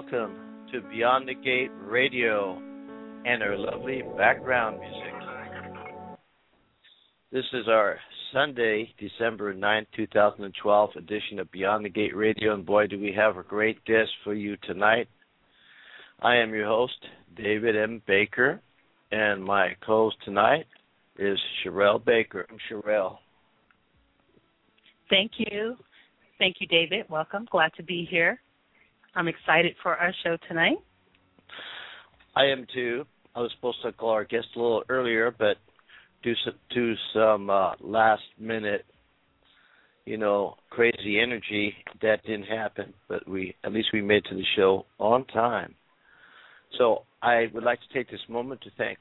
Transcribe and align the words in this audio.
Welcome 0.00 0.36
to 0.70 0.80
Beyond 0.80 1.26
the 1.26 1.34
Gate 1.34 1.72
Radio 1.82 2.56
and 3.24 3.42
our 3.42 3.58
lovely 3.58 4.04
background 4.16 4.78
music. 4.78 6.18
This 7.32 7.44
is 7.52 7.66
our 7.66 7.98
Sunday, 8.32 8.94
December 9.00 9.52
9th, 9.52 9.86
2012 9.96 10.90
edition 10.94 11.40
of 11.40 11.50
Beyond 11.50 11.84
the 11.84 11.88
Gate 11.88 12.14
Radio, 12.14 12.54
and 12.54 12.64
boy, 12.64 12.86
do 12.86 12.96
we 12.96 13.12
have 13.12 13.38
a 13.38 13.42
great 13.42 13.84
guest 13.86 14.10
for 14.22 14.34
you 14.34 14.56
tonight. 14.62 15.08
I 16.22 16.36
am 16.36 16.54
your 16.54 16.66
host, 16.66 17.04
David 17.36 17.76
M. 17.76 18.00
Baker, 18.06 18.60
and 19.10 19.42
my 19.42 19.70
co 19.84 20.04
host 20.04 20.18
tonight 20.24 20.66
is 21.18 21.40
Sherelle 21.64 22.04
Baker. 22.04 22.46
I'm 22.48 22.58
Sherelle. 22.70 23.16
Thank 25.10 25.32
you. 25.38 25.74
Thank 26.38 26.58
you, 26.60 26.68
David. 26.68 27.06
Welcome. 27.10 27.48
Glad 27.50 27.72
to 27.78 27.82
be 27.82 28.06
here. 28.08 28.40
I'm 29.14 29.28
excited 29.28 29.74
for 29.82 29.96
our 29.96 30.12
show 30.24 30.36
tonight. 30.48 30.78
I 32.36 32.46
am 32.46 32.66
too. 32.72 33.04
I 33.34 33.40
was 33.40 33.50
supposed 33.56 33.78
to 33.82 33.92
call 33.92 34.10
our 34.10 34.24
guest 34.24 34.46
a 34.56 34.58
little 34.58 34.84
earlier, 34.88 35.34
but 35.36 35.56
due 36.22 36.34
to, 36.44 36.52
to 36.74 36.94
some 37.14 37.50
uh, 37.50 37.72
last 37.80 38.22
minute, 38.38 38.84
you 40.04 40.16
know, 40.16 40.56
crazy 40.70 41.20
energy, 41.20 41.74
that 42.02 42.24
didn't 42.24 42.46
happen. 42.46 42.94
But 43.08 43.28
we 43.28 43.54
at 43.64 43.72
least 43.72 43.88
we 43.92 44.02
made 44.02 44.24
to 44.24 44.34
the 44.34 44.44
show 44.56 44.86
on 44.98 45.24
time. 45.26 45.74
So 46.78 47.04
I 47.22 47.46
would 47.52 47.64
like 47.64 47.80
to 47.80 47.94
take 47.94 48.10
this 48.10 48.20
moment 48.28 48.60
to 48.62 48.70
thank 48.76 48.98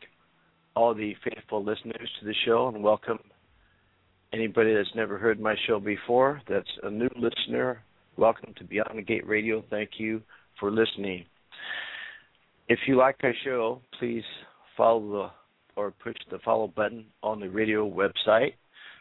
all 0.76 0.94
the 0.94 1.16
faithful 1.24 1.64
listeners 1.64 2.10
to 2.20 2.26
the 2.26 2.36
show 2.46 2.68
and 2.68 2.84
welcome 2.84 3.20
anybody 4.34 4.74
that's 4.74 4.96
never 4.96 5.18
heard 5.18 5.40
my 5.40 5.56
show 5.68 5.80
before. 5.80 6.42
That's 6.48 6.68
a 6.84 6.90
new 6.90 7.10
listener. 7.18 7.84
Welcome 8.18 8.54
to 8.58 8.64
Beyond 8.64 8.98
the 8.98 9.04
Gate 9.04 9.28
Radio. 9.28 9.64
Thank 9.70 10.00
you 10.00 10.24
for 10.60 10.72
listening. 10.72 11.26
If 12.68 12.80
you 12.88 12.98
like 12.98 13.18
our 13.22 13.36
show, 13.44 13.84
please 14.00 14.24
follow 14.76 15.12
the 15.12 15.30
or 15.80 15.92
push 15.92 16.16
the 16.32 16.40
follow 16.44 16.66
button 16.68 17.06
on 17.22 17.40
the 17.40 17.48
radio 17.48 17.88
website. 17.88 18.56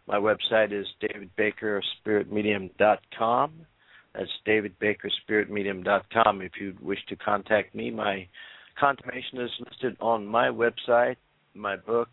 My 0.07 0.19
website 0.19 0.79
is 0.79 0.87
davidbakerspiritmedium.com. 1.03 3.53
That's 4.15 4.31
davidbakerspiritmedium.com. 4.47 6.43
If 6.43 6.53
you 6.61 6.75
wish 6.83 7.03
to 7.09 7.17
contact 7.17 7.75
me, 7.75 7.91
my 7.91 8.29
contact 8.79 9.07
information 9.07 9.41
is 9.41 9.51
listed 9.61 9.97
on 9.99 10.27
my 10.27 10.49
website, 10.49 11.17
my 11.55 11.77
book, 11.77 12.11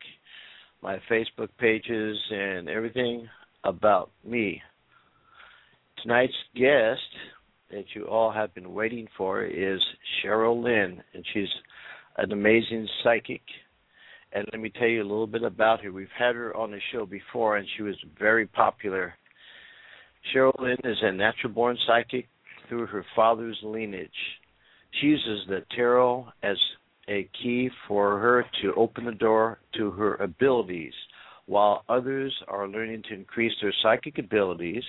my 0.82 1.02
Facebook 1.12 1.50
pages, 1.60 2.18
and 2.32 2.70
everything 2.70 3.28
about 3.66 4.10
me. 4.24 4.62
Tonight's 6.04 6.34
guest 6.54 7.00
that 7.72 7.86
you 7.96 8.04
all 8.08 8.30
have 8.30 8.54
been 8.54 8.74
waiting 8.74 9.08
for 9.18 9.46
is 9.46 9.80
Cheryl 10.22 10.62
Lynn, 10.62 11.02
and 11.14 11.26
she's 11.34 11.48
an 12.18 12.34
amazing 12.34 12.90
psychic. 13.02 13.42
And 14.34 14.46
let 14.52 14.62
me 14.62 14.70
tell 14.70 14.90
you 14.90 15.02
a 15.02 15.08
little 15.08 15.28
bit 15.28 15.44
about 15.44 15.82
her. 15.82 15.94
We've 15.94 16.08
had 16.18 16.36
her 16.36 16.54
on 16.58 16.72
the 16.72 16.80
show 16.92 17.06
before, 17.06 17.56
and 17.56 17.66
she 17.78 17.84
was 17.84 17.96
very 18.20 18.46
popular. 18.46 19.14
Cheryl 20.34 20.60
Lynn 20.60 20.78
is 20.84 20.98
a 21.02 21.14
natural 21.14 21.54
born 21.54 21.78
psychic 21.88 22.28
through 22.68 22.88
her 22.88 23.06
father's 23.16 23.60
lineage. 23.64 24.10
She 25.00 25.08
uses 25.08 25.48
the 25.48 25.64
tarot 25.74 26.28
as 26.44 26.58
a 27.08 27.30
key 27.42 27.70
for 27.88 28.20
her 28.20 28.46
to 28.62 28.74
open 28.76 29.06
the 29.06 29.14
door 29.14 29.60
to 29.78 29.92
her 29.92 30.16
abilities. 30.16 30.94
While 31.46 31.86
others 31.88 32.36
are 32.50 32.68
learning 32.68 33.04
to 33.08 33.14
increase 33.14 33.54
their 33.62 33.74
psychic 33.82 34.18
abilities, 34.18 34.84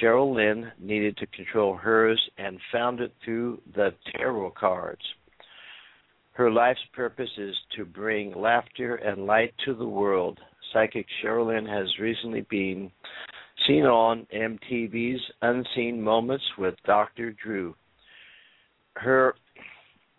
Cheryl 0.00 0.34
Lynn 0.34 0.70
needed 0.78 1.16
to 1.16 1.26
control 1.26 1.76
hers 1.76 2.20
and 2.36 2.58
found 2.72 3.00
it 3.00 3.12
through 3.24 3.60
the 3.74 3.90
tarot 4.12 4.52
cards. 4.58 5.02
Her 6.32 6.50
life's 6.50 6.84
purpose 6.92 7.30
is 7.36 7.56
to 7.76 7.84
bring 7.84 8.32
laughter 8.34 8.96
and 8.96 9.26
light 9.26 9.54
to 9.64 9.74
the 9.74 9.88
world. 9.88 10.38
Psychic 10.72 11.06
Cheryl 11.20 11.48
Lynn 11.48 11.66
has 11.66 11.86
recently 11.98 12.42
been 12.42 12.92
seen 13.66 13.84
on 13.84 14.26
MTV's 14.32 15.20
Unseen 15.42 16.00
Moments 16.00 16.44
with 16.56 16.74
Dr. 16.84 17.32
Drew. 17.32 17.74
Her 18.94 19.34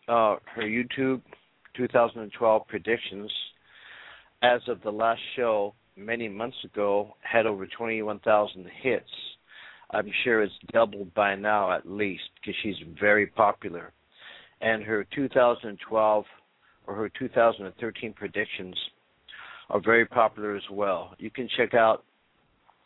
uh, 0.08 0.38
her 0.56 0.64
YouTube 0.64 1.22
2012 1.76 2.68
predictions 2.68 3.32
as 4.42 4.62
of 4.68 4.82
the 4.82 4.92
last 4.92 5.22
show 5.36 5.74
many 5.96 6.28
months 6.28 6.58
ago 6.64 7.16
had 7.22 7.46
over 7.46 7.68
21,000 7.68 8.66
hits. 8.82 9.10
I'm 9.92 10.12
sure 10.24 10.44
it's 10.44 10.54
doubled 10.72 11.14
by 11.14 11.36
now 11.36 11.72
at 11.72 11.90
least 11.90 12.24
because 12.36 12.56
she's 12.62 12.76
very 13.00 13.28
popular. 13.28 13.92
And 14.62 14.84
her 14.84 15.06
2012 15.16 16.26
or 16.88 16.96
her 16.96 17.10
2013 17.18 18.14
predictions 18.14 18.76
are 19.70 19.82
very 19.82 20.06
popular 20.06 20.56
as 20.56 20.64
well. 20.72 21.14
You 21.18 21.30
can 21.30 21.48
check 21.58 21.74
out 21.74 22.04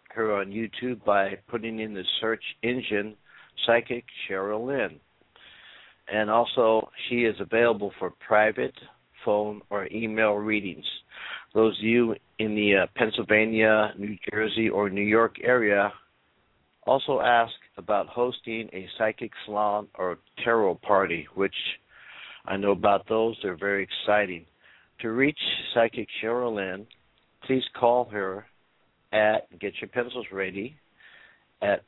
her 0.09 0.35
on 0.35 0.47
YouTube 0.47 1.03
by 1.03 1.37
putting 1.47 1.79
in 1.79 1.93
the 1.93 2.03
search 2.21 2.43
engine 2.61 3.15
Psychic 3.65 4.05
Cheryl 4.27 4.67
Lynn. 4.67 4.99
And 6.11 6.29
also, 6.29 6.89
she 7.07 7.23
is 7.23 7.35
available 7.39 7.91
for 7.97 8.11
private, 8.25 8.73
phone, 9.23 9.61
or 9.69 9.87
email 9.91 10.33
readings. 10.33 10.85
Those 11.53 11.77
of 11.77 11.83
you 11.83 12.15
in 12.39 12.55
the 12.55 12.83
uh, 12.83 12.87
Pennsylvania, 12.95 13.93
New 13.97 14.17
Jersey, 14.31 14.69
or 14.69 14.89
New 14.89 15.01
York 15.01 15.37
area 15.43 15.93
also 16.85 17.19
ask 17.21 17.53
about 17.77 18.07
hosting 18.07 18.69
a 18.73 18.87
psychic 18.97 19.31
salon 19.45 19.87
or 19.97 20.17
tarot 20.43 20.75
party, 20.75 21.27
which 21.35 21.55
I 22.45 22.57
know 22.57 22.71
about 22.71 23.07
those. 23.07 23.37
They're 23.41 23.57
very 23.57 23.83
exciting. 23.83 24.45
To 25.01 25.11
reach 25.11 25.39
Psychic 25.73 26.07
Cheryl 26.21 26.55
Lynn, 26.55 26.85
please 27.45 27.63
call 27.79 28.05
her 28.09 28.45
at, 29.11 29.47
get 29.59 29.73
your 29.81 29.89
pencils 29.89 30.27
ready, 30.31 30.75
at 31.61 31.83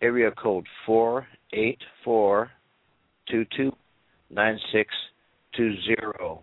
area 0.00 0.30
code 0.30 0.66
four 0.86 1.26
eight 1.52 1.78
four 2.04 2.50
two 3.30 3.44
two 3.56 3.72
nine 4.30 4.58
six 4.72 4.90
two 5.56 5.74
zero. 5.84 6.42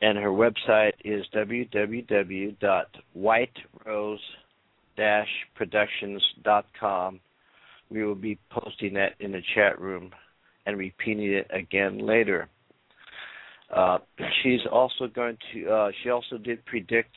And 0.00 0.18
her 0.18 0.30
website 0.30 0.92
is 1.04 1.24
www.whiterose-productions.com. 4.98 7.20
We 7.90 8.04
will 8.04 8.14
be 8.14 8.38
posting 8.50 8.94
that 8.94 9.12
in 9.20 9.32
the 9.32 9.42
chat 9.54 9.80
room 9.80 10.10
and 10.66 10.78
repeating 10.78 11.32
it 11.32 11.46
again 11.50 11.98
later. 11.98 12.48
Uh, 13.74 13.98
she's 14.42 14.60
also 14.70 15.06
going 15.06 15.36
to. 15.52 15.70
Uh, 15.70 15.90
she 16.02 16.10
also 16.10 16.38
did 16.38 16.64
predict 16.64 17.14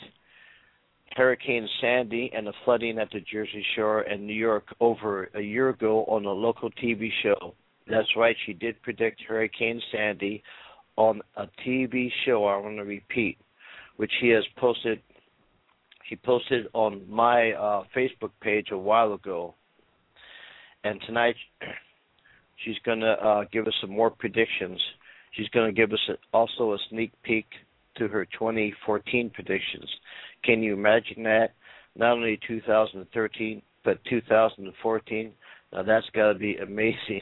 Hurricane 1.15 1.68
Sandy 1.81 2.31
and 2.35 2.47
the 2.47 2.53
flooding 2.65 3.00
at 3.00 3.09
the 3.12 3.19
Jersey 3.19 3.65
Shore 3.75 4.01
and 4.01 4.25
New 4.25 4.33
York 4.33 4.65
over 4.80 5.30
a 5.35 5.41
year 5.41 5.69
ago 5.69 6.03
on 6.06 6.25
a 6.25 6.31
local 6.31 6.69
TV 6.71 7.09
show. 7.23 7.53
That's 7.89 8.07
right, 8.18 8.35
she 8.45 8.53
did 8.53 8.81
predict 8.81 9.21
Hurricane 9.27 9.81
Sandy 9.91 10.44
on 10.97 11.21
a 11.38 11.47
TV 11.65 12.09
show. 12.25 12.45
I 12.45 12.57
want 12.57 12.77
to 12.77 12.83
repeat, 12.83 13.38
which 13.95 14.12
he 14.19 14.30
has 14.30 14.44
posted. 14.57 15.01
He 16.07 16.15
posted 16.15 16.68
on 16.74 17.04
my 17.09 17.51
uh, 17.51 17.83
Facebook 17.95 18.31
page 18.42 18.68
a 18.71 18.77
while 18.77 19.13
ago, 19.13 19.54
and 20.86 21.01
tonight 21.06 21.36
she's 22.63 22.77
going 22.86 23.01
to 23.01 23.12
uh, 23.12 23.44
give 23.51 23.68
us 23.68 23.74
some 23.81 23.89
more 23.92 24.09
predictions. 24.09 24.80
She's 25.33 25.50
going 25.50 25.74
to 25.74 25.75
give 25.80 25.92
us 25.92 26.00
a, 26.09 26.13
also 26.36 26.74
a 26.74 26.77
sneak 26.89 27.12
peek 27.24 27.45
to 27.98 28.07
her 28.07 28.25
2014 28.25 29.31
predictions. 29.31 29.89
Can 30.44 30.63
you 30.63 30.74
imagine 30.74 31.24
that? 31.24 31.50
Not 31.95 32.13
only 32.13 32.39
2013, 32.48 33.62
but 33.83 33.98
2014. 34.09 35.31
Now 35.74 35.83
that's 35.83 36.06
got 36.13 36.31
to 36.33 36.39
be 36.39 36.56
amazing. 36.63 37.21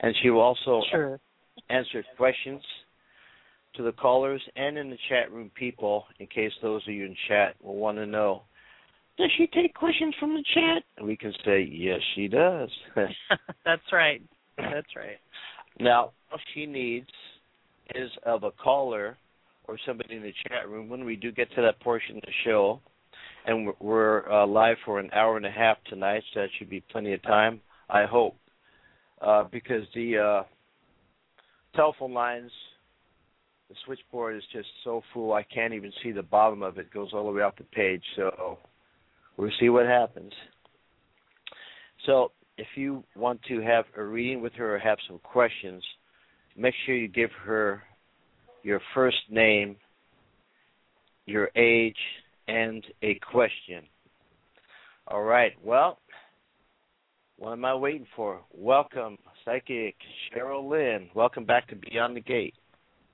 and 0.00 0.14
she 0.22 0.30
will 0.30 0.40
also 0.40 0.82
Sure. 0.90 1.20
answer 1.68 2.04
questions 2.16 2.62
to 3.74 3.82
the 3.82 3.92
callers 3.92 4.42
and 4.56 4.76
in 4.76 4.90
the 4.90 4.98
chat 5.08 5.32
room 5.32 5.50
people, 5.54 6.04
in 6.18 6.26
case 6.26 6.52
those 6.62 6.82
of 6.86 6.94
you 6.94 7.04
in 7.04 7.16
chat 7.28 7.54
will 7.62 7.76
want 7.76 7.98
to 7.98 8.06
know. 8.06 8.42
Does 9.18 9.30
she 9.36 9.46
take 9.46 9.74
questions 9.74 10.14
from 10.18 10.34
the 10.34 10.44
chat? 10.54 10.82
And 10.96 11.06
we 11.06 11.16
can 11.16 11.32
say, 11.44 11.68
yes, 11.70 12.00
she 12.14 12.28
does. 12.28 12.70
That's 13.64 13.82
right. 13.92 14.22
That's 14.56 14.96
right. 14.96 15.18
Now, 15.78 16.12
all 16.30 16.38
she 16.54 16.66
needs 16.66 17.08
is 17.94 18.10
of 18.24 18.44
a 18.44 18.50
caller 18.52 19.16
or 19.64 19.78
somebody 19.86 20.16
in 20.16 20.22
the 20.22 20.32
chat 20.48 20.68
room 20.68 20.88
when 20.88 21.04
we 21.04 21.16
do 21.16 21.30
get 21.30 21.48
to 21.54 21.62
that 21.62 21.80
portion 21.80 22.16
of 22.16 22.22
the 22.22 22.32
show. 22.44 22.80
And 23.44 23.72
we're, 23.80 24.30
uh, 24.30 24.46
live 24.46 24.76
for 24.84 25.00
an 25.00 25.10
hour 25.12 25.36
and 25.36 25.44
a 25.44 25.50
half 25.50 25.76
tonight, 25.88 26.22
so 26.32 26.40
that 26.40 26.48
should 26.58 26.70
be 26.70 26.80
plenty 26.80 27.12
of 27.12 27.22
time, 27.22 27.60
I 27.90 28.04
hope. 28.04 28.36
Uh, 29.20 29.44
because 29.50 29.82
the 29.94 30.18
uh, 30.18 30.42
telephone 31.74 32.12
lines, 32.12 32.50
the 33.72 33.78
switchboard 33.86 34.36
is 34.36 34.42
just 34.52 34.68
so 34.84 35.02
full, 35.14 35.32
I 35.32 35.42
can't 35.44 35.72
even 35.72 35.92
see 36.02 36.12
the 36.12 36.22
bottom 36.22 36.62
of 36.62 36.76
it. 36.76 36.82
It 36.82 36.92
goes 36.92 37.10
all 37.14 37.24
the 37.24 37.32
way 37.32 37.42
off 37.42 37.56
the 37.56 37.64
page, 37.64 38.02
so 38.16 38.58
we'll 39.38 39.50
see 39.58 39.70
what 39.70 39.86
happens. 39.86 40.32
So, 42.04 42.32
if 42.58 42.66
you 42.74 43.02
want 43.16 43.40
to 43.48 43.62
have 43.62 43.86
a 43.96 44.04
reading 44.04 44.42
with 44.42 44.52
her 44.54 44.76
or 44.76 44.78
have 44.78 44.98
some 45.08 45.18
questions, 45.20 45.82
make 46.54 46.74
sure 46.84 46.94
you 46.94 47.08
give 47.08 47.30
her 47.44 47.82
your 48.62 48.80
first 48.94 49.16
name, 49.30 49.76
your 51.24 51.48
age, 51.56 51.96
and 52.48 52.84
a 53.02 53.18
question. 53.30 53.84
All 55.08 55.22
right. 55.22 55.52
Well, 55.64 55.98
what 57.38 57.52
am 57.52 57.64
I 57.64 57.74
waiting 57.74 58.06
for? 58.14 58.42
Welcome, 58.52 59.16
psychic 59.46 59.94
Cheryl 60.30 60.68
Lynn. 60.68 61.08
Welcome 61.14 61.46
back 61.46 61.68
to 61.68 61.76
Beyond 61.76 62.16
the 62.16 62.20
Gate. 62.20 62.54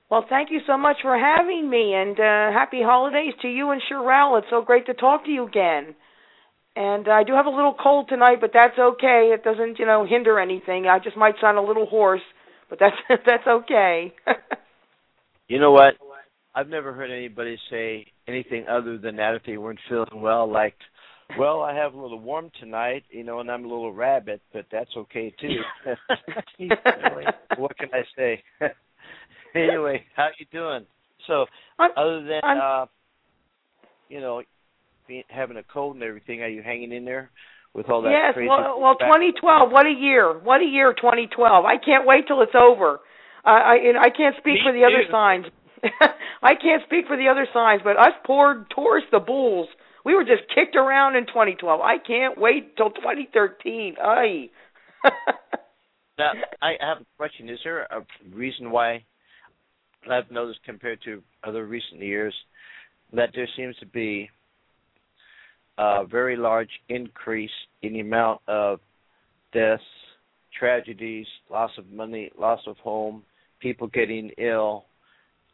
Well, 0.09 0.25
thank 0.27 0.49
you 0.49 0.59
so 0.65 0.77
much 0.77 0.97
for 1.03 1.17
having 1.17 1.69
me, 1.69 1.93
and 1.93 2.19
uh, 2.19 2.51
happy 2.51 2.81
holidays 2.81 3.33
to 3.43 3.47
you 3.47 3.69
and 3.69 3.81
Sherelle. 3.81 4.39
It's 4.39 4.47
so 4.49 4.63
great 4.63 4.87
to 4.87 4.95
talk 4.95 5.25
to 5.25 5.31
you 5.31 5.45
again. 5.45 5.95
And 6.75 7.07
I 7.07 7.23
do 7.23 7.33
have 7.33 7.45
a 7.45 7.51
little 7.51 7.75
cold 7.81 8.09
tonight, 8.09 8.37
but 8.41 8.51
that's 8.53 8.77
okay. 8.79 9.31
It 9.33 9.43
doesn't, 9.43 9.77
you 9.77 9.85
know, 9.85 10.07
hinder 10.09 10.39
anything. 10.39 10.87
I 10.87 10.97
just 10.97 11.15
might 11.15 11.35
sound 11.39 11.57
a 11.57 11.61
little 11.61 11.85
hoarse, 11.85 12.21
but 12.69 12.79
that's 12.79 12.95
that's 13.25 13.45
okay. 13.47 14.13
You 15.47 15.59
know 15.59 15.71
what? 15.71 15.95
I've 16.55 16.69
never 16.69 16.93
heard 16.93 17.11
anybody 17.11 17.57
say 17.69 18.07
anything 18.27 18.65
other 18.67 18.97
than 18.97 19.17
that 19.17 19.35
if 19.35 19.43
they 19.45 19.57
weren't 19.57 19.79
feeling 19.87 20.21
well. 20.21 20.51
Like, 20.51 20.75
well, 21.37 21.61
I 21.61 21.75
have 21.75 21.93
a 21.93 22.01
little 22.01 22.19
warm 22.19 22.51
tonight, 22.59 23.03
you 23.11 23.23
know, 23.23 23.39
and 23.39 23.51
I'm 23.51 23.63
a 23.63 23.67
little 23.67 23.93
rabbit, 23.93 24.41
but 24.51 24.65
that's 24.71 24.89
okay 24.97 25.33
too. 25.39 25.61
what 27.57 27.77
can 27.77 27.89
I 27.93 28.03
say? 28.15 28.43
anyway, 29.55 30.03
how 30.15 30.29
you 30.37 30.45
doing? 30.51 30.85
So, 31.27 31.45
I'm, 31.77 31.91
other 31.97 32.23
than 32.23 32.41
I'm, 32.43 32.57
uh, 32.57 32.85
you 34.09 34.21
know, 34.21 34.41
being, 35.07 35.23
having 35.29 35.57
a 35.57 35.63
cold 35.63 35.95
and 35.95 36.03
everything, 36.03 36.41
are 36.41 36.47
you 36.47 36.61
hanging 36.61 36.91
in 36.91 37.05
there 37.05 37.29
with 37.73 37.89
all 37.89 38.01
that 38.01 38.09
yes, 38.09 38.33
crazy? 38.33 38.47
well, 38.47 38.79
well, 38.79 38.95
back- 38.97 39.07
2012. 39.07 39.71
What 39.71 39.85
a 39.85 39.95
year! 39.97 40.37
What 40.39 40.61
a 40.61 40.65
year, 40.65 40.93
2012. 40.93 41.65
I 41.65 41.77
can't 41.83 42.05
wait 42.05 42.27
till 42.27 42.41
it's 42.41 42.55
over. 42.55 42.99
I 43.45 43.51
I, 43.51 43.75
and 43.87 43.97
I 43.97 44.09
can't 44.09 44.35
speak 44.37 44.55
Me 44.55 44.61
for 44.65 44.73
the 44.73 44.85
other 44.85 45.03
signs. 45.11 45.45
I 46.43 46.55
can't 46.55 46.83
speak 46.85 47.07
for 47.07 47.17
the 47.17 47.27
other 47.27 47.47
signs, 47.53 47.81
but 47.83 47.97
us 47.97 48.13
poor 48.25 48.65
Tauruses, 48.75 49.09
the 49.11 49.19
bulls, 49.19 49.67
we 50.03 50.13
were 50.13 50.23
just 50.23 50.43
kicked 50.53 50.75
around 50.75 51.15
in 51.15 51.25
2012. 51.27 51.81
I 51.81 51.97
can't 51.97 52.37
wait 52.37 52.75
till 52.77 52.91
2013. 52.91 53.95
Aye. 54.01 54.49
Now, 56.19 56.33
I 56.61 56.73
have 56.81 56.97
a 56.97 57.05
question. 57.15 57.47
Is 57.47 57.59
there 57.63 57.83
a 57.83 58.05
reason 58.35 58.71
why 58.71 59.05
I've 60.09 60.29
noticed 60.31 60.59
compared 60.65 60.99
to 61.05 61.21
other 61.43 61.65
recent 61.65 62.01
years 62.01 62.33
that 63.13 63.29
there 63.33 63.47
seems 63.57 63.75
to 63.77 63.85
be 63.85 64.29
a 65.77 66.05
very 66.05 66.35
large 66.35 66.69
increase 66.89 67.49
in 67.81 67.93
the 67.93 68.01
amount 68.01 68.41
of 68.47 68.79
deaths, 69.53 69.81
tragedies, 70.57 71.25
loss 71.49 71.71
of 71.77 71.89
money, 71.89 72.31
loss 72.37 72.59
of 72.67 72.77
home, 72.77 73.23
people 73.59 73.87
getting 73.87 74.31
ill, 74.37 74.85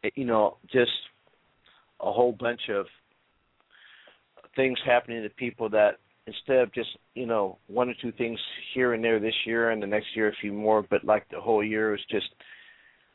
eh, 0.04 0.10
you 0.14 0.24
know, 0.24 0.56
just 0.72 0.90
a 2.00 2.12
whole 2.12 2.32
bunch 2.38 2.60
of 2.70 2.86
things 4.54 4.78
happening 4.84 5.22
to 5.22 5.30
people 5.30 5.68
that 5.70 5.98
instead 6.26 6.58
of 6.58 6.72
just 6.72 6.88
you 7.14 7.26
know 7.26 7.58
one 7.68 7.88
or 7.88 7.94
two 8.02 8.12
things 8.12 8.38
here 8.74 8.94
and 8.94 9.04
there 9.04 9.20
this 9.20 9.34
year 9.44 9.70
and 9.70 9.82
the 9.82 9.86
next 9.86 10.08
year 10.14 10.28
a 10.28 10.36
few 10.40 10.52
more, 10.52 10.84
but 10.90 11.04
like 11.04 11.28
the 11.30 11.40
whole 11.40 11.62
year 11.62 11.94
is 11.94 12.00
just 12.10 12.26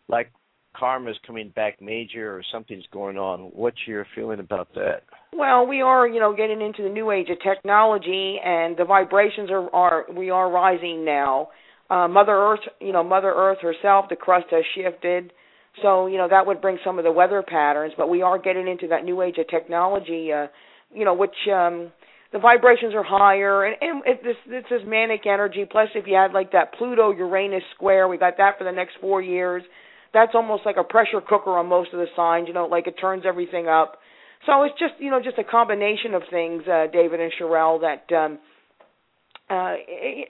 like 0.08 0.32
karma's 0.76 1.18
coming 1.26 1.50
back 1.56 1.82
major 1.82 2.36
or 2.36 2.44
something's 2.52 2.86
going 2.92 3.18
on. 3.18 3.52
What's 3.54 3.78
your 3.88 4.06
feeling 4.16 4.40
about 4.40 4.74
that? 4.76 5.04
Well, 5.34 5.66
we 5.66 5.82
are, 5.82 6.08
you 6.08 6.20
know, 6.20 6.36
getting 6.36 6.62
into 6.62 6.84
the 6.84 6.90
new 6.90 7.12
age 7.12 7.30
of 7.30 7.38
technology, 7.42 8.38
and 8.44 8.76
the 8.76 8.86
vibrations 8.86 9.50
are, 9.50 9.74
are 9.74 10.06
we 10.14 10.30
are 10.30 10.50
rising 10.52 11.06
now. 11.06 11.50
Uh, 11.90 12.08
Mother 12.08 12.34
Earth, 12.34 12.60
you 12.80 12.94
know, 12.94 13.04
Mother 13.04 13.34
Earth 13.36 13.60
herself, 13.62 14.06
the 14.10 14.16
crust 14.16 14.48
has 14.52 14.64
shifted, 14.76 15.34
so 15.82 16.08
you 16.08 16.18
know 16.18 16.28
that 16.30 16.46
would 16.46 16.62
bring 16.62 16.78
some 16.84 16.98
of 16.98 17.04
the 17.04 17.12
weather 17.12 17.44
patterns. 17.46 17.94
But 17.98 18.10
we 18.10 18.22
are 18.22 18.38
getting 18.38 18.68
into 18.68 18.88
that 18.90 19.04
new 19.04 19.22
age 19.22 19.38
of 19.38 19.48
technology, 19.48 20.32
uh, 20.34 20.48
you 20.94 21.06
know, 21.06 21.14
which 21.14 21.36
um, 21.54 21.92
the 22.34 22.40
vibrations 22.40 22.94
are 22.94 23.04
higher, 23.04 23.66
and, 23.66 23.76
and 23.82 24.02
this 24.24 24.36
this 24.50 24.64
is 24.72 24.82
manic 24.86 25.26
energy. 25.26 25.66
Plus, 25.70 25.90
if 25.96 26.08
you 26.08 26.16
had 26.16 26.34
like 26.34 26.52
that 26.54 26.74
Pluto 26.78 27.12
Uranus 27.12 27.64
square, 27.76 28.08
we 28.08 28.18
got 28.18 28.38
that 28.38 28.58
for 28.58 28.64
the 28.64 28.72
next 28.72 28.94
four 29.02 29.22
years. 29.22 29.64
That's 30.14 30.32
almost 30.36 30.64
like 30.66 30.78
a 30.78 30.84
pressure 30.84 31.22
cooker 31.22 31.58
on 31.58 31.68
most 31.68 31.94
of 31.94 32.00
the 32.00 32.08
signs, 32.16 32.48
you 32.48 32.54
know, 32.54 32.66
like 32.66 32.88
it 32.88 32.96
turns 33.00 33.24
everything 33.26 33.68
up. 33.68 33.98
So 34.46 34.64
it's 34.64 34.78
just 34.80 34.94
you 35.00 35.12
know 35.12 35.22
just 35.22 35.38
a 35.38 35.44
combination 35.44 36.14
of 36.14 36.24
things, 36.30 36.64
uh, 36.68 36.88
David 36.92 37.20
and 37.20 37.32
Sherelle, 37.40 37.82
that 37.82 38.16
um, 38.16 38.40
uh, 39.50 39.76
it, 39.88 40.30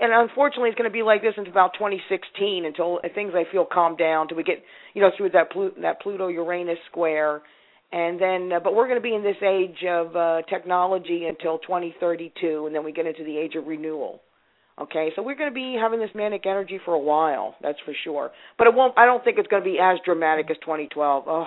and 0.00 0.12
unfortunately 0.12 0.70
it's 0.70 0.78
going 0.78 0.90
to 0.90 0.92
be 0.92 1.02
like 1.02 1.22
this 1.22 1.34
until 1.36 1.52
about 1.52 1.74
2016 1.74 2.64
until 2.64 2.98
things 3.14 3.32
I 3.34 3.44
feel 3.50 3.64
calm 3.70 3.96
down 3.96 4.22
until 4.22 4.36
we 4.36 4.42
get 4.42 4.62
you 4.94 5.02
know 5.02 5.10
through 5.16 5.30
that 5.30 5.52
Plu- 5.52 5.74
that 5.82 6.00
Pluto 6.00 6.28
Uranus 6.28 6.78
square, 6.90 7.42
and 7.92 8.20
then 8.20 8.50
uh, 8.52 8.60
but 8.60 8.74
we're 8.74 8.88
going 8.88 8.98
to 8.98 9.08
be 9.08 9.14
in 9.14 9.22
this 9.22 9.40
age 9.40 9.84
of 9.88 10.16
uh, 10.16 10.42
technology 10.50 11.26
until 11.28 11.58
2032, 11.58 12.66
and 12.66 12.74
then 12.74 12.84
we 12.84 12.92
get 12.92 13.06
into 13.06 13.22
the 13.24 13.38
age 13.38 13.54
of 13.54 13.66
renewal. 13.66 14.20
Okay, 14.78 15.10
so 15.16 15.22
we're 15.22 15.36
going 15.36 15.50
to 15.50 15.54
be 15.54 15.76
having 15.80 16.00
this 16.00 16.10
manic 16.14 16.44
energy 16.44 16.78
for 16.84 16.92
a 16.92 16.98
while, 16.98 17.54
that's 17.62 17.78
for 17.84 17.94
sure. 18.04 18.30
But 18.58 18.66
it 18.66 18.74
won't. 18.74 18.92
I 18.98 19.06
don't 19.06 19.24
think 19.24 19.38
it's 19.38 19.48
going 19.48 19.62
to 19.62 19.68
be 19.68 19.78
as 19.80 19.98
dramatic 20.04 20.50
as 20.50 20.56
2012. 20.60 21.24
Oh. 21.26 21.46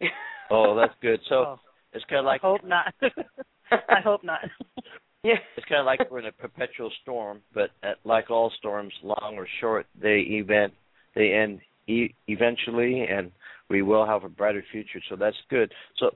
Oh, 0.52 0.74
that's 0.74 0.94
good. 1.00 1.20
So 1.28 1.34
Oh, 1.36 1.60
it's 1.92 2.04
kind 2.06 2.18
of 2.18 2.24
like 2.24 2.40
I 2.42 2.46
hope 2.48 2.64
not. 2.64 2.92
I 3.70 4.00
hope 4.02 4.24
not. 4.24 4.40
yeah. 5.22 5.34
it's 5.56 5.64
kind 5.68 5.78
of 5.78 5.86
like 5.86 6.10
we're 6.10 6.18
in 6.18 6.26
a 6.26 6.32
perpetual 6.32 6.90
storm, 7.02 7.40
but 7.54 7.70
at, 7.84 7.98
like 8.04 8.32
all 8.32 8.50
storms, 8.58 8.92
long 9.04 9.34
or 9.36 9.46
short, 9.60 9.86
they 10.02 10.24
event 10.26 10.72
they 11.14 11.32
end 11.32 11.60
e- 11.86 12.12
eventually, 12.26 13.02
and 13.08 13.30
we 13.68 13.82
will 13.82 14.04
have 14.04 14.24
a 14.24 14.28
brighter 14.28 14.64
future. 14.72 15.00
So 15.08 15.14
that's 15.14 15.36
good. 15.50 15.72
So, 15.98 16.10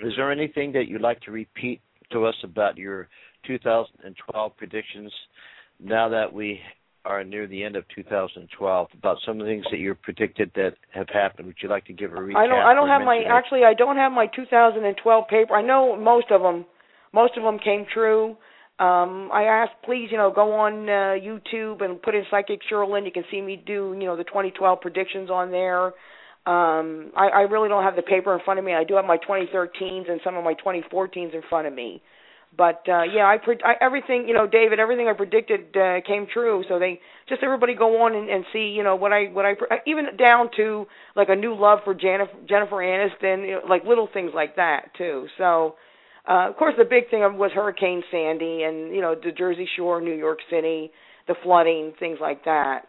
is 0.00 0.14
there 0.16 0.32
anything 0.32 0.72
that 0.72 0.88
you'd 0.88 1.02
like 1.02 1.20
to 1.20 1.30
repeat 1.30 1.82
to 2.12 2.24
us 2.24 2.36
about 2.42 2.78
your 2.78 3.08
2012 3.46 4.56
predictions 4.56 5.12
now 5.84 6.08
that 6.08 6.32
we 6.32 6.60
are 7.04 7.22
near 7.22 7.46
the 7.46 7.62
end 7.62 7.76
of 7.76 7.84
2012 7.94 8.88
about 8.98 9.18
some 9.26 9.40
of 9.40 9.46
the 9.46 9.52
things 9.52 9.64
that 9.70 9.78
you 9.78 9.94
predicted 9.94 10.50
that 10.54 10.72
have 10.92 11.08
happened. 11.12 11.46
Would 11.46 11.56
you 11.62 11.68
like 11.68 11.84
to 11.86 11.92
give 11.92 12.12
a 12.12 12.16
recap? 12.16 12.36
I 12.36 12.46
don't. 12.46 12.60
I 12.60 12.74
don't 12.74 12.88
have 12.88 13.02
my. 13.02 13.16
it? 13.16 13.26
Actually, 13.28 13.64
I 13.64 13.74
don't 13.74 13.96
have 13.96 14.10
my 14.10 14.26
2012 14.34 15.28
paper. 15.28 15.54
I 15.54 15.62
know 15.62 15.96
most 15.96 16.30
of 16.30 16.40
them. 16.40 16.64
Most 17.12 17.36
of 17.36 17.44
them 17.44 17.58
came 17.58 17.86
true. 17.92 18.36
Um, 18.76 19.30
I 19.32 19.44
asked, 19.44 19.84
please, 19.84 20.08
you 20.10 20.18
know, 20.18 20.32
go 20.34 20.52
on 20.52 20.88
uh, 20.88 21.14
YouTube 21.14 21.80
and 21.80 22.02
put 22.02 22.16
in 22.16 22.24
Psychic 22.28 22.58
Cheryl 22.68 22.90
Lynn. 22.90 23.04
You 23.04 23.12
can 23.12 23.22
see 23.30 23.40
me 23.40 23.62
do, 23.64 23.94
you 23.96 24.04
know, 24.04 24.16
the 24.16 24.24
2012 24.24 24.80
predictions 24.80 25.30
on 25.30 25.52
there. 25.52 25.86
Um, 26.46 27.12
I, 27.16 27.28
I 27.28 27.40
really 27.42 27.68
don't 27.68 27.84
have 27.84 27.94
the 27.94 28.02
paper 28.02 28.34
in 28.34 28.40
front 28.44 28.58
of 28.58 28.64
me. 28.64 28.74
I 28.74 28.82
do 28.82 28.94
have 28.96 29.04
my 29.04 29.16
2013s 29.16 30.10
and 30.10 30.20
some 30.24 30.34
of 30.34 30.42
my 30.42 30.54
2014s 30.54 31.34
in 31.34 31.42
front 31.48 31.68
of 31.68 31.72
me. 31.72 32.02
But 32.56 32.82
uh 32.88 33.02
yeah, 33.02 33.24
I, 33.26 33.38
pre- 33.42 33.58
I 33.64 33.74
everything, 33.80 34.26
you 34.28 34.34
know, 34.34 34.46
David, 34.46 34.78
everything 34.78 35.08
I 35.08 35.12
predicted 35.12 35.76
uh, 35.76 36.00
came 36.06 36.26
true. 36.32 36.62
So 36.68 36.78
they 36.78 37.00
just 37.28 37.42
everybody 37.42 37.74
go 37.74 38.02
on 38.04 38.14
and, 38.14 38.28
and 38.28 38.44
see, 38.52 38.68
you 38.76 38.82
know, 38.82 38.96
what 38.96 39.12
I 39.12 39.26
what 39.26 39.44
I 39.44 39.54
pre- 39.54 39.68
even 39.86 40.16
down 40.16 40.50
to 40.56 40.86
like 41.16 41.28
a 41.30 41.36
new 41.36 41.54
love 41.54 41.80
for 41.84 41.94
Jennifer 41.94 42.32
Jennifer 42.48 42.76
Aniston, 42.76 43.46
you 43.46 43.52
know, 43.54 43.60
like 43.68 43.84
little 43.84 44.08
things 44.12 44.32
like 44.34 44.56
that 44.56 44.90
too. 44.96 45.26
So 45.38 45.74
uh 46.28 46.48
of 46.50 46.56
course 46.56 46.74
the 46.78 46.84
big 46.84 47.10
thing 47.10 47.20
was 47.38 47.50
Hurricane 47.54 48.02
Sandy 48.10 48.62
and 48.62 48.94
you 48.94 49.00
know 49.00 49.14
the 49.14 49.32
Jersey 49.32 49.68
Shore, 49.76 50.00
New 50.00 50.14
York 50.14 50.38
City, 50.50 50.90
the 51.26 51.34
flooding, 51.42 51.92
things 51.98 52.18
like 52.20 52.44
that. 52.44 52.82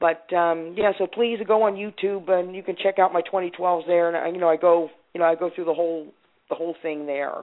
But 0.00 0.32
um 0.34 0.74
yeah, 0.78 0.92
so 0.98 1.06
please 1.06 1.38
go 1.46 1.64
on 1.64 1.74
YouTube 1.74 2.30
and 2.30 2.54
you 2.54 2.62
can 2.62 2.76
check 2.82 2.98
out 2.98 3.12
my 3.12 3.22
2012s 3.22 3.86
there 3.86 4.14
and 4.14 4.34
you 4.34 4.40
know 4.40 4.48
I 4.48 4.56
go, 4.56 4.88
you 5.14 5.20
know, 5.20 5.26
I 5.26 5.34
go 5.34 5.50
through 5.54 5.66
the 5.66 5.74
whole 5.74 6.06
the 6.48 6.54
whole 6.54 6.74
thing 6.82 7.06
there. 7.06 7.42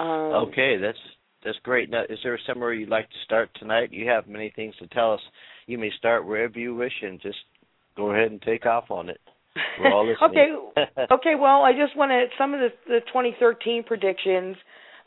Um, 0.00 0.48
Okay, 0.48 0.76
that's 0.76 0.98
that's 1.44 1.58
great. 1.64 1.90
Now, 1.90 2.02
is 2.08 2.18
there 2.22 2.38
somewhere 2.46 2.72
you'd 2.72 2.88
like 2.88 3.08
to 3.08 3.16
start 3.24 3.50
tonight? 3.58 3.92
You 3.92 4.08
have 4.08 4.28
many 4.28 4.52
things 4.54 4.74
to 4.78 4.86
tell 4.88 5.12
us. 5.12 5.20
You 5.66 5.78
may 5.78 5.90
start 5.98 6.26
wherever 6.26 6.58
you 6.58 6.74
wish 6.74 6.92
and 7.02 7.20
just 7.20 7.38
go 7.96 8.12
ahead 8.12 8.30
and 8.30 8.40
take 8.42 8.64
off 8.64 8.90
on 8.90 9.08
it. 9.08 9.20
We're 9.78 9.92
all 9.92 10.06
listening. 10.08 10.70
okay, 10.76 11.02
okay. 11.12 11.34
Well, 11.38 11.62
I 11.62 11.72
just 11.72 11.96
want 11.96 12.10
to 12.10 12.26
some 12.38 12.54
of 12.54 12.60
the, 12.60 12.68
the 12.86 13.00
2013 13.08 13.82
predictions, 13.84 14.56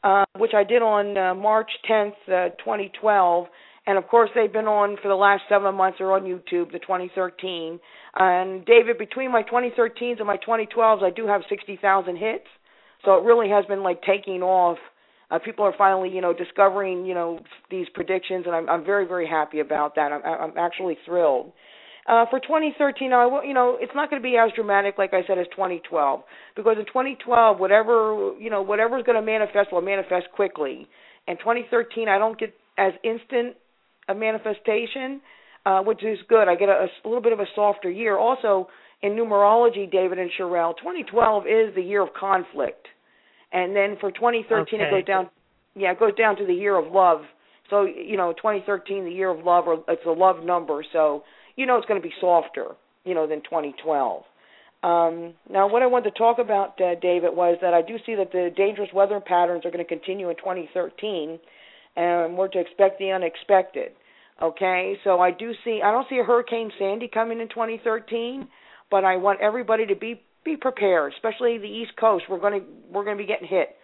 uh, 0.03 0.25
which 0.37 0.51
I 0.53 0.63
did 0.63 0.81
on 0.81 1.17
uh, 1.17 1.33
March 1.35 1.71
10th, 1.89 2.13
uh, 2.27 2.49
2012, 2.59 3.47
and 3.87 3.97
of 3.97 4.07
course 4.07 4.29
they've 4.35 4.51
been 4.51 4.67
on 4.67 4.97
for 5.01 5.07
the 5.07 5.15
last 5.15 5.43
seven 5.49 5.73
months. 5.75 5.99
Are 6.01 6.11
on 6.11 6.23
YouTube, 6.23 6.71
the 6.71 6.79
2013. 6.79 7.79
And 8.17 8.65
David, 8.65 8.97
between 8.97 9.31
my 9.31 9.43
2013s 9.43 10.19
and 10.19 10.27
my 10.27 10.37
2012s, 10.37 11.03
I 11.03 11.09
do 11.09 11.27
have 11.27 11.41
60,000 11.49 12.15
hits. 12.17 12.45
So 13.05 13.17
it 13.17 13.23
really 13.23 13.49
has 13.49 13.65
been 13.65 13.83
like 13.83 14.01
taking 14.01 14.41
off. 14.41 14.77
Uh, 15.31 15.39
people 15.39 15.65
are 15.65 15.73
finally, 15.77 16.09
you 16.09 16.21
know, 16.21 16.33
discovering, 16.33 17.05
you 17.05 17.13
know, 17.13 17.39
these 17.71 17.87
predictions, 17.93 18.45
and 18.45 18.55
I'm 18.55 18.69
I'm 18.69 18.85
very 18.85 19.07
very 19.07 19.27
happy 19.27 19.59
about 19.59 19.95
that. 19.95 20.11
I'm 20.11 20.21
I'm 20.23 20.57
actually 20.57 20.97
thrilled. 21.05 21.53
Uh, 22.07 22.25
for 22.29 22.39
2013, 22.39 23.13
I 23.13 23.25
will, 23.25 23.43
you 23.43 23.55
know, 23.55 23.77
it's 23.79 23.91
not 23.95 24.11
going 24.11 24.21
to 24.21 24.23
be 24.23 24.37
as 24.37 24.51
dramatic, 24.53 24.95
like 24.99 25.15
I 25.15 25.25
said, 25.25 25.39
as 25.39 25.47
2012, 25.55 26.21
because 26.55 26.75
in 26.77 26.85
2012, 26.85 27.59
whatever, 27.59 28.33
you 28.39 28.51
know, 28.51 28.61
whatever's 28.61 29.01
going 29.03 29.15
to 29.15 29.25
manifest 29.25 29.71
will 29.71 29.81
manifest 29.81 30.27
quickly. 30.35 30.87
And 31.27 31.39
2013, 31.39 32.07
I 32.07 32.19
don't 32.19 32.39
get 32.39 32.53
as 32.77 32.93
instant 33.03 33.55
a 34.07 34.13
manifestation, 34.13 35.19
uh, 35.65 35.81
which 35.81 36.03
is 36.03 36.19
good. 36.29 36.47
I 36.47 36.53
get 36.53 36.69
a, 36.69 36.85
a 37.03 37.07
little 37.07 37.23
bit 37.23 37.33
of 37.33 37.39
a 37.39 37.47
softer 37.55 37.89
year. 37.89 38.19
Also, 38.19 38.67
in 39.01 39.13
numerology, 39.13 39.91
David 39.91 40.19
and 40.19 40.29
Sherelle, 40.39 40.77
2012 40.77 41.43
is 41.47 41.75
the 41.75 41.81
year 41.81 42.03
of 42.03 42.09
conflict, 42.13 42.87
and 43.55 43.75
then 43.75 43.95
for 43.99 44.11
2013 44.11 44.81
it 44.81 44.91
goes 44.91 45.05
down. 45.05 45.29
Yeah, 45.75 45.91
it 45.91 45.99
goes 45.99 46.13
down 46.15 46.35
to 46.37 46.45
the 46.45 46.53
year 46.53 46.77
of 46.77 46.91
love. 46.91 47.21
So 47.69 47.83
you 47.85 48.17
know, 48.17 48.33
2013, 48.33 49.05
the 49.05 49.11
year 49.11 49.29
of 49.29 49.43
love, 49.43 49.65
or 49.67 49.83
it's 49.87 50.05
a 50.05 50.11
love 50.11 50.43
number. 50.43 50.83
So 50.91 51.23
you 51.55 51.65
know, 51.65 51.77
it's 51.77 51.87
going 51.87 51.99
to 51.99 52.05
be 52.05 52.13
softer, 52.19 52.75
you 53.05 53.15
know, 53.15 53.25
than 53.27 53.41
2012. 53.41 54.23
Um, 54.83 55.33
now, 55.49 55.67
what 55.67 55.81
I 55.81 55.87
wanted 55.87 56.11
to 56.11 56.17
talk 56.17 56.37
about, 56.37 56.79
uh, 56.79 56.95
David, 57.01 57.35
was 57.35 57.57
that 57.61 57.73
I 57.73 57.81
do 57.81 57.95
see 58.05 58.13
that 58.15 58.31
the 58.31 58.51
dangerous 58.55 58.89
weather 58.93 59.19
patterns 59.19 59.65
are 59.65 59.71
going 59.71 59.83
to 59.83 59.89
continue 59.89 60.29
in 60.29 60.35
2013, 60.35 61.39
and 61.95 62.37
we're 62.37 62.49
to 62.49 62.59
expect 62.59 62.99
the 62.99 63.11
unexpected. 63.11 63.93
Okay, 64.41 64.95
so 65.05 65.21
I 65.21 65.31
do 65.31 65.53
see. 65.63 65.79
I 65.83 65.91
don't 65.91 66.05
see 66.09 66.19
a 66.19 66.23
Hurricane 66.23 66.69
Sandy 66.77 67.09
coming 67.11 67.39
in 67.39 67.47
2013, 67.47 68.47
but 68.91 69.05
I 69.05 69.15
want 69.15 69.39
everybody 69.39 69.85
to 69.87 69.95
be 69.95 70.21
be 70.45 70.55
prepared, 70.55 71.13
especially 71.13 71.57
the 71.57 71.65
East 71.65 71.91
Coast. 71.99 72.25
We're 72.29 72.39
going 72.39 72.61
to 72.61 72.65
we're 72.91 73.03
going 73.03 73.17
to 73.17 73.21
be 73.21 73.27
getting 73.27 73.47
hit 73.47 73.75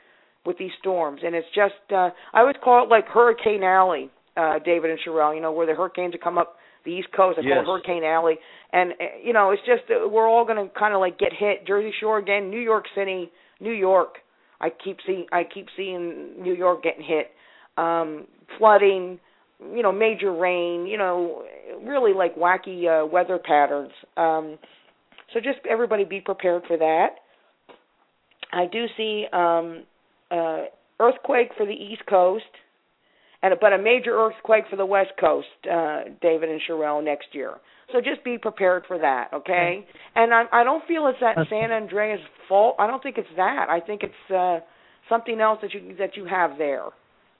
with 0.46 0.58
these 0.58 0.72
storms, 0.80 1.22
and 1.26 1.36
it's 1.36 1.48
just 1.54 1.74
uh, 1.94 2.10
I 2.34 2.44
would 2.44 2.62
call 2.62 2.86
it 2.86 2.90
like 2.90 3.08
Hurricane 3.08 3.64
Alley, 3.64 4.10
uh, 4.38 4.60
David 4.64 4.92
and 4.92 5.00
Sherelle. 5.06 5.36
You 5.36 5.42
know 5.42 5.52
where 5.52 5.68
the 5.68 5.74
hurricanes 5.74 6.14
that 6.14 6.24
come 6.24 6.38
up 6.38 6.56
the 6.86 6.92
East 6.92 7.10
Coast. 7.16 7.40
I 7.40 7.42
call 7.42 7.62
it 7.62 7.66
Hurricane 7.66 8.04
Alley, 8.04 8.36
and 8.72 8.92
uh, 8.94 8.96
you 9.24 9.34
know 9.34 9.52
it's 9.52 9.62
just 9.66 9.84
uh, 9.92 10.08
we're 10.08 10.28
all 10.28 10.46
going 10.46 10.66
to 10.66 10.74
kind 10.74 10.94
of 10.94 11.00
like 11.00 11.20
get 11.20 11.32
hit. 11.38 11.66
Jersey 11.68 11.92
Shore 12.00 12.20
again, 12.20 12.50
New 12.50 12.60
York 12.60 12.86
City, 12.96 13.32
New 13.60 13.74
York. 13.74 14.16
I 14.60 14.70
keep 14.70 14.98
seeing 15.06 15.26
I 15.32 15.44
keep 15.44 15.68
seeing 15.76 16.42
New 16.42 16.54
York 16.54 16.84
getting 16.84 17.04
hit, 17.04 17.32
um, 17.78 18.28
flooding, 18.58 19.20
you 19.74 19.84
know, 19.84 19.92
major 19.92 20.34
rain, 20.34 20.86
you 20.86 20.98
know, 20.98 21.44
really 21.84 22.14
like 22.14 22.36
wacky 22.36 22.86
uh, 22.88 23.06
weather 23.06 23.40
patterns. 23.44 23.92
Um, 24.18 24.58
so 25.34 25.40
just 25.40 25.60
everybody 25.70 26.04
be 26.04 26.22
prepared 26.22 26.64
for 26.68 26.78
that. 26.78 27.16
I 28.54 28.66
do 28.72 28.86
see 28.98 29.26
um, 29.32 29.84
uh, 30.30 30.64
earthquake 31.00 31.50
for 31.58 31.66
the 31.66 31.74
East 31.74 32.02
Coast, 32.10 32.44
and 33.42 33.54
but 33.62 33.74
a 33.74 33.78
major 33.78 34.12
earthquake 34.18 34.66
for 34.70 34.76
the 34.76 34.86
West 34.86 35.12
Coast, 35.20 35.48
uh, 35.72 36.02
David 36.22 36.50
and 36.50 36.62
Sherelle 36.68 37.04
next 37.04 37.28
year. 37.34 37.56
So 37.92 38.00
just 38.00 38.24
be 38.24 38.38
prepared 38.38 38.84
for 38.88 38.98
that, 39.00 39.30
okay? 39.34 39.86
And 40.16 40.34
I, 40.34 40.44
I 40.54 40.64
don't 40.64 40.86
feel 40.88 41.08
it's 41.08 41.20
that 41.20 41.38
Okay. 41.38 41.50
San 41.50 41.72
Andreas 41.72 42.22
fault. 42.48 42.76
I 42.80 42.88
don't 42.88 43.04
think 43.04 43.18
it's 43.18 43.28
that. 43.36 43.68
I 43.70 43.82
think 43.82 44.02
it's 44.04 44.34
uh, 44.34 44.60
something 45.10 45.42
else 45.42 45.60
that 45.62 45.74
you 45.74 45.96
that 45.98 46.16
you 46.16 46.26
have 46.26 46.58
there. 46.58 46.86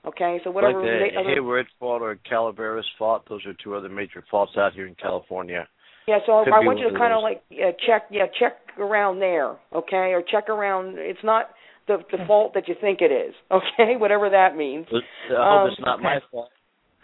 Okay, 0.06 0.40
so 0.44 0.50
like 0.50 0.56
whatever. 0.56 0.82
the 0.82 0.88
ma- 1.14 1.22
other- 1.22 1.30
Hayward 1.30 1.68
fault 1.80 2.02
or 2.02 2.18
Calaveras 2.28 2.86
fault, 2.98 3.24
those 3.30 3.46
are 3.46 3.54
two 3.64 3.76
other 3.76 3.88
major 3.88 4.24
faults 4.32 4.54
out 4.58 4.74
here 4.74 4.88
in 4.88 4.96
California. 4.96 5.68
Yeah, 6.08 6.20
so 6.26 6.44
Could 6.44 6.54
I 6.54 6.60
want 6.60 6.80
you 6.80 6.90
to 6.90 6.98
kind 6.98 7.14
of 7.14 7.22
like 7.22 7.44
yeah, 7.50 7.72
check, 7.86 8.08
yeah, 8.10 8.26
check 8.40 8.58
around 8.80 9.20
there, 9.20 9.58
okay, 9.74 10.14
or 10.14 10.22
check 10.22 10.50
around. 10.50 10.96
It's 10.98 11.24
not 11.24 11.50
the 11.88 11.98
the 12.12 12.26
fault 12.26 12.54
that 12.56 12.68
you 12.68 12.76
think 12.80 13.02
it 13.02 13.12
is, 13.12 13.34
okay, 13.52 13.98
whatever 13.98 14.30
that 14.30 14.56
means. 14.56 14.88
I 14.90 15.00
hope 15.30 15.62
Um, 15.62 15.68
it's 15.68 15.80
not 15.80 16.02
my 16.02 16.20
fault. 16.32 16.50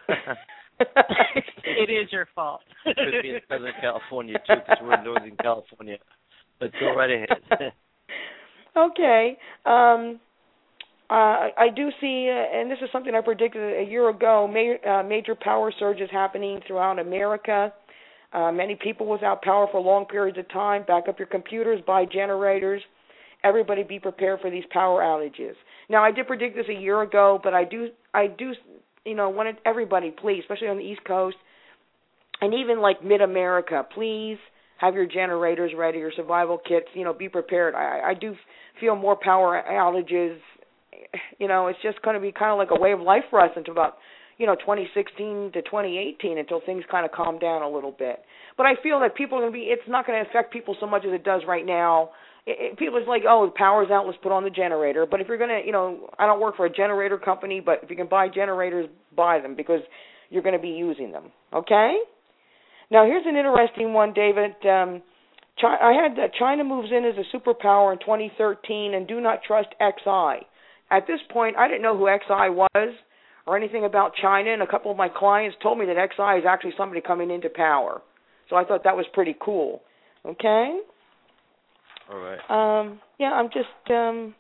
it 0.80 1.90
is 1.90 2.12
your 2.12 2.28
fault. 2.34 2.62
Could 2.86 3.22
be 3.22 3.30
in 3.30 3.40
Southern 3.50 3.74
California 3.82 4.38
too, 4.48 4.56
because 4.56 4.78
we're 4.82 4.98
in 4.98 5.04
Northern 5.04 5.38
California. 5.42 5.98
But 6.60 6.72
go 6.80 6.96
right 6.96 7.12
ahead. 7.12 7.74
okay. 8.76 9.38
Um, 9.66 10.20
uh, 11.10 11.56
I 11.58 11.70
do 11.74 11.90
see, 12.02 12.30
uh, 12.30 12.58
and 12.60 12.70
this 12.70 12.80
is 12.82 12.90
something 12.92 13.16
I 13.16 13.22
predicted 13.22 13.62
a 13.88 13.90
year 13.90 14.10
ago. 14.10 14.48
Ma- 14.48 14.92
uh, 14.92 15.04
major 15.04 15.36
power 15.36 15.72
surges 15.80 16.10
happening 16.12 16.60
throughout 16.68 17.00
America. 17.00 17.74
Uh, 18.34 18.52
many 18.52 18.76
people 18.76 19.08
without 19.08 19.42
power 19.42 19.68
for 19.72 19.80
long 19.80 20.06
periods 20.06 20.38
of 20.38 20.50
time. 20.50 20.84
Back 20.86 21.08
up 21.08 21.18
your 21.18 21.28
computers, 21.28 21.82
buy 21.88 22.06
generators. 22.06 22.82
Everybody 23.44 23.84
be 23.84 24.00
prepared 24.00 24.42
for 24.42 24.50
these 24.50 24.66
power 24.72 25.02
outages. 25.02 25.54
Now, 25.90 26.04
I 26.04 26.12
did 26.12 26.28
predict 26.28 26.56
this 26.56 26.66
a 26.70 26.80
year 26.80 27.02
ago, 27.02 27.40
but 27.42 27.54
I 27.54 27.64
do, 27.64 27.90
I 28.14 28.28
do, 28.28 28.54
you 29.06 29.16
know, 29.16 29.30
wanted 29.30 29.58
everybody, 29.66 30.12
please, 30.12 30.42
especially 30.42 30.68
on 30.68 30.78
the 30.78 30.84
East 30.84 31.02
Coast, 31.06 31.38
and 32.42 32.54
even 32.54 32.82
like 32.82 33.04
Mid 33.04 33.22
America, 33.22 33.86
please 33.94 34.38
have 34.80 34.94
your 34.94 35.08
generators 35.08 35.72
ready, 35.76 36.00
your 36.00 36.12
survival 36.16 36.58
kits. 36.58 36.88
You 36.94 37.04
know, 37.04 37.14
be 37.14 37.30
prepared. 37.30 37.76
I, 37.76 38.12
I 38.12 38.14
do 38.14 38.36
feel 38.80 38.96
more 38.96 39.16
power 39.16 39.64
outages. 39.70 40.38
You 41.40 41.48
know, 41.48 41.68
it's 41.68 41.80
just 41.82 42.02
going 42.02 42.16
to 42.16 42.20
be 42.20 42.32
kind 42.32 42.52
of 42.52 42.58
like 42.58 42.78
a 42.78 42.82
way 42.82 42.92
of 42.92 43.00
life 43.00 43.24
for 43.30 43.40
us 43.40 43.52
until 43.56 43.72
about 43.72 43.98
you 44.38 44.46
know 44.46 44.56
2016 44.56 45.52
to 45.54 45.62
2018 45.62 46.38
until 46.38 46.62
things 46.66 46.84
kind 46.90 47.06
of 47.06 47.12
calm 47.12 47.40
down 47.40 47.62
a 47.62 47.70
little 47.70 47.92
bit. 47.92 48.22
But 48.56 48.66
I 48.66 48.74
feel 48.82 49.00
that 49.02 49.16
people 49.16 49.38
are 49.38 49.42
going 49.42 49.54
to 49.54 49.58
be. 49.58 49.66
It's 49.66 49.88
not 49.88 50.06
going 50.06 50.24
to 50.24 50.30
affect 50.30 50.54
people 50.54 50.76
so 50.80 50.88
much 50.88 51.04
as 51.06 51.14
it 51.14 51.24
does 51.24 51.42
right 51.48 51.66
now. 51.66 52.12
It, 52.46 52.74
it, 52.74 52.80
people 52.80 52.98
is 52.98 53.08
like, 53.08 53.24
oh, 53.28 53.46
the 53.46 53.52
power's 53.58 53.90
out. 53.92 54.06
Let's 54.06 54.18
put 54.22 54.32
on 54.32 54.44
the 54.44 54.50
generator. 54.50 55.06
But 55.10 55.22
if 55.22 55.28
you're 55.28 55.38
going 55.38 55.50
to, 55.50 55.66
you 55.66 55.72
know, 55.72 56.10
I 56.18 56.26
don't 56.26 56.40
work 56.40 56.56
for 56.56 56.66
a 56.66 56.74
generator 56.74 57.18
company, 57.18 57.62
but 57.64 57.80
if 57.84 57.90
you 57.90 57.96
can 57.96 58.08
buy 58.08 58.28
generators, 58.30 58.90
buy 59.16 59.40
them 59.40 59.56
because 59.56 59.82
you're 60.30 60.44
going 60.44 60.56
to 60.56 60.62
be 60.62 60.70
using 60.70 61.12
them. 61.12 61.32
Okay. 61.54 61.98
Now 62.90 63.06
here's 63.06 63.26
an 63.26 63.36
interesting 63.36 63.94
one, 63.94 64.14
David. 64.14 64.52
Um, 64.64 65.02
I 65.64 65.94
had 66.02 66.18
that 66.18 66.36
China 66.38 66.64
moves 66.64 66.90
in 66.92 67.04
as 67.04 67.16
a 67.18 67.36
superpower 67.36 67.92
in 67.92 68.00
2013, 68.00 68.94
and 68.94 69.08
do 69.08 69.20
not 69.20 69.40
trust 69.46 69.70
Xi. 69.82 70.46
At 70.90 71.08
this 71.08 71.20
point, 71.32 71.58
I 71.58 71.68
didn't 71.68 71.82
know 71.82 71.98
who 71.98 72.08
Xi 72.08 72.50
was 72.50 72.94
or 73.48 73.56
anything 73.58 73.86
about 73.86 74.12
China, 74.22 74.52
and 74.52 74.62
a 74.62 74.68
couple 74.68 74.92
of 74.92 74.98
my 74.98 75.08
clients 75.08 75.58
told 75.64 75.80
me 75.80 75.86
that 75.86 75.96
Xi 75.96 76.40
is 76.40 76.46
actually 76.48 76.74
somebody 76.78 77.02
coming 77.02 77.32
into 77.32 77.50
power. 77.50 78.02
So 78.50 78.58
I 78.58 78.66
thought 78.66 78.84
that 78.84 78.96
was 78.96 79.06
pretty 79.14 79.36
cool. 79.40 79.82
Okay. 80.26 80.80
All 82.12 82.20
right. 82.20 82.40
Um, 82.80 83.00
yeah, 83.18 83.32
I'm 83.32 83.48
just 83.48 83.92
um, 83.92 84.36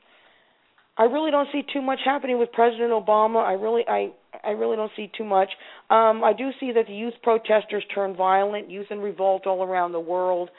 I 0.98 1.04
really 1.04 1.32
don't 1.32 1.48
see 1.52 1.62
too 1.72 1.82
much 1.82 2.00
happening 2.04 2.40
with 2.40 2.52
President 2.52 2.92
Obama. 2.92 3.44
I 3.44 3.54
really 3.54 3.84
I 3.88 4.12
I 4.44 4.52
really 4.52 4.76
don't 4.76 4.92
see 4.96 5.10
too 5.18 5.24
much. 5.24 5.50
Um 5.90 6.24
I 6.24 6.34
do 6.38 6.50
see 6.60 6.72
that 6.74 6.88
the 6.88 6.94
youth 6.94 7.14
protesters 7.24 7.84
turn 7.94 8.16
violent, 8.16 8.70
youth 8.70 8.88
in 8.90 9.00
revolt 9.00 9.46
all 9.48 9.64
around 9.64 9.92
the 9.92 10.00
world. 10.00 10.50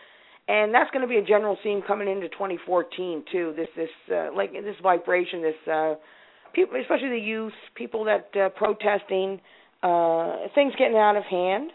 And 0.46 0.72
that's 0.72 0.90
going 0.92 1.02
to 1.02 1.08
be 1.08 1.18
a 1.18 1.22
general 1.22 1.58
theme 1.62 1.82
coming 1.86 2.08
into 2.08 2.26
2014 2.30 3.24
too. 3.30 3.52
This 3.54 3.68
this 3.76 3.90
uh, 4.10 4.28
like 4.34 4.52
this 4.52 4.76
vibration, 4.82 5.42
this 5.42 5.68
uh 5.70 5.94
people 6.54 6.80
especially 6.80 7.10
the 7.10 7.24
youth, 7.24 7.52
people 7.74 8.04
that 8.04 8.30
uh 8.36 8.48
protesting 8.50 9.40
uh 9.82 10.48
things 10.54 10.72
getting 10.78 10.96
out 10.96 11.16
of 11.16 11.24
hand. 11.24 11.70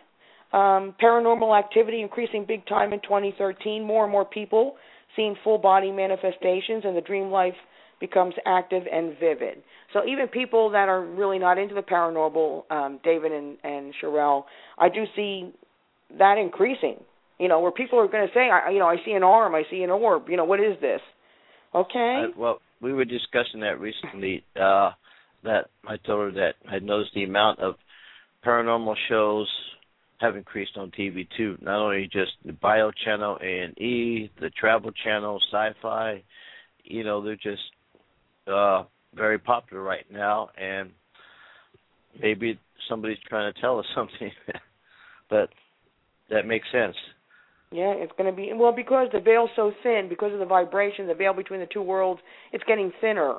Um 0.51 0.95
paranormal 1.01 1.57
activity 1.57 2.01
increasing 2.01 2.45
big 2.47 2.65
time 2.67 2.93
in 2.93 2.99
2013. 3.01 3.83
More 3.83 4.03
and 4.03 4.11
more 4.11 4.25
people 4.25 4.75
seeing 5.15 5.35
full 5.43 5.57
body 5.57 5.91
manifestations 5.91 6.83
and 6.85 6.95
the 6.95 7.01
dream 7.01 7.29
life 7.29 7.55
becomes 7.99 8.33
active 8.45 8.83
and 8.91 9.17
vivid. 9.19 9.63
So 9.93 10.05
even 10.05 10.27
people 10.27 10.71
that 10.71 10.89
are 10.89 11.01
really 11.01 11.39
not 11.39 11.57
into 11.57 11.73
the 11.73 11.81
paranormal, 11.81 12.69
um, 12.69 12.99
David 13.03 13.31
and, 13.31 13.57
and 13.63 13.93
Sherelle, 14.01 14.43
I 14.77 14.89
do 14.89 15.05
see 15.15 15.53
that 16.17 16.37
increasing. 16.37 16.97
You 17.39 17.47
know, 17.47 17.61
where 17.61 17.71
people 17.71 17.99
are 17.99 18.07
going 18.07 18.27
to 18.27 18.33
say, 18.33 18.49
I, 18.49 18.71
you 18.71 18.79
know, 18.79 18.87
I 18.87 18.97
see 19.05 19.11
an 19.11 19.23
arm, 19.23 19.55
I 19.55 19.63
see 19.69 19.83
an 19.83 19.89
orb. 19.89 20.29
You 20.29 20.37
know, 20.37 20.45
what 20.45 20.59
is 20.59 20.79
this? 20.81 21.01
Okay. 21.73 22.25
Uh, 22.27 22.37
well, 22.37 22.59
we 22.83 22.93
were 22.93 23.05
discussing 23.05 23.61
that 23.61 23.79
recently. 23.79 24.43
Uh, 24.59 24.91
that 25.43 25.69
I 25.87 25.97
told 25.97 26.33
her 26.33 26.39
that 26.39 26.55
I 26.69 26.79
noticed 26.79 27.11
the 27.13 27.23
amount 27.23 27.59
of 27.59 27.75
paranormal 28.45 28.95
shows 29.09 29.47
have 30.19 30.35
increased 30.37 30.77
on 30.77 30.91
TV 30.91 31.27
too. 31.35 31.57
Not 31.61 31.79
only 31.79 32.09
just 32.11 32.31
the 32.45 32.53
Bio 32.53 32.91
Channel, 32.91 33.37
and 33.41 33.77
E, 33.77 34.31
the 34.39 34.49
Travel 34.51 34.91
Channel, 35.03 35.39
Sci-Fi. 35.51 36.23
You 36.85 37.03
know, 37.03 37.23
they're 37.23 37.35
just 37.35 37.61
uh, 38.47 38.83
very 39.15 39.39
popular 39.39 39.83
right 39.83 40.05
now, 40.11 40.49
and 40.57 40.91
maybe 42.21 42.59
somebody's 42.89 43.17
trying 43.27 43.53
to 43.53 43.61
tell 43.61 43.79
us 43.79 43.85
something, 43.95 44.31
but 45.29 45.49
that 46.29 46.45
makes 46.45 46.67
sense. 46.71 46.95
Yeah, 47.73 47.93
it's 47.95 48.11
going 48.17 48.29
to 48.29 48.35
be 48.35 48.51
well 48.53 48.71
because 48.71 49.07
the 49.11 49.19
veil's 49.19 49.49
so 49.55 49.71
thin 49.81 50.07
because 50.07 50.31
of 50.31 50.39
the 50.39 50.45
vibration, 50.45 51.07
the 51.07 51.15
veil 51.15 51.33
between 51.33 51.59
the 51.59 51.65
two 51.65 51.81
worlds, 51.81 52.21
it's 52.51 52.63
getting 52.65 52.91
thinner. 53.01 53.35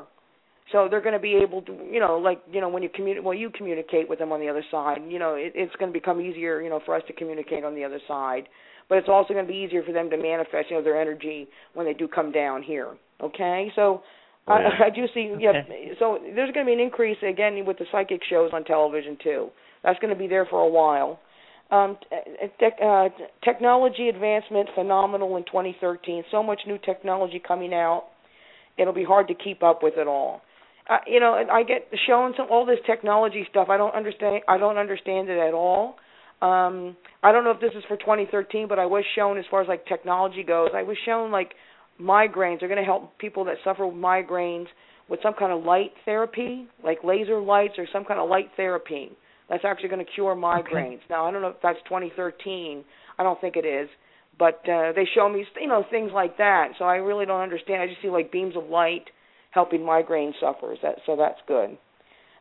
So 0.73 0.88
they're 0.91 1.03
going 1.03 1.14
to 1.14 1.21
be 1.21 1.38
able 1.43 1.61
to, 1.62 1.73
you 1.91 2.00
know, 2.00 2.17
like 2.19 2.43
you 2.50 2.61
know 2.61 2.69
when 2.69 2.83
you 2.83 2.88
communicate, 2.88 3.25
well, 3.25 3.35
you 3.35 3.50
communicate 3.50 4.09
with 4.09 4.19
them 4.19 4.33
on 4.33 4.41
the 4.41 4.49
other 4.49 4.64
side. 4.71 4.99
You 5.09 5.19
know, 5.19 5.35
it, 5.35 5.53
it's 5.55 5.75
going 5.76 5.93
to 5.93 5.99
become 5.99 6.21
easier, 6.21 6.61
you 6.61 6.71
know, 6.71 6.81
for 6.85 6.97
us 6.97 7.03
to 7.07 7.12
communicate 7.12 7.64
on 7.64 7.75
the 7.75 7.85
other 7.85 8.00
side. 8.09 8.49
But 8.88 8.99
it's 8.99 9.09
also 9.09 9.33
going 9.33 9.47
to 9.47 9.50
be 9.50 9.59
easier 9.59 9.83
for 9.83 9.93
them 9.93 10.11
to 10.11 10.17
manifest, 10.17 10.71
you 10.71 10.76
know, 10.76 10.83
their 10.83 11.00
energy 11.00 11.49
when 11.75 11.87
they 11.87 11.95
do 11.95 12.09
come 12.09 12.33
down 12.33 12.62
here. 12.62 12.97
Okay, 13.23 13.71
so 13.76 14.03
Oh, 14.47 14.59
yeah. 14.59 14.85
I, 14.85 14.87
I 14.87 14.91
do 14.91 15.07
see. 15.14 15.35
Yeah. 15.38 15.53
So 15.99 16.19
there's 16.35 16.53
going 16.53 16.67
to 16.67 16.71
be 16.71 16.75
an 16.75 16.81
increase 16.81 17.17
again 17.26 17.64
with 17.67 17.79
the 17.79 17.87
psychic 17.91 18.21
shows 18.29 18.50
on 18.53 18.64
television 18.64 19.17
too. 19.23 19.49
That's 19.83 19.99
going 20.00 20.12
to 20.12 20.19
be 20.19 20.26
there 20.26 20.47
for 20.47 20.61
a 20.61 20.69
while. 20.69 21.19
Um, 21.75 21.97
te- 22.61 22.85
uh, 22.85 23.09
technology 23.45 24.09
advancement 24.09 24.69
phenomenal 24.75 25.37
in 25.37 25.45
2013. 25.45 26.25
So 26.31 26.43
much 26.43 26.61
new 26.66 26.78
technology 26.78 27.43
coming 27.47 27.75
out. 27.75 28.04
It'll 28.78 28.93
be 28.93 29.04
hard 29.04 29.28
to 29.28 29.35
keep 29.35 29.62
up 29.62 29.83
with 29.83 29.95
it 29.97 30.07
all. 30.07 30.43
Uh, 30.88 30.99
you 31.07 31.19
know, 31.19 31.43
I 31.50 31.62
get 31.62 31.88
shown 32.07 32.35
some 32.37 32.47
all 32.50 32.66
this 32.66 32.78
technology 32.87 33.47
stuff. 33.50 33.69
I 33.71 33.76
don't 33.76 33.95
understand. 33.95 34.43
I 34.47 34.59
don't 34.59 34.76
understand 34.76 35.28
it 35.28 35.38
at 35.38 35.54
all. 35.54 35.97
Um, 36.43 36.97
I 37.23 37.33
don't 37.33 37.43
know 37.45 37.52
if 37.52 37.61
this 37.61 37.73
is 37.76 37.85
for 37.88 37.97
2013, 37.97 38.69
but 38.69 38.78
I 38.78 38.87
was 38.87 39.04
shown 39.16 39.38
as 39.38 39.45
far 39.50 39.62
as 39.62 39.69
like 39.69 39.87
technology 39.87 40.43
goes. 40.43 40.71
I 40.75 40.83
was 40.83 40.97
shown 41.07 41.33
like 41.33 41.54
migraines. 42.00 42.61
They're 42.61 42.69
going 42.69 42.81
to 42.81 42.85
help 42.85 43.19
people 43.19 43.47
that 43.47 43.57
suffer 43.64 43.87
with 43.87 43.97
migraines 43.97 44.66
with 45.09 45.21
some 45.23 45.35
kind 45.38 45.52
of 45.52 45.64
light 45.64 45.93
therapy, 46.04 46.66
like 46.85 46.99
laser 47.02 47.40
lights 47.40 47.75
or 47.78 47.87
some 47.93 48.04
kind 48.04 48.21
of 48.21 48.28
light 48.28 48.50
therapy. 48.57 49.11
That's 49.49 49.65
actually 49.65 49.91
going 49.91 50.05
to 50.05 50.11
cure 50.11 50.35
migraines. 50.35 50.97
Okay. 50.97 51.01
Now, 51.11 51.27
I 51.27 51.31
don't 51.31 51.43
know 51.43 51.49
if 51.49 51.57
that's 51.63 51.79
2013. 51.85 52.85
I 53.19 53.23
don't 53.23 53.41
think 53.41 53.57
it 53.57 53.67
is. 53.67 53.89
But 54.39 54.69
uh, 54.69 54.93
they 54.97 55.07
show 55.15 55.28
me, 55.28 55.45
you 55.61 55.69
know, 55.69 55.85
things 55.91 56.11
like 56.13 56.39
that. 56.39 56.71
So 56.78 56.85
I 56.85 56.97
really 56.97 57.25
don't 57.25 57.41
understand. 57.41 57.83
I 57.83 57.87
just 57.87 58.02
see 58.02 58.09
like 58.09 58.33
beams 58.33 58.57
of 58.57 58.69
light 58.69 59.04
helping 59.50 59.85
migraine 59.85 60.35
sufferers. 60.41 60.78
That 60.83 60.97
so 61.07 61.17
that's 61.17 61.39
good. 61.47 61.78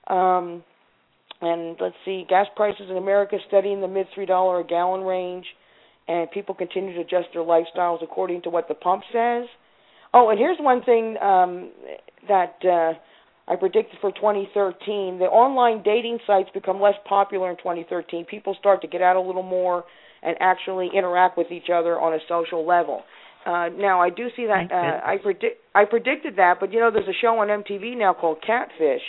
Um, 0.08 0.64
and 1.40 1.78
let's 1.80 1.96
see, 2.04 2.26
gas 2.28 2.48
prices 2.56 2.88
in 2.90 2.98
America 2.98 3.38
steady 3.48 3.72
in 3.72 3.82
the 3.82 3.88
mid 3.88 4.08
three 4.16 4.26
dollar 4.26 4.62
a 4.62 4.64
gallon 4.64 5.02
range 5.02 5.46
and 6.08 6.30
people 6.32 6.56
continue 6.56 6.94
to 6.96 7.02
adjust 7.02 7.28
their 7.34 7.44
lifestyles 7.44 8.04
according 8.04 8.42
to 8.44 8.50
what 8.50 8.68
the 8.68 8.74
pump 8.74 9.04
says. 9.12 9.46
Oh, 10.14 10.30
and 10.30 10.38
here's 10.38 10.58
one 10.60 10.84
thing 10.84 11.18
um, 11.22 11.72
that 12.28 12.56
uh, 12.64 12.94
I 13.48 13.56
predicted 13.56 14.00
for 14.00 14.12
2013: 14.12 15.20
the 15.20 15.26
online 15.26 15.84
dating 15.84 16.20
sites 16.26 16.50
become 16.54 16.82
less 16.82 16.96
popular 17.06 17.50
in 17.50 17.58
2013. 17.58 18.26
People 18.26 18.56
start 18.60 18.82
to 18.82 18.88
get 18.88 19.02
out 19.02 19.16
a 19.16 19.22
little 19.22 19.44
more 19.44 19.84
and 20.22 20.38
actually 20.40 20.90
interact 20.96 21.38
with 21.38 21.52
each 21.52 21.70
other 21.74 22.00
on 22.00 22.14
a 22.14 22.20
social 22.30 22.66
level. 22.66 23.04
Uh, 23.46 23.68
now, 23.76 24.02
I 24.02 24.10
do 24.10 24.30
see 24.38 24.46
that 24.46 24.72
uh, 24.72 25.06
I 25.06 25.18
predict 25.22 25.58
I 25.76 25.84
predicted 25.86 26.38
that, 26.38 26.56
but 26.62 26.72
you 26.72 26.80
know, 26.80 26.92
there's 26.92 27.08
a 27.08 27.20
show 27.22 27.40
on 27.40 27.50
MTV 27.50 27.98
now 27.98 28.14
called 28.14 28.38
Catfish, 28.46 29.02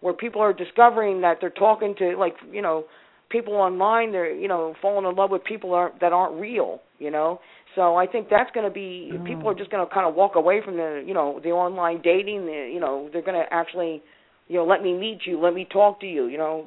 where 0.00 0.14
people 0.14 0.40
are 0.40 0.52
discovering 0.52 1.22
that 1.22 1.38
they're 1.40 1.50
talking 1.50 1.94
to 1.98 2.16
like 2.16 2.34
you 2.52 2.62
know 2.62 2.84
people 3.30 3.54
online 3.54 4.12
they're 4.12 4.32
you 4.32 4.46
know 4.46 4.74
falling 4.80 5.04
in 5.08 5.16
love 5.16 5.30
with 5.30 5.42
people 5.44 5.74
aren't, 5.74 6.00
that 6.00 6.12
aren't 6.12 6.40
real 6.40 6.80
you 6.98 7.10
know 7.10 7.40
so 7.74 7.96
i 7.96 8.06
think 8.06 8.28
that's 8.30 8.50
going 8.52 8.66
to 8.66 8.72
be 8.72 9.12
people 9.26 9.48
are 9.48 9.54
just 9.54 9.70
going 9.70 9.86
to 9.86 9.92
kind 9.92 10.06
of 10.06 10.14
walk 10.14 10.36
away 10.36 10.60
from 10.64 10.76
the 10.76 11.02
you 11.06 11.14
know 11.14 11.40
the 11.42 11.50
online 11.50 12.00
dating 12.02 12.46
the, 12.46 12.70
you 12.72 12.80
know 12.80 13.08
they're 13.12 13.22
going 13.22 13.40
to 13.40 13.52
actually 13.52 14.02
you 14.48 14.56
know 14.56 14.64
let 14.64 14.82
me 14.82 14.96
meet 14.96 15.20
you 15.24 15.40
let 15.40 15.54
me 15.54 15.66
talk 15.72 16.00
to 16.00 16.06
you 16.06 16.26
you 16.26 16.38
know? 16.38 16.66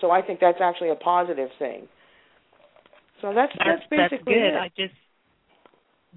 So 0.00 0.10
i 0.10 0.22
think 0.22 0.40
that's 0.40 0.58
actually 0.60 0.90
a 0.90 0.96
positive 0.96 1.50
thing. 1.58 1.88
So 3.20 3.34
that's 3.34 3.52
that's, 3.58 3.82
that's 3.90 3.90
basically 3.90 4.34
that's 4.34 4.54
good. 4.54 4.54
it. 4.54 4.56
i 4.56 4.68
just 4.76 4.94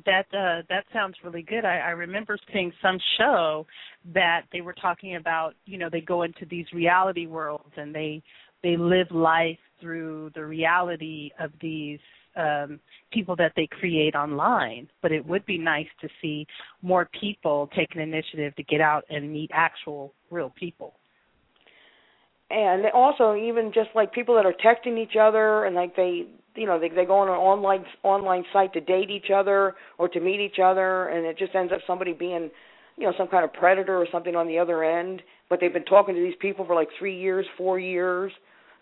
that 0.05 0.25
uh 0.33 0.63
that 0.69 0.85
sounds 0.93 1.15
really 1.23 1.41
good. 1.41 1.65
I 1.65 1.77
i 1.79 1.89
remember 1.89 2.37
seeing 2.51 2.71
some 2.81 2.97
show 3.17 3.65
that 4.13 4.43
they 4.51 4.61
were 4.61 4.73
talking 4.73 5.15
about 5.15 5.53
you 5.65 5.77
know 5.77 5.89
they 5.91 6.01
go 6.01 6.23
into 6.23 6.45
these 6.49 6.65
reality 6.73 7.27
worlds 7.27 7.71
and 7.75 7.93
they 7.93 8.21
they 8.63 8.77
live 8.77 9.07
life 9.11 9.57
through 9.79 10.31
the 10.35 10.45
reality 10.45 11.31
of 11.39 11.51
these 11.61 11.99
um, 12.35 12.79
people 13.11 13.35
that 13.37 13.53
they 13.55 13.67
create 13.67 14.15
online. 14.15 14.87
But 15.01 15.11
it 15.11 15.25
would 15.25 15.45
be 15.45 15.57
nice 15.57 15.87
to 16.01 16.09
see 16.21 16.47
more 16.81 17.09
people 17.19 17.69
take 17.75 17.93
an 17.95 18.01
initiative 18.01 18.55
to 18.55 18.63
get 18.63 18.81
out 18.81 19.03
and 19.09 19.31
meet 19.31 19.51
actual 19.53 20.13
real 20.29 20.53
people. 20.57 20.93
And 22.49 22.85
also, 22.93 23.35
even 23.35 23.71
just 23.73 23.89
like 23.95 24.11
people 24.11 24.35
that 24.35 24.45
are 24.45 24.53
texting 24.53 24.97
each 24.97 25.15
other, 25.19 25.63
and 25.63 25.73
like 25.73 25.95
they, 25.95 26.25
you 26.55 26.65
know, 26.65 26.77
they 26.77 26.89
they 26.89 27.05
go 27.05 27.19
on 27.19 27.29
an 27.29 27.35
online 27.35 27.85
online 28.03 28.43
site 28.51 28.73
to 28.73 28.81
date 28.81 29.09
each 29.09 29.31
other 29.33 29.75
or 29.97 30.09
to 30.09 30.19
meet 30.19 30.41
each 30.41 30.59
other, 30.61 31.07
and 31.07 31.25
it 31.25 31.37
just 31.37 31.55
ends 31.55 31.71
up 31.71 31.79
somebody 31.87 32.11
being, 32.11 32.51
you 32.97 33.05
know, 33.05 33.13
some 33.17 33.29
kind 33.29 33.45
of 33.45 33.53
predator 33.53 33.97
or 33.97 34.05
something 34.11 34.35
on 34.35 34.47
the 34.47 34.59
other 34.59 34.83
end. 34.83 35.21
But 35.49 35.59
they've 35.61 35.71
been 35.71 35.85
talking 35.85 36.13
to 36.13 36.21
these 36.21 36.35
people 36.41 36.65
for 36.65 36.75
like 36.75 36.89
three 36.99 37.17
years, 37.17 37.45
four 37.57 37.79
years, 37.79 38.33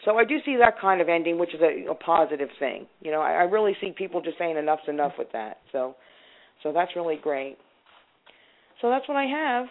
so 0.05 0.17
I 0.17 0.23
do 0.23 0.37
see 0.45 0.55
that 0.57 0.79
kind 0.79 1.01
of 1.01 1.09
ending, 1.09 1.37
which 1.37 1.53
is 1.53 1.61
a, 1.61 1.91
a 1.91 1.95
positive 1.95 2.49
thing. 2.57 2.87
You 3.01 3.11
know, 3.11 3.21
I, 3.21 3.31
I 3.31 3.43
really 3.43 3.75
see 3.81 3.93
people 3.97 4.21
just 4.21 4.37
saying 4.37 4.57
enough's 4.57 4.79
enough 4.87 5.13
with 5.17 5.31
that. 5.33 5.57
So, 5.71 5.95
so 6.63 6.71
that's 6.71 6.91
really 6.95 7.17
great. 7.21 7.57
So 8.81 8.89
that's 8.89 9.07
what 9.07 9.17
I 9.17 9.25
have. 9.25 9.65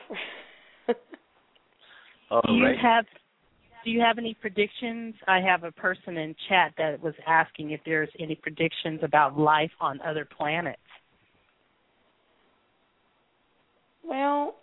do 2.46 2.52
you 2.52 2.74
have 2.80 3.04
do 3.84 3.90
you 3.90 4.00
have 4.00 4.18
any 4.18 4.34
predictions? 4.34 5.14
I 5.26 5.40
have 5.40 5.64
a 5.64 5.72
person 5.72 6.18
in 6.18 6.34
chat 6.48 6.72
that 6.76 7.02
was 7.02 7.14
asking 7.26 7.70
if 7.70 7.80
there's 7.86 8.10
any 8.18 8.34
predictions 8.34 9.00
about 9.02 9.38
life 9.38 9.70
on 9.80 10.00
other 10.02 10.26
planets. 10.36 10.78
Well, 14.04 14.56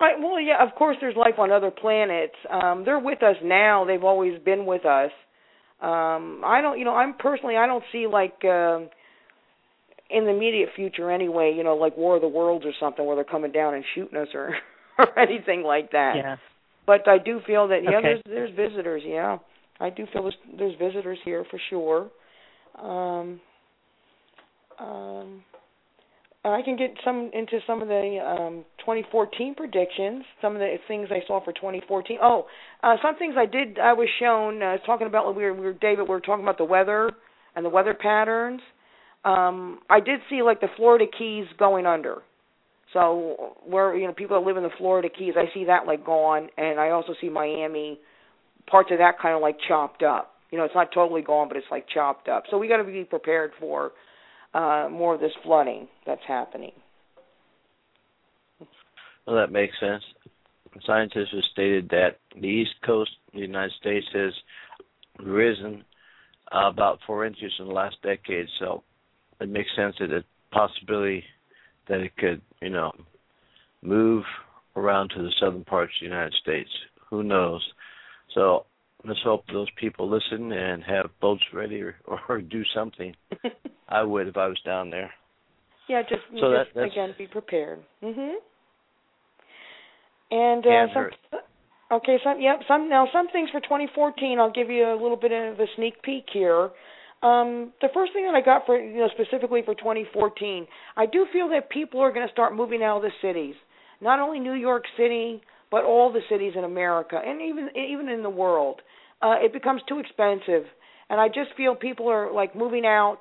Right. 0.00 0.14
Well, 0.18 0.40
yeah. 0.40 0.66
Of 0.66 0.74
course, 0.76 0.96
there's 1.00 1.16
life 1.16 1.38
on 1.38 1.52
other 1.52 1.70
planets. 1.70 2.34
Um, 2.50 2.84
they're 2.84 2.98
with 2.98 3.22
us 3.22 3.36
now. 3.44 3.84
They've 3.84 4.02
always 4.02 4.40
been 4.42 4.64
with 4.64 4.86
us. 4.86 5.10
Um, 5.82 6.42
I 6.44 6.60
don't. 6.62 6.78
You 6.78 6.84
know, 6.84 6.94
I'm 6.94 7.14
personally. 7.18 7.56
I 7.56 7.66
don't 7.66 7.84
see 7.92 8.06
like 8.06 8.38
uh, 8.44 8.80
in 10.10 10.24
the 10.24 10.30
immediate 10.30 10.70
future 10.74 11.10
anyway. 11.10 11.54
You 11.56 11.64
know, 11.64 11.74
like 11.74 11.96
War 11.96 12.16
of 12.16 12.22
the 12.22 12.28
Worlds 12.28 12.64
or 12.64 12.72
something 12.80 13.04
where 13.04 13.14
they're 13.14 13.24
coming 13.24 13.52
down 13.52 13.74
and 13.74 13.84
shooting 13.94 14.18
us 14.18 14.28
or 14.32 14.54
or 14.98 15.18
anything 15.18 15.62
like 15.62 15.92
that. 15.92 16.14
Yeah. 16.16 16.36
But 16.86 17.06
I 17.06 17.18
do 17.18 17.40
feel 17.46 17.68
that 17.68 17.82
yeah, 17.84 17.98
okay. 17.98 18.22
there's 18.26 18.54
there's 18.56 18.70
visitors. 18.70 19.02
Yeah, 19.04 19.38
I 19.78 19.90
do 19.90 20.06
feel 20.12 20.22
there's, 20.22 20.36
there's 20.58 20.78
visitors 20.78 21.18
here 21.24 21.44
for 21.50 21.60
sure. 21.68 22.10
Um, 22.82 23.40
um, 24.78 25.44
I 26.42 26.62
can 26.62 26.76
get 26.76 26.94
some 27.04 27.30
into 27.34 27.58
some 27.66 27.82
of 27.82 27.88
the 27.88 28.18
um, 28.24 28.64
2014 28.78 29.54
predictions, 29.54 30.24
some 30.40 30.54
of 30.54 30.60
the 30.60 30.76
things 30.88 31.08
I 31.10 31.20
saw 31.26 31.44
for 31.44 31.52
2014. 31.52 32.18
Oh, 32.22 32.46
uh, 32.82 32.96
some 33.02 33.16
things 33.16 33.34
I 33.36 33.44
did. 33.44 33.78
I 33.78 33.92
was 33.92 34.08
shown. 34.18 34.62
I 34.62 34.76
uh, 34.76 34.78
talking 34.86 35.06
about 35.06 35.34
we 35.36 35.42
were, 35.42 35.52
we 35.52 35.60
were 35.60 35.74
David. 35.74 36.04
We 36.04 36.08
were 36.08 36.20
talking 36.20 36.44
about 36.44 36.56
the 36.56 36.64
weather 36.64 37.10
and 37.54 37.64
the 37.64 37.68
weather 37.68 37.92
patterns. 37.92 38.62
Um, 39.22 39.80
I 39.90 40.00
did 40.00 40.20
see 40.30 40.40
like 40.40 40.60
the 40.60 40.68
Florida 40.76 41.04
Keys 41.06 41.44
going 41.58 41.84
under. 41.84 42.22
So 42.94 43.56
where 43.66 43.94
you 43.94 44.06
know 44.06 44.14
people 44.14 44.40
that 44.40 44.46
live 44.46 44.56
in 44.56 44.62
the 44.62 44.70
Florida 44.78 45.08
Keys, 45.10 45.34
I 45.36 45.52
see 45.52 45.64
that 45.66 45.86
like 45.86 46.06
gone, 46.06 46.48
and 46.56 46.80
I 46.80 46.90
also 46.90 47.12
see 47.20 47.28
Miami, 47.28 48.00
parts 48.66 48.90
of 48.90 48.98
that 48.98 49.18
kind 49.20 49.36
of 49.36 49.42
like 49.42 49.56
chopped 49.68 50.02
up. 50.02 50.32
You 50.50 50.56
know, 50.56 50.64
it's 50.64 50.74
not 50.74 50.88
totally 50.92 51.22
gone, 51.22 51.48
but 51.48 51.58
it's 51.58 51.66
like 51.70 51.84
chopped 51.92 52.28
up. 52.28 52.44
So 52.50 52.56
we 52.56 52.66
got 52.66 52.78
to 52.78 52.84
be 52.84 53.04
prepared 53.04 53.52
for 53.60 53.92
uh 54.54 54.88
more 54.90 55.14
of 55.14 55.20
this 55.20 55.32
flooding 55.42 55.88
that's 56.06 56.20
happening. 56.26 56.72
Well, 59.26 59.36
that 59.36 59.52
makes 59.52 59.74
sense. 59.78 60.02
Scientists 60.84 61.32
have 61.32 61.44
stated 61.52 61.88
that 61.90 62.18
the 62.34 62.46
east 62.46 62.74
coast 62.84 63.10
of 63.28 63.34
the 63.34 63.40
United 63.40 63.72
States 63.80 64.06
has 64.12 64.32
risen 65.18 65.84
uh, 66.52 66.68
about 66.68 66.98
four 67.06 67.24
inches 67.24 67.52
in 67.58 67.66
the 67.66 67.72
last 67.72 67.96
decade, 68.02 68.46
so 68.58 68.82
it 69.40 69.48
makes 69.48 69.70
sense 69.76 69.96
that 70.00 70.08
the 70.08 70.24
possibility 70.52 71.24
that 71.88 72.00
it 72.00 72.16
could, 72.16 72.40
you 72.60 72.70
know, 72.70 72.92
move 73.82 74.24
around 74.76 75.10
to 75.10 75.22
the 75.22 75.32
southern 75.40 75.64
parts 75.64 75.92
of 75.96 76.00
the 76.00 76.14
United 76.14 76.34
States. 76.40 76.70
Who 77.08 77.22
knows? 77.22 77.62
So 78.34 78.66
let's 79.04 79.20
hope 79.24 79.44
those 79.52 79.68
people 79.76 80.08
listen 80.08 80.52
and 80.52 80.82
have 80.84 81.10
boats 81.20 81.42
ready 81.52 81.80
or, 81.82 81.94
or 82.28 82.40
do 82.40 82.62
something. 82.74 83.14
I 83.88 84.02
would 84.02 84.28
if 84.28 84.36
I 84.36 84.46
was 84.46 84.60
down 84.64 84.90
there. 84.90 85.10
Yeah, 85.88 86.02
just, 86.02 86.22
So 86.40 86.50
that- 86.50 86.64
just 86.66 86.74
that's- 86.76 86.92
again 86.92 87.14
be 87.18 87.26
prepared. 87.26 87.80
Mhm. 88.02 88.34
And 90.30 90.64
uh, 90.64 90.86
some, 90.94 91.08
okay, 91.90 92.18
some 92.22 92.40
yep, 92.40 92.60
some 92.68 92.88
now 92.88 93.08
some 93.12 93.28
things 93.30 93.50
for 93.50 93.60
2014. 93.60 94.38
I'll 94.38 94.52
give 94.52 94.70
you 94.70 94.84
a 94.86 94.94
little 95.00 95.16
bit 95.16 95.32
of 95.32 95.58
a 95.58 95.66
sneak 95.76 96.00
peek 96.02 96.26
here. 96.32 96.70
Um, 97.22 97.72
the 97.82 97.88
first 97.92 98.12
thing 98.12 98.24
that 98.26 98.34
I 98.34 98.40
got 98.40 98.64
for 98.64 98.78
you 98.78 98.98
know 99.00 99.08
specifically 99.12 99.62
for 99.64 99.74
2014, 99.74 100.66
I 100.96 101.06
do 101.06 101.26
feel 101.32 101.48
that 101.48 101.68
people 101.68 102.00
are 102.00 102.12
going 102.12 102.26
to 102.26 102.32
start 102.32 102.54
moving 102.54 102.82
out 102.82 102.98
of 102.98 103.02
the 103.02 103.10
cities. 103.20 103.56
Not 104.00 104.20
only 104.20 104.38
New 104.38 104.54
York 104.54 104.84
City, 104.96 105.42
but 105.70 105.84
all 105.84 106.12
the 106.12 106.20
cities 106.28 106.54
in 106.56 106.64
America 106.64 107.20
and 107.24 107.40
even 107.40 107.68
even 107.76 108.08
in 108.08 108.22
the 108.22 108.30
world. 108.30 108.80
Uh, 109.22 109.36
it 109.38 109.52
becomes 109.52 109.82
too 109.86 109.98
expensive, 109.98 110.64
and 111.10 111.20
I 111.20 111.28
just 111.28 111.50
feel 111.56 111.74
people 111.74 112.08
are 112.08 112.32
like 112.32 112.56
moving 112.56 112.86
out. 112.86 113.20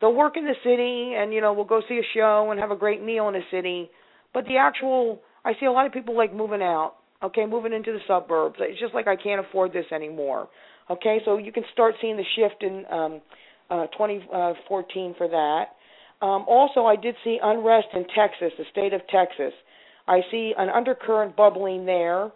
They'll 0.00 0.14
work 0.14 0.36
in 0.36 0.44
the 0.44 0.54
city, 0.62 1.14
and 1.16 1.32
you 1.32 1.40
know 1.40 1.52
we'll 1.52 1.64
go 1.64 1.80
see 1.88 1.98
a 1.98 2.06
show 2.14 2.50
and 2.50 2.60
have 2.60 2.70
a 2.70 2.76
great 2.76 3.02
meal 3.02 3.28
in 3.28 3.34
the 3.34 3.40
city. 3.50 3.90
But 4.34 4.44
the 4.44 4.58
actual, 4.58 5.20
I 5.44 5.52
see 5.58 5.66
a 5.66 5.72
lot 5.72 5.86
of 5.86 5.92
people 5.92 6.16
like 6.16 6.34
moving 6.34 6.62
out. 6.62 6.94
Okay, 7.20 7.46
moving 7.46 7.72
into 7.72 7.90
the 7.90 7.98
suburbs. 8.06 8.56
It's 8.60 8.78
just 8.78 8.94
like 8.94 9.08
I 9.08 9.16
can't 9.16 9.44
afford 9.44 9.72
this 9.72 9.86
anymore. 9.92 10.48
Okay, 10.88 11.18
so 11.24 11.36
you 11.38 11.50
can 11.50 11.64
start 11.72 11.94
seeing 12.00 12.16
the 12.16 12.24
shift 12.36 12.62
in 12.62 12.84
um, 12.90 13.20
uh, 13.70 13.86
2014 13.88 15.14
for 15.18 15.28
that. 15.28 15.64
Um, 16.24 16.44
also, 16.48 16.84
I 16.84 16.96
did 16.96 17.14
see 17.24 17.38
unrest 17.42 17.88
in 17.94 18.04
Texas, 18.14 18.52
the 18.56 18.64
state 18.70 18.92
of 18.92 19.00
Texas. 19.08 19.52
I 20.08 20.20
see 20.30 20.54
an 20.56 20.68
undercurrent 20.70 21.36
bubbling 21.36 21.84
there, 21.86 22.30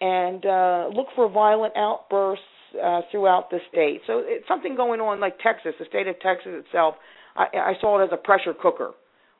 and 0.00 0.44
uh, 0.44 0.88
look 0.94 1.08
for 1.14 1.28
violent 1.30 1.76
outbursts 1.76 2.44
uh, 2.82 3.02
throughout 3.10 3.50
the 3.50 3.58
state. 3.70 4.00
So 4.06 4.22
it's 4.24 4.48
something 4.48 4.76
going 4.76 5.00
on, 5.00 5.20
like 5.20 5.38
Texas, 5.38 5.72
the 5.78 5.84
state 5.86 6.06
of 6.06 6.18
Texas 6.20 6.52
itself. 6.66 6.94
I, 7.36 7.46
I 7.54 7.72
saw 7.80 8.00
it 8.00 8.04
as 8.04 8.10
a 8.12 8.16
pressure 8.16 8.54
cooker. 8.60 8.92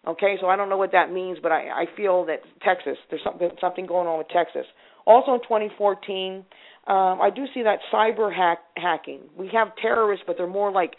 Okay, 0.06 0.36
so 0.40 0.46
I 0.46 0.56
don't 0.56 0.68
know 0.68 0.76
what 0.76 0.92
that 0.92 1.12
means, 1.12 1.38
but 1.42 1.50
I, 1.50 1.68
I 1.68 1.84
feel 1.96 2.24
that 2.26 2.40
Texas, 2.62 2.96
there's 3.10 3.22
something 3.24 3.50
something 3.60 3.86
going 3.86 4.06
on 4.06 4.18
with 4.18 4.28
Texas. 4.28 4.64
Also 5.04 5.34
in 5.34 5.40
2014, 5.40 6.44
um, 6.86 7.20
I 7.20 7.30
do 7.34 7.44
see 7.52 7.62
that 7.64 7.80
cyber 7.92 8.34
hack 8.34 8.58
hacking. 8.76 9.20
We 9.36 9.50
have 9.52 9.68
terrorists, 9.80 10.24
but 10.26 10.36
they're 10.38 10.46
more 10.46 10.70
like 10.70 10.94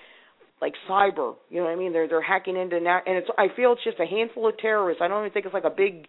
like 0.61 0.73
cyber. 0.89 1.35
You 1.49 1.59
know 1.59 1.65
what 1.65 1.71
I 1.71 1.75
mean? 1.75 1.93
They're 1.93 2.07
they're 2.07 2.21
hacking 2.21 2.57
into 2.57 2.79
now, 2.79 2.99
and 3.05 3.17
it's 3.17 3.27
I 3.37 3.47
feel 3.55 3.71
it's 3.73 3.83
just 3.83 3.99
a 3.99 4.05
handful 4.05 4.47
of 4.47 4.57
terrorists. 4.57 5.01
I 5.01 5.07
don't 5.07 5.21
even 5.21 5.31
think 5.31 5.45
it's 5.45 5.53
like 5.53 5.63
a 5.63 5.75
big 5.75 6.07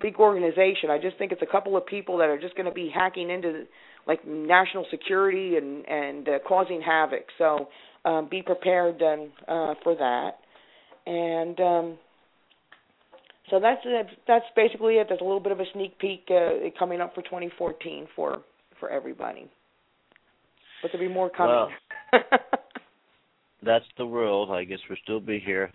big 0.00 0.16
organization. 0.16 0.90
I 0.90 0.98
just 0.98 1.16
think 1.18 1.32
it's 1.32 1.42
a 1.42 1.50
couple 1.50 1.76
of 1.76 1.86
people 1.86 2.18
that 2.18 2.28
are 2.28 2.38
just 2.40 2.54
going 2.56 2.66
to 2.66 2.74
be 2.74 2.90
hacking 2.94 3.30
into 3.30 3.64
like 4.06 4.26
national 4.26 4.86
security 4.90 5.56
and 5.56 5.86
and 5.88 6.28
uh, 6.28 6.38
causing 6.46 6.80
havoc. 6.80 7.24
So 7.38 7.68
um, 8.04 8.28
be 8.30 8.42
prepared 8.42 9.00
um, 9.02 9.32
uh, 9.48 9.74
for 9.82 9.94
that. 9.96 10.30
And 11.10 11.58
um, 11.60 11.98
so 13.50 13.60
that's 13.60 13.80
that's 13.84 14.10
that's 14.26 14.44
basically 14.54 14.94
it. 14.94 15.06
There's 15.08 15.20
a 15.20 15.24
little 15.24 15.40
bit 15.40 15.52
of 15.52 15.60
a 15.60 15.64
sneak 15.72 15.98
peek 15.98 16.24
uh, 16.30 16.68
coming 16.78 17.00
up 17.00 17.14
for 17.14 17.22
2014 17.22 18.08
for 18.14 18.42
for 18.78 18.90
everybody. 18.90 19.48
But 20.82 20.92
there'll 20.92 21.08
be 21.08 21.12
more 21.12 21.30
coming. 21.30 21.68
That's 23.62 23.84
the 23.96 24.06
world. 24.06 24.50
I 24.50 24.64
guess 24.64 24.78
we'll 24.88 24.98
still 25.02 25.20
be 25.20 25.40
here. 25.44 25.72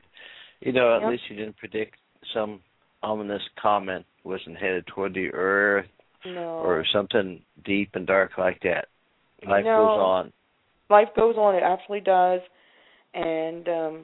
You 0.62 0.72
know, 0.72 0.96
at 0.96 1.02
Yep. 1.02 1.12
least 1.12 1.24
you 1.30 1.36
didn't 1.36 1.58
predict 1.58 1.96
some 2.34 2.62
ominous 3.04 3.42
comment 3.62 4.06
wasn't 4.24 4.58
headed 4.58 4.86
toward 4.88 5.14
the 5.14 5.30
earth 5.34 5.86
no. 6.26 6.62
or 6.64 6.86
something 6.94 7.42
deep 7.66 7.90
and 7.96 8.06
dark 8.08 8.32
like 8.38 8.62
that. 8.64 8.86
Life 9.48 9.66
No. 9.66 9.78
goes 9.78 10.00
on. 10.00 10.34
life 10.90 11.08
goes 11.16 11.36
on. 11.36 11.56
It 11.56 11.64
absolutely 11.64 12.02
does, 12.02 12.42
and 13.14 13.68
um, 13.68 14.02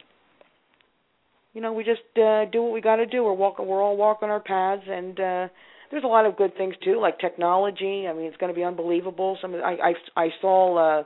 you 1.53 1.61
know 1.61 1.73
we 1.73 1.83
just 1.83 2.01
uh, 2.17 2.45
do 2.45 2.63
what 2.63 2.73
we 2.73 2.81
got 2.81 2.95
to 2.95 3.05
do. 3.05 3.23
We're 3.23 3.33
walking. 3.33 3.67
We're 3.67 3.83
all 3.83 3.97
walking 3.97 4.29
our 4.29 4.39
paths, 4.39 4.83
and 4.87 5.19
uh, 5.19 5.47
there's 5.91 6.03
a 6.03 6.07
lot 6.07 6.25
of 6.25 6.37
good 6.37 6.55
things 6.57 6.73
too, 6.83 6.99
like 6.99 7.19
technology. 7.19 8.07
I 8.09 8.13
mean, 8.13 8.25
it's 8.25 8.37
going 8.37 8.51
to 8.51 8.55
be 8.57 8.63
unbelievable. 8.63 9.37
Some 9.41 9.53
of- 9.53 9.61
I 9.61 9.73
I, 9.73 9.93
I 10.15 10.27
saw. 10.41 10.99
Uh, 10.99 11.03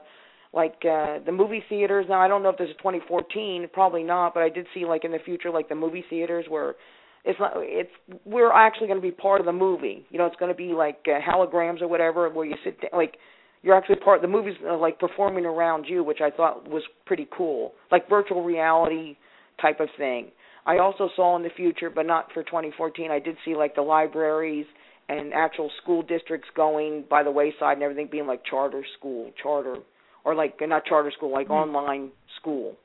like 0.54 0.84
uh 0.84 1.20
the 1.26 1.32
movie 1.32 1.64
theaters 1.70 2.08
now 2.10 2.20
I 2.20 2.28
don't 2.28 2.44
know 2.44 2.50
if 2.50 2.58
this 2.58 2.68
is 2.68 2.76
2014 2.80 3.70
probably 3.72 4.04
not 4.04 4.34
but 4.34 4.44
I 4.44 4.50
did 4.50 4.68
see 4.74 4.84
like 4.84 5.06
in 5.06 5.12
the 5.12 5.20
future 5.24 5.50
like 5.50 5.70
the 5.70 5.76
movie 5.76 6.04
theaters 6.10 6.44
where 6.50 6.76
it's 7.24 7.40
not 7.40 7.54
it's 7.58 7.92
we're 8.26 8.52
actually 8.52 8.88
going 8.88 9.00
to 9.00 9.08
be 9.08 9.12
part 9.12 9.40
of 9.40 9.46
the 9.46 9.54
movie. 9.54 10.06
You 10.10 10.18
know 10.18 10.26
it's 10.26 10.36
going 10.38 10.52
to 10.52 10.58
be 10.58 10.74
like 10.74 11.06
uh, 11.08 11.20
holograms 11.20 11.82
or 11.82 11.88
whatever 11.88 12.30
where 12.30 12.46
you 12.46 12.56
sit 12.64 12.82
down, 12.82 12.92
like 12.94 13.16
you're 13.62 13.76
actually 13.76 13.98
part 13.98 14.22
the 14.22 14.28
movie's 14.28 14.56
uh, 14.68 14.78
like 14.78 15.00
performing 15.00 15.46
around 15.46 15.86
you 15.88 16.04
which 16.04 16.20
I 16.22 16.32
thought 16.32 16.68
was 16.68 16.84
pretty 17.06 17.28
cool. 17.36 17.74
Like 17.92 18.10
virtual 18.10 18.44
reality 18.44 19.18
type 19.62 19.80
of 19.80 19.90
thing. 19.98 20.32
I 20.66 20.78
also 20.78 21.10
saw 21.16 21.36
in 21.36 21.44
the 21.44 21.50
future 21.56 21.90
but 21.90 22.06
not 22.06 22.32
for 22.34 22.44
2014 22.44 23.12
I 23.12 23.20
did 23.20 23.36
see 23.46 23.56
like 23.56 23.76
the 23.76 23.82
libraries 23.82 24.66
and 25.10 25.34
actual 25.34 25.70
school 25.82 26.02
districts 26.02 26.48
going 26.56 27.04
by 27.10 27.24
the 27.24 27.32
wayside 27.32 27.74
and 27.74 27.84
everything 27.84 28.08
being 28.12 28.28
like 28.28 28.42
charter 28.50 28.84
school 28.98 29.32
charter 29.42 29.76
or 30.24 30.34
like 30.36 30.56
not 30.62 30.86
charter 30.86 31.12
school 31.16 31.32
like 31.32 31.50
online 31.50 32.12
school. 32.40 32.76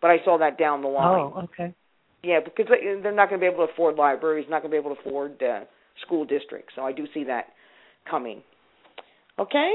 But 0.00 0.10
I 0.10 0.16
saw 0.24 0.38
that 0.38 0.58
down 0.58 0.82
the 0.82 0.88
line. 0.88 1.32
Oh, 1.34 1.42
okay. 1.44 1.74
Yeah, 2.24 2.40
because 2.44 2.66
they- 2.68 3.00
they're 3.02 3.12
not 3.12 3.28
going 3.28 3.40
to 3.40 3.44
be 3.46 3.52
able 3.52 3.66
to 3.66 3.72
afford 3.72 3.96
libraries, 3.96 4.46
not 4.48 4.62
going 4.62 4.70
to 4.70 4.74
be 4.74 4.78
able 4.78 4.94
to 4.94 5.00
afford 5.00 5.42
uh, 5.42 5.60
school 6.02 6.24
districts. 6.24 6.74
So 6.74 6.82
I 6.82 6.92
do 6.92 7.06
see 7.12 7.24
that 7.24 7.52
coming. 8.08 8.42
Okay. 9.38 9.72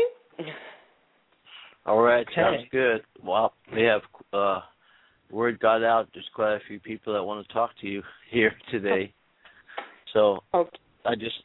All 1.86 2.02
right, 2.02 2.26
Okay. 2.28 2.36
sounds 2.36 2.64
good. 2.72 3.02
Well, 3.24 3.54
we 3.74 3.84
have 3.84 4.02
uh 4.34 4.62
word 5.32 5.60
got 5.60 5.84
out. 5.84 6.08
There's 6.14 6.30
quite 6.34 6.56
a 6.56 6.60
few 6.68 6.80
people 6.80 7.14
that 7.14 7.24
want 7.24 7.46
to 7.48 7.54
talk 7.54 7.72
to 7.82 7.88
you 7.88 8.04
here 8.32 8.54
today. 8.72 9.14
So 10.14 10.40
Okay. 10.54 10.78
I 11.06 11.16
just 11.16 11.44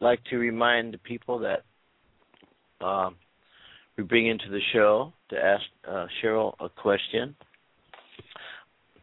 like 0.00 0.22
to 0.30 0.36
remind 0.38 0.94
the 0.94 0.98
people 0.98 1.38
that 1.40 1.64
um, 2.84 3.16
we 3.96 4.04
bring 4.04 4.26
into 4.28 4.48
the 4.50 4.60
show 4.72 5.12
to 5.30 5.36
ask 5.36 5.62
uh, 5.86 6.06
Cheryl 6.22 6.54
a 6.60 6.68
question. 6.68 7.34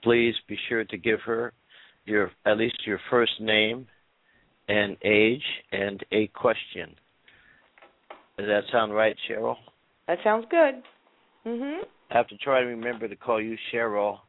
Please 0.05 0.35
be 0.47 0.55
sure 0.69 0.83
to 0.85 0.97
give 0.97 1.19
her 1.25 1.51
your 2.05 2.29
at 2.45 2.59
least 2.59 2.77
your 2.85 2.99
first 3.09 3.31
name 3.41 3.87
and 4.67 4.95
age 5.03 5.41
and 5.71 5.99
a 6.11 6.27
question. 6.27 6.93
Does 8.37 8.45
that 8.45 8.61
sound 8.71 8.93
right, 8.93 9.15
Cheryl? 9.27 9.55
That 10.07 10.19
sounds 10.23 10.45
good. 10.51 10.83
Mhm. 11.43 11.87
I 12.11 12.17
have 12.17 12.27
to 12.27 12.37
try 12.37 12.59
to 12.59 12.67
remember 12.67 13.07
to 13.07 13.15
call 13.15 13.41
you 13.41 13.57
Cheryl 13.73 14.19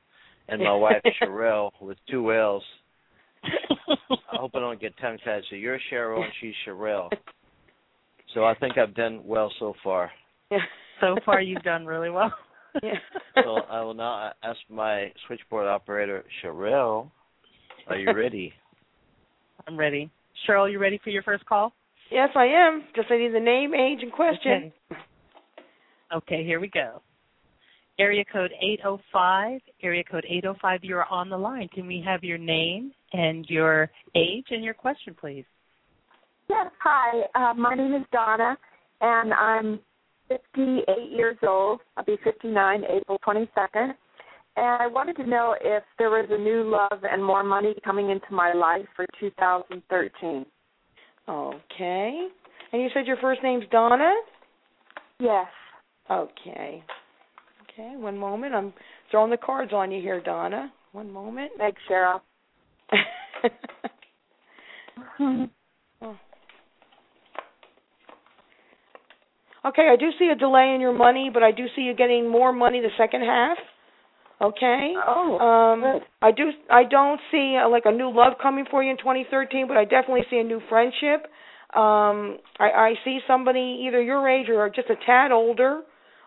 and 0.48 0.62
my 0.62 0.74
wife 0.74 1.02
Sherelle 1.20 1.70
with 1.78 1.98
two 2.08 2.32
L's. 2.32 2.64
I 3.44 4.36
hope 4.38 4.52
I 4.54 4.60
don't 4.60 4.80
get 4.80 4.96
tongue 4.96 5.18
tied. 5.26 5.42
So 5.50 5.56
you're 5.56 5.78
Cheryl 5.92 6.24
and 6.24 6.32
she's 6.40 6.54
Sherelle. 6.66 7.10
So 8.34 8.44
I 8.44 8.54
think 8.54 8.76
I've 8.76 8.94
done 8.94 9.22
well 9.24 9.50
so 9.58 9.72
far. 9.82 10.10
Yeah. 10.50 10.58
So 11.00 11.16
far, 11.24 11.40
you've 11.40 11.62
done 11.62 11.86
really 11.86 12.10
well. 12.10 12.34
Yeah. 12.82 12.94
So 13.44 13.56
I 13.68 13.82
will 13.82 13.92
now 13.92 14.32
ask 14.42 14.58
my 14.70 15.12
switchboard 15.26 15.66
operator, 15.66 16.24
Sherelle, 16.42 17.10
are 17.86 17.98
you 17.98 18.14
ready? 18.14 18.50
I'm 19.68 19.76
ready. 19.76 20.10
Cheryl, 20.48 20.72
you 20.72 20.78
ready 20.78 20.98
for 21.04 21.10
your 21.10 21.22
first 21.22 21.44
call? 21.44 21.74
yes, 22.10 22.30
I 22.34 22.46
am. 22.46 22.84
Just 22.94 23.10
I 23.10 23.18
need 23.18 23.34
the 23.34 23.40
name, 23.40 23.74
age, 23.74 23.98
and 24.00 24.10
question. 24.10 24.72
Okay. 24.90 25.00
Okay, 26.14 26.44
here 26.44 26.60
we 26.60 26.68
go. 26.68 27.02
Area 27.98 28.24
code 28.30 28.52
805. 28.60 29.60
Area 29.82 30.04
code 30.04 30.24
805. 30.28 30.80
You're 30.82 31.04
on 31.06 31.28
the 31.28 31.36
line. 31.36 31.68
Can 31.74 31.86
we 31.86 32.02
have 32.06 32.22
your 32.22 32.38
name 32.38 32.92
and 33.12 33.44
your 33.48 33.90
age 34.14 34.46
and 34.50 34.62
your 34.62 34.74
question, 34.74 35.14
please? 35.18 35.44
Yes, 36.48 36.66
hi. 36.82 37.22
Uh, 37.34 37.54
my 37.54 37.74
name 37.74 37.94
is 37.94 38.02
Donna, 38.12 38.56
and 39.00 39.32
I'm 39.34 39.80
58 40.28 41.10
years 41.10 41.36
old. 41.46 41.80
I'll 41.96 42.04
be 42.04 42.16
59 42.24 42.82
April 42.84 43.18
22nd. 43.26 43.94
and 44.56 44.82
I 44.82 44.86
wanted 44.86 45.16
to 45.16 45.26
know 45.26 45.54
if 45.60 45.82
there 45.98 46.10
was 46.10 46.26
a 46.30 46.38
new 46.38 46.62
love 46.70 47.02
and 47.04 47.22
more 47.24 47.42
money 47.44 47.74
coming 47.84 48.10
into 48.10 48.32
my 48.32 48.52
life 48.52 48.86
for 48.94 49.06
2013. 49.20 50.46
Okay. 51.28 52.28
And 52.72 52.82
you 52.82 52.88
said 52.94 53.06
your 53.06 53.16
first 53.18 53.42
name's 53.42 53.64
Donna? 53.70 54.12
Yes. 55.20 55.46
Okay. 56.10 56.82
Okay, 57.64 57.94
one 57.96 58.16
moment. 58.16 58.54
I'm 58.54 58.72
throwing 59.10 59.30
the 59.30 59.36
cards 59.36 59.72
on 59.72 59.90
you 59.90 60.00
here, 60.00 60.20
Donna. 60.20 60.72
One 60.92 61.12
moment. 61.12 61.52
Thanks, 61.58 61.80
Cheryl. 61.90 62.20
Oh. 66.02 66.14
Okay, 69.66 69.88
I 69.92 69.96
do 69.96 70.10
see 70.18 70.28
a 70.28 70.36
delay 70.36 70.72
in 70.74 70.80
your 70.80 70.92
money, 70.92 71.30
but 71.32 71.42
I 71.42 71.50
do 71.50 71.64
see 71.74 71.82
you 71.82 71.94
getting 71.94 72.28
more 72.30 72.52
money 72.52 72.80
the 72.80 72.90
second 72.96 73.22
half. 73.22 73.58
Okay. 74.40 74.92
Oh, 75.06 75.38
Um, 75.38 75.80
good. 75.80 76.02
I 76.22 76.30
do. 76.30 76.50
I 76.70 76.84
don't 76.84 77.20
see 77.30 77.56
uh, 77.56 77.68
like 77.68 77.84
a 77.86 77.90
new 77.92 78.10
love 78.14 78.34
coming 78.40 78.66
for 78.70 78.82
you 78.82 78.90
in 78.90 78.98
2013, 78.98 79.66
but 79.66 79.76
I 79.76 79.84
definitely 79.84 80.24
see 80.30 80.38
a 80.38 80.44
new 80.44 80.60
friendship. 80.68 81.26
Um, 81.74 82.38
I, 82.58 82.70
I 82.70 82.94
see 83.04 83.18
somebody 83.26 83.84
either 83.86 84.00
your 84.00 84.28
age 84.28 84.48
or 84.48 84.68
just 84.70 84.88
a 84.90 84.94
tad 85.06 85.32
older. 85.32 85.82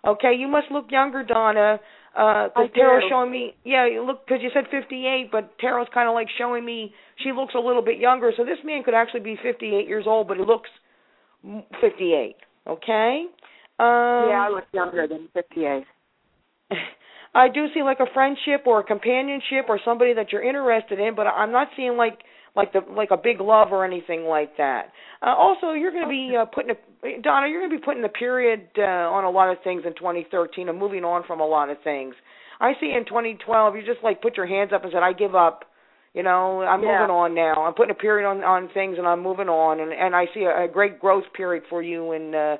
Okay, 0.06 0.34
you 0.38 0.48
must 0.48 0.68
look 0.72 0.86
younger, 0.90 1.24
Donna. 1.24 1.80
Uh, 2.16 2.50
cause 2.50 2.70
Tarot's 2.74 3.06
showing 3.10 3.32
me. 3.32 3.54
Yeah, 3.64 3.88
you 3.88 4.04
look 4.04 4.26
because 4.26 4.42
you 4.42 4.50
said 4.54 4.66
58, 4.72 5.30
but 5.32 5.58
Tarot's 5.60 5.92
kind 5.94 6.10
of 6.10 6.16
like 6.16 6.28
showing 6.38 6.66
me 6.66 6.94
she 7.24 7.32
looks 7.32 7.54
a 7.56 7.60
little 7.60 7.84
bit 7.84 8.00
younger. 8.00 8.32
So 8.36 8.44
this 8.44 8.58
man 8.66 8.84
could 8.84 8.96
actually 8.96 9.22
be 9.22 9.38
58 9.42 9.88
years 9.88 10.06
old, 10.08 10.28
but 10.28 10.38
he 10.38 10.44
looks 10.44 10.70
m- 11.46 11.64
58. 11.80 12.36
Okay. 12.68 13.26
Um, 13.80 14.30
yeah, 14.30 14.48
I 14.48 14.50
look 14.54 14.66
younger 14.74 15.08
than 15.08 15.30
58. 15.34 15.84
I 17.34 17.48
do 17.48 17.68
see 17.74 17.84
like 17.84 18.00
a 18.00 18.12
friendship 18.14 18.66
or 18.66 18.80
a 18.80 18.84
companionship 18.84 19.66
or 19.70 19.80
somebody 19.86 20.14
that 20.14 20.32
you're 20.32 20.44
interested 20.44 21.00
in, 21.00 21.16
but 21.16 21.28
I'm 21.28 21.52
not 21.52 21.70
seeing 21.78 21.96
like 21.96 22.20
like 22.56 22.74
the 22.74 22.80
like 22.92 23.10
a 23.12 23.18
big 23.18 23.40
love 23.40 23.70
or 23.72 23.86
anything 23.86 24.24
like 24.24 24.58
that. 24.58 24.92
Uh, 25.22 25.36
also, 25.36 25.74
you're 25.74 25.92
going 25.92 26.04
to 26.04 26.10
be 26.10 26.36
uh, 26.36 26.46
putting 26.46 26.72
a 26.72 27.22
Donna, 27.22 27.48
you're 27.48 27.62
going 27.62 27.72
to 27.72 27.78
be 27.78 27.84
putting 27.84 28.04
a 28.04 28.10
period 28.10 28.68
uh, 28.78 28.82
on 28.82 29.24
a 29.24 29.30
lot 29.30 29.50
of 29.50 29.58
things 29.64 29.84
in 29.86 29.94
2013 29.96 30.68
and 30.68 30.78
moving 30.78 31.04
on 31.04 31.24
from 31.28 31.40
a 31.40 31.46
lot 31.46 31.70
of 31.70 31.78
things. 31.84 32.16
I 32.60 32.74
see 32.82 32.92
in 32.96 33.06
2012 33.06 33.76
you 33.76 33.82
just 33.86 34.04
like 34.04 34.22
put 34.22 34.36
your 34.36 34.48
hands 34.48 34.72
up 34.74 34.84
and 34.84 34.92
said 34.92 35.04
I 35.04 35.14
give 35.14 35.36
up. 35.36 35.64
You 36.14 36.24
know, 36.24 36.62
I'm 36.62 36.82
Yeah. 36.82 37.00
moving 37.00 37.16
on 37.16 37.34
now. 37.36 37.64
I'm 37.64 37.74
putting 37.74 37.92
a 37.92 37.96
period 38.00 38.28
on 38.28 38.44
on 38.44 38.70
things 38.70 38.98
and 38.98 39.08
I'm 39.08 39.22
moving 39.22 39.50
on 39.50 39.80
and 39.80 39.94
and 39.94 40.16
I 40.16 40.26
see 40.34 40.44
a, 40.44 40.64
a 40.66 40.68
great 40.68 41.00
growth 41.00 41.26
period 41.34 41.64
for 41.70 41.82
you 41.82 42.12
in 42.14 42.34
uh 42.36 42.58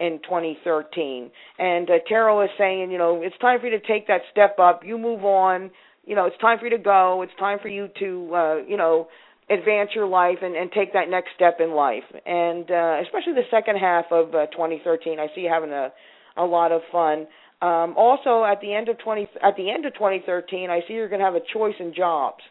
in 0.00 0.18
2013. 0.24 1.30
And 1.58 1.88
uh, 1.90 1.98
Tarot 2.08 2.42
is 2.42 2.50
saying, 2.58 2.90
you 2.90 2.98
know, 2.98 3.22
it's 3.22 3.36
time 3.38 3.60
for 3.60 3.66
you 3.68 3.78
to 3.78 3.86
take 3.86 4.06
that 4.08 4.22
step 4.32 4.58
up. 4.58 4.82
You 4.84 4.98
move 4.98 5.24
on. 5.24 5.70
You 6.04 6.16
know, 6.16 6.24
it's 6.26 6.38
time 6.38 6.58
for 6.58 6.64
you 6.64 6.70
to 6.76 6.82
go. 6.82 7.22
It's 7.22 7.32
time 7.38 7.58
for 7.62 7.68
you 7.68 7.88
to, 8.00 8.34
uh, 8.34 8.56
you 8.66 8.76
know, 8.76 9.06
advance 9.48 9.90
your 9.94 10.06
life 10.06 10.38
and, 10.42 10.56
and 10.56 10.72
take 10.72 10.92
that 10.94 11.08
next 11.08 11.30
step 11.36 11.58
in 11.60 11.72
life. 11.72 12.02
And 12.26 12.68
uh, 12.70 12.96
especially 13.04 13.34
the 13.34 13.46
second 13.50 13.76
half 13.76 14.06
of 14.10 14.34
uh, 14.34 14.46
2013, 14.46 15.20
I 15.20 15.28
see 15.34 15.42
you 15.42 15.48
having 15.48 15.70
a 15.70 15.92
a 16.36 16.44
lot 16.44 16.72
of 16.72 16.80
fun. 16.90 17.26
Um, 17.60 17.94
also, 17.96 18.44
at 18.44 18.60
the 18.60 18.72
end 18.74 18.88
of 18.88 18.98
20 18.98 19.28
at 19.42 19.54
the 19.56 19.70
end 19.70 19.84
of 19.86 19.94
2013, 19.94 20.70
I 20.70 20.80
see 20.88 20.94
you're 20.94 21.08
going 21.08 21.20
to 21.20 21.24
have 21.26 21.36
a 21.36 21.44
choice 21.52 21.74
in 21.78 21.94
jobs. 21.94 22.42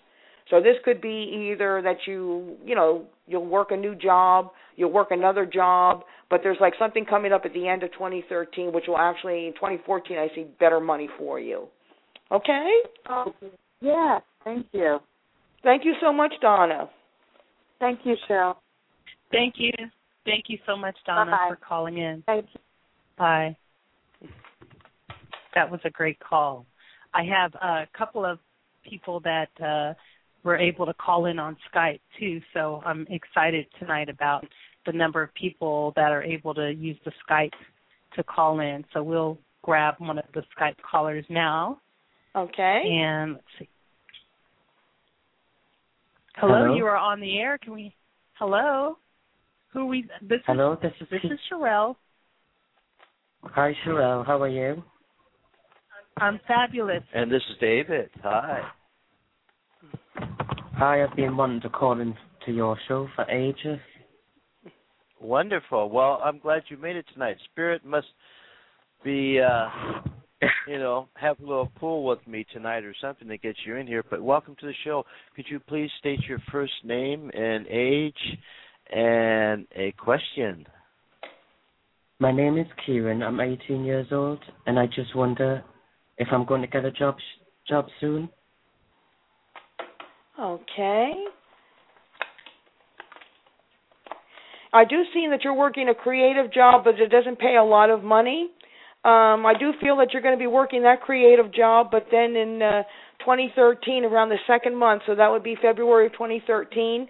So 0.51 0.59
this 0.61 0.75
could 0.83 1.01
be 1.01 1.49
either 1.51 1.81
that 1.81 1.97
you, 2.05 2.57
you 2.63 2.75
know, 2.75 3.05
you'll 3.25 3.47
work 3.47 3.71
a 3.71 3.77
new 3.77 3.95
job, 3.95 4.51
you'll 4.75 4.91
work 4.91 5.07
another 5.09 5.45
job, 5.45 6.03
but 6.29 6.41
there's 6.43 6.57
like 6.59 6.73
something 6.77 7.05
coming 7.05 7.31
up 7.31 7.43
at 7.45 7.53
the 7.53 7.67
end 7.67 7.83
of 7.83 7.91
2013 7.93 8.71
which 8.73 8.83
will 8.87 8.97
actually 8.97 9.47
in 9.47 9.53
2014 9.53 10.17
I 10.17 10.27
see 10.35 10.45
better 10.59 10.81
money 10.81 11.09
for 11.17 11.39
you. 11.39 11.67
Okay? 12.31 12.69
Oh, 13.09 13.33
yeah. 13.79 14.19
Thank 14.43 14.67
you. 14.73 14.99
Thank 15.63 15.85
you 15.85 15.93
so 16.01 16.11
much, 16.11 16.33
Donna. 16.41 16.89
Thank 17.79 18.01
you, 18.03 18.15
Cheryl. 18.29 18.55
Thank 19.31 19.55
you. 19.57 19.71
Thank 20.25 20.45
you 20.47 20.57
so 20.67 20.75
much, 20.75 20.95
Donna, 21.05 21.31
Bye-bye. 21.31 21.49
for 21.49 21.55
calling 21.65 21.97
in. 21.97 22.23
Thank 22.25 22.45
you. 22.53 22.59
Bye. 23.17 23.55
That 25.55 25.69
was 25.69 25.79
a 25.85 25.89
great 25.89 26.19
call. 26.19 26.65
I 27.13 27.23
have 27.23 27.53
a 27.55 27.87
couple 27.97 28.25
of 28.25 28.39
people 28.87 29.19
that 29.21 29.49
uh, 29.63 29.93
were 30.43 30.57
able 30.57 30.85
to 30.85 30.93
call 30.93 31.25
in 31.25 31.39
on 31.39 31.55
Skype 31.73 31.99
too, 32.19 32.41
so 32.53 32.81
I'm 32.85 33.05
excited 33.09 33.65
tonight 33.79 34.09
about 34.09 34.45
the 34.85 34.91
number 34.91 35.21
of 35.21 35.33
people 35.35 35.93
that 35.95 36.11
are 36.11 36.23
able 36.23 36.53
to 36.55 36.71
use 36.71 36.97
the 37.05 37.11
Skype 37.29 37.51
to 38.15 38.23
call 38.23 38.59
in. 38.59 38.83
So 38.93 39.03
we'll 39.03 39.37
grab 39.61 39.95
one 39.99 40.17
of 40.17 40.25
the 40.33 40.41
Skype 40.59 40.75
callers 40.89 41.25
now, 41.29 41.79
Okay? 42.35 42.81
and 42.91 43.33
let's 43.33 43.45
see. 43.59 43.69
Hello, 46.37 46.63
Hello? 46.63 46.75
you 46.75 46.85
are 46.85 46.97
on 46.97 47.19
the 47.19 47.37
air. 47.37 47.57
Can 47.57 47.73
we? 47.73 47.93
Hello, 48.39 48.97
who 49.73 49.85
we? 49.85 50.03
This 50.21 50.37
is 50.37 50.43
Hello, 50.47 50.77
this 50.81 50.93
is 50.99 51.07
this 51.11 51.21
is 51.23 51.39
Sherelle. 51.51 51.95
Hi, 53.43 53.73
Sherelle. 53.85 54.25
How 54.25 54.41
are 54.41 54.47
you? 54.47 54.81
I'm 56.17 56.39
fabulous. 56.47 57.03
And 57.13 57.31
this 57.31 57.41
is 57.51 57.57
David. 57.59 58.09
Hi. 58.23 58.61
Hi, 60.15 61.03
I've 61.03 61.15
been 61.15 61.37
wanting 61.37 61.61
to 61.61 61.69
call 61.69 61.99
in 61.99 62.15
to 62.45 62.51
your 62.51 62.77
show 62.87 63.07
for 63.15 63.29
ages. 63.29 63.79
Wonderful. 65.19 65.89
Well, 65.89 66.19
I'm 66.23 66.39
glad 66.39 66.63
you 66.69 66.77
made 66.77 66.95
it 66.95 67.05
tonight. 67.13 67.37
Spirit 67.51 67.85
must 67.85 68.07
be, 69.03 69.39
uh, 69.39 69.67
you 70.67 70.79
know, 70.79 71.07
have 71.13 71.39
a 71.39 71.43
little 71.43 71.71
pool 71.75 72.03
with 72.03 72.25
me 72.27 72.45
tonight 72.51 72.83
or 72.83 72.95
something 72.99 73.27
to 73.27 73.37
get 73.37 73.55
you 73.65 73.75
in 73.75 73.87
here. 73.87 74.03
But 74.09 74.23
welcome 74.23 74.55
to 74.59 74.65
the 74.65 74.73
show. 74.83 75.05
Could 75.35 75.45
you 75.49 75.59
please 75.59 75.89
state 75.99 76.21
your 76.27 76.39
first 76.51 76.73
name 76.83 77.29
and 77.33 77.67
age 77.67 78.13
and 78.91 79.67
a 79.75 79.93
question? 79.97 80.65
My 82.19 82.31
name 82.31 82.57
is 82.57 82.67
Kieran. 82.85 83.23
I'm 83.23 83.39
18 83.39 83.83
years 83.83 84.07
old, 84.11 84.39
and 84.65 84.77
I 84.77 84.87
just 84.87 85.15
wonder 85.15 85.63
if 86.17 86.27
I'm 86.31 86.45
going 86.45 86.61
to 86.61 86.67
get 86.67 86.85
a 86.85 86.91
job 86.91 87.15
job 87.67 87.85
soon. 87.99 88.29
Okay. 90.39 91.25
I 94.73 94.85
do 94.85 95.03
see 95.13 95.27
that 95.29 95.43
you're 95.43 95.53
working 95.53 95.89
a 95.89 95.95
creative 95.95 96.51
job, 96.53 96.85
but 96.85 96.99
it 96.99 97.09
doesn't 97.09 97.39
pay 97.39 97.57
a 97.57 97.63
lot 97.63 97.89
of 97.89 98.03
money. 98.03 98.49
Um, 99.03 99.45
I 99.45 99.53
do 99.59 99.71
feel 99.81 99.97
that 99.97 100.13
you're 100.13 100.21
going 100.21 100.37
to 100.37 100.39
be 100.39 100.47
working 100.47 100.83
that 100.83 101.01
creative 101.01 101.51
job, 101.53 101.87
but 101.91 102.05
then 102.11 102.35
in 102.35 102.61
uh, 102.61 102.83
2013, 103.19 104.05
around 104.05 104.29
the 104.29 104.37
second 104.47 104.75
month, 104.77 105.01
so 105.07 105.15
that 105.15 105.27
would 105.27 105.43
be 105.43 105.55
February 105.61 106.05
of 106.05 106.13
2013, 106.13 107.01
um, 107.01 107.07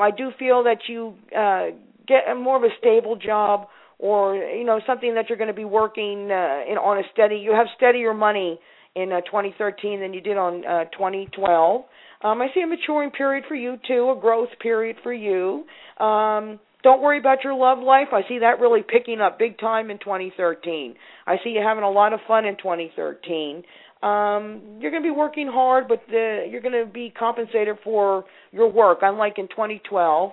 I 0.00 0.10
do 0.16 0.30
feel 0.38 0.62
that 0.64 0.78
you 0.88 1.14
uh, 1.36 1.76
get 2.06 2.30
a 2.30 2.34
more 2.34 2.56
of 2.56 2.62
a 2.62 2.72
stable 2.78 3.16
job, 3.16 3.66
or 3.98 4.36
you 4.36 4.64
know 4.64 4.80
something 4.86 5.14
that 5.14 5.28
you're 5.28 5.38
going 5.38 5.48
to 5.48 5.54
be 5.54 5.64
working 5.64 6.30
uh, 6.30 6.62
in 6.70 6.78
on 6.78 6.98
a 6.98 7.02
steady. 7.12 7.36
You 7.36 7.52
have 7.52 7.66
steadier 7.76 8.14
money 8.14 8.60
in 8.94 9.12
uh, 9.12 9.20
2013 9.22 10.00
than 10.00 10.14
you 10.14 10.20
did 10.20 10.36
on 10.36 10.64
uh, 10.64 10.84
2012. 10.92 11.84
Um, 12.22 12.40
I 12.40 12.48
see 12.54 12.62
a 12.62 12.66
maturing 12.66 13.10
period 13.10 13.44
for 13.48 13.54
you 13.54 13.76
too, 13.86 14.14
a 14.16 14.20
growth 14.20 14.48
period 14.60 14.96
for 15.02 15.12
you. 15.12 15.64
Um, 15.98 16.58
don't 16.82 17.02
worry 17.02 17.18
about 17.18 17.42
your 17.42 17.54
love 17.54 17.78
life. 17.78 18.08
I 18.12 18.22
see 18.28 18.38
that 18.38 18.60
really 18.60 18.82
picking 18.82 19.20
up 19.20 19.38
big 19.38 19.58
time 19.58 19.90
in 19.90 19.98
2013. 19.98 20.94
I 21.26 21.36
see 21.42 21.50
you 21.50 21.60
having 21.60 21.84
a 21.84 21.90
lot 21.90 22.12
of 22.12 22.20
fun 22.28 22.44
in 22.44 22.56
2013. 22.56 23.64
Um, 24.02 24.78
you're 24.78 24.90
going 24.90 25.02
to 25.02 25.06
be 25.06 25.10
working 25.10 25.48
hard, 25.48 25.88
but 25.88 26.02
the, 26.08 26.46
you're 26.48 26.60
going 26.60 26.86
to 26.86 26.90
be 26.90 27.12
compensated 27.18 27.76
for 27.82 28.24
your 28.52 28.70
work, 28.70 28.98
unlike 29.02 29.34
in 29.38 29.48
2012. 29.48 30.32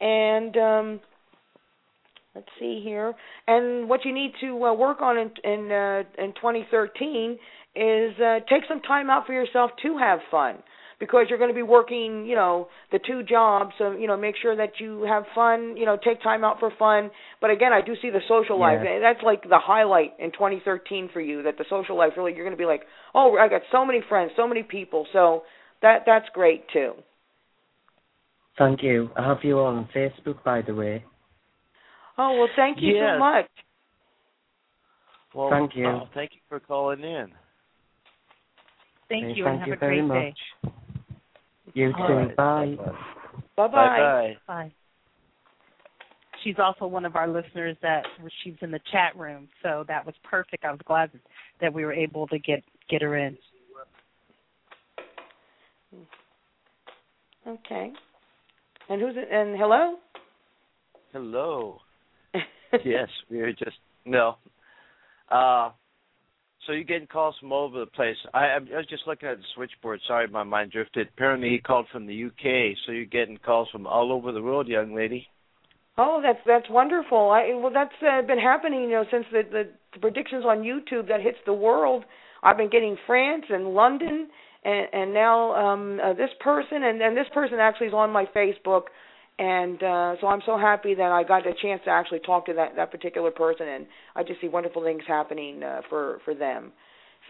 And 0.00 0.56
um, 0.56 1.00
let's 2.34 2.48
see 2.58 2.82
here. 2.84 3.14
And 3.46 3.88
what 3.88 4.04
you 4.04 4.12
need 4.12 4.32
to 4.42 4.64
uh, 4.64 4.74
work 4.74 5.00
on 5.00 5.16
in 5.16 5.30
in, 5.42 5.72
uh, 5.72 6.02
in 6.22 6.34
2013 6.34 7.38
is 7.76 8.20
uh, 8.20 8.40
take 8.50 8.64
some 8.68 8.82
time 8.82 9.08
out 9.08 9.26
for 9.26 9.32
yourself 9.32 9.70
to 9.82 9.96
have 9.96 10.18
fun 10.30 10.56
because 11.00 11.26
you're 11.28 11.38
going 11.38 11.50
to 11.50 11.54
be 11.54 11.62
working, 11.62 12.26
you 12.26 12.34
know, 12.34 12.68
the 12.92 12.98
two 12.98 13.22
jobs. 13.22 13.72
So, 13.78 13.92
you 13.92 14.06
know, 14.06 14.16
make 14.16 14.34
sure 14.40 14.56
that 14.56 14.80
you 14.80 15.02
have 15.02 15.24
fun, 15.34 15.76
you 15.76 15.86
know, 15.86 15.96
take 16.02 16.22
time 16.22 16.44
out 16.44 16.58
for 16.60 16.70
fun. 16.78 17.10
But 17.40 17.50
again, 17.50 17.72
I 17.72 17.80
do 17.80 17.94
see 18.00 18.10
the 18.10 18.20
social 18.28 18.58
life. 18.58 18.78
Yeah. 18.82 19.00
That's 19.00 19.22
like 19.22 19.42
the 19.42 19.58
highlight 19.58 20.12
in 20.18 20.32
2013 20.32 21.10
for 21.12 21.20
you 21.20 21.42
that 21.42 21.58
the 21.58 21.64
social 21.70 21.96
life 21.96 22.12
really 22.16 22.34
you're 22.34 22.44
going 22.44 22.56
to 22.56 22.60
be 22.60 22.66
like, 22.66 22.82
"Oh, 23.14 23.36
I 23.36 23.48
got 23.48 23.62
so 23.72 23.84
many 23.84 24.00
friends, 24.08 24.32
so 24.36 24.46
many 24.46 24.62
people." 24.62 25.06
So, 25.12 25.42
that 25.82 26.02
that's 26.06 26.26
great 26.32 26.64
too. 26.72 26.92
Thank 28.58 28.82
you. 28.82 29.10
I 29.16 29.26
have 29.26 29.38
you 29.42 29.58
all 29.58 29.66
on 29.66 29.88
Facebook, 29.94 30.42
by 30.44 30.62
the 30.62 30.74
way. 30.74 31.04
Oh, 32.16 32.38
well, 32.38 32.48
thank 32.56 32.78
you 32.80 32.94
Yes. 32.94 33.14
so 33.14 33.18
much. 33.18 33.46
Well, 35.34 35.50
Thank 35.50 35.74
you. 35.74 35.86
uh, 35.88 36.04
thank 36.14 36.30
you 36.34 36.40
for 36.48 36.60
calling 36.60 37.02
in. 37.02 37.26
Thank 39.08 39.24
Okay, 39.24 39.34
you, 39.36 39.44
thank 39.44 39.60
and 39.60 39.66
you 39.66 39.72
have 39.72 39.76
a 39.76 39.80
very 39.80 40.02
great 40.02 40.08
much. 40.08 40.36
day. 40.64 40.72
You 41.74 41.92
All 41.98 42.06
too. 42.06 42.14
right. 42.14 42.36
Bye. 42.36 42.76
Bye-bye. 43.56 43.68
Bye-bye. 44.46 44.72
She's 46.42 46.56
also 46.58 46.86
one 46.86 47.04
of 47.04 47.16
our 47.16 47.26
listeners 47.28 47.76
that 47.82 48.04
she's 48.42 48.54
in 48.60 48.70
the 48.70 48.80
chat 48.92 49.16
room, 49.16 49.48
so 49.62 49.84
that 49.88 50.04
was 50.04 50.14
perfect. 50.22 50.64
I 50.64 50.70
was 50.70 50.80
glad 50.84 51.10
that 51.60 51.72
we 51.72 51.84
were 51.84 51.92
able 51.92 52.26
to 52.28 52.38
get 52.38 52.62
get 52.88 53.02
her 53.02 53.16
in. 53.16 53.36
Okay. 57.46 57.92
And 58.88 59.00
who's 59.00 59.14
it? 59.16 59.28
And 59.32 59.56
hello. 59.56 59.96
Hello. 61.12 61.78
yes, 62.84 63.08
we 63.30 63.40
are 63.40 63.52
just 63.52 63.76
no. 64.04 64.36
Uh, 65.30 65.70
so 66.66 66.72
you're 66.72 66.84
getting 66.84 67.06
calls 67.06 67.34
from 67.40 67.52
all 67.52 67.66
over 67.66 67.80
the 67.80 67.86
place. 67.86 68.16
I, 68.32 68.46
I 68.46 68.58
was 68.58 68.86
just 68.88 69.06
looking 69.06 69.28
at 69.28 69.38
the 69.38 69.44
switchboard. 69.54 70.00
Sorry, 70.06 70.26
my 70.28 70.42
mind 70.42 70.72
drifted. 70.72 71.08
Apparently, 71.08 71.50
he 71.50 71.58
called 71.58 71.86
from 71.92 72.06
the 72.06 72.24
UK. 72.24 72.76
So 72.86 72.92
you're 72.92 73.04
getting 73.04 73.38
calls 73.38 73.68
from 73.70 73.86
all 73.86 74.12
over 74.12 74.32
the 74.32 74.42
world, 74.42 74.68
young 74.68 74.94
lady. 74.94 75.28
Oh, 75.96 76.20
that's 76.22 76.40
that's 76.46 76.68
wonderful. 76.68 77.30
I 77.30 77.54
well, 77.54 77.70
that's 77.72 77.94
uh, 78.02 78.22
been 78.26 78.38
happening, 78.38 78.82
you 78.82 78.90
know, 78.90 79.04
since 79.10 79.26
the, 79.30 79.42
the 79.48 79.68
the 79.92 80.00
predictions 80.00 80.44
on 80.44 80.62
YouTube 80.62 81.08
that 81.08 81.20
hits 81.20 81.38
the 81.46 81.54
world. 81.54 82.04
I've 82.42 82.56
been 82.56 82.70
getting 82.70 82.96
France 83.06 83.44
and 83.48 83.68
London, 83.74 84.28
and 84.64 84.86
and 84.92 85.14
now 85.14 85.54
um 85.54 86.00
uh, 86.02 86.12
this 86.14 86.30
person, 86.40 86.82
and 86.82 87.00
and 87.00 87.16
this 87.16 87.28
person 87.32 87.58
actually 87.60 87.88
is 87.88 87.94
on 87.94 88.10
my 88.10 88.24
Facebook, 88.34 88.84
and 89.38 89.82
uh 89.82 90.14
so 90.20 90.28
I'm 90.28 90.42
so 90.46 90.56
happy 90.56 90.94
that 90.94 91.10
I 91.10 91.24
got 91.24 91.46
a 91.46 91.52
chance 91.60 91.80
to 91.84 91.90
actually 91.90 92.20
talk 92.20 92.46
to 92.46 92.54
that 92.54 92.76
that 92.76 92.90
particular 92.90 93.30
person, 93.30 93.68
and 93.68 93.86
I 94.14 94.22
just 94.22 94.40
see 94.40 94.48
wonderful 94.48 94.82
things 94.82 95.02
happening 95.06 95.62
uh, 95.62 95.80
for 95.88 96.18
for 96.24 96.34
them. 96.34 96.72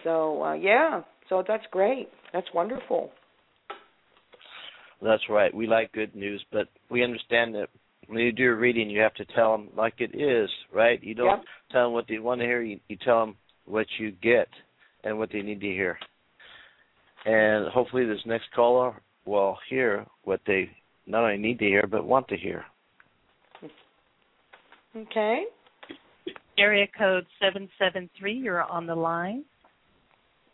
So 0.02 0.42
uh 0.42 0.54
yeah, 0.54 1.02
so 1.28 1.42
that's 1.46 1.64
great. 1.70 2.08
That's 2.32 2.48
wonderful. 2.54 3.10
That's 5.02 5.22
right. 5.28 5.54
We 5.54 5.66
like 5.66 5.92
good 5.92 6.14
news, 6.14 6.44
but 6.52 6.68
we 6.90 7.04
understand 7.04 7.54
that 7.54 7.68
when 8.06 8.18
you 8.18 8.32
do 8.32 8.50
a 8.50 8.54
reading, 8.54 8.90
you 8.90 9.00
have 9.00 9.14
to 9.14 9.24
tell 9.26 9.52
them 9.52 9.68
like 9.76 9.94
it 9.98 10.14
is, 10.14 10.48
right? 10.72 11.02
You 11.02 11.14
don't 11.14 11.38
Yep. 11.38 11.44
tell 11.72 11.84
them 11.84 11.92
what 11.92 12.06
they 12.08 12.18
want 12.18 12.40
to 12.40 12.46
hear. 12.46 12.62
You, 12.62 12.80
you 12.88 12.96
tell 13.04 13.20
them 13.20 13.36
what 13.64 13.86
you 13.98 14.12
get 14.22 14.48
and 15.04 15.18
what 15.18 15.30
they 15.32 15.42
need 15.42 15.60
to 15.60 15.66
hear. 15.66 15.98
And 17.24 17.68
hopefully, 17.68 18.04
this 18.04 18.20
next 18.26 18.46
caller 18.54 19.00
will 19.24 19.56
hear 19.70 20.06
what 20.24 20.40
they 20.46 20.70
not 21.06 21.24
only 21.24 21.38
need 21.38 21.58
to 21.58 21.64
hear 21.64 21.86
but 21.86 22.06
want 22.06 22.28
to 22.28 22.36
hear. 22.36 22.64
Okay. 24.96 25.44
Area 26.56 26.86
code 26.96 27.26
773, 27.40 28.32
you're 28.32 28.62
on 28.62 28.86
the 28.86 28.94
line. 28.94 29.44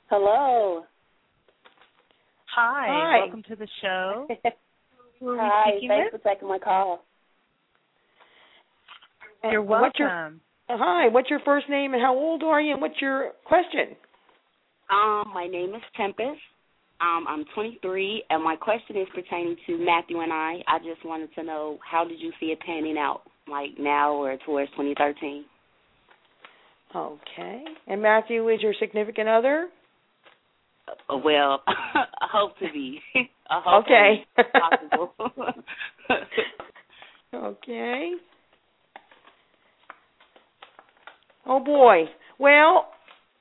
Hello. 0.08 0.84
Hi, 2.56 2.86
Hi. 2.88 3.18
welcome 3.20 3.42
to 3.48 3.56
the 3.56 3.68
show. 3.82 4.26
Who 5.20 5.28
are 5.28 5.32
we 5.34 5.38
Hi, 5.40 5.70
thanks 5.86 6.12
with? 6.12 6.22
for 6.22 6.30
taking 6.32 6.48
my 6.48 6.58
call. 6.58 7.04
You're 9.44 9.62
What's 9.62 9.98
your, 9.98 10.08
welcome. 10.08 10.40
uh, 10.68 10.76
hi. 10.78 11.08
What's 11.08 11.30
your 11.30 11.40
first 11.40 11.68
name 11.68 11.92
and 11.94 12.02
how 12.02 12.14
old 12.14 12.42
are 12.42 12.60
you? 12.60 12.72
And 12.72 12.80
what's 12.82 13.00
your 13.00 13.32
question? 13.44 13.96
Um, 14.90 15.30
my 15.32 15.46
name 15.46 15.74
is 15.74 15.82
Tempest. 15.96 16.40
Um, 17.00 17.24
I'm 17.26 17.44
23, 17.54 18.24
and 18.28 18.44
my 18.44 18.56
question 18.56 18.96
is 18.96 19.08
pertaining 19.14 19.56
to 19.66 19.78
Matthew 19.78 20.20
and 20.20 20.32
I. 20.32 20.56
I 20.68 20.78
just 20.78 21.04
wanted 21.04 21.34
to 21.34 21.42
know 21.42 21.78
how 21.88 22.04
did 22.04 22.20
you 22.20 22.30
see 22.38 22.46
it 22.46 22.60
panning 22.60 22.98
out, 22.98 23.22
like 23.48 23.70
now 23.78 24.12
or 24.12 24.36
towards 24.44 24.70
2013? 24.72 25.44
Okay. 26.94 27.64
And 27.86 28.02
Matthew 28.02 28.48
is 28.50 28.60
your 28.60 28.74
significant 28.78 29.28
other? 29.28 29.68
Uh, 31.08 31.16
well, 31.24 31.62
I 31.66 32.04
hope 32.30 32.58
to 32.58 32.66
be. 32.72 33.00
I 33.48 33.62
hope 33.64 33.84
Okay. 33.86 34.24
to 34.36 34.44
be 34.44 34.50
possible. 34.60 35.14
Okay. 37.32 38.10
Oh 41.46 41.60
boy. 41.60 42.04
Well, 42.40 42.86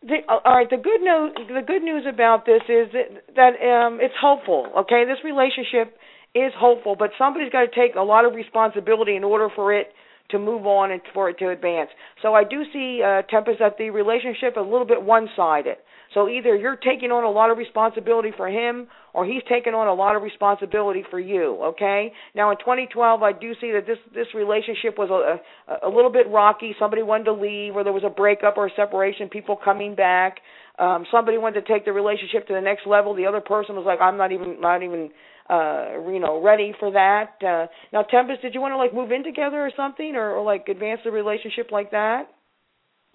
the, 0.01 0.17
uh, 0.27 0.39
all 0.45 0.55
right. 0.55 0.69
The 0.69 0.77
good 0.77 1.01
news. 1.01 1.35
The 1.47 1.61
good 1.65 1.83
news 1.83 2.05
about 2.07 2.45
this 2.45 2.61
is 2.69 2.87
that, 2.93 3.35
that 3.35 3.53
um, 3.65 3.99
it's 4.01 4.15
hopeful. 4.19 4.67
Okay, 4.79 5.03
this 5.05 5.17
relationship 5.23 5.97
is 6.35 6.51
hopeful, 6.57 6.95
but 6.97 7.11
somebody's 7.17 7.51
got 7.51 7.61
to 7.61 7.73
take 7.73 7.95
a 7.95 8.01
lot 8.01 8.25
of 8.25 8.33
responsibility 8.33 9.15
in 9.15 9.23
order 9.23 9.49
for 9.53 9.73
it 9.73 9.87
to 10.29 10.39
move 10.39 10.65
on 10.65 10.91
and 10.91 11.01
for 11.13 11.29
it 11.29 11.37
to 11.39 11.49
advance. 11.49 11.89
So 12.21 12.33
I 12.33 12.43
do 12.43 12.63
see 12.71 13.01
uh, 13.03 13.23
Tempest 13.23 13.59
that 13.59 13.77
the 13.77 13.89
relationship 13.89 14.55
a 14.57 14.61
little 14.61 14.85
bit 14.85 15.01
one-sided. 15.01 15.77
So 16.13 16.27
either 16.27 16.55
you're 16.55 16.75
taking 16.75 17.11
on 17.11 17.23
a 17.23 17.29
lot 17.29 17.51
of 17.51 17.57
responsibility 17.57 18.31
for 18.35 18.47
him, 18.47 18.87
or 19.13 19.25
he's 19.25 19.43
taking 19.47 19.73
on 19.73 19.87
a 19.87 19.93
lot 19.93 20.15
of 20.15 20.23
responsibility 20.23 21.03
for 21.09 21.19
you. 21.19 21.59
Okay. 21.61 22.11
Now 22.35 22.51
in 22.51 22.57
2012, 22.57 23.21
I 23.21 23.31
do 23.31 23.53
see 23.61 23.71
that 23.71 23.85
this 23.85 23.97
this 24.13 24.27
relationship 24.33 24.97
was 24.97 25.09
a 25.09 25.39
a, 25.71 25.87
a 25.87 25.89
little 25.89 26.11
bit 26.11 26.27
rocky. 26.29 26.75
Somebody 26.79 27.03
wanted 27.03 27.25
to 27.25 27.33
leave, 27.33 27.75
or 27.75 27.83
there 27.83 27.93
was 27.93 28.03
a 28.03 28.09
breakup 28.09 28.57
or 28.57 28.67
a 28.67 28.71
separation. 28.75 29.29
People 29.29 29.55
coming 29.63 29.93
back. 29.93 30.37
Um, 30.79 31.05
somebody 31.11 31.37
wanted 31.37 31.65
to 31.65 31.73
take 31.73 31.85
the 31.85 31.91
relationship 31.91 32.47
to 32.47 32.53
the 32.53 32.61
next 32.61 32.87
level. 32.87 33.13
The 33.13 33.25
other 33.25 33.41
person 33.41 33.75
was 33.75 33.85
like, 33.85 33.99
I'm 34.01 34.17
not 34.17 34.31
even 34.31 34.59
not 34.61 34.81
even 34.81 35.11
uh 35.49 36.09
you 36.11 36.19
know 36.19 36.41
ready 36.41 36.73
for 36.79 36.91
that. 36.91 37.35
Uh, 37.41 37.67
now 37.91 38.03
Tempest, 38.03 38.41
did 38.41 38.53
you 38.53 38.61
want 38.61 38.73
to 38.73 38.77
like 38.77 38.93
move 38.93 39.11
in 39.11 39.23
together 39.23 39.57
or 39.65 39.71
something, 39.75 40.15
or, 40.15 40.35
or 40.35 40.43
like 40.43 40.67
advance 40.67 41.01
the 41.03 41.11
relationship 41.11 41.71
like 41.71 41.91
that? 41.91 42.29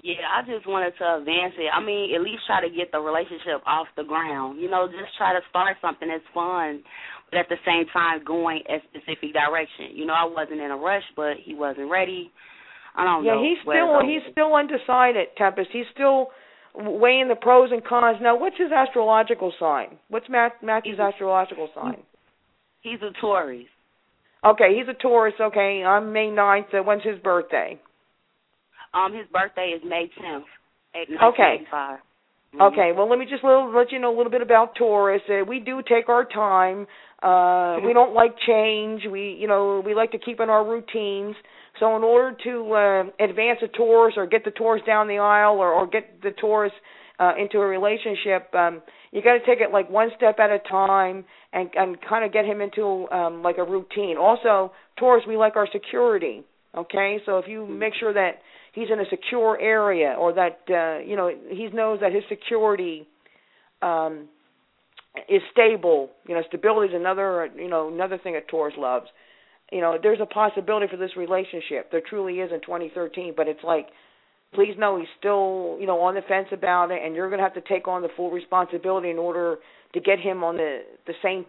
Yeah, 0.03 0.21
I 0.29 0.45
just 0.45 0.69
wanted 0.69 0.93
to 0.99 1.17
advance 1.17 1.55
it. 1.57 1.71
I 1.73 1.81
mean, 1.81 2.15
at 2.15 2.21
least 2.21 2.45
try 2.47 2.61
to 2.61 2.69
get 2.69 2.93
the 2.93 3.01
relationship 3.01 3.65
off 3.65 3.87
the 3.97 4.05
ground. 4.05 4.61
You 4.61 4.69
know, 4.69 4.87
just 4.87 5.17
try 5.17 5.33
to 5.33 5.41
start 5.49 5.79
something 5.81 6.09
that's 6.09 6.29
fun, 6.35 6.85
but 7.31 7.41
at 7.41 7.49
the 7.49 7.57
same 7.65 7.87
time 7.89 8.21
going 8.23 8.61
a 8.69 8.85
specific 8.93 9.33
direction. 9.33 9.97
You 9.97 10.05
know, 10.05 10.13
I 10.13 10.29
wasn't 10.29 10.61
in 10.61 10.71
a 10.71 10.77
rush, 10.77 11.09
but 11.17 11.41
he 11.43 11.55
wasn't 11.55 11.91
ready. 11.91 12.31
I 12.95 13.05
don't 13.05 13.25
yeah, 13.25 13.35
know. 13.35 13.43
he's 13.43 13.59
still 13.65 14.05
he's 14.05 14.23
still 14.31 14.55
undecided, 14.55 15.33
Tempest. 15.39 15.71
He's 15.73 15.89
still 15.95 16.29
weighing 16.75 17.29
the 17.29 17.37
pros 17.41 17.71
and 17.73 17.85
cons. 17.85 18.19
Now, 18.21 18.39
what's 18.39 18.59
his 18.59 18.73
astrological 18.73 19.53
sign? 19.59 19.97
What's 20.09 20.29
Matt, 20.29 20.63
Matthew's 20.63 20.99
astrological 20.99 21.69
sign? 21.75 22.03
He's 22.85 23.01
a 23.01 23.19
Taurus. 23.19 23.65
Okay, 24.45 24.77
he's 24.77 24.87
a 24.89 24.95
Taurus. 24.95 25.33
Okay, 25.41 25.83
I'm 25.83 26.13
May 26.13 26.31
ninth. 26.31 26.67
Uh, 26.73 26.83
when's 26.83 27.03
his 27.03 27.19
birthday? 27.21 27.81
Um, 28.93 29.15
his 29.15 29.27
birthday 29.33 29.73
is 29.75 29.83
May 29.83 30.11
tenth, 30.21 30.45
Okay. 30.95 31.65
1985. 31.65 31.99
Okay, 32.61 32.93
well, 32.97 33.09
let 33.09 33.19
me 33.19 33.25
just 33.29 33.43
little, 33.43 33.75
let 33.75 33.91
you 33.91 33.99
know 33.99 34.15
a 34.15 34.17
little 34.17 34.31
bit 34.31 34.43
about 34.43 34.77
Taurus. 34.77 35.23
Uh, 35.29 35.45
we 35.49 35.59
do 35.61 35.83
take 35.89 36.09
our 36.09 36.25
time. 36.25 36.87
Uh, 37.21 37.81
we 37.85 37.95
don't 37.95 38.15
like 38.15 38.37
change. 38.47 39.03
We, 39.11 39.37
you 39.41 39.49
know, 39.49 39.83
we 39.85 39.95
like 39.95 40.13
to 40.13 40.19
keep 40.19 40.39
in 40.39 40.51
our 40.51 40.65
routines. 40.65 41.35
So, 41.81 41.97
in 41.97 42.05
order 42.05 42.37
to 42.45 42.73
uh, 42.73 43.25
advance 43.25 43.59
a 43.65 43.69
Taurus 43.69 44.15
or 44.17 44.27
get 44.27 44.45
the 44.45 44.53
Taurus 44.53 44.83
down 44.87 45.09
the 45.09 45.19
aisle 45.19 45.57
or, 45.57 45.73
or 45.73 45.89
get 45.89 46.23
the 46.23 46.31
Taurus 46.31 46.73
uh, 47.19 47.33
into 47.39 47.59
a 47.59 47.67
relationship, 47.67 48.53
um, 48.55 48.83
you 49.13 49.23
got 49.23 49.35
to 49.35 49.47
take 49.47 49.61
it 49.61 49.73
like 49.73 49.89
one 49.89 50.11
step 50.17 50.39
at 50.39 50.51
a 50.51 50.59
time 50.59 51.25
and 51.53 51.71
and 51.75 51.97
kind 52.09 52.25
of 52.25 52.33
get 52.33 52.45
him 52.45 52.61
into 52.61 53.09
um, 53.11 53.43
like 53.43 53.59
a 53.59 53.65
routine. 53.65 54.17
Also, 54.19 54.73
Taurus, 54.99 55.25
we 55.27 55.37
like 55.37 55.57
our 55.57 55.69
security. 55.73 56.43
Okay, 56.77 57.19
so 57.25 57.39
if 57.39 57.47
you 57.47 57.67
make 57.67 57.95
sure 57.99 58.13
that 58.13 58.41
he's 58.73 58.89
in 58.93 58.99
a 58.99 59.05
secure 59.09 59.59
area 59.61 60.17
or 60.19 60.33
that 60.33 60.59
uh, 60.69 60.99
you 60.99 61.17
know 61.17 61.31
he 61.49 61.69
knows 61.69 62.01
that 62.01 62.13
his 62.13 62.25
security 62.29 63.07
um, 63.81 64.29
is 65.29 65.43
stable. 65.53 66.11
You 66.27 66.35
know, 66.35 66.43
stability 66.49 66.93
is 66.93 67.01
another 67.01 67.49
you 67.57 67.69
know 67.69 67.93
another 67.93 68.19
thing 68.19 68.35
that 68.35 68.49
Taurus 68.49 68.75
loves. 68.77 69.07
You 69.71 69.81
know, 69.81 69.97
there's 70.01 70.21
a 70.21 70.27
possibility 70.27 70.87
for 70.91 70.97
this 70.97 71.17
relationship. 71.17 71.91
There 71.91 72.03
truly 72.07 72.35
is 72.35 72.51
in 72.53 72.61
2013, 72.61 73.35
but 73.37 73.49
it's 73.49 73.65
like 73.65 73.87
please 74.55 74.75
know 74.79 74.99
he's 74.99 75.09
still 75.19 75.77
you 75.81 75.87
know 75.87 76.01
on 76.01 76.15
the 76.15 76.23
fence 76.23 76.49
about 76.53 76.91
it 76.91 77.01
and 77.05 77.15
you're 77.15 77.29
going 77.29 77.39
to 77.39 77.45
have 77.45 77.55
to 77.55 77.69
take 77.69 77.89
on 77.89 78.03
the 78.03 78.09
full 78.17 78.31
responsibility 78.31 79.11
in 79.11 79.19
order 79.19 79.57
to 79.93 80.01
get 80.01 80.19
him 80.19 80.43
on 80.45 80.57
the 80.57 80.81
the 81.07 81.15
same 81.23 81.45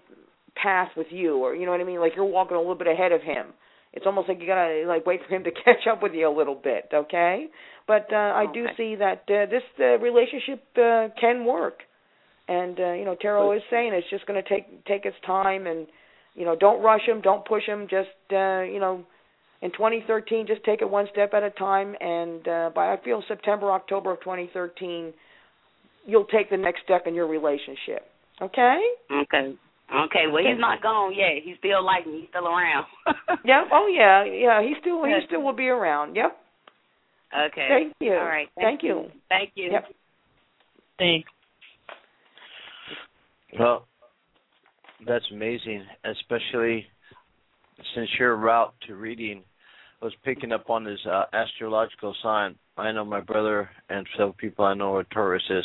path 0.55 0.89
with 0.95 1.07
you 1.09 1.37
or 1.37 1.55
you 1.55 1.65
know 1.65 1.71
what 1.71 1.81
I 1.81 1.83
mean? 1.83 1.99
Like 1.99 2.13
you're 2.15 2.25
walking 2.25 2.55
a 2.55 2.59
little 2.59 2.75
bit 2.75 2.87
ahead 2.87 3.11
of 3.11 3.21
him. 3.21 3.47
It's 3.93 4.05
almost 4.05 4.27
like 4.27 4.41
you 4.41 4.47
got 4.47 4.67
to 4.67 4.85
like 4.87 5.05
wait 5.05 5.21
for 5.27 5.33
him 5.33 5.43
to 5.45 5.51
catch 5.65 5.87
up 5.89 6.03
with 6.03 6.13
you 6.13 6.27
a 6.27 6.35
little 6.35 6.55
bit 6.55 6.89
okay? 6.93 7.47
But 7.87 8.07
uh 8.11 8.33
I 8.35 8.45
do 8.53 8.65
see 8.77 8.95
that 8.95 9.23
uh, 9.29 9.49
this 9.49 9.63
uh, 9.79 9.99
relationship 9.99 10.63
uh, 10.77 11.07
can 11.19 11.45
work. 11.45 11.79
And 12.47 12.79
uh 12.79 12.93
you 12.93 13.05
know 13.05 13.15
Tarot 13.19 13.53
is 13.53 13.63
saying 13.69 13.93
it's 13.93 14.09
just 14.09 14.25
going 14.25 14.41
to 14.41 14.49
take 14.49 14.85
take 14.85 15.05
its 15.05 15.17
time 15.25 15.67
and 15.67 15.87
you 16.35 16.45
know 16.45 16.55
don't 16.55 16.83
rush 16.83 17.05
him 17.07 17.21
don't 17.21 17.45
push 17.45 17.65
him 17.65 17.87
just 17.89 18.09
uh 18.31 18.61
you 18.61 18.79
know 18.79 19.05
in 19.65 19.71
2013 19.71 20.45
just 20.47 20.63
take 20.63 20.81
it 20.81 20.89
one 20.89 21.07
step 21.11 21.33
at 21.33 21.43
a 21.43 21.49
time 21.51 21.95
and 21.99 22.47
uh 22.47 22.69
by 22.73 22.93
I 22.93 22.97
feel 23.03 23.23
September 23.27 23.71
October 23.71 24.11
of 24.11 24.19
2013 24.19 25.13
you'll 26.05 26.25
take 26.25 26.49
the 26.49 26.57
next 26.57 26.83
step 26.83 27.07
in 27.07 27.15
your 27.15 27.27
relationship 27.27 28.05
okay 28.41 28.79
Okay. 29.11 29.55
Okay. 29.87 30.25
Well, 30.31 30.41
he's 30.43 30.59
not 30.59 30.81
gone 30.81 31.13
yet. 31.13 31.43
He's 31.43 31.57
still 31.59 31.85
like 31.85 32.07
me. 32.07 32.21
He's 32.21 32.29
still 32.29 32.47
around. 32.47 32.85
yep 33.45 33.65
oh 33.71 33.87
yeah 33.87 34.23
yeah 34.23 34.61
he 34.61 34.73
still 34.79 35.03
he 35.03 35.13
still 35.27 35.41
will 35.41 35.55
be 35.55 35.67
around 35.67 36.15
yep 36.15 36.37
Okay. 37.35 37.67
Thank 37.69 37.93
you. 37.99 38.13
All 38.13 38.25
right. 38.25 38.47
Thank 38.55 38.83
you. 38.83 39.05
Thank 39.29 39.51
you. 39.55 39.71
Yep. 39.71 39.85
Thanks. 40.97 41.29
Well, 43.59 43.87
that's 45.05 45.25
amazing, 45.31 45.85
especially 46.05 46.85
since 47.93 48.09
your 48.19 48.35
route 48.37 48.73
to 48.87 48.95
reading 48.95 49.43
was 50.05 50.13
picking 50.23 50.51
up 50.51 50.69
on 50.69 50.85
his 50.85 50.99
uh, 51.07 51.23
astrological 51.33 52.15
sign. 52.21 52.55
I 52.77 52.91
know 52.91 53.03
my 53.03 53.21
brother 53.21 53.69
and 53.89 54.05
several 54.13 54.33
people 54.33 54.63
I 54.63 54.75
know 54.75 54.95
are 54.97 55.03
Tauruses. 55.03 55.63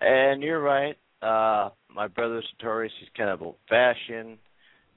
And 0.00 0.44
you're 0.44 0.62
right. 0.62 0.96
Uh, 1.20 1.70
my 1.92 2.06
brother's 2.06 2.46
Taurus. 2.60 2.92
He's 3.00 3.08
kind 3.16 3.30
of 3.30 3.42
old-fashioned. 3.42 4.38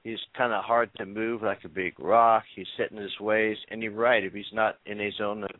He's 0.04 0.20
kind 0.38 0.52
of 0.52 0.62
hard 0.62 0.90
to 0.98 1.06
move, 1.06 1.42
like 1.42 1.64
a 1.64 1.68
big 1.68 1.98
rock. 1.98 2.44
He's 2.54 2.68
set 2.76 2.92
in 2.92 2.98
his 2.98 3.18
ways, 3.20 3.56
and 3.68 3.82
you're 3.82 3.92
right. 3.92 4.22
If 4.22 4.32
he's 4.32 4.44
not 4.52 4.78
in 4.86 5.00
a 5.00 5.10
zone 5.18 5.42
of, 5.42 5.50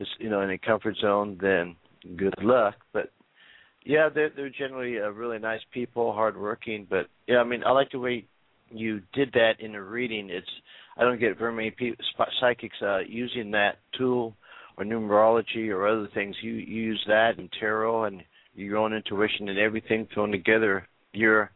his, 0.00 0.08
you 0.18 0.28
know, 0.28 0.40
in 0.40 0.50
a 0.50 0.58
comfort 0.58 0.96
zone, 1.00 1.38
then 1.40 1.76
good 2.16 2.34
luck. 2.42 2.74
But 2.92 3.12
yeah, 3.84 4.08
they're 4.12 4.30
they're 4.34 4.50
generally 4.50 4.98
uh, 4.98 5.10
really 5.10 5.38
nice 5.38 5.60
people, 5.72 6.12
hardworking. 6.12 6.88
But 6.90 7.06
yeah, 7.28 7.38
I 7.38 7.44
mean, 7.44 7.62
I 7.64 7.70
like 7.70 7.92
the 7.92 8.00
way 8.00 8.26
you 8.78 9.00
did 9.12 9.32
that 9.32 9.60
in 9.60 9.74
a 9.74 9.82
reading. 9.82 10.30
It's 10.30 10.46
I 10.96 11.02
don't 11.02 11.20
get 11.20 11.38
very 11.38 11.52
many 11.52 11.70
people, 11.70 12.04
psychics 12.40 12.76
uh, 12.82 13.00
using 13.00 13.50
that 13.52 13.78
tool 13.98 14.34
or 14.76 14.84
numerology 14.84 15.68
or 15.68 15.86
other 15.86 16.08
things. 16.14 16.36
You, 16.42 16.52
you 16.52 16.82
use 16.82 17.04
that 17.08 17.38
and 17.38 17.48
tarot 17.58 18.04
and 18.04 18.22
your 18.54 18.78
own 18.78 18.92
intuition 18.92 19.48
and 19.48 19.58
everything 19.58 20.06
thrown 20.14 20.30
together. 20.30 20.86
You're 21.12 21.50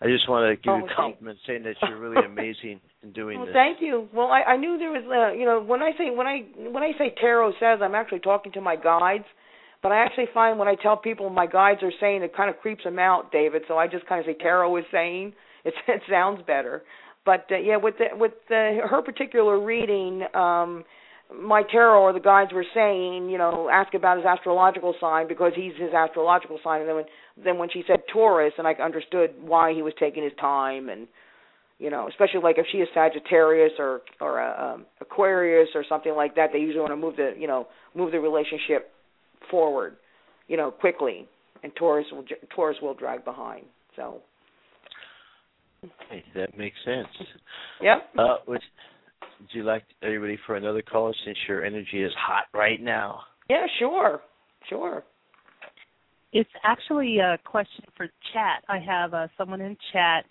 I 0.00 0.06
just 0.06 0.28
want 0.28 0.48
to 0.48 0.56
give 0.56 0.72
oh, 0.72 0.78
you 0.78 0.84
a 0.84 0.96
compliment, 0.96 1.38
saying 1.46 1.62
that 1.64 1.76
you're 1.82 1.98
really 1.98 2.24
amazing 2.26 2.80
in 3.02 3.12
doing 3.12 3.38
this. 3.38 3.38
well, 3.38 3.46
this. 3.46 3.54
Thank 3.54 3.78
you. 3.80 4.08
Well, 4.14 4.28
I, 4.28 4.52
I 4.52 4.56
knew 4.56 4.78
there 4.78 4.90
was, 4.90 5.04
uh, 5.04 5.36
you 5.36 5.44
know, 5.44 5.62
when 5.62 5.82
I 5.82 5.92
say 5.96 6.10
when 6.10 6.26
I 6.26 6.44
when 6.70 6.82
I 6.82 6.92
say 6.98 7.14
tarot 7.20 7.52
says, 7.60 7.80
I'm 7.82 7.94
actually 7.94 8.20
talking 8.20 8.52
to 8.52 8.60
my 8.60 8.76
guides. 8.76 9.24
But 9.82 9.92
I 9.92 10.02
actually 10.02 10.28
find 10.32 10.58
when 10.58 10.66
I 10.66 10.76
tell 10.76 10.96
people 10.96 11.28
my 11.28 11.46
guides 11.46 11.82
are 11.82 11.92
saying, 12.00 12.22
it 12.22 12.34
kind 12.34 12.48
of 12.48 12.56
creeps 12.60 12.84
them 12.84 12.98
out, 12.98 13.30
David. 13.30 13.62
So 13.68 13.76
I 13.76 13.86
just 13.86 14.06
kind 14.06 14.18
of 14.18 14.24
say 14.24 14.32
tarot 14.32 14.78
is 14.78 14.84
saying. 14.90 15.34
It, 15.64 15.74
it 15.88 16.02
sounds 16.10 16.40
better. 16.46 16.82
But 17.24 17.46
uh, 17.50 17.56
yeah, 17.56 17.76
with 17.76 17.94
the 17.98 18.16
with 18.16 18.32
the, 18.48 18.78
her 18.88 19.02
particular 19.02 19.58
reading, 19.58 20.24
um, 20.34 20.84
my 21.32 21.62
tarot 21.62 22.02
or 22.02 22.12
the 22.12 22.20
guides 22.20 22.52
were 22.52 22.66
saying, 22.74 23.30
you 23.30 23.38
know, 23.38 23.68
ask 23.72 23.94
about 23.94 24.18
his 24.18 24.26
astrological 24.26 24.94
sign 25.00 25.26
because 25.26 25.52
he's 25.56 25.72
his 25.78 25.92
astrological 25.92 26.58
sign. 26.62 26.80
And 26.80 26.88
then 26.88 26.96
when 26.96 27.04
then 27.42 27.58
when 27.58 27.70
she 27.70 27.82
said 27.86 28.02
Taurus, 28.12 28.52
and 28.58 28.66
I 28.66 28.72
understood 28.74 29.30
why 29.40 29.72
he 29.72 29.82
was 29.82 29.94
taking 29.98 30.22
his 30.22 30.32
time, 30.38 30.88
and 30.88 31.08
you 31.78 31.90
know, 31.90 32.08
especially 32.08 32.40
like 32.42 32.58
if 32.58 32.66
she 32.70 32.78
is 32.78 32.88
Sagittarius 32.92 33.72
or 33.78 34.02
or 34.20 34.42
uh, 34.42 34.74
um, 34.74 34.86
Aquarius 35.00 35.70
or 35.74 35.84
something 35.88 36.14
like 36.14 36.36
that, 36.36 36.50
they 36.52 36.58
usually 36.58 36.80
want 36.80 36.92
to 36.92 36.96
move 36.96 37.16
the 37.16 37.32
you 37.38 37.46
know 37.46 37.68
move 37.94 38.12
the 38.12 38.20
relationship 38.20 38.92
forward, 39.50 39.96
you 40.46 40.58
know, 40.58 40.70
quickly, 40.70 41.26
and 41.62 41.74
Taurus 41.74 42.06
will 42.12 42.24
Taurus 42.54 42.76
will 42.82 42.94
drag 42.94 43.24
behind. 43.24 43.64
So. 43.96 44.20
Okay, 46.06 46.24
that 46.34 46.56
makes 46.56 46.76
sense. 46.84 47.08
Yep. 47.82 48.10
Uh, 48.18 48.36
would, 48.46 48.60
would 49.40 49.48
you 49.52 49.62
like? 49.62 49.84
Are 50.02 50.10
you 50.10 50.20
ready 50.20 50.38
for 50.46 50.56
another 50.56 50.82
call? 50.82 51.14
Since 51.24 51.38
your 51.48 51.64
energy 51.64 52.02
is 52.02 52.12
hot 52.18 52.44
right 52.52 52.80
now. 52.80 53.20
Yeah, 53.48 53.66
sure, 53.78 54.20
sure. 54.68 55.04
It's 56.32 56.50
actually 56.64 57.18
a 57.18 57.38
question 57.44 57.84
for 57.96 58.06
chat. 58.32 58.64
I 58.68 58.78
have 58.78 59.14
uh, 59.14 59.28
someone 59.38 59.60
in 59.60 59.76
chat, 59.92 60.24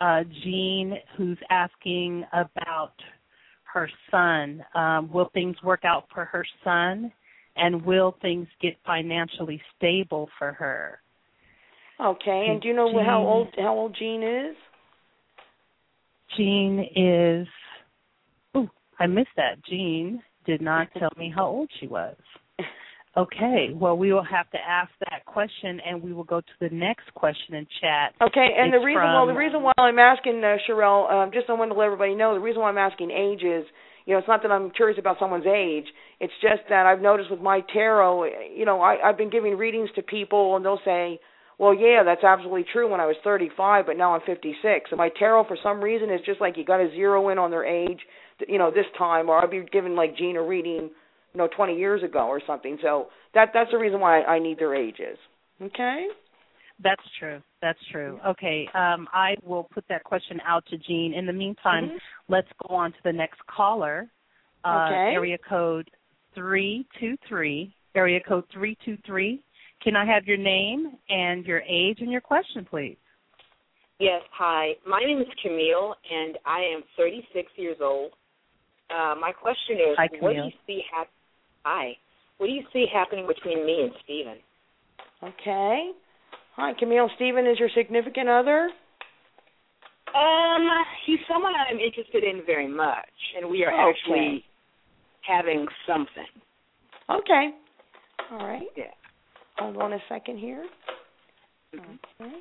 uh, 0.00 0.22
Jean, 0.44 0.94
who's 1.16 1.38
asking 1.50 2.24
about 2.32 2.92
her 3.72 3.90
son. 4.10 4.62
Um, 4.74 5.10
will 5.12 5.30
things 5.34 5.56
work 5.64 5.84
out 5.84 6.04
for 6.14 6.24
her 6.26 6.44
son? 6.62 7.12
And 7.56 7.84
will 7.84 8.16
things 8.22 8.46
get 8.62 8.76
financially 8.86 9.60
stable 9.76 10.28
for 10.38 10.52
her? 10.52 11.00
Okay, 12.00 12.46
and 12.50 12.62
do 12.62 12.68
you 12.68 12.74
know 12.74 12.92
Jean, 12.92 13.04
how 13.04 13.20
old 13.20 13.48
how 13.56 13.74
old 13.74 13.96
Jean 13.98 14.22
is? 14.22 14.56
Jean 16.36 16.86
is. 16.94 17.48
Oh, 18.54 18.68
I 18.98 19.06
missed 19.06 19.28
that. 19.36 19.64
Jean 19.68 20.22
did 20.46 20.60
not 20.60 20.88
tell 20.98 21.12
me 21.16 21.32
how 21.34 21.46
old 21.46 21.70
she 21.80 21.86
was. 21.86 22.16
Okay, 23.16 23.70
well, 23.74 23.98
we 23.98 24.12
will 24.12 24.22
have 24.22 24.48
to 24.50 24.58
ask 24.58 24.92
that 25.10 25.24
question, 25.26 25.80
and 25.84 26.00
we 26.00 26.12
will 26.12 26.22
go 26.22 26.40
to 26.40 26.52
the 26.60 26.68
next 26.68 27.12
question 27.14 27.56
in 27.56 27.66
chat. 27.80 28.14
Okay, 28.22 28.48
and 28.56 28.72
It's 28.72 28.80
the 28.80 28.86
reason 28.86 29.02
from, 29.02 29.12
well, 29.12 29.26
the 29.26 29.32
reason 29.32 29.60
why 29.60 29.72
I'm 29.76 29.98
asking 29.98 30.40
uh, 30.44 30.54
Sherelle, 30.68 31.10
um, 31.10 31.30
just 31.32 31.50
I 31.50 31.54
wanted 31.54 31.74
to 31.74 31.80
let 31.80 31.86
everybody 31.86 32.14
know 32.14 32.34
the 32.34 32.40
reason 32.40 32.62
why 32.62 32.68
I'm 32.68 32.78
asking 32.78 33.10
age 33.10 33.42
is, 33.42 33.64
you 34.06 34.14
know, 34.14 34.18
it's 34.18 34.28
not 34.28 34.42
that 34.42 34.52
I'm 34.52 34.70
curious 34.70 35.00
about 35.00 35.16
someone's 35.18 35.46
age. 35.46 35.86
It's 36.20 36.32
just 36.40 36.62
that 36.68 36.86
I've 36.86 37.00
noticed 37.00 37.28
with 37.28 37.40
my 37.40 37.60
tarot, 37.72 38.26
you 38.54 38.64
know, 38.64 38.80
I, 38.80 38.98
I've 39.04 39.18
been 39.18 39.30
giving 39.30 39.56
readings 39.58 39.90
to 39.96 40.02
people, 40.02 40.54
and 40.54 40.64
they'll 40.64 40.80
say, 40.84 41.18
well, 41.58 41.74
yeah, 41.74 42.02
that's 42.04 42.24
absolutely 42.24 42.64
true 42.72 42.88
when 42.90 43.00
I 43.00 43.06
was 43.06 43.16
35, 43.24 43.86
but 43.86 43.96
now 43.96 44.14
I'm 44.14 44.20
56. 44.24 44.90
And 44.90 44.98
my 44.98 45.10
tarot, 45.18 45.44
for 45.48 45.56
some 45.62 45.80
reason, 45.80 46.10
is 46.10 46.20
just 46.24 46.40
like 46.40 46.56
you 46.56 46.64
got 46.64 46.78
to 46.78 46.90
zero 46.90 47.28
in 47.30 47.38
on 47.38 47.50
their 47.50 47.64
age, 47.64 47.98
you 48.46 48.58
know, 48.58 48.70
this 48.70 48.86
time, 48.96 49.28
or 49.28 49.38
I'll 49.38 49.50
be 49.50 49.64
given 49.72 49.96
like 49.96 50.16
Jean 50.16 50.36
a 50.36 50.42
reading, 50.42 50.90
you 51.32 51.38
know, 51.38 51.48
20 51.56 51.76
years 51.76 52.02
ago 52.02 52.26
or 52.28 52.40
something. 52.46 52.78
So 52.82 53.08
that 53.34 53.50
that's 53.52 53.70
the 53.72 53.78
reason 53.78 53.98
why 54.00 54.22
I 54.22 54.38
need 54.38 54.58
their 54.58 54.74
ages. 54.74 55.18
Okay. 55.60 56.06
That's 56.82 57.02
true. 57.18 57.40
That's 57.60 57.78
true. 57.90 58.20
Okay. 58.24 58.68
Um, 58.72 59.08
I 59.12 59.34
will 59.44 59.64
put 59.64 59.84
that 59.88 60.04
question 60.04 60.40
out 60.46 60.64
to 60.70 60.78
Jean. 60.78 61.12
In 61.12 61.26
the 61.26 61.32
meantime, 61.32 61.86
Mm-hmm. 61.86 61.96
let's 62.32 62.46
go 62.68 62.76
on 62.76 62.92
to 62.92 62.98
the 63.04 63.12
next 63.12 63.40
caller. 63.48 64.06
Uh, 64.64 64.84
Okay. 64.86 65.10
Area 65.14 65.38
code 65.48 65.90
three 66.36 66.86
two 67.00 67.16
three. 67.28 67.74
Area 67.96 68.20
code 68.26 68.44
three 68.52 68.76
two 68.84 68.96
three. 69.04 69.42
Can 69.82 69.96
I 69.96 70.04
have 70.04 70.26
your 70.26 70.36
name 70.36 70.92
and 71.08 71.44
your 71.46 71.60
age 71.60 71.98
and 72.00 72.10
your 72.10 72.20
question, 72.20 72.66
please? 72.68 72.96
Yes, 74.00 74.22
hi. 74.32 74.72
My 74.86 75.00
name 75.00 75.20
is 75.20 75.26
Camille, 75.42 75.94
and 76.10 76.38
I 76.46 76.60
am 76.60 76.82
36 76.96 77.50
years 77.56 77.76
old. 77.80 78.12
Uh, 78.90 79.14
my 79.20 79.32
question 79.32 79.76
is, 79.76 79.96
Hi, 79.96 80.08
what 80.20 80.34
do 80.34 80.36
you 80.36 80.50
see 80.66 80.82
hap- 80.92 81.10
Hi. 81.64 81.96
What 82.38 82.46
do 82.46 82.52
you 82.52 82.62
see 82.72 82.86
happening 82.92 83.26
between 83.26 83.66
me 83.66 83.82
and 83.82 83.92
Stephen? 84.04 84.38
Okay. 85.22 85.90
Hi, 86.56 86.72
Camille. 86.78 87.10
Stephen 87.16 87.46
is 87.46 87.58
your 87.58 87.68
significant 87.76 88.28
other. 88.28 88.70
Um, 90.14 90.68
he's 91.06 91.18
someone 91.28 91.52
I'm 91.54 91.78
interested 91.78 92.24
in 92.24 92.42
very 92.46 92.68
much, 92.68 93.04
and 93.36 93.50
we 93.50 93.64
are 93.64 93.72
Okay. 93.72 93.90
actually 93.90 94.44
having 95.22 95.66
something. 95.86 96.26
Okay. 97.10 97.50
All 98.30 98.46
right. 98.46 98.62
Yeah. 98.76 98.84
Hold 99.58 99.76
on 99.78 99.92
a 99.92 99.98
second 100.08 100.38
here. 100.38 100.64
Mhm. 101.74 101.98
Okay. 102.20 102.34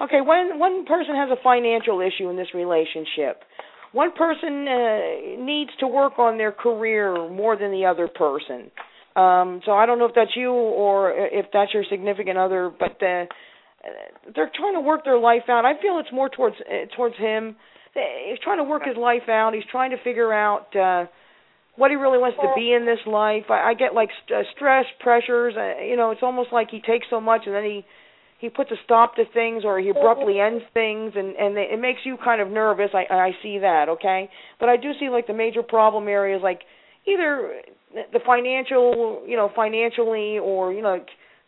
Okay, 0.00 0.20
one 0.20 0.58
one 0.58 0.84
person 0.84 1.14
has 1.14 1.30
a 1.30 1.36
financial 1.42 2.00
issue 2.00 2.28
in 2.28 2.36
this 2.36 2.52
relationship. 2.54 3.44
One 3.92 4.12
person 4.12 4.66
uh, 4.66 5.44
needs 5.44 5.70
to 5.80 5.86
work 5.86 6.18
on 6.18 6.38
their 6.38 6.52
career 6.52 7.28
more 7.28 7.56
than 7.56 7.70
the 7.70 7.86
other 7.86 8.08
person. 8.08 8.70
Um, 9.14 9.60
so 9.66 9.72
I 9.72 9.84
don't 9.84 9.98
know 9.98 10.06
if 10.06 10.14
that's 10.14 10.34
you 10.34 10.50
or 10.50 11.12
if 11.12 11.46
that's 11.52 11.72
your 11.74 11.84
significant 11.90 12.38
other, 12.38 12.70
but 12.70 13.02
uh, 13.02 13.26
they're 14.34 14.50
trying 14.56 14.74
to 14.74 14.80
work 14.80 15.04
their 15.04 15.18
life 15.18 15.42
out. 15.48 15.64
I 15.64 15.80
feel 15.80 15.98
it's 15.98 16.12
more 16.12 16.30
towards 16.30 16.56
uh, 16.60 16.86
towards 16.96 17.16
him. 17.16 17.56
He's 17.94 18.38
trying 18.42 18.58
to 18.58 18.64
work 18.64 18.84
his 18.86 18.96
life 18.96 19.28
out. 19.28 19.52
He's 19.52 19.66
trying 19.70 19.90
to 19.90 19.98
figure 20.02 20.32
out 20.32 20.74
uh, 20.74 21.06
what 21.76 21.90
he 21.90 21.96
really 21.96 22.18
wants 22.18 22.36
to 22.42 22.52
be 22.54 22.72
in 22.72 22.84
this 22.84 23.00
life. 23.06 23.44
I, 23.48 23.70
I 23.70 23.74
get 23.74 23.94
like 23.94 24.10
st- 24.24 24.40
uh, 24.40 24.42
stress, 24.54 24.84
pressures. 25.00 25.54
Uh, 25.56 25.82
you 25.82 25.96
know, 25.96 26.10
it's 26.10 26.22
almost 26.22 26.52
like 26.52 26.68
he 26.70 26.80
takes 26.80 27.06
so 27.08 27.20
much 27.20 27.42
and 27.46 27.54
then 27.54 27.64
he 27.64 27.84
he 28.38 28.48
puts 28.48 28.70
a 28.72 28.76
stop 28.84 29.14
to 29.16 29.22
things 29.32 29.62
or 29.64 29.78
he 29.78 29.88
abruptly 29.88 30.40
ends 30.40 30.64
things 30.74 31.12
and 31.14 31.36
and 31.36 31.56
it 31.56 31.80
makes 31.80 32.00
you 32.04 32.16
kind 32.22 32.40
of 32.40 32.48
nervous. 32.48 32.90
I 32.92 33.12
I 33.12 33.30
see 33.42 33.58
that, 33.58 33.88
okay? 33.88 34.28
But 34.60 34.68
I 34.68 34.76
do 34.76 34.92
see 35.00 35.08
like 35.08 35.26
the 35.26 35.34
major 35.34 35.62
problem 35.62 36.08
areas 36.08 36.40
like 36.42 36.60
either 37.06 37.60
the 38.12 38.20
financial, 38.24 39.22
you 39.26 39.36
know, 39.36 39.50
financially 39.54 40.38
or 40.38 40.72
you 40.72 40.82
know 40.82 40.98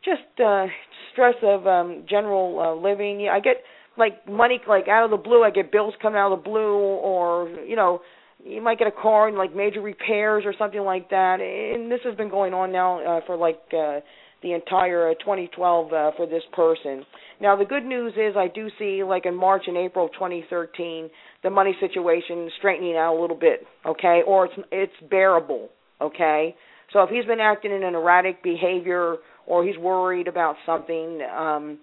just 0.04 0.40
uh 0.42 0.66
stress 1.12 1.34
of 1.42 1.66
um 1.66 2.04
general 2.08 2.60
uh, 2.60 2.74
living. 2.80 3.20
Yeah, 3.20 3.32
I 3.32 3.40
get 3.40 3.56
like 3.98 4.26
money 4.28 4.60
like 4.66 4.88
out 4.88 5.04
of 5.04 5.10
the 5.10 5.16
blue. 5.16 5.42
I 5.42 5.50
get 5.50 5.70
bills 5.70 5.94
coming 6.00 6.18
out 6.18 6.32
of 6.32 6.38
the 6.38 6.44
blue 6.44 6.76
or 6.76 7.48
you 7.66 7.76
know 7.76 8.00
you 8.44 8.60
might 8.62 8.78
get 8.78 8.86
a 8.86 8.92
car 8.92 9.28
and 9.28 9.36
like 9.36 9.54
major 9.56 9.80
repairs 9.80 10.44
or 10.46 10.54
something 10.58 10.82
like 10.82 11.10
that. 11.10 11.40
And 11.40 11.90
this 11.90 12.00
has 12.04 12.14
been 12.14 12.30
going 12.30 12.52
on 12.52 12.72
now 12.72 13.18
uh, 13.18 13.20
for 13.26 13.36
like 13.36 13.60
uh 13.72 14.00
the 14.42 14.52
entire 14.52 15.10
uh, 15.10 15.14
2012 15.14 15.86
uh, 15.86 16.10
for 16.18 16.26
this 16.26 16.42
person. 16.52 17.02
Now 17.40 17.56
the 17.56 17.64
good 17.64 17.84
news 17.84 18.12
is 18.12 18.36
I 18.36 18.48
do 18.54 18.68
see 18.78 19.02
like 19.02 19.24
in 19.24 19.34
March 19.34 19.62
and 19.66 19.76
April 19.76 20.06
of 20.06 20.12
2013 20.12 21.08
the 21.42 21.48
money 21.50 21.74
situation 21.80 22.50
straightening 22.58 22.96
out 22.96 23.16
a 23.16 23.20
little 23.20 23.38
bit, 23.38 23.66
okay? 23.86 24.20
Or 24.26 24.46
it's 24.46 24.54
it's 24.70 25.10
bearable, 25.10 25.70
okay? 26.00 26.54
So 26.92 27.02
if 27.02 27.10
he's 27.10 27.24
been 27.24 27.40
acting 27.40 27.72
in 27.72 27.82
an 27.82 27.94
erratic 27.94 28.42
behavior 28.42 29.16
or 29.46 29.64
he's 29.64 29.78
worried 29.78 30.28
about 30.28 30.56
something, 30.66 31.20
um 31.34 31.78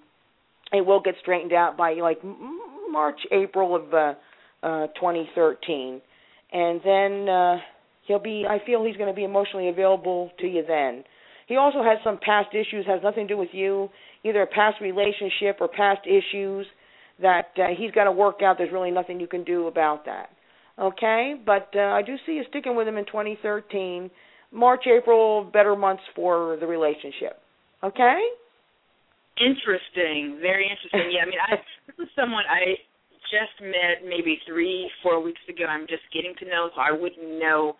it 0.71 0.85
will 0.85 1.01
get 1.01 1.15
straightened 1.21 1.53
out 1.53 1.75
by 1.75 1.93
like 1.93 2.19
March 2.91 3.19
April 3.31 3.75
of 3.75 3.93
uh 3.93 4.13
uh 4.61 4.87
2013. 4.99 6.01
And 6.51 6.81
then 6.83 7.29
uh 7.29 7.57
he'll 8.07 8.19
be 8.19 8.45
I 8.49 8.59
feel 8.65 8.83
he's 8.83 8.97
going 8.97 9.09
to 9.09 9.15
be 9.15 9.23
emotionally 9.23 9.69
available 9.69 10.31
to 10.39 10.47
you 10.47 10.63
then. 10.67 11.03
He 11.47 11.57
also 11.57 11.83
has 11.83 11.97
some 12.03 12.17
past 12.23 12.49
issues, 12.53 12.85
has 12.87 13.01
nothing 13.03 13.27
to 13.27 13.33
do 13.33 13.37
with 13.37 13.49
you, 13.51 13.89
either 14.23 14.41
a 14.41 14.47
past 14.47 14.79
relationship 14.81 15.57
or 15.59 15.67
past 15.67 16.01
issues 16.07 16.65
that 17.21 17.49
uh, 17.57 17.67
he's 17.77 17.91
got 17.91 18.05
to 18.05 18.11
work 18.11 18.39
out. 18.41 18.57
There's 18.57 18.71
really 18.71 18.91
nothing 18.91 19.19
you 19.19 19.27
can 19.27 19.43
do 19.43 19.67
about 19.67 20.05
that. 20.05 20.29
Okay, 20.79 21.35
but 21.45 21.69
uh, 21.75 21.79
I 21.79 22.01
do 22.01 22.15
see 22.25 22.33
you 22.33 22.43
sticking 22.49 22.75
with 22.75 22.87
him 22.87 22.97
in 22.97 23.05
2013. 23.05 24.09
March, 24.51 24.83
April, 24.87 25.43
better 25.43 25.75
months 25.75 26.03
for 26.15 26.57
the 26.59 26.67
relationship. 26.67 27.39
Okay. 27.83 28.19
Interesting. 29.39 30.39
Very 30.41 30.69
interesting. 30.69 31.11
Yeah, 31.11 31.23
I 31.23 31.25
mean, 31.25 31.39
I 31.41 31.55
this 31.87 32.05
is 32.05 32.09
someone 32.15 32.43
I 32.49 32.75
just 33.29 33.61
met 33.61 34.07
maybe 34.07 34.39
three, 34.47 34.89
four 35.03 35.21
weeks 35.21 35.41
ago. 35.49 35.65
I'm 35.65 35.87
just 35.87 36.03
getting 36.13 36.33
to 36.39 36.45
know, 36.45 36.69
so 36.75 36.81
I 36.81 36.91
wouldn't 36.91 37.39
know 37.39 37.75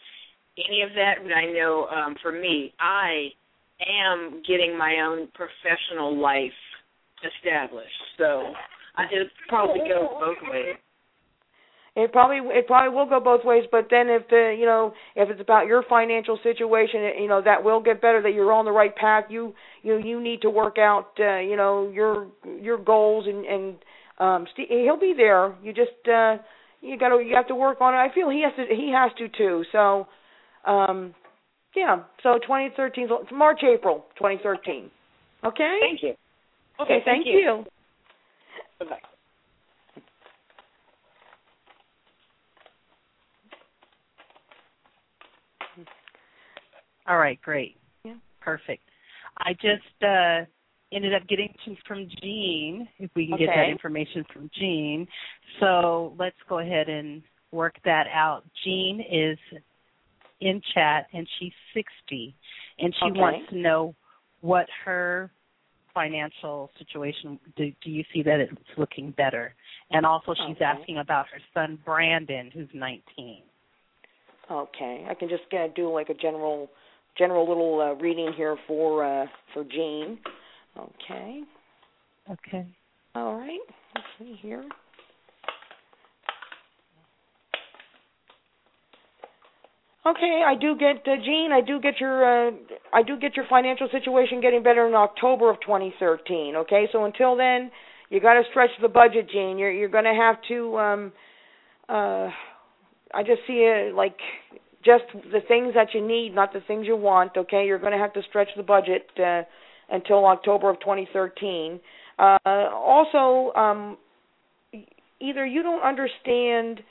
any 0.58 0.82
of 0.82 0.90
that. 0.96 1.24
But 1.24 1.34
I 1.34 1.52
know 1.52 1.88
um, 1.88 2.16
for 2.22 2.32
me, 2.32 2.74
I 2.80 3.30
am 3.88 4.42
getting 4.48 4.78
my 4.78 4.98
own 5.04 5.30
professional 5.34 6.20
life 6.20 6.52
established. 7.24 7.90
So 8.18 8.54
I, 8.96 9.04
it 9.12 9.28
probably 9.48 9.80
goes 9.80 10.10
both 10.20 10.38
ways. 10.52 10.76
It 11.94 12.14
probably 12.14 12.38
it 12.38 12.68
probably 12.68 12.96
will 12.96 13.06
go 13.06 13.20
both 13.20 13.44
ways, 13.44 13.66
but 13.70 13.88
then 13.92 14.08
if 14.08 14.26
the 14.30 14.56
you 14.58 14.66
know 14.66 14.94
if 15.14 15.30
it's 15.30 15.42
about 15.42 15.68
your 15.68 15.84
financial 15.90 16.40
situation, 16.42 17.02
you 17.20 17.28
know 17.28 17.42
that 17.42 17.62
will 17.62 17.82
get 17.82 18.02
better. 18.02 18.22
That 18.22 18.34
you're 18.34 18.54
on 18.54 18.64
the 18.64 18.72
right 18.72 18.96
path. 18.96 19.26
You 19.30 19.54
you 19.84 19.98
you 19.98 20.22
need 20.22 20.42
to 20.44 20.50
work 20.50 20.78
out 20.78 21.10
uh, 21.20 21.40
you 21.40 21.58
know 21.58 21.92
your 21.94 22.28
your 22.62 22.78
goals 22.78 23.26
and 23.28 23.46
and 23.46 23.76
um 24.22 24.46
Steve, 24.54 24.68
he'll 24.70 25.00
be 25.00 25.14
there. 25.16 25.56
You 25.64 25.74
just 25.74 26.08
uh 26.08 26.38
you 26.82 26.98
got 26.98 27.10
to 27.10 27.24
you 27.24 27.36
have 27.36 27.48
to 27.48 27.56
work 27.56 27.82
on 27.82 27.94
it. 27.94 27.98
I 27.98 28.14
feel 28.14 28.30
he 28.30 28.44
has 28.44 28.54
to 28.56 28.74
he 28.74 28.92
has 28.92 29.12
to 29.18 29.28
too. 29.30 29.66
So 29.72 30.08
um 30.66 31.14
yeah, 31.76 32.04
so 32.22 32.38
2013 32.40 33.08
March 33.34 33.62
April 33.64 34.06
2013. 34.18 34.90
Okay? 35.44 35.78
Thank 35.82 36.04
you. 36.04 36.10
Okay, 36.80 36.96
Okay, 36.96 37.02
thank, 37.06 37.26
thank 37.26 37.28
you. 37.28 37.40
you. 37.40 37.66
Bye-bye. 38.80 39.00
All 47.08 47.18
right, 47.18 47.42
great. 47.42 47.78
Yeah. 48.04 48.16
Perfect. 48.42 48.84
I 49.38 49.54
just 49.54 50.04
uh 50.04 50.46
ended 50.92 51.14
up 51.14 51.28
getting 51.28 51.54
to 51.66 51.76
from 51.88 52.08
Jean, 52.22 52.88
if 53.00 53.10
we 53.16 53.28
can 53.28 53.38
get 53.38 53.48
that 53.48 53.70
information 53.70 54.26
from 54.34 54.50
Jean. 54.58 55.08
So 55.60 56.16
let's 56.20 56.36
go 56.50 56.60
ahead 56.60 56.90
and 56.90 57.22
work 57.52 57.76
that 57.86 58.08
out. 58.14 58.44
Jean 58.64 59.02
is 59.10 59.38
in 60.40 60.62
chat 60.74 61.08
and 61.14 61.28
she's 61.40 61.54
60 61.74 62.36
and 62.80 62.94
she 62.96 63.12
Okay. 63.12 63.20
wants 63.20 63.50
to 63.50 63.58
know 63.58 63.96
what 64.42 64.68
her 64.84 65.32
financial 65.94 66.72
situation 66.78 67.40
do, 67.56 67.72
do 67.84 67.90
you 67.90 68.04
see 68.14 68.24
that 68.24 68.40
it's 68.40 68.78
looking 68.78 69.12
better? 69.12 69.54
And 69.92 70.06
also 70.06 70.34
she's 70.34 70.56
Okay. 70.56 70.66
asking 70.66 70.98
about 70.98 71.28
her 71.28 71.40
son 71.54 71.78
Brandon 71.86 72.50
who's 72.52 72.70
19. 72.74 73.44
Okay, 74.50 75.06
I 75.10 75.14
can 75.14 75.30
just 75.30 75.44
uh, 75.54 75.68
do 75.76 75.92
like 75.92 76.10
a 76.10 76.14
general 76.14 76.70
general 77.18 77.48
little 77.48 77.80
uh, 77.82 77.94
reading 78.02 78.34
here 78.34 78.58
for 78.68 79.06
uh 79.06 79.28
for 79.54 79.64
Jean. 79.64 80.20
Okay. 80.78 81.42
Okay. 82.30 82.68
All 83.16 83.36
right. 83.36 83.60
Let's 83.96 84.08
see 84.20 84.38
here. 84.42 84.64
Okay, 90.04 90.42
I 90.46 90.56
do 90.56 90.76
get 90.76 91.08
uh, 91.08 91.16
Jean. 91.24 91.52
I 91.54 91.62
do 91.62 91.80
get 91.80 92.00
your 92.00 92.48
uh, 92.48 92.52
I 92.92 93.04
do 93.04 93.20
get 93.20 93.36
your 93.36 93.46
financial 93.48 93.88
situation 93.92 94.42
getting 94.42 94.64
better 94.64 94.88
in 94.88 94.96
October 94.96 95.52
of 95.52 95.58
2013. 95.62 96.56
Okay, 96.56 96.88
so 96.92 97.06
until 97.06 97.36
then, 97.36 97.70
you 98.10 98.20
got 98.20 98.34
to 98.34 98.42
stretch 98.50 98.72
the 98.82 98.88
budget, 98.88 99.30
Jean. 99.32 99.60
You're 99.60 99.72
you're 99.72 99.90
going 99.90 100.06
to 100.06 100.14
have 100.14 100.38
to. 100.48 100.78
um 100.80 101.12
uh 101.88 102.30
I 103.14 103.24
just 103.24 103.42
see 103.46 103.60
it 103.68 103.94
like 103.94 104.16
just 104.84 105.04
the 105.14 105.42
things 105.48 105.74
that 105.76 105.94
you 105.94 106.06
need, 106.06 106.34
not 106.34 106.54
the 106.54 106.62
things 106.62 106.88
you 106.88 106.96
want. 106.96 107.38
Okay, 107.38 107.66
you're 107.68 107.80
going 107.80 107.92
to 107.92 107.98
have 108.00 108.14
to 108.14 108.22
stretch 108.30 108.50
the 108.58 108.64
budget 108.64 109.08
uh, 109.20 109.44
until 109.92 110.26
October 110.26 110.70
of 110.70 110.80
2013. 110.80 111.80
Uh, 112.18 112.38
also, 112.74 113.54
um, 113.58 113.98
either 115.20 115.46
you 115.46 115.64
don't 115.64 115.84
understand 115.84 116.82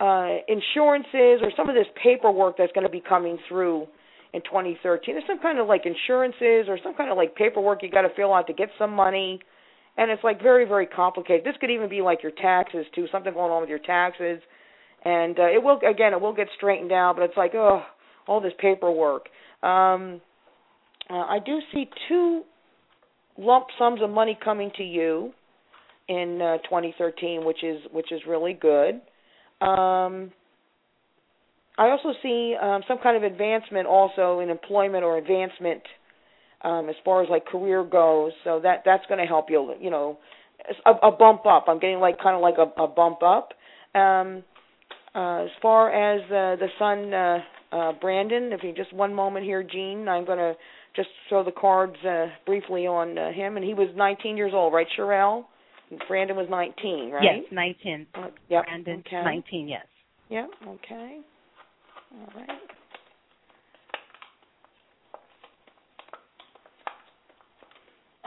uh, 0.00 0.38
insurances 0.48 1.40
or 1.42 1.52
some 1.56 1.68
of 1.68 1.74
this 1.74 1.86
paperwork 2.02 2.56
that's 2.56 2.72
going 2.72 2.86
to 2.86 2.90
be 2.90 3.02
coming 3.06 3.38
through 3.48 3.86
in 4.32 4.40
2013. 4.42 5.14
There's 5.14 5.24
some 5.26 5.40
kind 5.40 5.58
of 5.58 5.66
like 5.66 5.82
insurances 5.84 6.68
or 6.68 6.78
some 6.82 6.94
kind 6.94 7.10
of 7.10 7.16
like 7.16 7.34
paperwork 7.34 7.82
you 7.82 7.90
got 7.90 8.02
to 8.02 8.14
fill 8.16 8.32
out 8.32 8.46
to 8.46 8.52
get 8.52 8.68
some 8.78 8.92
money, 8.92 9.40
and 9.96 10.10
it's 10.10 10.24
like 10.24 10.42
very 10.42 10.64
very 10.64 10.86
complicated. 10.86 11.44
This 11.44 11.56
could 11.60 11.70
even 11.70 11.88
be 11.88 12.00
like 12.00 12.22
your 12.22 12.32
taxes 12.32 12.86
too, 12.94 13.06
something 13.12 13.32
going 13.32 13.52
on 13.52 13.60
with 13.60 13.70
your 13.70 13.80
taxes, 13.80 14.40
and 15.04 15.38
uh, 15.38 15.46
it 15.46 15.62
will 15.62 15.78
again 15.88 16.12
it 16.12 16.20
will 16.20 16.34
get 16.34 16.48
straightened 16.56 16.92
out, 16.92 17.16
but 17.16 17.24
it's 17.24 17.36
like 17.36 17.54
oh 17.54 17.82
all 18.26 18.40
this 18.40 18.52
paperwork. 18.58 19.26
Um, 19.62 20.20
uh, 21.10 21.24
I 21.28 21.38
do 21.44 21.58
see 21.72 21.88
two 22.08 22.42
lump 23.38 23.66
sums 23.78 24.00
of 24.02 24.10
money 24.10 24.38
coming 24.42 24.70
to 24.76 24.82
you 24.84 25.32
in 26.08 26.40
uh, 26.40 26.58
2013, 26.64 27.44
which 27.44 27.62
is 27.62 27.80
which 27.92 28.12
is 28.12 28.20
really 28.28 28.54
good. 28.54 29.00
Um, 29.60 30.32
I 31.78 31.90
also 31.90 32.12
see 32.22 32.54
um, 32.60 32.82
some 32.86 32.98
kind 33.02 33.16
of 33.16 33.22
advancement 33.22 33.86
also 33.86 34.40
in 34.40 34.50
employment 34.50 35.04
or 35.04 35.16
advancement 35.18 35.82
um, 36.62 36.88
as 36.88 36.96
far 37.04 37.22
as 37.22 37.30
like 37.30 37.46
career 37.46 37.84
goes. 37.84 38.32
So 38.44 38.60
that 38.62 38.82
that's 38.84 39.04
going 39.06 39.20
to 39.20 39.26
help 39.26 39.46
you. 39.48 39.74
You 39.80 39.90
know, 39.90 40.18
a, 40.84 41.08
a 41.08 41.12
bump 41.12 41.46
up. 41.46 41.64
I'm 41.68 41.78
getting 41.78 42.00
like 42.00 42.20
kind 42.20 42.36
of 42.36 42.42
like 42.42 42.56
a, 42.58 42.82
a 42.82 42.86
bump 42.86 43.22
up. 43.22 43.52
Um, 43.94 44.44
uh, 45.14 45.44
as 45.44 45.50
far 45.60 45.90
as 45.90 46.22
uh, 46.26 46.56
the 46.60 46.68
son 46.78 47.12
uh, 47.12 47.38
uh, 47.72 47.92
Brandon, 48.00 48.52
if 48.52 48.62
you 48.62 48.72
just 48.72 48.92
one 48.92 49.14
moment 49.14 49.44
here, 49.44 49.62
Jean, 49.62 50.08
I'm 50.08 50.24
going 50.24 50.38
to 50.38 50.54
just 50.96 51.08
throw 51.28 51.44
the 51.44 51.52
cards 51.52 51.96
uh, 52.04 52.26
briefly 52.46 52.86
on 52.86 53.16
uh, 53.16 53.32
him. 53.32 53.56
And 53.56 53.64
he 53.64 53.74
was 53.74 53.88
19 53.96 54.36
years 54.36 54.52
old, 54.54 54.72
right, 54.72 54.86
Sherelle? 54.98 55.44
Brandon 56.06 56.36
was 56.36 56.46
19, 56.48 57.10
right? 57.10 57.22
Yes, 57.22 57.44
19. 57.50 58.06
Uh, 58.14 58.28
yep. 58.48 58.64
Brandon, 58.64 59.02
okay. 59.06 59.22
19, 59.24 59.68
yes. 59.68 59.86
Yep. 60.28 60.50
Okay. 60.68 61.20
All 62.12 62.40
right. 62.40 62.48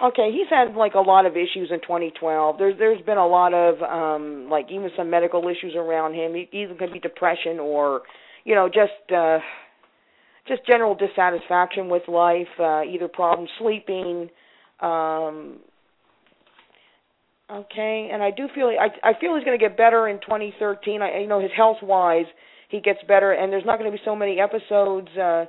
Okay, 0.03 0.31
he's 0.33 0.49
had 0.49 0.75
like 0.75 0.95
a 0.95 0.99
lot 0.99 1.25
of 1.25 1.33
issues 1.33 1.69
in 1.71 1.79
2012. 1.79 2.57
There's 2.57 2.77
there's 2.77 3.01
been 3.05 3.17
a 3.17 3.25
lot 3.25 3.53
of 3.53 3.81
um 3.81 4.49
like 4.49 4.65
even 4.69 4.89
some 4.97 5.09
medical 5.09 5.47
issues 5.47 5.75
around 5.77 6.13
him. 6.13 6.33
He 6.33 6.49
either 6.51 6.75
could 6.75 6.91
be 6.91 6.99
depression 6.99 7.57
or 7.59 8.01
you 8.43 8.53
know 8.53 8.67
just 8.67 9.13
uh 9.15 9.37
just 10.47 10.65
general 10.65 10.95
dissatisfaction 10.95 11.89
with 11.89 12.03
life, 12.07 12.47
uh 12.59 12.83
either 12.83 13.07
problem 13.07 13.47
sleeping 13.59 14.29
um 14.79 15.59
Okay, 17.51 18.09
and 18.11 18.23
I 18.23 18.31
do 18.31 18.47
feel 18.55 18.67
I 18.67 18.87
I 19.07 19.13
feel 19.19 19.35
he's 19.35 19.43
going 19.43 19.57
to 19.57 19.63
get 19.63 19.77
better 19.77 20.07
in 20.07 20.19
2013. 20.21 21.01
I 21.01 21.19
you 21.19 21.27
know 21.27 21.41
his 21.41 21.51
health 21.55 21.77
wise 21.83 22.25
he 22.69 22.79
gets 22.79 22.99
better, 23.07 23.33
and 23.33 23.51
there's 23.51 23.65
not 23.65 23.77
going 23.77 23.91
to 23.91 23.95
be 23.95 24.01
so 24.03 24.15
many 24.15 24.39
episodes 24.39 25.09
uh, 25.15 25.45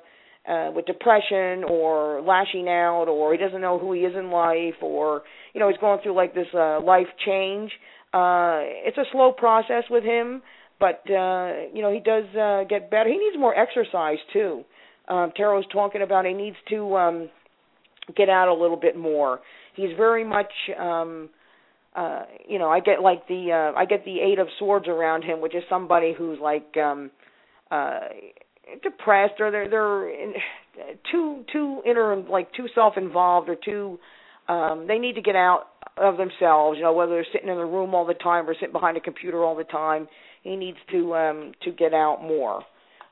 uh, 0.46 0.70
with 0.74 0.84
depression 0.86 1.64
or 1.64 2.20
lashing 2.20 2.68
out, 2.68 3.06
or 3.08 3.32
he 3.32 3.38
doesn't 3.38 3.60
know 3.60 3.78
who 3.78 3.92
he 3.92 4.00
is 4.00 4.14
in 4.14 4.30
life, 4.30 4.74
or 4.82 5.22
you 5.54 5.60
know 5.60 5.68
he's 5.68 5.78
going 5.78 6.00
through 6.02 6.14
like 6.14 6.34
this 6.34 6.48
uh, 6.52 6.80
life 6.80 7.06
change. 7.24 7.70
Uh, 8.12 8.60
it's 8.84 8.98
a 8.98 9.04
slow 9.12 9.32
process 9.32 9.84
with 9.88 10.04
him, 10.04 10.42
but 10.78 11.00
uh, 11.10 11.52
you 11.72 11.80
know 11.80 11.90
he 11.92 12.00
does 12.00 12.24
uh, 12.36 12.64
get 12.68 12.90
better. 12.90 13.08
He 13.08 13.16
needs 13.16 13.38
more 13.38 13.56
exercise 13.58 14.18
too. 14.32 14.64
Um, 15.08 15.32
Tarot's 15.36 15.66
talking 15.72 16.02
about 16.02 16.24
he 16.24 16.32
needs 16.32 16.56
to 16.70 16.96
um, 16.96 17.28
get 18.16 18.28
out 18.28 18.48
a 18.48 18.54
little 18.54 18.76
bit 18.76 18.96
more. 18.96 19.40
He's 19.76 19.96
very 19.96 20.24
much. 20.24 20.52
Um, 20.78 21.30
uh 21.96 22.22
you 22.48 22.58
know 22.58 22.68
i 22.68 22.80
get 22.80 23.00
like 23.00 23.26
the 23.28 23.52
uh 23.52 23.78
i 23.78 23.84
get 23.84 24.04
the 24.04 24.20
eight 24.20 24.38
of 24.38 24.48
swords 24.58 24.88
around 24.88 25.22
him 25.22 25.40
which 25.40 25.54
is 25.54 25.62
somebody 25.68 26.12
who's 26.16 26.38
like 26.40 26.76
um 26.76 27.10
uh 27.70 28.00
depressed 28.82 29.34
or 29.40 29.50
they're 29.50 29.68
they're 29.68 30.08
in, 30.10 30.32
too 31.10 31.44
too 31.52 31.82
inner 31.86 32.16
like 32.28 32.52
too 32.54 32.66
self 32.74 32.94
involved 32.96 33.48
or 33.48 33.56
too 33.56 33.98
um 34.48 34.86
they 34.88 34.98
need 34.98 35.14
to 35.14 35.22
get 35.22 35.36
out 35.36 35.68
of 35.96 36.16
themselves 36.16 36.76
you 36.76 36.82
know 36.82 36.92
whether 36.92 37.12
they're 37.12 37.26
sitting 37.32 37.48
in 37.48 37.56
the 37.56 37.64
room 37.64 37.94
all 37.94 38.04
the 38.06 38.14
time 38.14 38.48
or 38.48 38.54
sitting 38.54 38.72
behind 38.72 38.96
a 38.96 39.00
computer 39.00 39.44
all 39.44 39.54
the 39.54 39.64
time 39.64 40.08
he 40.42 40.56
needs 40.56 40.78
to 40.90 41.14
um 41.14 41.52
to 41.62 41.70
get 41.70 41.94
out 41.94 42.20
more 42.22 42.62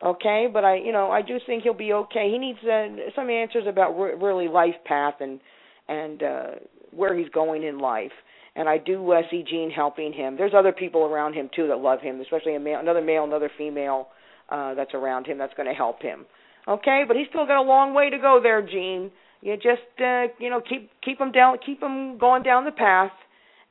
okay 0.04 0.48
but 0.52 0.64
i 0.64 0.76
you 0.76 0.92
know 0.92 1.10
i 1.10 1.22
do 1.22 1.38
think 1.46 1.62
he'll 1.62 1.74
be 1.74 1.92
okay 1.92 2.28
he 2.30 2.38
needs 2.38 2.58
uh, 2.64 2.88
some 3.14 3.30
answers 3.30 3.64
about 3.68 3.92
re- 3.92 4.14
really 4.14 4.48
life 4.48 4.74
path 4.84 5.14
and 5.20 5.40
and 5.88 6.22
uh 6.22 6.46
where 6.90 7.16
he's 7.16 7.28
going 7.30 7.62
in 7.62 7.78
life 7.78 8.12
and 8.54 8.68
I 8.68 8.78
do 8.78 9.12
uh, 9.12 9.22
see 9.30 9.44
Jean 9.48 9.70
helping 9.70 10.12
him. 10.12 10.36
There's 10.36 10.52
other 10.54 10.72
people 10.72 11.02
around 11.04 11.34
him 11.34 11.48
too 11.54 11.68
that 11.68 11.78
love 11.78 12.00
him, 12.00 12.20
especially 12.20 12.54
a 12.54 12.60
male, 12.60 12.80
another 12.80 13.00
male, 13.00 13.24
another 13.24 13.50
female 13.56 14.08
uh, 14.50 14.74
that's 14.74 14.92
around 14.94 15.26
him 15.26 15.38
that's 15.38 15.54
going 15.54 15.68
to 15.68 15.74
help 15.74 16.02
him. 16.02 16.26
Okay, 16.68 17.02
but 17.06 17.16
he's 17.16 17.26
still 17.28 17.46
got 17.46 17.60
a 17.60 17.66
long 17.66 17.94
way 17.94 18.10
to 18.10 18.18
go 18.18 18.40
there, 18.42 18.62
Jean. 18.62 19.10
You 19.40 19.56
just 19.56 20.00
uh, 20.00 20.26
you 20.38 20.50
know 20.50 20.60
keep 20.60 20.90
keep 21.04 21.20
him 21.20 21.32
down, 21.32 21.56
keep 21.64 21.82
him 21.82 22.18
going 22.18 22.42
down 22.42 22.64
the 22.64 22.70
path, 22.70 23.10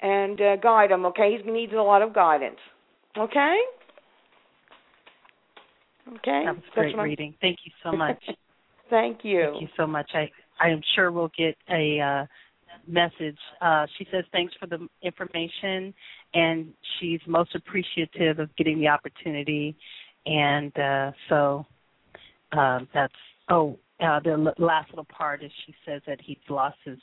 and 0.01 0.41
uh, 0.41 0.55
guide 0.57 0.91
him. 0.91 1.05
Okay, 1.05 1.37
he 1.41 1.51
needs 1.51 1.71
a 1.73 1.77
lot 1.77 2.01
of 2.01 2.13
guidance. 2.13 2.59
Okay. 3.17 3.55
Okay. 6.07 6.43
That 6.45 6.55
was 6.55 6.63
great 6.73 6.97
reading. 6.97 7.35
Thank 7.41 7.59
you 7.65 7.71
so 7.83 7.91
much. 7.91 8.21
Thank 8.89 9.19
you. 9.23 9.49
Thank 9.51 9.61
you 9.61 9.67
so 9.77 9.87
much. 9.87 10.09
I 10.13 10.29
I 10.59 10.69
am 10.69 10.81
sure 10.95 11.11
we'll 11.11 11.31
get 11.37 11.55
a 11.69 11.99
uh, 11.99 12.25
message. 12.87 13.37
Uh, 13.61 13.85
she 13.97 14.05
says 14.11 14.25
thanks 14.31 14.53
for 14.59 14.67
the 14.67 14.87
information, 15.01 15.93
and 16.33 16.73
she's 16.99 17.19
most 17.25 17.55
appreciative 17.55 18.39
of 18.39 18.55
getting 18.57 18.79
the 18.79 18.87
opportunity. 18.87 19.75
And 20.25 20.77
uh, 20.77 21.11
so 21.29 21.65
um, 22.51 22.87
that's 22.93 23.13
oh, 23.49 23.79
uh, 23.99 24.19
the 24.19 24.53
last 24.57 24.89
little 24.89 25.05
part 25.05 25.43
is 25.43 25.51
she 25.65 25.73
says 25.85 26.01
that 26.05 26.19
he's 26.21 26.37
lost 26.49 26.77
his 26.83 26.99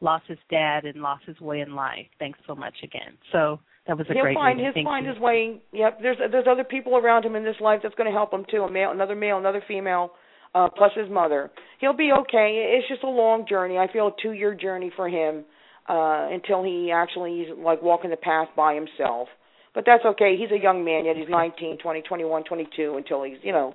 lost 0.00 0.26
his 0.28 0.38
dad 0.50 0.84
and 0.84 1.00
lost 1.00 1.24
his 1.24 1.40
way 1.40 1.60
in 1.60 1.74
life. 1.74 2.06
Thanks 2.18 2.38
so 2.46 2.54
much 2.54 2.74
again. 2.82 3.16
So 3.32 3.58
that 3.86 3.96
was 3.96 4.06
a 4.10 4.12
he'll 4.12 4.22
great 4.22 4.34
find 4.34 4.58
reading. 4.58 4.64
he'll 4.64 4.74
Thank 4.74 4.86
find 4.86 5.06
you. 5.06 5.12
his 5.12 5.20
way. 5.20 5.60
Yep. 5.72 5.98
There's 6.02 6.16
there's 6.30 6.46
other 6.50 6.64
people 6.64 6.96
around 6.96 7.24
him 7.24 7.36
in 7.36 7.44
this 7.44 7.56
life 7.60 7.80
that's 7.82 7.94
going 7.94 8.10
to 8.10 8.16
help 8.16 8.32
him 8.32 8.44
too. 8.50 8.62
A 8.62 8.70
male, 8.70 8.90
another 8.90 9.14
male, 9.14 9.38
another 9.38 9.62
female, 9.66 10.10
uh, 10.54 10.68
plus 10.76 10.92
his 10.96 11.10
mother. 11.10 11.50
He'll 11.80 11.96
be 11.96 12.10
okay. 12.20 12.76
It's 12.78 12.88
just 12.88 13.04
a 13.04 13.08
long 13.08 13.46
journey. 13.48 13.78
I 13.78 13.90
feel 13.92 14.08
a 14.08 14.12
two 14.20 14.32
year 14.32 14.54
journey 14.54 14.90
for 14.94 15.08
him 15.08 15.44
uh, 15.88 16.28
until 16.30 16.62
he 16.64 16.90
actually 16.92 17.42
is 17.42 17.58
like 17.58 17.82
walking 17.82 18.10
the 18.10 18.16
path 18.16 18.48
by 18.56 18.74
himself. 18.74 19.28
But 19.74 19.84
that's 19.86 20.04
okay. 20.04 20.36
He's 20.38 20.50
a 20.50 20.60
young 20.60 20.84
man 20.84 21.04
yet. 21.04 21.16
He's 21.16 21.28
19, 21.28 21.78
20, 21.78 22.02
21, 22.02 22.44
22 22.44 22.94
until 22.96 23.22
he's 23.22 23.38
you 23.42 23.52
know 23.52 23.74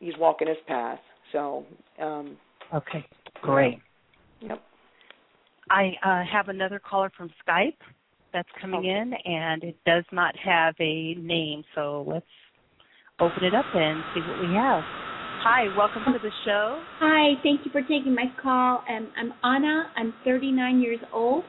he's 0.00 0.14
walking 0.18 0.48
his 0.48 0.58
path. 0.66 0.98
So. 1.32 1.66
um 2.00 2.36
Okay, 2.72 3.04
great. 3.42 3.78
Yep. 4.40 4.60
I 5.70 5.92
uh, 6.04 6.22
have 6.30 6.48
another 6.48 6.80
caller 6.80 7.10
from 7.16 7.30
Skype 7.46 7.76
that's 8.34 8.48
coming 8.60 8.80
Okay. 8.80 8.90
in, 8.90 9.14
and 9.14 9.62
it 9.62 9.76
does 9.86 10.04
not 10.12 10.36
have 10.36 10.74
a 10.80 11.14
name. 11.14 11.64
So 11.74 12.04
let's 12.06 12.26
open 13.20 13.44
it 13.44 13.54
up 13.54 13.64
and 13.74 14.04
see 14.12 14.20
what 14.20 14.40
we 14.40 14.54
have. 14.54 14.82
Hi, 15.46 15.68
welcome 15.76 16.02
to 16.12 16.18
the 16.18 16.32
show. 16.44 16.82
Hi, 16.98 17.34
thank 17.42 17.64
you 17.64 17.70
for 17.70 17.80
taking 17.82 18.14
my 18.14 18.26
call. 18.42 18.82
Um, 18.88 19.08
I'm 19.16 19.32
Anna. 19.42 19.90
I'm 19.96 20.12
39 20.24 20.80
years 20.80 21.00
old. 21.12 21.44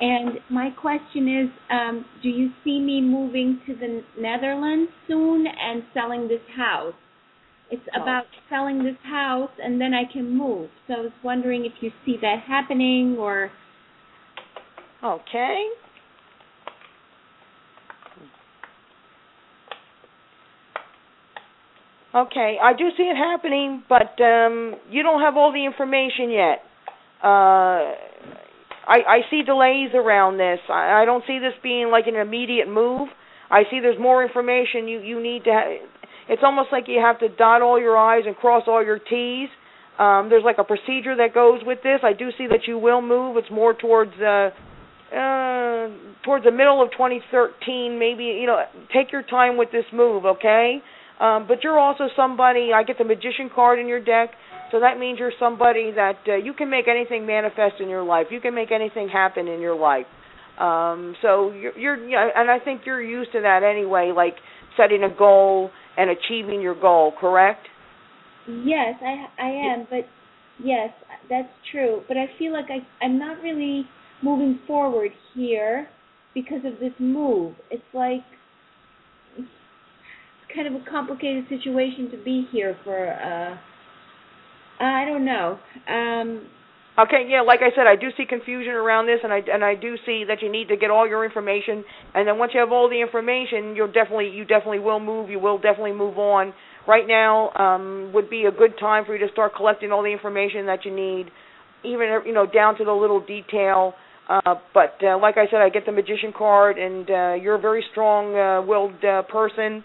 And 0.00 0.38
my 0.50 0.70
question 0.70 1.28
is 1.28 1.50
um, 1.70 2.04
Do 2.22 2.28
you 2.28 2.50
see 2.64 2.80
me 2.80 3.00
moving 3.00 3.60
to 3.66 3.74
the 3.74 4.02
Netherlands 4.18 4.90
soon 5.06 5.46
and 5.46 5.82
selling 5.92 6.28
this 6.28 6.42
house? 6.56 6.94
It's 7.70 7.82
Oh. 7.94 8.02
about 8.02 8.26
selling 8.48 8.84
this 8.84 8.96
house 9.02 9.50
and 9.62 9.80
then 9.80 9.92
I 9.92 10.04
can 10.04 10.30
move. 10.30 10.70
So 10.86 10.94
I 10.94 11.00
was 11.00 11.12
wondering 11.22 11.64
if 11.64 11.72
you 11.80 11.90
see 12.04 12.16
that 12.22 12.40
happening 12.46 13.16
or. 13.18 13.50
Okay. 15.02 15.68
Okay, 22.16 22.56
I 22.62 22.72
do 22.72 22.84
see 22.96 23.02
it 23.02 23.16
happening, 23.16 23.82
but 23.90 24.16
um 24.24 24.76
you 24.90 25.02
don't 25.02 25.20
have 25.20 25.36
all 25.36 25.52
the 25.52 25.66
information 25.66 26.30
yet. 26.30 26.62
Uh 27.22 27.92
I 28.88 28.98
I 29.06 29.18
see 29.30 29.42
delays 29.42 29.90
around 29.94 30.38
this. 30.38 30.60
I, 30.70 31.02
I 31.02 31.04
don't 31.04 31.24
see 31.26 31.38
this 31.38 31.52
being 31.62 31.90
like 31.90 32.06
an 32.06 32.16
immediate 32.16 32.68
move. 32.68 33.08
I 33.50 33.64
see 33.70 33.80
there's 33.80 34.00
more 34.00 34.24
information 34.24 34.88
you 34.88 35.00
you 35.00 35.22
need 35.22 35.44
to 35.44 35.50
ha- 35.52 35.86
it's 36.30 36.42
almost 36.42 36.68
like 36.72 36.84
you 36.88 37.00
have 37.00 37.18
to 37.20 37.28
dot 37.28 37.60
all 37.60 37.78
your 37.78 37.98
i's 37.98 38.24
and 38.26 38.34
cross 38.34 38.62
all 38.66 38.82
your 38.82 38.98
t's. 38.98 39.50
Um 39.98 40.30
there's 40.30 40.44
like 40.44 40.56
a 40.58 40.64
procedure 40.64 41.16
that 41.18 41.34
goes 41.34 41.60
with 41.66 41.82
this. 41.82 42.00
I 42.02 42.14
do 42.14 42.30
see 42.38 42.46
that 42.46 42.66
you 42.66 42.78
will 42.78 43.02
move. 43.02 43.36
It's 43.36 43.50
more 43.50 43.74
towards 43.74 44.12
uh 44.22 44.50
uh 45.12 45.88
towards 46.24 46.44
the 46.46 46.50
middle 46.50 46.82
of 46.82 46.90
2013 46.92 47.98
maybe 47.98 48.24
you 48.24 48.46
know 48.46 48.64
take 48.92 49.12
your 49.12 49.22
time 49.22 49.56
with 49.56 49.70
this 49.70 49.84
move 49.92 50.24
okay 50.24 50.82
um 51.20 51.46
but 51.46 51.62
you're 51.62 51.78
also 51.78 52.04
somebody 52.16 52.70
i 52.74 52.82
get 52.82 52.98
the 52.98 53.04
magician 53.04 53.50
card 53.54 53.78
in 53.78 53.86
your 53.86 54.00
deck 54.00 54.30
so 54.72 54.80
that 54.80 54.98
means 54.98 55.18
you're 55.18 55.32
somebody 55.38 55.92
that 55.94 56.18
uh, 56.28 56.34
you 56.34 56.52
can 56.52 56.68
make 56.70 56.86
anything 56.88 57.26
manifest 57.26 57.74
in 57.80 57.88
your 57.88 58.02
life 58.02 58.26
you 58.30 58.40
can 58.40 58.54
make 58.54 58.70
anything 58.70 59.08
happen 59.08 59.48
in 59.48 59.60
your 59.60 59.76
life 59.76 60.06
um 60.58 61.14
so 61.22 61.50
you're 61.52 61.76
you're 61.78 61.96
you 61.96 62.12
know, 62.12 62.28
and 62.34 62.50
i 62.50 62.58
think 62.58 62.82
you're 62.84 63.02
used 63.02 63.32
to 63.32 63.40
that 63.40 63.62
anyway 63.62 64.12
like 64.14 64.34
setting 64.76 65.02
a 65.02 65.14
goal 65.14 65.70
and 65.96 66.10
achieving 66.10 66.60
your 66.60 66.78
goal 66.78 67.12
correct 67.20 67.66
Yes, 68.48 68.94
I 69.02 69.26
I 69.42 69.48
am, 69.48 69.86
but 69.90 70.06
yes, 70.62 70.90
that's 71.28 71.48
true. 71.72 72.02
But 72.06 72.16
I 72.16 72.26
feel 72.38 72.52
like 72.52 72.66
I 72.70 73.04
I'm 73.04 73.18
not 73.18 73.42
really 73.42 73.84
moving 74.22 74.60
forward 74.66 75.10
here 75.34 75.88
because 76.32 76.64
of 76.64 76.78
this 76.78 76.92
move. 77.00 77.54
It's 77.70 77.82
like 77.92 78.22
kind 80.54 80.66
of 80.66 80.74
a 80.74 80.84
complicated 80.90 81.44
situation 81.48 82.10
to 82.10 82.16
be 82.22 82.46
here 82.52 82.76
for. 82.84 83.08
uh 83.08 83.56
I 84.78 85.04
don't 85.06 85.24
know. 85.24 85.58
Um 85.88 86.48
Okay, 86.98 87.26
yeah, 87.28 87.42
like 87.42 87.60
I 87.60 87.76
said, 87.76 87.86
I 87.86 87.94
do 87.94 88.08
see 88.16 88.24
confusion 88.24 88.72
around 88.72 89.04
this, 89.06 89.20
and 89.22 89.30
I 89.30 89.42
and 89.52 89.62
I 89.62 89.74
do 89.74 89.96
see 90.06 90.24
that 90.28 90.40
you 90.40 90.50
need 90.50 90.68
to 90.68 90.78
get 90.78 90.90
all 90.90 91.06
your 91.06 91.26
information, 91.26 91.84
and 92.14 92.26
then 92.26 92.38
once 92.38 92.52
you 92.54 92.60
have 92.60 92.72
all 92.72 92.88
the 92.88 92.98
information, 93.02 93.76
you'll 93.76 93.92
definitely 93.92 94.30
you 94.30 94.46
definitely 94.46 94.78
will 94.78 94.98
move. 94.98 95.28
You 95.28 95.38
will 95.38 95.58
definitely 95.58 95.92
move 95.92 96.16
on. 96.16 96.54
Right 96.88 97.06
now 97.06 97.50
um, 97.52 98.12
would 98.14 98.30
be 98.30 98.46
a 98.46 98.50
good 98.50 98.78
time 98.80 99.04
for 99.04 99.14
you 99.14 99.26
to 99.26 99.30
start 99.32 99.52
collecting 99.54 99.92
all 99.92 100.02
the 100.02 100.08
information 100.08 100.64
that 100.66 100.86
you 100.86 100.94
need, 100.94 101.26
even 101.84 102.06
you 102.24 102.32
know 102.32 102.46
down 102.46 102.78
to 102.78 102.84
the 102.84 102.92
little 102.92 103.20
detail. 103.20 103.92
Uh, 104.28 104.54
but 104.72 104.96
uh, 105.04 105.18
like 105.18 105.36
I 105.36 105.44
said, 105.50 105.60
I 105.60 105.68
get 105.68 105.84
the 105.84 105.92
magician 105.92 106.32
card, 106.36 106.78
and 106.78 107.10
uh, 107.10 107.34
you're 107.34 107.56
a 107.56 107.60
very 107.60 107.84
strong-willed 107.92 109.04
uh, 109.04 109.22
person, 109.24 109.84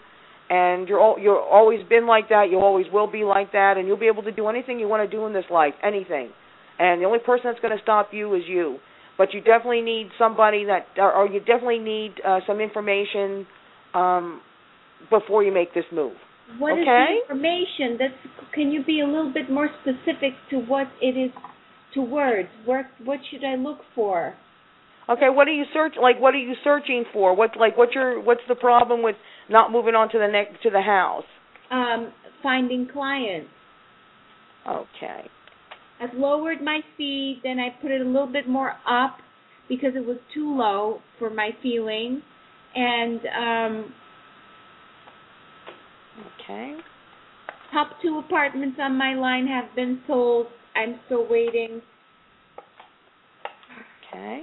and 0.52 0.86
you're 0.88 1.00
all, 1.00 1.16
you're 1.18 1.40
always 1.40 1.80
been 1.88 2.06
like 2.06 2.28
that. 2.28 2.46
You 2.50 2.58
always 2.60 2.86
will 2.92 3.10
be 3.10 3.24
like 3.24 3.52
that, 3.52 3.74
and 3.78 3.88
you'll 3.88 4.04
be 4.06 4.12
able 4.12 4.24
to 4.24 4.32
do 4.32 4.48
anything 4.48 4.78
you 4.78 4.88
want 4.88 5.02
to 5.08 5.16
do 5.16 5.24
in 5.26 5.32
this 5.32 5.48
life, 5.50 5.74
anything 5.82 6.30
and 6.78 7.00
the 7.00 7.06
only 7.06 7.20
person 7.20 7.44
that's 7.44 7.60
going 7.60 7.76
to 7.76 7.82
stop 7.82 8.08
you 8.12 8.34
is 8.34 8.42
you. 8.46 8.78
But 9.18 9.34
you 9.34 9.40
definitely 9.40 9.82
need 9.82 10.08
somebody 10.18 10.64
that, 10.64 10.86
or, 10.96 11.12
or 11.12 11.26
you 11.28 11.38
definitely 11.40 11.78
need 11.78 12.14
uh, 12.26 12.40
some 12.46 12.60
information 12.60 13.46
um, 13.94 14.40
before 15.10 15.44
you 15.44 15.52
make 15.52 15.74
this 15.74 15.84
move. 15.92 16.14
what 16.58 16.72
is 16.72 16.82
Okay. 16.82 17.06
the 17.06 17.34
information? 17.34 17.98
That's 17.98 18.14
can 18.54 18.72
you 18.72 18.84
be 18.84 19.00
a 19.00 19.06
little 19.06 19.32
bit 19.32 19.50
more 19.50 19.68
specific 19.82 20.32
to 20.50 20.56
what 20.58 20.88
it 21.00 21.16
is 21.16 21.30
to 21.94 22.02
words? 22.02 22.48
What 22.64 22.86
what 23.04 23.18
should 23.30 23.44
I 23.44 23.54
look 23.54 23.78
for? 23.94 24.34
Okay, 25.08 25.28
what 25.28 25.46
are 25.46 25.52
you 25.52 25.64
search 25.72 25.94
like? 26.00 26.20
What 26.20 26.34
are 26.34 26.38
you 26.38 26.54
searching 26.64 27.04
for? 27.12 27.36
What 27.36 27.50
like 27.58 27.76
what's 27.76 27.94
your 27.94 28.20
what's 28.20 28.46
the 28.48 28.54
problem 28.54 29.02
with 29.02 29.16
not 29.52 29.70
moving 29.70 29.94
on 29.94 30.08
to 30.10 30.18
the 30.18 30.28
next 30.28 30.62
to 30.62 30.70
the 30.70 30.80
house? 30.80 31.24
Um 31.70 32.12
finding 32.42 32.88
clients. 32.92 33.50
Okay. 34.68 35.28
I've 36.00 36.14
lowered 36.14 36.60
my 36.62 36.80
fee, 36.96 37.40
then 37.44 37.58
I 37.58 37.68
put 37.80 37.90
it 37.90 38.00
a 38.00 38.04
little 38.04 38.30
bit 38.30 38.48
more 38.48 38.72
up 38.88 39.18
because 39.68 39.92
it 39.94 40.04
was 40.04 40.16
too 40.34 40.56
low 40.56 41.00
for 41.18 41.30
my 41.30 41.50
feeling. 41.62 42.22
And 42.74 43.20
um 43.36 43.94
Okay. 46.44 46.76
top 47.72 47.90
two 48.02 48.18
apartments 48.18 48.78
on 48.80 48.96
my 48.96 49.14
line 49.14 49.46
have 49.46 49.74
been 49.74 50.00
sold. 50.06 50.46
I'm 50.74 51.00
still 51.06 51.26
waiting. 51.28 51.80
Okay. 54.14 54.42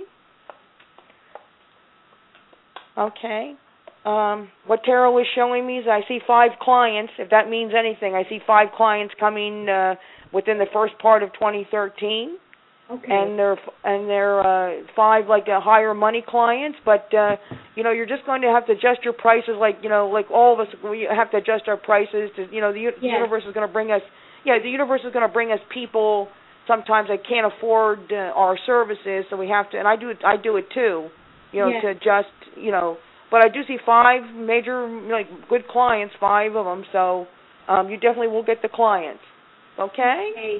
Okay. 2.97 3.53
Um, 4.05 4.49
what 4.65 4.83
tarot 4.85 5.17
is 5.19 5.27
showing 5.35 5.67
me 5.67 5.79
is 5.79 5.85
I 5.89 6.01
see 6.07 6.19
five 6.25 6.51
clients. 6.61 7.11
If 7.19 7.29
that 7.31 7.49
means 7.49 7.73
anything, 7.77 8.15
I 8.15 8.23
see 8.29 8.39
five 8.47 8.69
clients 8.75 9.13
coming 9.19 9.67
uh, 9.67 9.95
within 10.33 10.57
the 10.57 10.67
first 10.71 10.93
part 11.01 11.21
of 11.21 11.33
2013, 11.33 12.37
Okay. 12.91 13.05
and 13.11 13.37
they're 13.37 13.57
and 13.83 14.09
they're 14.09 14.39
uh, 14.39 14.81
five 14.95 15.27
like 15.27 15.47
uh, 15.47 15.59
higher 15.59 15.93
money 15.93 16.23
clients. 16.27 16.77
But 16.85 17.13
uh, 17.13 17.35
you 17.75 17.83
know, 17.83 17.91
you're 17.91 18.07
just 18.07 18.25
going 18.25 18.41
to 18.41 18.47
have 18.47 18.65
to 18.67 18.71
adjust 18.71 19.03
your 19.03 19.13
prices, 19.13 19.55
like 19.59 19.75
you 19.83 19.89
know, 19.89 20.07
like 20.07 20.31
all 20.31 20.53
of 20.53 20.59
us, 20.65 20.73
we 20.83 21.07
have 21.09 21.29
to 21.31 21.37
adjust 21.37 21.67
our 21.67 21.77
prices. 21.77 22.31
To 22.37 22.47
you 22.51 22.61
know, 22.61 22.71
the, 22.71 22.89
the 23.01 23.07
universe 23.07 23.43
is 23.47 23.53
going 23.53 23.67
to 23.67 23.71
bring 23.71 23.91
us. 23.91 24.01
Yeah, 24.45 24.57
the 24.63 24.69
universe 24.69 25.01
is 25.05 25.11
going 25.13 25.27
to 25.27 25.31
bring 25.33 25.51
us 25.51 25.59
people. 25.73 26.29
Sometimes 26.67 27.09
that 27.09 27.27
can't 27.27 27.51
afford 27.51 27.99
uh, 28.11 28.31
our 28.33 28.57
services, 28.65 29.25
so 29.29 29.35
we 29.35 29.49
have 29.49 29.69
to. 29.71 29.77
And 29.77 29.87
I 29.87 29.95
do 29.97 30.09
it. 30.09 30.19
I 30.25 30.37
do 30.41 30.55
it 30.55 30.65
too. 30.73 31.09
You 31.51 31.59
know, 31.61 31.69
Yes. 31.69 31.81
to 31.83 31.87
adjust. 31.89 32.33
You 32.55 32.71
know, 32.71 32.97
but 33.31 33.41
I 33.41 33.49
do 33.49 33.59
see 33.67 33.77
five 33.85 34.21
major 34.35 34.87
like 35.11 35.27
good 35.49 35.67
clients, 35.67 36.15
five 36.19 36.55
of 36.55 36.65
them. 36.65 36.83
So 36.91 37.27
um, 37.67 37.89
you 37.89 37.95
definitely 37.95 38.27
will 38.27 38.43
get 38.43 38.61
the 38.61 38.69
clients. 38.69 39.21
Okay. 39.79 40.31
Okay. 40.33 40.57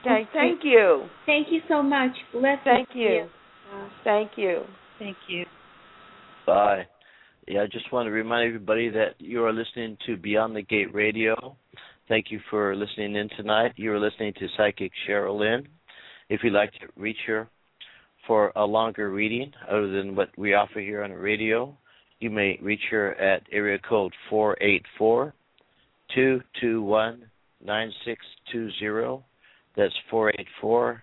Okay. 0.00 0.28
Thank 0.32 0.60
you. 0.62 1.06
Thank 1.26 1.48
you 1.50 1.60
so 1.68 1.82
much. 1.82 2.12
Bless 2.32 2.58
Thank 2.64 2.88
you. 2.94 3.26
Uh, 3.74 3.88
Thank 4.04 4.32
you. 4.36 4.62
Thank 4.98 5.16
you. 5.28 5.44
Bye. 6.46 6.86
Yeah, 7.46 7.62
I 7.62 7.66
just 7.66 7.90
want 7.92 8.06
to 8.06 8.10
remind 8.10 8.46
everybody 8.46 8.88
that 8.90 9.14
you 9.18 9.44
are 9.44 9.52
listening 9.52 9.96
to 10.06 10.16
Beyond 10.16 10.54
the 10.54 10.62
Gate 10.62 10.94
Radio. 10.94 11.56
Thank 12.08 12.26
you 12.30 12.40
for 12.50 12.74
listening 12.74 13.16
in 13.16 13.28
tonight. 13.36 13.72
You 13.76 13.92
are 13.92 13.98
listening 13.98 14.32
to 14.38 14.46
Psychic 14.56 14.92
Cheryl 15.06 15.38
Lynn. 15.38 15.68
If 16.28 16.40
you'd 16.42 16.52
like 16.52 16.72
to 16.74 16.86
reach 16.96 17.18
her 17.26 17.48
for 18.26 18.52
a 18.54 18.64
longer 18.64 19.10
reading, 19.10 19.52
other 19.68 19.90
than 19.90 20.14
what 20.14 20.28
we 20.38 20.54
offer 20.54 20.80
here 20.80 21.02
on 21.02 21.10
the 21.10 21.16
radio, 21.16 21.76
you 22.20 22.30
may 22.30 22.58
reach 22.62 22.80
her 22.90 23.14
at 23.14 23.42
area 23.52 23.78
code 23.78 24.12
four 24.28 24.56
eight 24.60 24.84
four 24.96 25.34
two 26.14 26.40
two 26.60 26.82
one 26.82 27.24
9620. 27.64 29.24
That's 29.76 29.94
484 30.10 31.02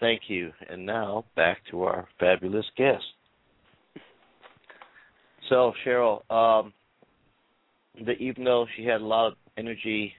Thank 0.00 0.22
you. 0.28 0.52
And 0.68 0.86
now 0.86 1.24
back 1.36 1.58
to 1.70 1.82
our 1.82 2.08
fabulous 2.18 2.66
guest. 2.76 3.04
So, 5.48 5.72
Cheryl, 5.84 6.28
um, 6.30 6.72
the, 8.04 8.12
even 8.12 8.44
though 8.44 8.66
she 8.76 8.84
had 8.84 9.00
a 9.00 9.06
lot 9.06 9.28
of 9.28 9.34
energy 9.56 10.12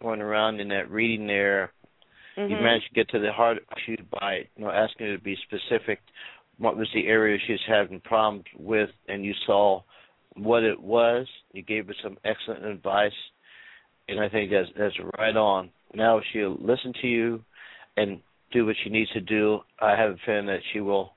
going 0.00 0.20
around 0.20 0.60
in 0.60 0.68
that 0.68 0.90
reading 0.90 1.26
there, 1.26 1.72
Mm-hmm. 2.36 2.52
you 2.52 2.56
managed 2.60 2.88
to 2.88 2.94
get 2.94 3.08
to 3.10 3.18
the 3.18 3.32
heart 3.32 3.56
of 3.56 3.62
issue 3.78 3.96
by 4.20 4.40
you 4.56 4.64
know 4.64 4.70
asking 4.70 5.06
her 5.06 5.16
to 5.16 5.22
be 5.22 5.36
specific. 5.46 6.00
What 6.58 6.76
was 6.76 6.88
the 6.94 7.06
area 7.06 7.38
she 7.46 7.52
was 7.52 7.60
having 7.66 8.00
problems 8.00 8.44
with, 8.58 8.90
and 9.08 9.24
you 9.24 9.32
saw 9.46 9.82
what 10.36 10.62
it 10.62 10.80
was. 10.80 11.26
You 11.52 11.62
gave 11.62 11.86
her 11.86 11.94
some 12.02 12.18
excellent 12.24 12.64
advice, 12.64 13.12
and 14.08 14.20
I 14.20 14.28
think 14.28 14.50
that's 14.50 14.68
that's 14.78 14.94
right 15.18 15.36
on. 15.36 15.70
Now 15.94 16.20
she'll 16.32 16.58
listen 16.60 16.92
to 17.00 17.06
you 17.06 17.42
and 17.96 18.20
do 18.52 18.66
what 18.66 18.76
she 18.84 18.90
needs 18.90 19.10
to 19.12 19.20
do. 19.20 19.60
I 19.80 19.96
have 19.96 20.10
a 20.10 20.16
feeling 20.26 20.46
that 20.46 20.60
she 20.72 20.80
will 20.80 21.12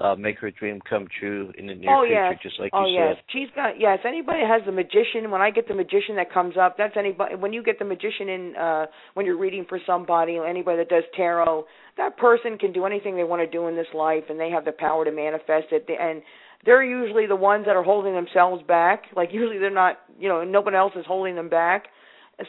uh, 0.00 0.16
make 0.16 0.38
her 0.40 0.50
dream 0.50 0.80
come 0.88 1.06
true 1.20 1.52
in 1.56 1.68
the 1.68 1.74
near 1.74 1.94
oh 1.94 2.02
future, 2.04 2.32
yes. 2.32 2.38
just 2.42 2.58
like 2.58 2.70
oh 2.72 2.86
you 2.86 2.94
yes. 2.94 3.14
said. 3.16 3.24
She's 3.32 3.48
got 3.54 3.78
yes. 3.78 4.00
Anybody 4.04 4.40
has 4.40 4.62
the 4.66 4.72
magician. 4.72 5.30
When 5.30 5.40
I 5.40 5.50
get 5.50 5.68
the 5.68 5.74
magician 5.74 6.16
that 6.16 6.32
comes 6.32 6.56
up, 6.60 6.76
that's 6.76 6.96
anybody. 6.96 7.36
When 7.36 7.52
you 7.52 7.62
get 7.62 7.78
the 7.78 7.84
magician 7.84 8.28
in, 8.28 8.56
uh 8.56 8.86
when 9.14 9.24
you're 9.24 9.38
reading 9.38 9.64
for 9.68 9.78
somebody, 9.86 10.36
anybody 10.36 10.78
that 10.78 10.88
does 10.88 11.04
tarot, 11.16 11.64
that 11.96 12.16
person 12.16 12.58
can 12.58 12.72
do 12.72 12.86
anything 12.86 13.16
they 13.16 13.22
want 13.24 13.40
to 13.42 13.46
do 13.46 13.68
in 13.68 13.76
this 13.76 13.86
life, 13.94 14.24
and 14.28 14.40
they 14.40 14.50
have 14.50 14.64
the 14.64 14.72
power 14.72 15.04
to 15.04 15.12
manifest 15.12 15.66
it. 15.70 15.86
And 15.88 16.22
they're 16.64 16.82
usually 16.82 17.26
the 17.26 17.36
ones 17.36 17.66
that 17.66 17.76
are 17.76 17.84
holding 17.84 18.14
themselves 18.14 18.64
back. 18.66 19.04
Like 19.14 19.28
usually 19.32 19.58
they're 19.58 19.70
not. 19.70 19.98
You 20.18 20.28
know, 20.28 20.42
no 20.42 20.60
one 20.60 20.74
else 20.74 20.92
is 20.96 21.04
holding 21.06 21.36
them 21.36 21.48
back. 21.48 21.84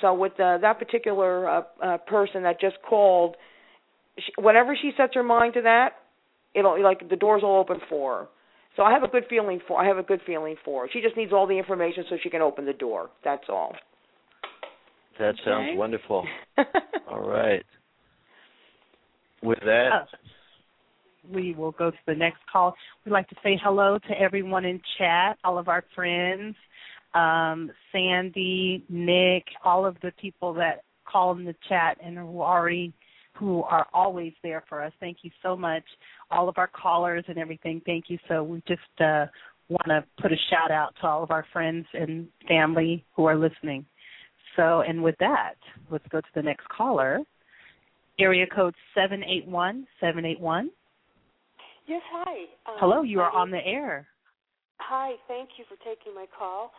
So 0.01 0.15
with 0.15 0.33
uh, 0.39 0.57
that 0.59 0.79
particular 0.79 1.47
uh, 1.47 1.61
uh, 1.83 1.97
person 1.99 2.41
that 2.41 2.59
just 2.59 2.77
called, 2.87 3.35
she, 4.17 4.31
whenever 4.41 4.75
she 4.75 4.91
sets 4.97 5.13
her 5.13 5.21
mind 5.21 5.53
to 5.53 5.61
that, 5.61 5.89
it'll 6.55 6.81
like 6.81 7.07
the 7.09 7.15
doors 7.15 7.43
will 7.43 7.57
open 7.57 7.79
for 7.89 8.19
her. 8.19 8.27
So 8.75 8.83
I 8.83 8.91
have 8.91 9.03
a 9.03 9.07
good 9.07 9.25
feeling 9.29 9.59
for 9.67 9.79
I 9.79 9.87
have 9.87 9.97
a 9.97 10.03
good 10.03 10.21
feeling 10.25 10.55
for 10.63 10.83
her. 10.83 10.89
She 10.91 11.01
just 11.01 11.15
needs 11.15 11.31
all 11.31 11.47
the 11.47 11.57
information 11.57 12.03
so 12.09 12.17
she 12.21 12.29
can 12.29 12.41
open 12.41 12.65
the 12.65 12.73
door. 12.73 13.09
That's 13.23 13.45
all. 13.49 13.73
That 15.19 15.35
sounds 15.45 15.69
Okay. 15.69 15.77
wonderful. 15.77 16.27
All 17.07 17.21
right. 17.21 17.63
With 19.41 19.59
that, 19.61 19.91
Uh, 19.93 20.05
we 21.31 21.53
will 21.53 21.71
go 21.71 21.91
to 21.91 21.97
the 22.05 22.15
next 22.15 22.39
call. 22.51 22.75
We'd 23.05 23.11
like 23.11 23.29
to 23.29 23.35
say 23.41 23.57
hello 23.63 23.97
to 23.97 24.19
everyone 24.19 24.65
in 24.65 24.81
chat, 24.97 25.37
all 25.43 25.57
of 25.57 25.67
our 25.67 25.83
friends, 25.95 26.55
um, 27.13 27.71
Sandy, 27.91 28.83
Nick, 28.89 29.45
all 29.63 29.85
of 29.85 29.95
the 30.01 30.11
people 30.19 30.53
that 30.55 30.83
call 31.05 31.31
in 31.31 31.45
the 31.45 31.55
chat 31.69 31.97
and 32.03 32.17
who 32.17 32.41
already 32.41 32.93
who 33.37 33.63
are 33.63 33.87
always 33.93 34.33
there 34.43 34.63
for 34.67 34.83
us. 34.83 34.93
Thank 34.99 35.17
you 35.21 35.31
so 35.43 35.55
much. 35.55 35.83
All 36.31 36.49
of 36.49 36.57
our 36.57 36.67
callers 36.67 37.25
and 37.27 37.37
everything. 37.37 37.81
Thank 37.85 38.05
you. 38.07 38.17
So 38.27 38.43
we 38.43 38.61
just 38.67 38.81
uh, 38.99 39.25
want 39.69 39.87
to 39.87 40.03
put 40.21 40.31
a 40.31 40.37
shout 40.49 40.71
out 40.71 40.93
to 41.01 41.07
all 41.07 41.23
of 41.23 41.31
our 41.31 41.45
friends 41.51 41.85
and 41.93 42.27
family 42.47 43.03
who 43.15 43.25
are 43.25 43.35
listening. 43.37 43.85
So, 44.55 44.81
and 44.81 45.03
with 45.03 45.15
that, 45.19 45.55
let's 45.91 46.07
go 46.09 46.21
to 46.21 46.27
the 46.33 46.41
next 46.41 46.67
caller. 46.69 47.19
Area 48.17 48.45
code 48.47 48.75
seven 48.93 49.23
eight 49.25 49.45
one 49.45 49.85
seven 49.99 50.23
eight 50.25 50.39
one. 50.39 50.69
Yes, 51.87 52.01
hi. 52.11 52.45
Um, 52.65 52.77
Hello, 52.79 53.01
you 53.01 53.19
are 53.19 53.31
on 53.31 53.51
the 53.51 53.59
air. 53.65 54.07
Hi, 54.77 55.13
thank 55.27 55.49
you 55.57 55.65
for 55.67 55.75
taking 55.83 56.15
my 56.15 56.25
call. 56.37 56.71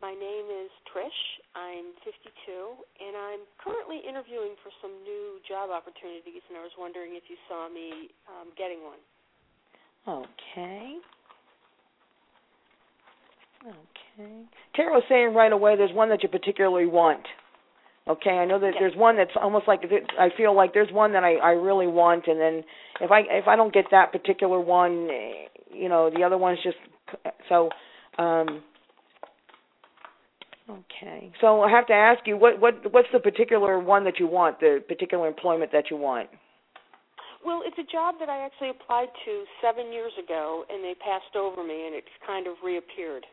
My 0.00 0.12
name 0.16 0.48
is 0.48 0.72
Trish. 0.88 1.20
I'm 1.52 1.92
52, 2.08 2.32
and 3.04 3.12
I'm 3.16 3.40
currently 3.60 4.00
interviewing 4.00 4.56
for 4.64 4.72
some 4.80 4.92
new 5.04 5.36
job 5.46 5.68
opportunities, 5.68 6.40
and 6.48 6.56
I 6.56 6.64
was 6.64 6.72
wondering 6.78 7.20
if 7.20 7.24
you 7.28 7.36
saw 7.48 7.68
me 7.68 8.08
um, 8.24 8.48
getting 8.56 8.80
one. 8.80 8.96
Okay. 10.08 10.96
Okay. 13.68 14.42
Tarot's 14.74 15.04
saying 15.10 15.34
right 15.34 15.52
away 15.52 15.76
there's 15.76 15.92
one 15.92 16.08
that 16.08 16.22
you 16.22 16.30
particularly 16.30 16.86
want. 16.86 17.20
Okay, 18.08 18.30
I 18.30 18.46
know 18.46 18.58
that 18.58 18.72
there's 18.80 18.96
one 18.96 19.16
that's 19.18 19.36
almost 19.36 19.68
like 19.68 19.82
I 20.18 20.28
feel 20.34 20.56
like 20.56 20.72
there's 20.72 20.90
one 20.90 21.12
that 21.12 21.22
I 21.22 21.34
I 21.34 21.50
really 21.50 21.86
want, 21.86 22.26
and 22.26 22.40
then 22.40 22.64
if 23.02 23.10
I 23.10 23.20
if 23.28 23.46
I 23.46 23.54
don't 23.54 23.72
get 23.72 23.84
that 23.90 24.12
particular 24.12 24.58
one, 24.58 25.08
eh, 25.10 25.48
you 25.70 25.90
know, 25.90 26.08
the 26.08 26.24
other 26.24 26.38
one's 26.38 26.58
just 26.64 26.78
so. 27.50 27.68
um 28.18 28.62
Okay, 30.70 31.32
so 31.40 31.62
I 31.62 31.70
have 31.70 31.86
to 31.88 31.92
ask 31.92 32.26
you 32.26 32.36
what 32.36 32.60
what 32.60 32.92
what's 32.92 33.08
the 33.12 33.18
particular 33.18 33.78
one 33.80 34.04
that 34.04 34.20
you 34.20 34.28
want, 34.28 34.60
the 34.60 34.82
particular 34.86 35.26
employment 35.26 35.72
that 35.72 35.90
you 35.90 35.96
want? 35.96 36.28
Well, 37.44 37.62
it's 37.64 37.78
a 37.78 37.90
job 37.90 38.16
that 38.20 38.28
I 38.28 38.44
actually 38.44 38.70
applied 38.70 39.08
to 39.24 39.44
seven 39.62 39.92
years 39.92 40.12
ago, 40.22 40.64
and 40.70 40.84
they 40.84 40.94
passed 40.94 41.34
over 41.34 41.64
me, 41.64 41.86
and 41.86 41.94
it's 41.94 42.14
kind 42.26 42.46
of 42.46 42.54
reappeared. 42.62 43.24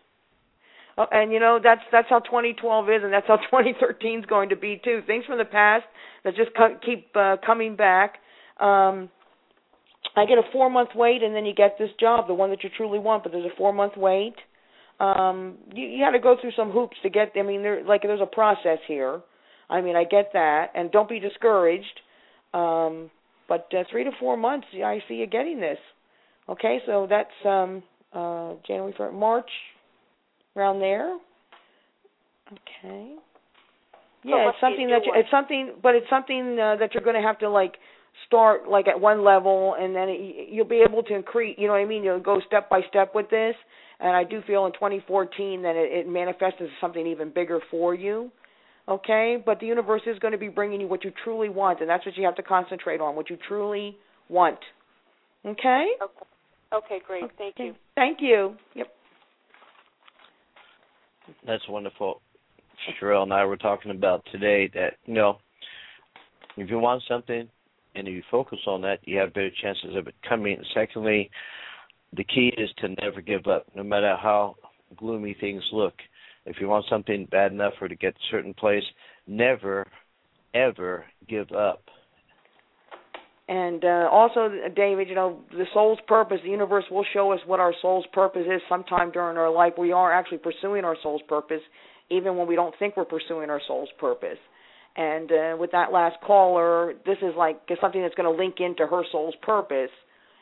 Oh, 0.98 1.06
and 1.12 1.32
you 1.32 1.40
know 1.40 1.60
that's 1.62 1.82
that's 1.92 2.10
how 2.10 2.20
2012 2.20 2.90
is, 2.90 3.04
and 3.04 3.14
that's 3.14 3.28
how 3.28 3.36
2013 3.52 4.20
is 4.20 4.26
going 4.26 4.50
to 4.50 4.56
be 4.56 4.82
too. 4.84 5.02
Things 5.06 5.26
from 5.26 5.38
the 5.38 5.46
past 5.46 5.86
that 6.24 6.36
just 6.36 6.56
co- 6.56 6.78
keep 6.84 7.08
uh, 7.16 7.36
coming 7.46 7.76
back. 7.76 8.16
Um, 8.60 9.10
I 10.16 10.26
get 10.26 10.40
a 10.40 10.52
four 10.52 10.70
month 10.72 10.90
wait, 10.96 11.22
and 11.22 11.36
then 11.36 11.46
you 11.46 11.54
get 11.54 11.78
this 11.78 11.92
job, 12.00 12.28
the 12.28 12.34
one 12.34 12.50
that 12.50 12.64
you 12.64 12.70
truly 12.76 12.98
want. 12.98 13.22
But 13.22 13.34
there's 13.34 13.46
a 13.46 13.56
four 13.58 13.74
month 13.74 13.94
wait. 13.96 14.34
Um, 15.00 15.58
you, 15.74 15.86
you 15.88 16.04
had 16.04 16.12
to 16.12 16.20
go 16.20 16.36
through 16.40 16.52
some 16.56 16.72
hoops 16.72 16.98
to 17.04 17.10
get. 17.10 17.32
I 17.38 17.44
mean, 17.44 17.62
there 17.62 17.84
like 17.84 18.02
there's 18.02 18.22
a 18.22 18.26
process 18.26 18.80
here. 18.88 19.22
I 19.70 19.82
mean, 19.82 19.96
I 19.96 20.04
get 20.04 20.32
that, 20.34 20.72
and 20.76 20.92
don't 20.92 21.10
be 21.10 21.20
discouraged. 21.20 22.02
Um, 22.54 23.12
but 23.48 23.68
uh, 23.78 23.84
three 23.92 24.04
to 24.04 24.12
four 24.20 24.38
months, 24.38 24.68
I 24.74 25.00
see 25.08 25.16
you 25.16 25.28
getting 25.28 25.60
this. 25.60 25.78
Okay, 26.50 26.80
so 26.86 27.08
that's 27.10 27.30
um, 27.46 27.84
uh, 28.14 28.54
January, 28.66 28.94
February, 28.94 29.16
March, 29.16 29.50
around 30.56 30.80
there. 30.80 31.18
Okay. 32.52 33.16
Yeah, 34.24 34.46
what's 34.46 34.56
it's 34.56 34.62
something 34.62 34.88
that 34.88 35.06
you, 35.06 35.14
it's 35.16 35.30
something, 35.30 35.74
but 35.84 35.96
it's 35.96 36.10
something 36.10 36.58
uh, 36.60 36.76
that 36.78 36.94
you're 36.94 37.04
going 37.04 37.16
to 37.16 37.22
have 37.22 37.40
to 37.40 37.50
like 37.50 37.76
start 38.26 38.68
like 38.68 38.88
at 38.88 39.00
one 39.00 39.24
level, 39.24 39.76
and 39.80 39.96
then 39.96 40.10
it, 40.10 40.50
you'll 40.50 40.66
be 40.66 40.84
able 40.88 41.04
to 41.04 41.16
increase. 41.16 41.56
You 41.58 41.68
know 41.68 41.74
what 41.74 41.80
I 41.80 41.86
mean? 41.86 42.04
You'll 42.04 42.20
go 42.20 42.42
step 42.48 42.70
by 42.70 42.82
step 42.90 43.14
with 43.14 43.30
this, 43.30 43.56
and 44.00 44.16
I 44.16 44.24
do 44.24 44.42
feel 44.46 44.66
in 44.66 44.74
2014 44.74 45.64
that 45.64 45.76
it, 45.76 46.06
it 46.06 46.10
manifests 46.10 46.60
as 46.62 46.70
something 46.80 47.06
even 47.06 47.32
bigger 47.32 47.60
for 47.72 47.94
you. 47.94 48.32
Okay, 48.90 49.42
but 49.46 49.60
the 49.60 49.66
universe 49.66 50.04
is 50.08 50.18
going 50.20 50.32
to 50.32 50.38
be 50.38 50.48
bringing 50.48 50.80
you 50.80 50.88
what 50.88 51.04
you 51.04 51.12
truly 51.24 51.50
want, 51.50 51.82
and 51.82 51.90
that's 51.90 52.06
what 52.06 52.16
you 52.16 52.24
have 52.26 52.36
to 52.36 52.44
concentrate 52.44 53.02
on. 53.02 53.16
What 53.16 53.30
you 53.30 53.38
truly 53.48 53.98
want. 54.30 54.60
Okay. 55.46 55.88
Okay. 56.02 56.26
Okay, 56.74 57.00
great. 57.06 57.24
Thank 57.38 57.56
you. 57.60 57.76
Thank 57.96 58.20
you. 58.22 58.56
Yep. 58.76 58.88
That's 61.46 61.64
wonderful. 61.70 62.22
Sherelle 63.02 63.24
and 63.24 63.34
I 63.34 63.46
were 63.46 63.58
talking 63.58 63.92
about 63.92 64.24
today 64.32 64.70
that, 64.74 64.94
you 65.06 65.14
know, 65.14 65.38
if 66.58 66.70
you 66.70 66.80
want 66.80 67.04
something 67.08 67.48
and 67.96 68.08
if 68.08 68.14
you 68.14 68.24
focus 68.30 68.60
on 68.68 68.82
that, 68.82 69.00
you 69.04 69.18
have 69.18 69.34
better 69.34 69.50
chances 69.62 69.96
of 69.96 70.08
it 70.08 70.16
coming. 70.28 70.62
Secondly, 70.74 71.30
the 72.16 72.24
key 72.24 72.54
is 72.58 72.70
to 72.80 72.90
never 73.02 73.22
give 73.22 73.48
up, 73.48 73.66
no 73.76 73.84
matter 73.84 74.16
how 74.22 74.56
gloomy 74.96 75.36
things 75.40 75.64
look. 75.72 75.94
If 76.46 76.58
you 76.62 76.68
want 76.68 76.86
something 76.90 77.28
bad 77.30 77.52
enough 77.52 77.74
or 77.82 77.88
to 77.88 77.96
get 77.96 78.14
a 78.14 78.32
certain 78.32 78.54
place, 78.54 78.84
never, 79.28 79.86
ever 80.54 81.06
give 81.28 81.52
up. 81.52 81.82
And 83.50 83.84
uh, 83.86 84.10
also, 84.12 84.50
David, 84.76 85.08
you 85.08 85.16
know, 85.16 85.40
the 85.52 85.66
soul's 85.74 86.00
purpose, 86.06 86.40
the 86.44 86.50
universe 86.50 86.84
will 86.92 87.06
show 87.14 87.32
us 87.32 87.40
what 87.46 87.60
our 87.62 87.74
soul's 87.82 88.06
purpose 88.12 88.46
is 88.46 88.62
sometime 88.68 89.12
during 89.12 89.38
our 89.38 89.50
life. 89.50 89.74
We 89.78 89.94
are 89.94 90.12
actually 90.12 90.40
pursuing 90.40 90.84
our 90.84 90.98
soul's 91.02 91.22
purpose, 91.30 91.62
even 92.10 92.36
when 92.36 92.48
we 92.48 92.56
don't 92.56 92.76
think 92.78 92.98
we're 92.98 93.06
pursuing 93.06 93.50
our 93.50 93.62
soul's 93.66 93.90
purpose. 94.00 94.38
And 94.98 95.32
uh, 95.32 95.58
with 95.58 95.72
that 95.72 95.94
last 95.94 96.18
caller, 96.26 96.96
this 97.06 97.18
is 97.22 97.36
like 97.38 97.62
something 97.80 98.02
that's 98.02 98.16
going 98.16 98.30
to 98.30 98.38
link 98.38 98.56
into 98.60 98.86
her 98.86 99.04
soul's 99.12 99.36
purpose. 99.42 99.92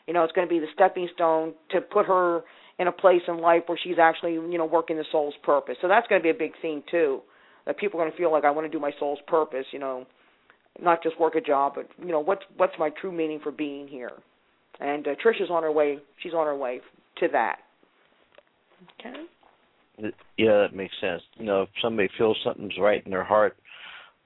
You 0.06 0.14
know, 0.14 0.24
it's 0.24 0.32
going 0.32 0.46
to 0.46 0.52
be 0.52 0.60
the 0.60 0.66
stepping 0.74 1.08
stone 1.14 1.54
to 1.70 1.80
put 1.80 2.06
her 2.06 2.42
in 2.78 2.86
a 2.86 2.92
place 2.92 3.22
in 3.26 3.38
life 3.38 3.62
where 3.66 3.78
she's 3.82 3.98
actually, 4.00 4.34
you 4.34 4.58
know, 4.58 4.66
working 4.66 4.96
the 4.96 5.04
soul's 5.10 5.34
purpose. 5.42 5.76
So 5.80 5.88
that's 5.88 6.06
going 6.06 6.20
to 6.20 6.22
be 6.22 6.30
a 6.30 6.34
big 6.34 6.52
thing 6.62 6.82
too. 6.90 7.20
That 7.66 7.78
people 7.78 7.98
are 8.00 8.04
going 8.04 8.12
to 8.12 8.18
feel 8.18 8.30
like 8.30 8.44
I 8.44 8.50
want 8.50 8.66
to 8.66 8.70
do 8.70 8.78
my 8.78 8.92
soul's 8.98 9.18
purpose. 9.26 9.66
You 9.72 9.80
know, 9.80 10.06
not 10.80 11.02
just 11.02 11.18
work 11.18 11.34
a 11.34 11.40
job, 11.40 11.72
but 11.74 11.88
you 11.98 12.12
know, 12.12 12.20
what's 12.20 12.42
what's 12.56 12.74
my 12.78 12.90
true 13.00 13.12
meaning 13.12 13.40
for 13.42 13.50
being 13.50 13.88
here? 13.88 14.12
And 14.78 15.06
uh, 15.06 15.10
Trish 15.24 15.42
is 15.42 15.50
on 15.50 15.62
her 15.62 15.72
way. 15.72 15.98
She's 16.22 16.34
on 16.34 16.46
her 16.46 16.56
way 16.56 16.80
to 17.18 17.28
that. 17.32 17.56
Okay. 19.00 20.12
Yeah, 20.36 20.60
that 20.60 20.74
makes 20.74 20.94
sense. 21.00 21.22
You 21.38 21.46
know, 21.46 21.62
if 21.62 21.68
somebody 21.82 22.08
feels 22.18 22.36
something's 22.44 22.74
right 22.78 23.02
in 23.04 23.10
their 23.10 23.24
heart, 23.24 23.56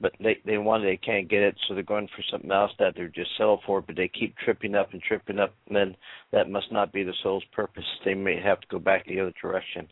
but 0.01 0.12
they 0.20 0.38
they 0.44 0.59
want 0.59 0.84
it, 0.84 0.86
they 0.86 0.96
can't 0.96 1.28
get 1.28 1.42
it, 1.42 1.57
so 1.66 1.74
they're 1.74 1.82
going 1.82 2.09
for 2.09 2.22
something 2.30 2.51
else 2.51 2.72
that 2.78 2.94
they're 2.96 3.09
just 3.09 3.30
settled 3.36 3.61
for, 3.66 3.80
but 3.80 3.96
they 3.96 4.09
keep 4.09 4.36
tripping 4.38 4.74
up 4.74 4.92
and 4.92 5.03
tripping 5.03 5.38
up, 5.38 5.55
and 5.66 5.76
then 5.76 5.96
that 6.32 6.51
must 6.51 6.72
not 6.72 6.92
be 6.92 7.03
the 7.03 7.14
soul's 7.22 7.44
purpose. 7.53 7.84
They 8.05 8.14
may 8.14 8.40
have 8.40 8.61
to 8.61 8.66
go 8.70 8.78
back 8.78 9.07
the 9.07 9.20
other 9.20 9.34
direction. 9.40 9.88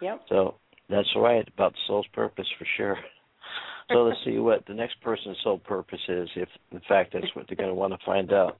Yep. 0.00 0.22
So 0.28 0.54
that's 0.88 1.08
right 1.16 1.46
about 1.54 1.72
the 1.72 1.78
soul's 1.86 2.06
purpose 2.12 2.46
for 2.58 2.66
sure. 2.76 2.96
So 3.92 4.04
let's 4.04 4.20
see 4.24 4.38
what 4.38 4.64
the 4.66 4.74
next 4.74 5.00
person's 5.00 5.36
soul 5.42 5.58
purpose 5.58 5.98
is, 6.08 6.28
if 6.36 6.48
in 6.70 6.80
fact 6.88 7.12
that's 7.12 7.26
what 7.34 7.46
they're 7.48 7.56
going 7.56 7.70
to 7.70 7.74
want 7.74 7.92
to 7.92 7.98
find 8.06 8.32
out. 8.32 8.58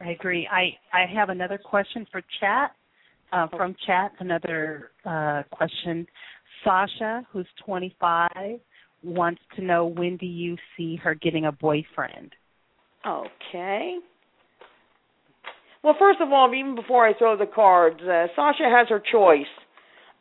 I 0.00 0.10
agree. 0.10 0.48
I 0.50 0.76
I 0.96 1.06
have 1.12 1.30
another 1.30 1.58
question 1.58 2.06
for 2.12 2.22
chat. 2.40 2.76
Uh, 3.32 3.48
from 3.56 3.74
chat, 3.84 4.12
another 4.20 4.92
uh, 5.04 5.42
question. 5.50 6.06
Sasha, 6.64 7.26
who's 7.30 7.46
25, 7.64 8.58
wants 9.02 9.40
to 9.56 9.62
know 9.62 9.86
when 9.86 10.16
do 10.16 10.26
you 10.26 10.56
see 10.76 10.96
her 10.96 11.14
getting 11.14 11.44
a 11.44 11.52
boyfriend? 11.52 12.32
Okay. 13.06 13.98
Well, 15.82 15.94
first 15.98 16.20
of 16.22 16.32
all, 16.32 16.52
even 16.54 16.74
before 16.74 17.06
I 17.06 17.12
throw 17.16 17.36
the 17.36 17.46
cards, 17.46 18.00
uh, 18.00 18.26
Sasha 18.34 18.64
has 18.64 18.88
her 18.88 19.02
choice. 19.12 19.46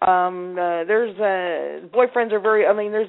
Um, 0.02 0.58
uh, 0.60 0.84
there's 0.84 1.16
uh, 1.16 1.88
boyfriends 1.96 2.34
are 2.34 2.41
very. 2.41 2.66
I 2.66 2.74
mean, 2.74 2.91
there's 2.91 3.08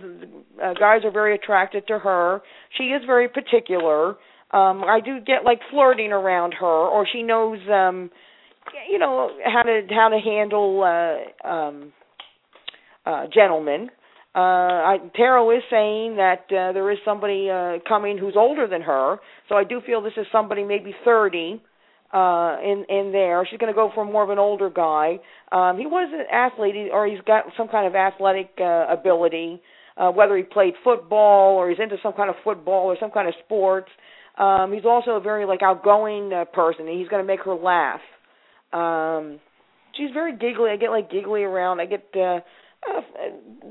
uh, 0.63 0.75
guys 0.79 1.01
are 1.05 1.11
very 1.11 1.35
attracted 1.35 1.89
to 1.89 1.99
her. 1.99 2.41
She 2.79 2.85
is 2.85 3.03
very 3.05 3.29
particular. 3.29 4.11
Um, 4.53 4.85
I 4.85 5.01
do 5.05 5.19
get 5.19 5.45
like 5.45 5.59
flirting 5.73 6.13
around 6.13 6.55
her, 6.61 6.67
or 6.67 7.05
she 7.13 7.25
knows, 7.25 7.59
um, 7.69 8.11
you 8.89 9.01
know, 9.01 9.31
how 9.45 9.63
to 9.63 9.81
how 9.91 10.11
to 10.11 10.19
handle 10.21 10.85
uh, 10.85 11.49
um, 11.49 11.93
uh, 13.07 13.27
gentlemen. 13.33 13.91
Uh, 14.35 14.39
I, 14.39 14.97
Tarot 15.15 15.59
is 15.59 15.63
saying 15.71 16.17
that 16.17 16.47
uh, 16.51 16.73
there 16.73 16.91
is 16.91 16.99
somebody 17.05 17.49
uh, 17.49 17.79
coming 17.89 18.19
who's 18.19 18.35
older 18.37 18.67
than 18.67 18.83
her, 18.83 19.19
so 19.49 19.55
I 19.55 19.63
do 19.63 19.81
feel 19.87 20.03
this 20.03 20.15
is 20.17 20.27
somebody 20.33 20.65
maybe 20.65 20.95
30 21.05 21.63
uh 22.13 22.59
in 22.63 22.85
in 22.89 23.11
there. 23.11 23.47
She's 23.51 23.59
going 23.59 23.73
to 23.73 23.77
go 23.77 23.91
for 23.93 24.05
more 24.05 24.23
of 24.23 24.31
an 24.31 24.39
older 24.39 24.71
guy. 24.71 25.19
Um 25.51 25.79
he 25.79 25.87
was 25.87 26.09
an 26.15 26.27
athlete 26.31 26.91
or 26.93 27.09
he's 27.09 27.21
got 27.27 27.45
some 27.57 27.67
kind 27.67 27.87
of 27.89 27.97
athletic 27.97 28.51
uh, 28.61 28.87
ability 28.89 29.61
uh 29.97 30.11
whether 30.11 30.37
he 30.37 30.45
played 30.45 30.75
football 30.85 31.57
or 31.57 31.69
he's 31.71 31.81
into 31.81 31.97
some 32.05 32.13
kind 32.13 32.31
of 32.31 32.37
football 32.45 32.87
or 32.87 32.97
some 33.01 33.11
kind 33.11 33.27
of 33.27 33.35
sports. 33.45 33.89
Um 34.39 34.73
he's 34.73 34.85
also 34.85 35.13
a 35.13 35.21
very 35.21 35.45
like 35.45 35.63
outgoing 35.63 36.33
uh, 36.33 36.45
person 36.45 36.87
he's 36.87 37.09
going 37.09 37.23
to 37.23 37.27
make 37.27 37.41
her 37.41 37.55
laugh. 37.55 38.01
Um 38.73 39.41
she's 39.97 40.11
very 40.13 40.37
giggly 40.37 40.71
i 40.71 40.77
get 40.77 40.91
like 40.91 41.11
giggly 41.11 41.43
around. 41.43 41.81
I 41.81 41.87
get 41.87 42.05
uh, 42.15 42.41
uh 42.89 43.01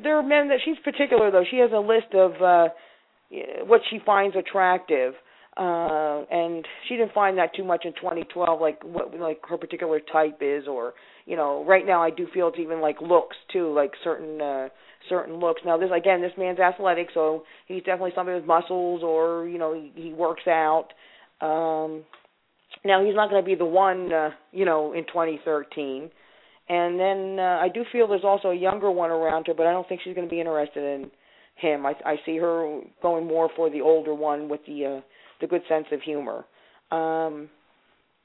there 0.01 0.17
are 0.17 0.23
men 0.23 0.49
that 0.49 0.59
she's 0.63 0.77
particular 0.83 1.31
though. 1.31 1.43
She 1.49 1.57
has 1.57 1.71
a 1.73 1.79
list 1.79 2.13
of 2.13 2.41
uh 2.41 2.69
what 3.65 3.81
she 3.89 3.99
finds 4.05 4.35
attractive 4.35 5.13
uh 5.57 6.23
and 6.31 6.65
she 6.87 6.95
didn't 6.95 7.13
find 7.13 7.37
that 7.37 7.53
too 7.55 7.63
much 7.63 7.85
in 7.85 7.93
2012 7.93 8.59
like 8.59 8.83
what 8.83 9.13
like 9.19 9.39
her 9.47 9.57
particular 9.57 9.99
type 9.99 10.39
is 10.41 10.67
or 10.67 10.93
you 11.25 11.35
know 11.35 11.63
right 11.65 11.85
now 11.85 12.01
I 12.01 12.09
do 12.09 12.27
feel 12.33 12.47
it's 12.47 12.57
even 12.59 12.81
like 12.81 13.01
looks 13.01 13.37
too 13.51 13.71
like 13.73 13.91
certain 14.03 14.41
uh 14.41 14.69
certain 15.09 15.35
looks. 15.35 15.61
Now 15.65 15.77
this 15.77 15.89
again 15.95 16.21
this 16.21 16.31
man's 16.37 16.59
athletic 16.59 17.09
so 17.13 17.43
he's 17.67 17.83
definitely 17.83 18.13
somebody 18.15 18.39
with 18.39 18.47
muscles 18.47 19.03
or 19.03 19.47
you 19.47 19.57
know 19.57 19.73
he, 19.73 19.91
he 19.95 20.13
works 20.13 20.47
out. 20.47 20.87
Um 21.41 22.03
now 22.83 23.03
he's 23.05 23.15
not 23.15 23.29
going 23.29 23.41
to 23.41 23.45
be 23.45 23.55
the 23.55 23.65
one 23.65 24.11
uh 24.11 24.31
you 24.51 24.65
know 24.65 24.93
in 24.93 25.03
2013 25.05 26.09
and 26.69 26.99
then 26.99 27.37
uh, 27.39 27.59
I 27.61 27.69
do 27.73 27.83
feel 27.91 28.07
there's 28.07 28.23
also 28.23 28.49
a 28.49 28.55
younger 28.55 28.91
one 28.91 29.11
around 29.11 29.47
her 29.47 29.53
but 29.53 29.67
I 29.67 29.71
don't 29.71 29.87
think 29.87 30.01
she's 30.03 30.15
going 30.15 30.27
to 30.27 30.31
be 30.31 30.39
interested 30.39 30.83
in 30.83 31.11
him 31.55 31.85
I 31.85 31.93
I 32.05 32.15
see 32.25 32.37
her 32.37 32.81
going 33.01 33.27
more 33.27 33.49
for 33.55 33.69
the 33.69 33.81
older 33.81 34.13
one 34.13 34.49
with 34.49 34.61
the 34.65 34.85
uh 34.85 35.01
the 35.43 35.47
good 35.47 35.61
sense 35.67 35.85
of 35.91 36.01
humor. 36.01 36.45
Um, 36.91 37.49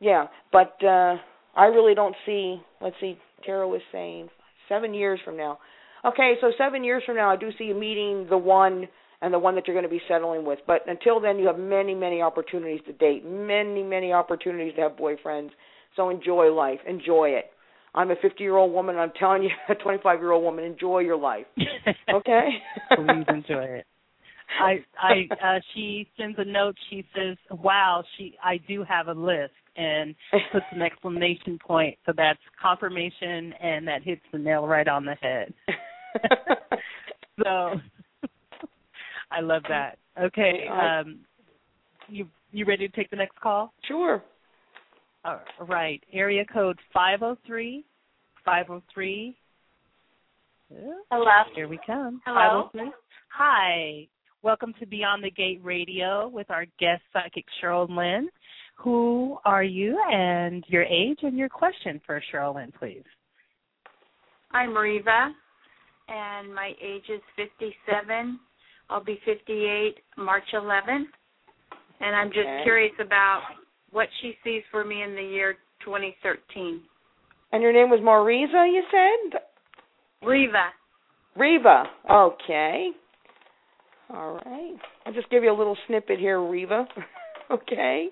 yeah, 0.00 0.26
but 0.52 0.76
uh, 0.84 1.16
I 1.56 1.66
really 1.66 1.94
don't 1.94 2.14
see. 2.24 2.60
Let's 2.80 2.96
see, 3.00 3.18
Tarot 3.44 3.68
was 3.68 3.80
saying 3.92 4.28
seven 4.68 4.94
years 4.94 5.18
from 5.24 5.36
now. 5.36 5.58
Okay, 6.04 6.34
so 6.40 6.52
seven 6.56 6.84
years 6.84 7.02
from 7.04 7.16
now, 7.16 7.30
I 7.30 7.36
do 7.36 7.50
see 7.58 7.64
you 7.64 7.74
meeting 7.74 8.28
the 8.30 8.38
one 8.38 8.86
and 9.20 9.34
the 9.34 9.38
one 9.38 9.56
that 9.56 9.66
you're 9.66 9.74
going 9.74 9.82
to 9.82 9.90
be 9.90 10.00
settling 10.06 10.44
with. 10.44 10.60
But 10.64 10.82
until 10.86 11.20
then, 11.20 11.38
you 11.38 11.46
have 11.48 11.58
many, 11.58 11.92
many 11.92 12.22
opportunities 12.22 12.80
to 12.86 12.92
date, 12.92 13.26
many, 13.26 13.82
many 13.82 14.12
opportunities 14.12 14.74
to 14.76 14.82
have 14.82 14.92
boyfriends. 14.92 15.50
So 15.96 16.08
enjoy 16.10 16.52
life, 16.54 16.78
enjoy 16.86 17.30
it. 17.30 17.46
I'm 17.94 18.10
a 18.10 18.16
50 18.16 18.42
year 18.42 18.56
old 18.56 18.72
woman. 18.72 18.96
I'm 18.96 19.12
telling 19.18 19.42
you, 19.42 19.50
a 19.68 19.74
25 19.74 20.20
year 20.20 20.32
old 20.32 20.44
woman, 20.44 20.64
enjoy 20.64 21.00
your 21.00 21.16
life. 21.16 21.46
Okay. 22.10 22.48
Please 22.96 23.24
enjoy 23.28 23.64
it. 23.64 23.86
I 24.60 24.82
I 24.98 25.28
uh 25.44 25.60
she 25.74 26.08
sends 26.18 26.38
a 26.38 26.44
note 26.44 26.74
she 26.88 27.04
says, 27.14 27.36
Wow, 27.50 28.02
she 28.16 28.34
I 28.42 28.58
do 28.66 28.82
have 28.82 29.08
a 29.08 29.12
list 29.12 29.52
and 29.76 30.14
puts 30.52 30.64
an 30.70 30.80
exclamation 30.80 31.58
point. 31.58 31.98
So 32.06 32.12
that's 32.16 32.38
confirmation 32.60 33.52
and 33.60 33.86
that 33.86 34.02
hits 34.02 34.22
the 34.32 34.38
nail 34.38 34.66
right 34.66 34.88
on 34.88 35.04
the 35.04 35.16
head. 35.16 35.52
so 37.44 37.74
I 39.30 39.40
love 39.40 39.62
that. 39.68 39.98
Okay. 40.18 40.66
Um 40.72 41.20
you 42.08 42.26
you 42.52 42.64
ready 42.64 42.88
to 42.88 42.96
take 42.96 43.10
the 43.10 43.16
next 43.16 43.38
call? 43.40 43.74
Sure. 43.86 44.22
All 45.28 45.66
right. 45.66 46.02
Area 46.10 46.42
code 46.50 46.78
five 46.94 47.22
oh 47.22 47.36
three. 47.46 47.84
Five 48.46 48.66
oh 48.70 48.82
three. 48.94 49.36
Hello. 51.10 51.24
Here 51.54 51.68
we 51.68 51.78
come. 51.86 52.22
Hello. 52.24 52.70
Oh 52.74 52.90
Hi. 53.28 54.08
Welcome 54.42 54.72
to 54.80 54.86
Beyond 54.86 55.22
the 55.22 55.30
Gate 55.30 55.60
Radio 55.62 56.28
with 56.28 56.50
our 56.50 56.64
guest 56.80 57.02
psychic 57.12 57.44
Cheryl 57.60 57.94
Lynn. 57.94 58.30
Who 58.76 59.36
are 59.44 59.62
you 59.62 60.02
and 60.10 60.64
your 60.68 60.84
age 60.84 61.18
and 61.22 61.36
your 61.36 61.50
question 61.50 62.00
for 62.06 62.22
Cheryl 62.32 62.54
Lynn, 62.54 62.72
please? 62.78 63.04
I'm 64.52 64.74
Riva, 64.74 65.32
and 66.08 66.54
my 66.54 66.72
age 66.80 67.04
is 67.12 67.20
57. 67.36 68.40
I'll 68.88 69.04
be 69.04 69.20
58 69.26 69.96
March 70.16 70.44
11th. 70.54 71.04
And 72.00 72.16
I'm 72.16 72.28
just 72.28 72.46
Okay. 72.46 72.62
curious 72.62 72.94
about 72.98 73.42
what 73.92 74.08
she 74.20 74.34
sees 74.44 74.62
for 74.70 74.84
me 74.84 75.02
in 75.02 75.14
the 75.14 75.22
year 75.22 75.54
2013. 75.84 76.80
And 77.52 77.62
your 77.62 77.72
name 77.72 77.90
was 77.90 78.00
Mariza, 78.00 78.70
you 78.72 78.82
said? 78.90 79.40
Riva. 80.26 80.70
Riva. 81.36 81.84
Okay. 82.10 82.90
All 84.10 84.40
right. 84.44 84.76
I'll 85.06 85.12
just 85.12 85.30
give 85.30 85.44
you 85.44 85.52
a 85.52 85.56
little 85.56 85.76
snippet 85.86 86.18
here, 86.18 86.42
Riva. 86.42 86.86
okay. 87.50 88.08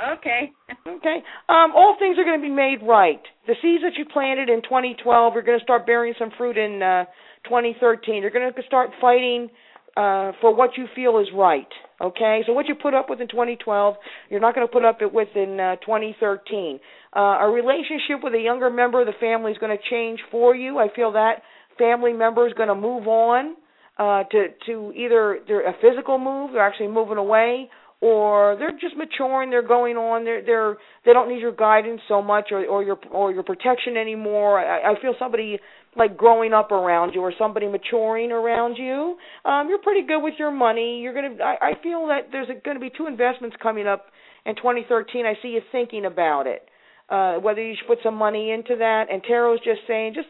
Okay. 0.00 0.50
Okay. 0.86 1.16
Um, 1.48 1.72
all 1.74 1.96
things 1.98 2.18
are 2.18 2.24
going 2.24 2.40
to 2.40 2.42
be 2.42 2.52
made 2.52 2.78
right. 2.82 3.20
The 3.46 3.54
seeds 3.62 3.82
that 3.84 3.96
you 3.96 4.04
planted 4.12 4.48
in 4.48 4.62
2012 4.62 5.36
are 5.36 5.42
going 5.42 5.58
to 5.58 5.62
start 5.62 5.86
bearing 5.86 6.14
some 6.18 6.30
fruit 6.36 6.58
in 6.58 6.82
uh, 6.82 7.04
2013. 7.44 8.22
You're 8.22 8.30
going 8.30 8.52
to 8.52 8.62
start 8.66 8.90
fighting 9.00 9.48
uh, 9.96 10.32
for 10.40 10.54
what 10.54 10.70
you 10.76 10.86
feel 10.94 11.18
is 11.18 11.28
right. 11.34 11.68
Okay. 12.00 12.42
So 12.46 12.52
what 12.52 12.66
you 12.66 12.74
put 12.74 12.94
up 12.94 13.08
with 13.08 13.20
in 13.20 13.28
2012, 13.28 13.94
you're 14.28 14.40
not 14.40 14.54
going 14.54 14.66
to 14.66 14.72
put 14.72 14.84
up 14.84 15.02
it 15.02 15.12
with 15.12 15.28
in 15.36 15.60
uh, 15.60 15.76
2013. 15.76 16.80
Uh, 17.14 17.20
a 17.20 17.48
relationship 17.48 18.22
with 18.22 18.34
a 18.34 18.40
younger 18.40 18.70
member 18.70 19.00
of 19.00 19.06
the 19.06 19.12
family 19.20 19.52
is 19.52 19.58
going 19.58 19.76
to 19.76 19.82
change 19.90 20.18
for 20.30 20.54
you. 20.54 20.78
I 20.78 20.88
feel 20.94 21.12
that 21.12 21.42
family 21.78 22.12
member 22.12 22.46
is 22.46 22.52
going 22.54 22.68
to 22.68 22.74
move 22.74 23.06
on 23.06 23.56
uh, 23.98 24.24
to 24.24 24.46
to 24.66 24.92
either 24.96 25.38
they're 25.46 25.68
a 25.68 25.74
physical 25.80 26.18
move, 26.18 26.50
they're 26.52 26.66
actually 26.66 26.88
moving 26.88 27.16
away, 27.16 27.70
or 28.00 28.56
they're 28.58 28.72
just 28.72 28.96
maturing, 28.96 29.50
they're 29.50 29.66
going 29.66 29.96
on, 29.96 30.24
they're 30.24 30.44
they're 30.44 30.76
they 31.04 31.12
don't 31.12 31.28
need 31.28 31.40
your 31.40 31.54
guidance 31.54 32.00
so 32.08 32.20
much 32.20 32.48
or 32.50 32.64
or 32.66 32.82
your 32.82 32.98
or 33.10 33.32
your 33.32 33.44
protection 33.44 33.96
anymore. 33.96 34.58
I, 34.58 34.92
I 34.92 35.00
feel 35.00 35.14
somebody 35.18 35.58
like 35.96 36.16
growing 36.16 36.52
up 36.52 36.72
around 36.72 37.12
you 37.14 37.20
or 37.20 37.32
somebody 37.38 37.66
maturing 37.68 38.32
around 38.32 38.76
you. 38.76 39.16
Um, 39.44 39.68
you're 39.68 39.78
pretty 39.78 40.06
good 40.06 40.20
with 40.20 40.34
your 40.38 40.50
money. 40.50 41.00
You're 41.00 41.14
gonna. 41.14 41.42
I, 41.42 41.70
I 41.70 41.72
feel 41.82 42.06
that 42.08 42.28
there's 42.32 42.48
going 42.64 42.76
to 42.76 42.80
be 42.80 42.90
two 42.96 43.06
investments 43.06 43.56
coming 43.62 43.86
up 43.86 44.06
in 44.46 44.56
2013. 44.56 45.26
I 45.26 45.34
see 45.42 45.48
you 45.48 45.60
thinking 45.72 46.04
about 46.06 46.46
it. 46.46 46.68
Uh, 47.08 47.34
whether 47.36 47.62
you 47.62 47.74
should 47.78 47.86
put 47.86 47.98
some 48.02 48.14
money 48.14 48.50
into 48.50 48.76
that, 48.76 49.04
and 49.12 49.22
Tarot's 49.22 49.62
just 49.62 49.80
saying, 49.86 50.14
just 50.14 50.28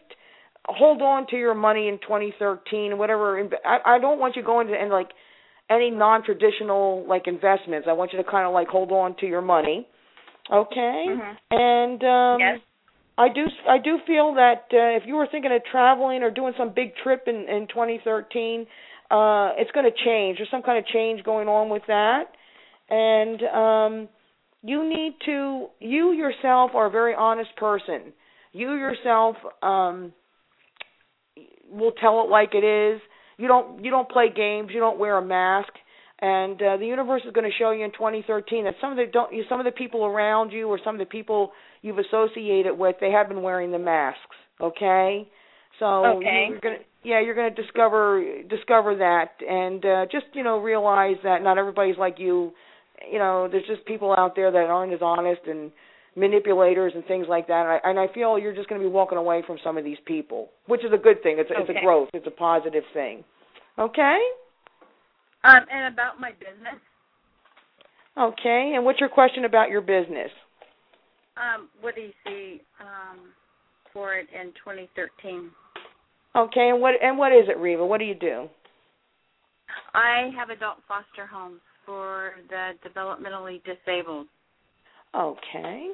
hold 0.66 1.02
on 1.02 1.26
to 1.28 1.36
your 1.36 1.54
money 1.54 1.88
in 1.88 1.98
2013 1.98 2.96
whatever 2.96 3.38
I, 3.66 3.96
I 3.96 3.98
don't 3.98 4.18
want 4.18 4.34
you 4.34 4.42
going 4.42 4.68
to 4.68 4.72
and 4.72 4.88
like 4.90 5.08
any 5.68 5.90
non-traditional 5.90 7.04
like 7.06 7.26
investments 7.26 7.86
i 7.86 7.92
want 7.92 8.14
you 8.14 8.22
to 8.22 8.24
kind 8.24 8.46
of 8.46 8.54
like 8.54 8.68
hold 8.68 8.90
on 8.90 9.14
to 9.20 9.26
your 9.26 9.42
money 9.42 9.86
okay 10.50 11.04
Mhm. 11.08 11.36
and 11.50 12.02
um 12.04 12.40
Yes. 12.40 12.60
I 13.18 13.28
do 13.28 13.44
i 13.68 13.78
do 13.78 13.98
feel 14.06 14.34
that 14.34 14.64
uh, 14.72 14.96
if 14.96 15.04
you 15.06 15.14
were 15.14 15.26
thinking 15.30 15.52
of 15.52 15.62
traveling 15.70 16.22
or 16.22 16.30
doing 16.30 16.52
some 16.58 16.72
big 16.74 16.94
trip 17.02 17.24
in 17.26 17.46
in 17.48 17.66
2013 17.68 18.66
uh 19.10 19.50
it's 19.56 19.70
going 19.72 19.86
to 19.86 20.04
change 20.04 20.38
there's 20.38 20.50
some 20.50 20.62
kind 20.62 20.78
of 20.78 20.86
change 20.86 21.22
going 21.24 21.48
on 21.48 21.68
with 21.68 21.82
that 21.86 22.24
and 22.88 23.42
um 23.42 24.08
you 24.62 24.88
need 24.88 25.14
to 25.24 25.66
you 25.80 26.12
yourself 26.12 26.70
are 26.74 26.86
a 26.86 26.90
very 26.90 27.14
honest 27.14 27.54
person 27.56 28.12
you 28.52 28.72
yourself 28.74 29.36
um 29.62 30.12
we'll 31.70 31.92
tell 31.92 32.22
it 32.24 32.30
like 32.30 32.50
it 32.54 32.64
is. 32.64 33.00
You 33.36 33.48
don't 33.48 33.84
you 33.84 33.90
don't 33.90 34.08
play 34.08 34.28
games. 34.34 34.70
You 34.72 34.80
don't 34.80 34.98
wear 34.98 35.18
a 35.18 35.24
mask. 35.24 35.72
And 36.20 36.60
uh, 36.62 36.76
the 36.76 36.86
universe 36.86 37.22
is 37.26 37.32
going 37.32 37.50
to 37.50 37.56
show 37.58 37.72
you 37.72 37.84
in 37.84 37.90
2013 37.90 38.64
that 38.64 38.74
some 38.80 38.92
of 38.92 38.96
the 38.96 39.06
don't 39.12 39.32
some 39.48 39.58
of 39.58 39.64
the 39.64 39.72
people 39.72 40.04
around 40.04 40.52
you 40.52 40.68
or 40.68 40.78
some 40.82 40.94
of 40.94 40.98
the 41.00 41.06
people 41.06 41.52
you've 41.84 41.98
associated 41.98 42.76
with 42.76 42.96
they 43.00 43.10
have 43.10 43.28
been 43.28 43.42
wearing 43.42 43.70
the 43.70 43.78
masks. 43.78 44.36
Okay, 44.60 45.28
so 45.78 46.04
Okay. 46.16 46.46
you're 46.48 46.60
gonna 46.60 46.78
yeah 47.02 47.20
you're 47.20 47.34
gonna 47.34 47.50
discover 47.50 48.42
discover 48.48 48.96
that 48.96 49.32
and 49.46 49.84
uh, 49.84 50.06
just 50.10 50.26
you 50.32 50.42
know 50.42 50.58
realize 50.58 51.16
that 51.22 51.42
not 51.42 51.58
everybody's 51.58 51.98
like 51.98 52.18
you. 52.18 52.52
You 53.10 53.18
know, 53.18 53.48
there's 53.50 53.66
just 53.66 53.84
people 53.84 54.14
out 54.16 54.34
there 54.34 54.50
that 54.50 54.70
aren't 54.70 54.94
as 54.94 55.00
honest 55.02 55.42
and 55.46 55.70
manipulators 56.16 56.92
and 56.94 57.04
things 57.04 57.26
like 57.28 57.48
that. 57.48 57.66
And 57.66 57.68
I, 57.68 57.80
and 57.90 57.98
I 57.98 58.06
feel 58.14 58.38
you're 58.38 58.54
just 58.54 58.68
going 58.68 58.80
to 58.80 58.86
be 58.86 58.90
walking 58.90 59.18
away 59.18 59.42
from 59.46 59.58
some 59.64 59.76
of 59.76 59.84
these 59.84 59.98
people, 60.06 60.50
which 60.66 60.84
is 60.84 60.92
a 60.94 60.96
good 60.96 61.22
thing. 61.22 61.36
It's 61.38 61.50
a, 61.50 61.60
it's 61.60 61.70
a 61.70 61.84
growth. 61.84 62.08
It's 62.14 62.26
a 62.26 62.30
positive 62.30 62.84
thing. 62.94 63.24
Okay. 63.78 64.18
Um, 65.42 65.60
and 65.70 65.92
about 65.92 66.20
my 66.20 66.30
business, 66.30 66.80
Okay. 68.16 68.72
And 68.74 68.84
what's 68.84 69.00
your 69.00 69.08
question 69.08 69.44
about 69.44 69.70
your 69.70 69.80
business? 69.80 70.30
Um, 71.36 71.68
what 71.80 71.94
do 71.94 72.02
you 72.02 72.12
see 72.26 72.60
um, 72.80 73.32
for 73.92 74.14
it 74.14 74.28
in 74.32 74.48
2013? 74.64 75.50
Okay. 76.36 76.68
And 76.70 76.80
what 76.80 76.94
and 77.02 77.18
what 77.18 77.32
is 77.32 77.48
it, 77.48 77.58
Reva? 77.58 77.84
What 77.84 77.98
do 77.98 78.04
you 78.04 78.14
do? 78.14 78.48
I 79.94 80.30
have 80.36 80.50
adult 80.50 80.78
foster 80.86 81.26
homes 81.26 81.60
for 81.86 82.32
the 82.48 82.72
developmentally 82.86 83.60
disabled. 83.64 84.26
Okay. 85.14 85.88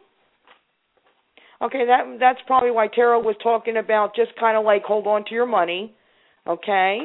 Okay, 1.62 1.84
that 1.86 2.16
that's 2.18 2.40
probably 2.46 2.70
why 2.70 2.88
Tarot 2.88 3.20
was 3.20 3.36
talking 3.42 3.76
about 3.76 4.14
just 4.14 4.30
kind 4.38 4.56
of 4.56 4.64
like 4.64 4.82
hold 4.82 5.06
on 5.06 5.24
to 5.26 5.34
your 5.34 5.46
money. 5.46 5.94
Okay? 6.46 6.98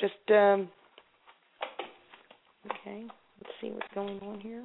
Just 0.00 0.14
um 0.30 0.68
Okay, 2.66 3.04
let's 3.04 3.54
see 3.60 3.70
what's 3.70 3.86
going 3.94 4.20
on 4.20 4.40
here. 4.40 4.62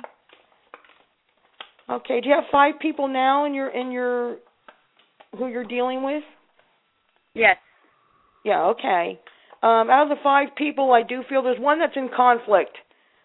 Okay, 1.89 2.19
do 2.21 2.27
you 2.29 2.35
have 2.35 2.45
five 2.51 2.79
people 2.81 3.07
now 3.07 3.45
in 3.45 3.53
your 3.53 3.69
in 3.69 3.91
your 3.91 4.37
who 5.37 5.47
you're 5.47 5.65
dealing 5.65 6.03
with? 6.03 6.23
Yes. 7.33 7.57
Yeah, 8.43 8.73
okay. 8.77 9.19
Um, 9.63 9.89
out 9.89 10.03
of 10.03 10.09
the 10.09 10.21
five 10.23 10.49
people, 10.57 10.91
I 10.91 11.03
do 11.03 11.23
feel 11.29 11.41
there's 11.43 11.59
one 11.59 11.79
that's 11.79 11.95
in 11.95 12.09
conflict. 12.15 12.77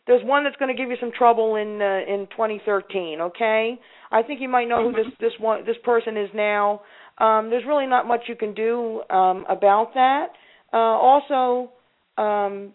There's 0.06 0.24
one 0.24 0.44
that's 0.44 0.56
going 0.56 0.74
to 0.74 0.80
give 0.80 0.90
you 0.90 0.96
some 0.98 1.12
trouble 1.16 1.56
in 1.56 1.80
uh, 1.80 2.12
in 2.12 2.26
2013. 2.30 3.20
Okay, 3.20 3.78
I 4.10 4.22
think 4.22 4.40
you 4.40 4.48
might 4.48 4.68
know 4.68 4.82
who 4.88 4.92
this 4.92 5.12
this 5.20 5.32
one 5.38 5.64
this 5.64 5.76
person 5.84 6.16
is 6.16 6.28
now. 6.34 6.82
Um, 7.18 7.50
there's 7.50 7.64
really 7.66 7.86
not 7.86 8.06
much 8.06 8.22
you 8.28 8.36
can 8.36 8.54
do 8.54 9.02
um, 9.10 9.44
about 9.48 9.94
that. 9.94 10.28
Uh, 10.72 10.76
also, 10.76 11.70
um, 12.16 12.72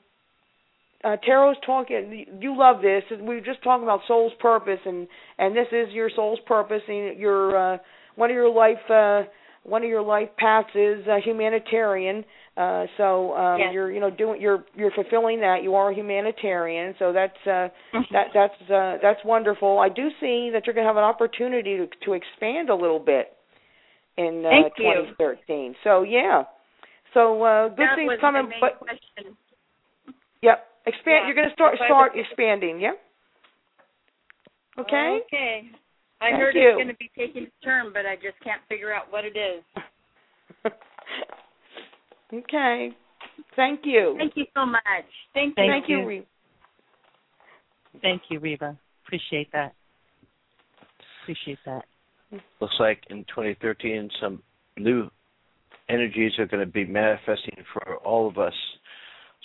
uh, 1.08 1.16
Tarot's 1.26 1.60
talking. 1.66 2.26
You 2.41 2.58
love 2.58 2.82
this. 2.82 3.03
We 3.12 3.36
were 3.36 3.41
just 3.41 3.64
talking 3.64 3.84
about 3.84 4.01
soul's 4.08 4.34
purpose, 4.39 4.80
and 4.86 5.08
and 5.38 5.55
this 5.55 5.68
is 5.72 5.93
your 5.93 6.10
soul's 6.14 6.39
purpose. 6.45 6.82
And 6.88 7.18
your 7.18 7.76
uh, 7.76 7.78
one 8.16 8.30
of 8.30 8.36
your 8.36 8.49
life 8.49 8.89
uh, 8.89 9.24
one 9.64 9.84
of 9.84 9.89
your 9.89 10.01
life 10.01 10.30
paths 10.38 10.70
is 10.76 11.08
uh, 11.08 11.18
humanitarian. 11.24 12.26
Uh, 12.58 12.86
so 12.97 13.36
um, 13.36 13.60
Yes. 13.60 13.70
you're 13.74 13.91
you 13.91 13.99
know 13.99 14.10
doing 14.10 14.41
you're 14.41 14.66
you're 14.76 14.91
fulfilling 14.91 15.39
that. 15.41 15.64
You 15.64 15.76
are 15.76 15.91
a 15.91 15.95
humanitarian. 15.95 16.95
So 16.99 17.14
that's 17.14 17.38
uh, 17.45 17.70
that 18.12 18.28
that's 18.34 18.70
uh, 18.70 18.97
that's 19.01 19.20
wonderful. 19.24 19.80
I 19.80 19.89
do 19.89 20.10
see 20.20 20.49
that 20.51 20.64
you're 20.66 20.74
going 20.74 20.86
to 20.86 20.89
have 20.89 20.97
an 20.97 21.03
opportunity 21.03 21.78
to 21.78 21.88
to 22.05 22.14
expand 22.14 22.70
a 22.70 22.76
little 22.76 22.99
bit 22.99 23.34
in 24.18 24.43
uh, 24.45 24.49
Thank 24.49 24.74
you. 24.78 25.14
2013. 25.18 25.76
So 25.84 26.03
yeah. 26.03 26.43
So 27.14 27.43
uh, 27.43 27.70
good 27.70 27.78
that 27.78 27.95
things 27.95 28.12
coming, 28.20 28.49
but 28.60 28.80
question. 28.80 29.38
Yep. 30.41 30.66
Expand. 30.88 31.04
Yeah. 31.06 31.26
You're 31.28 31.36
going 31.36 31.50
to 31.50 31.54
start 31.54 31.76
start 31.86 32.14
expanding. 32.16 32.80
Yeah. 32.80 32.94
Okay. 34.80 35.20
Okay. 35.28 35.62
I 36.22 36.32
Thank 36.32 36.36
heard 36.38 36.56
you. 36.56 36.70
it's 36.70 36.78
going 36.78 36.88
to 36.88 36.96
be 36.96 37.12
taking 37.18 37.44
its 37.44 37.52
turn, 37.64 37.92
but 37.94 38.06
I 38.06 38.16
just 38.16 38.42
can't 38.44 38.62
figure 38.70 38.94
out 38.94 39.12
what 39.12 39.26
it 39.26 39.38
is. 39.38 39.64
okay. 42.34 42.90
Thank 43.56 43.82
you. 43.84 44.16
Thank 44.18 44.34
you 44.36 44.46
so 44.56 44.66
much. 44.66 44.82
Thank 45.34 45.50
you. 45.50 45.54
Thank 45.56 45.72
Thank 45.72 45.90
you. 45.90 46.10
you. 46.10 46.24
Thank 48.02 48.22
you, 48.30 48.40
Reva. 48.40 48.78
Appreciate 49.06 49.52
that. 49.52 49.74
Appreciate 51.24 51.60
that. 51.66 51.84
Looks 52.62 52.76
like 52.80 53.02
in 53.10 53.20
2013 53.26 54.10
some 54.22 54.42
new 54.78 55.10
energies 55.90 56.34
are 56.40 56.46
going 56.46 56.66
to 56.66 56.72
be 56.72 56.86
manifesting 56.86 57.64
for 57.74 57.98
all 57.98 58.28
of 58.28 58.38
us. 58.38 58.54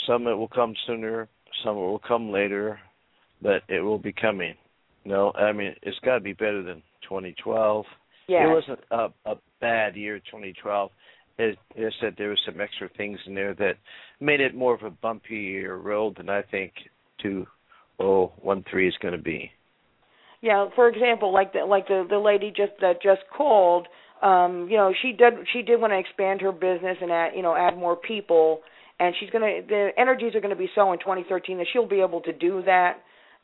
Some 0.07 0.27
it 0.27 0.35
will 0.35 0.49
come 0.49 0.75
sooner, 0.87 1.29
some 1.65 1.77
it 1.77 1.81
will 1.81 2.01
come 2.07 2.31
later, 2.31 2.81
but 3.41 3.63
it 3.69 3.81
will 3.81 3.99
be 3.99 4.13
coming. 4.13 4.55
No, 5.05 5.33
I 5.33 5.53
mean 5.53 5.75
it's 5.83 5.99
got 6.05 6.15
to 6.15 6.21
be 6.21 6.33
better 6.33 6.63
than 6.63 6.83
2012. 7.09 7.85
Yes. 8.29 8.43
It 8.45 8.53
wasn't 8.53 8.81
a, 8.91 9.31
a 9.31 9.35
bad 9.61 9.97
year, 9.97 10.19
2012. 10.19 10.91
It, 11.39 11.59
it 11.75 11.95
said 12.01 12.15
there 12.17 12.29
was 12.29 12.41
some 12.47 12.61
extra 12.61 12.89
things 12.97 13.19
in 13.27 13.35
there 13.35 13.55
that 13.55 13.75
made 14.21 14.41
it 14.41 14.55
more 14.55 14.75
of 14.75 14.83
a 14.83 14.91
bumpier 14.91 15.83
road 15.83 16.17
than 16.19 16.29
I 16.29 16.43
think 16.43 16.73
two 17.23 17.47
oh 17.99 18.33
one 18.41 18.65
three 18.71 18.89
is 18.89 18.95
going 19.01 19.17
to 19.17 19.23
be. 19.23 19.51
Yeah, 20.41 20.69
for 20.75 20.89
example, 20.89 21.33
like 21.33 21.53
the 21.53 21.61
like 21.61 21.87
the 21.89 22.05
the 22.09 22.19
lady 22.19 22.53
just 22.55 22.73
that 22.81 23.01
just 23.03 23.23
called, 23.37 23.87
um, 24.23 24.69
you 24.69 24.77
know, 24.77 24.93
she 25.01 25.13
did 25.13 25.35
she 25.53 25.63
did 25.63 25.81
want 25.81 25.93
to 25.93 25.99
expand 25.99 26.41
her 26.43 26.53
business 26.53 26.99
and 27.01 27.11
add 27.11 27.33
you 27.35 27.43
know 27.43 27.55
add 27.55 27.77
more 27.77 27.97
people, 27.97 28.61
and 28.99 29.15
she's 29.19 29.31
gonna 29.31 29.61
the 29.67 29.91
energies 29.97 30.35
are 30.35 30.41
gonna 30.41 30.57
be 30.57 30.71
so 30.75 30.93
in 30.93 30.99
2013 30.99 31.59
that 31.59 31.67
she'll 31.73 31.89
be 31.89 32.01
able 32.01 32.21
to 32.23 32.33
do 32.33 32.63
that. 32.65 32.99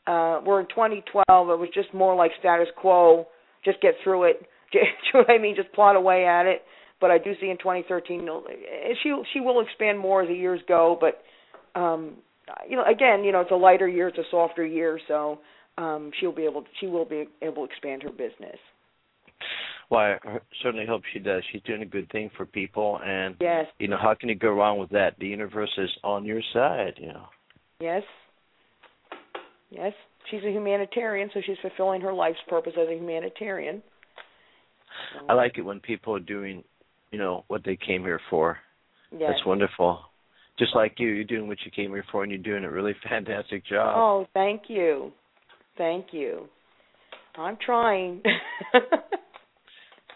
Uh, 0.07 0.39
where 0.39 0.59
in 0.59 0.65
2012 0.67 1.23
it 1.27 1.59
was 1.59 1.69
just 1.73 1.93
more 1.93 2.15
like 2.15 2.31
status 2.39 2.67
quo, 2.77 3.27
just 3.63 3.79
get 3.81 3.93
through 4.03 4.23
it. 4.23 4.41
Do 4.71 4.79
you 4.79 4.85
know 5.13 5.19
what 5.19 5.29
I 5.29 5.37
mean? 5.37 5.55
Just 5.55 5.71
plot 5.73 5.95
away 5.95 6.25
at 6.25 6.45
it. 6.45 6.63
But 7.01 7.11
I 7.11 7.17
do 7.17 7.31
see 7.39 7.49
in 7.49 7.57
2013 7.57 8.27
she 9.01 9.13
she 9.33 9.39
will 9.39 9.61
expand 9.61 9.99
more 9.99 10.21
as 10.21 10.27
the 10.27 10.35
years 10.35 10.59
go, 10.67 10.97
but 10.99 11.21
um 11.79 12.17
you 12.67 12.75
know 12.75 12.83
again 12.83 13.23
you 13.23 13.31
know 13.31 13.41
it's 13.41 13.51
a 13.51 13.55
lighter 13.55 13.87
year, 13.87 14.09
it's 14.09 14.17
a 14.17 14.29
softer 14.29 14.65
year, 14.65 14.99
so 15.07 15.39
um 15.77 16.11
she'll 16.19 16.35
be 16.35 16.43
able 16.43 16.63
to, 16.63 16.67
she 16.79 16.87
will 16.87 17.05
be 17.05 17.25
able 17.41 17.65
to 17.65 17.71
expand 17.71 18.03
her 18.03 18.09
business. 18.09 18.57
Well, 19.89 20.01
I 20.01 20.17
certainly 20.61 20.85
hope 20.85 21.01
she 21.13 21.19
does. 21.19 21.41
She's 21.51 21.63
doing 21.63 21.81
a 21.81 21.85
good 21.85 22.11
thing 22.11 22.29
for 22.37 22.45
people, 22.45 22.99
and 23.03 23.35
Yes. 23.39 23.65
you 23.79 23.87
know 23.87 23.97
how 23.97 24.13
can 24.13 24.29
you 24.29 24.35
go 24.35 24.51
wrong 24.51 24.77
with 24.77 24.91
that? 24.91 25.17
The 25.17 25.27
universe 25.27 25.71
is 25.77 25.89
on 26.03 26.25
your 26.25 26.41
side. 26.53 26.93
You 26.97 27.13
know. 27.13 27.25
Yes. 27.79 28.03
Yes. 29.71 29.93
She's 30.29 30.43
a 30.43 30.51
humanitarian, 30.51 31.31
so 31.33 31.41
she's 31.41 31.57
fulfilling 31.61 32.01
her 32.01 32.13
life's 32.13 32.41
purpose 32.47 32.73
as 32.79 32.87
a 32.87 32.93
humanitarian. 32.93 33.81
I 35.27 35.33
like 35.33 35.57
it 35.57 35.61
when 35.61 35.79
people 35.79 36.15
are 36.15 36.19
doing, 36.19 36.63
you 37.11 37.17
know, 37.17 37.45
what 37.47 37.63
they 37.63 37.75
came 37.75 38.03
here 38.03 38.19
for. 38.29 38.59
Yes. 39.11 39.31
That's 39.33 39.45
wonderful. 39.45 40.01
Just 40.59 40.75
like 40.75 40.99
you, 40.99 41.07
you're 41.07 41.23
doing 41.23 41.47
what 41.47 41.57
you 41.65 41.71
came 41.71 41.91
here 41.91 42.03
for, 42.11 42.21
and 42.21 42.31
you're 42.31 42.41
doing 42.41 42.63
a 42.63 42.69
really 42.69 42.93
fantastic 43.09 43.65
job. 43.65 43.95
Oh, 43.97 44.27
thank 44.33 44.63
you. 44.67 45.11
Thank 45.77 46.07
you. 46.11 46.47
I'm 47.35 47.57
trying. 47.65 48.21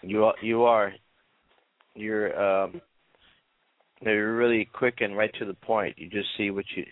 You 0.03 0.25
are, 0.25 0.35
you 0.41 0.63
are, 0.63 0.93
you're, 1.95 2.63
um, 2.63 2.81
you're 4.01 4.35
really 4.35 4.69
quick 4.73 4.95
and 4.99 5.17
right 5.17 5.31
to 5.39 5.45
the 5.45 5.53
point. 5.53 5.97
You 5.97 6.09
just 6.09 6.27
see 6.37 6.51
what 6.51 6.65
you, 6.75 6.83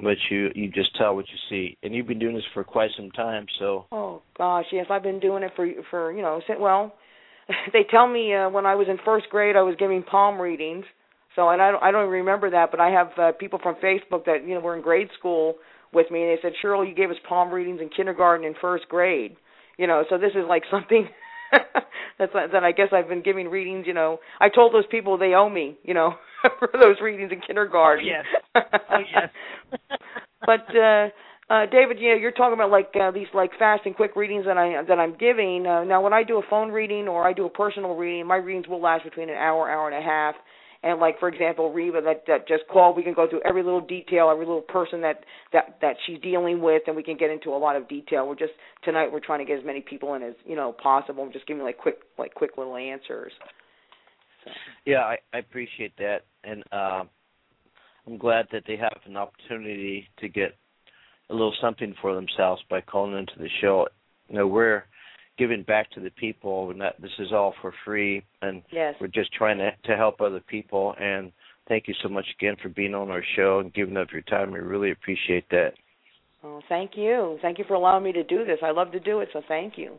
what 0.00 0.16
you, 0.30 0.50
you 0.54 0.70
just 0.70 0.96
tell 0.96 1.14
what 1.14 1.26
you 1.28 1.38
see, 1.48 1.76
and 1.82 1.94
you've 1.94 2.06
been 2.06 2.18
doing 2.18 2.34
this 2.34 2.44
for 2.54 2.62
quite 2.62 2.90
some 2.96 3.10
time. 3.10 3.46
So 3.58 3.86
Oh 3.92 4.22
gosh, 4.38 4.66
yes, 4.70 4.86
I've 4.88 5.02
been 5.02 5.18
doing 5.18 5.42
it 5.42 5.52
for 5.56 5.68
for 5.90 6.12
you 6.12 6.22
know, 6.22 6.40
well, 6.60 6.94
they 7.72 7.84
tell 7.90 8.06
me 8.06 8.34
uh, 8.34 8.48
when 8.48 8.64
I 8.64 8.76
was 8.76 8.86
in 8.88 8.98
first 9.04 9.26
grade 9.30 9.56
I 9.56 9.62
was 9.62 9.74
giving 9.78 10.02
palm 10.02 10.40
readings. 10.40 10.84
So 11.34 11.48
and 11.48 11.60
I 11.60 11.72
don't 11.72 11.82
I 11.82 11.90
don't 11.90 12.08
remember 12.08 12.50
that, 12.50 12.70
but 12.70 12.80
I 12.80 12.90
have 12.90 13.08
uh, 13.18 13.32
people 13.32 13.58
from 13.60 13.74
Facebook 13.76 14.26
that 14.26 14.46
you 14.46 14.54
know 14.54 14.60
were 14.60 14.76
in 14.76 14.82
grade 14.82 15.08
school 15.18 15.56
with 15.92 16.08
me, 16.10 16.22
and 16.22 16.30
they 16.30 16.40
said, 16.40 16.52
"Cheryl, 16.62 16.88
you 16.88 16.94
gave 16.94 17.10
us 17.10 17.16
palm 17.28 17.50
readings 17.50 17.80
in 17.80 17.88
kindergarten 17.88 18.46
and 18.46 18.54
first 18.60 18.88
grade." 18.88 19.36
You 19.76 19.88
know, 19.88 20.04
so 20.08 20.18
this 20.18 20.32
is 20.36 20.44
like 20.48 20.62
something 20.70 21.08
that's 22.18 22.32
that 22.32 22.64
I 22.64 22.72
guess 22.72 22.88
I've 22.92 23.08
been 23.08 23.22
giving 23.22 23.48
readings. 23.48 23.86
You 23.86 23.94
know, 23.94 24.18
I 24.40 24.48
told 24.48 24.74
those 24.74 24.86
people 24.90 25.18
they 25.18 25.34
owe 25.34 25.48
me. 25.48 25.76
You 25.84 25.94
know, 25.94 26.14
for 26.58 26.70
those 26.72 26.96
readings 27.02 27.32
in 27.32 27.40
kindergarten. 27.40 28.06
Oh, 28.06 28.08
yes. 28.08 28.64
Oh, 28.90 28.98
yes. 29.12 29.30
but 30.46 30.66
uh 30.76 31.08
uh 31.52 31.66
David, 31.70 31.98
you 32.00 32.10
know, 32.10 32.16
you're 32.16 32.32
talking 32.32 32.54
about 32.54 32.70
like 32.70 32.90
uh, 33.00 33.10
these 33.10 33.26
like 33.34 33.50
fast 33.58 33.82
and 33.86 33.94
quick 33.96 34.16
readings 34.16 34.44
that 34.46 34.56
I 34.58 34.82
that 34.86 34.98
I'm 34.98 35.16
giving. 35.18 35.66
Uh, 35.66 35.84
now 35.84 36.02
when 36.02 36.12
I 36.12 36.22
do 36.22 36.38
a 36.38 36.42
phone 36.48 36.70
reading 36.70 37.08
or 37.08 37.26
I 37.26 37.32
do 37.32 37.46
a 37.46 37.50
personal 37.50 37.94
reading, 37.96 38.26
my 38.26 38.36
readings 38.36 38.68
will 38.68 38.80
last 38.82 39.04
between 39.04 39.28
an 39.30 39.36
hour, 39.36 39.70
hour 39.70 39.88
and 39.90 39.96
a 39.98 40.06
half. 40.06 40.34
And 40.82 40.98
like 40.98 41.18
for 41.20 41.28
example, 41.28 41.72
Reva 41.72 42.00
that, 42.02 42.24
that 42.26 42.48
just 42.48 42.62
called, 42.72 42.96
we 42.96 43.02
can 43.02 43.12
go 43.12 43.28
through 43.28 43.42
every 43.46 43.62
little 43.62 43.82
detail, 43.82 44.30
every 44.30 44.46
little 44.46 44.62
person 44.62 45.02
that 45.02 45.24
that 45.52 45.76
that 45.82 45.96
she's 46.06 46.18
dealing 46.20 46.62
with, 46.62 46.82
and 46.86 46.96
we 46.96 47.02
can 47.02 47.18
get 47.18 47.30
into 47.30 47.50
a 47.50 47.58
lot 47.58 47.76
of 47.76 47.86
detail. 47.88 48.26
We're 48.26 48.34
just 48.34 48.52
tonight 48.82 49.12
we're 49.12 49.20
trying 49.20 49.40
to 49.40 49.44
get 49.44 49.58
as 49.58 49.64
many 49.64 49.82
people 49.82 50.14
in 50.14 50.22
as 50.22 50.34
you 50.46 50.56
know 50.56 50.72
possible. 50.72 51.28
Just 51.32 51.46
giving 51.46 51.62
like 51.62 51.76
quick 51.76 51.98
like 52.18 52.34
quick 52.34 52.52
little 52.56 52.76
answers. 52.76 53.32
Yeah, 54.86 55.00
I, 55.00 55.18
I 55.34 55.38
appreciate 55.38 55.92
that, 55.98 56.20
and 56.44 56.64
uh, 56.72 57.04
I'm 58.06 58.16
glad 58.18 58.46
that 58.52 58.62
they 58.66 58.76
have 58.76 59.00
an 59.04 59.18
opportunity 59.18 60.08
to 60.18 60.28
get 60.28 60.56
a 61.28 61.34
little 61.34 61.54
something 61.60 61.94
for 62.00 62.14
themselves 62.14 62.62
by 62.70 62.80
calling 62.80 63.18
into 63.18 63.34
the 63.38 63.48
show. 63.60 63.86
You 64.28 64.36
know, 64.36 64.46
we're 64.46 64.84
giving 65.40 65.62
back 65.62 65.90
to 65.92 66.00
the 66.00 66.10
people, 66.10 66.70
and 66.70 66.80
that 66.82 67.00
this 67.00 67.10
is 67.18 67.32
all 67.32 67.54
for 67.62 67.72
free, 67.84 68.22
and 68.42 68.62
Yes. 68.70 68.94
we're 69.00 69.06
just 69.08 69.32
trying 69.32 69.56
to 69.58 69.74
to 69.84 69.96
help 69.96 70.20
other 70.20 70.40
people. 70.40 70.94
And 71.00 71.32
thank 71.66 71.88
you 71.88 71.94
so 72.02 72.08
much 72.08 72.26
again 72.38 72.56
for 72.62 72.68
being 72.68 72.94
on 72.94 73.10
our 73.10 73.22
show 73.36 73.58
and 73.60 73.72
giving 73.72 73.96
up 73.96 74.12
your 74.12 74.22
time. 74.22 74.52
We 74.52 74.60
really 74.60 74.90
appreciate 74.90 75.48
that. 75.48 75.72
Oh, 76.44 76.60
thank 76.68 76.96
you. 76.96 77.38
Thank 77.42 77.58
you 77.58 77.64
for 77.64 77.74
allowing 77.74 78.04
me 78.04 78.12
to 78.12 78.22
do 78.22 78.44
this. 78.44 78.58
I 78.62 78.70
love 78.70 78.92
to 78.92 79.00
do 79.00 79.20
it, 79.20 79.30
so 79.32 79.40
thank 79.48 79.78
you. 79.78 79.98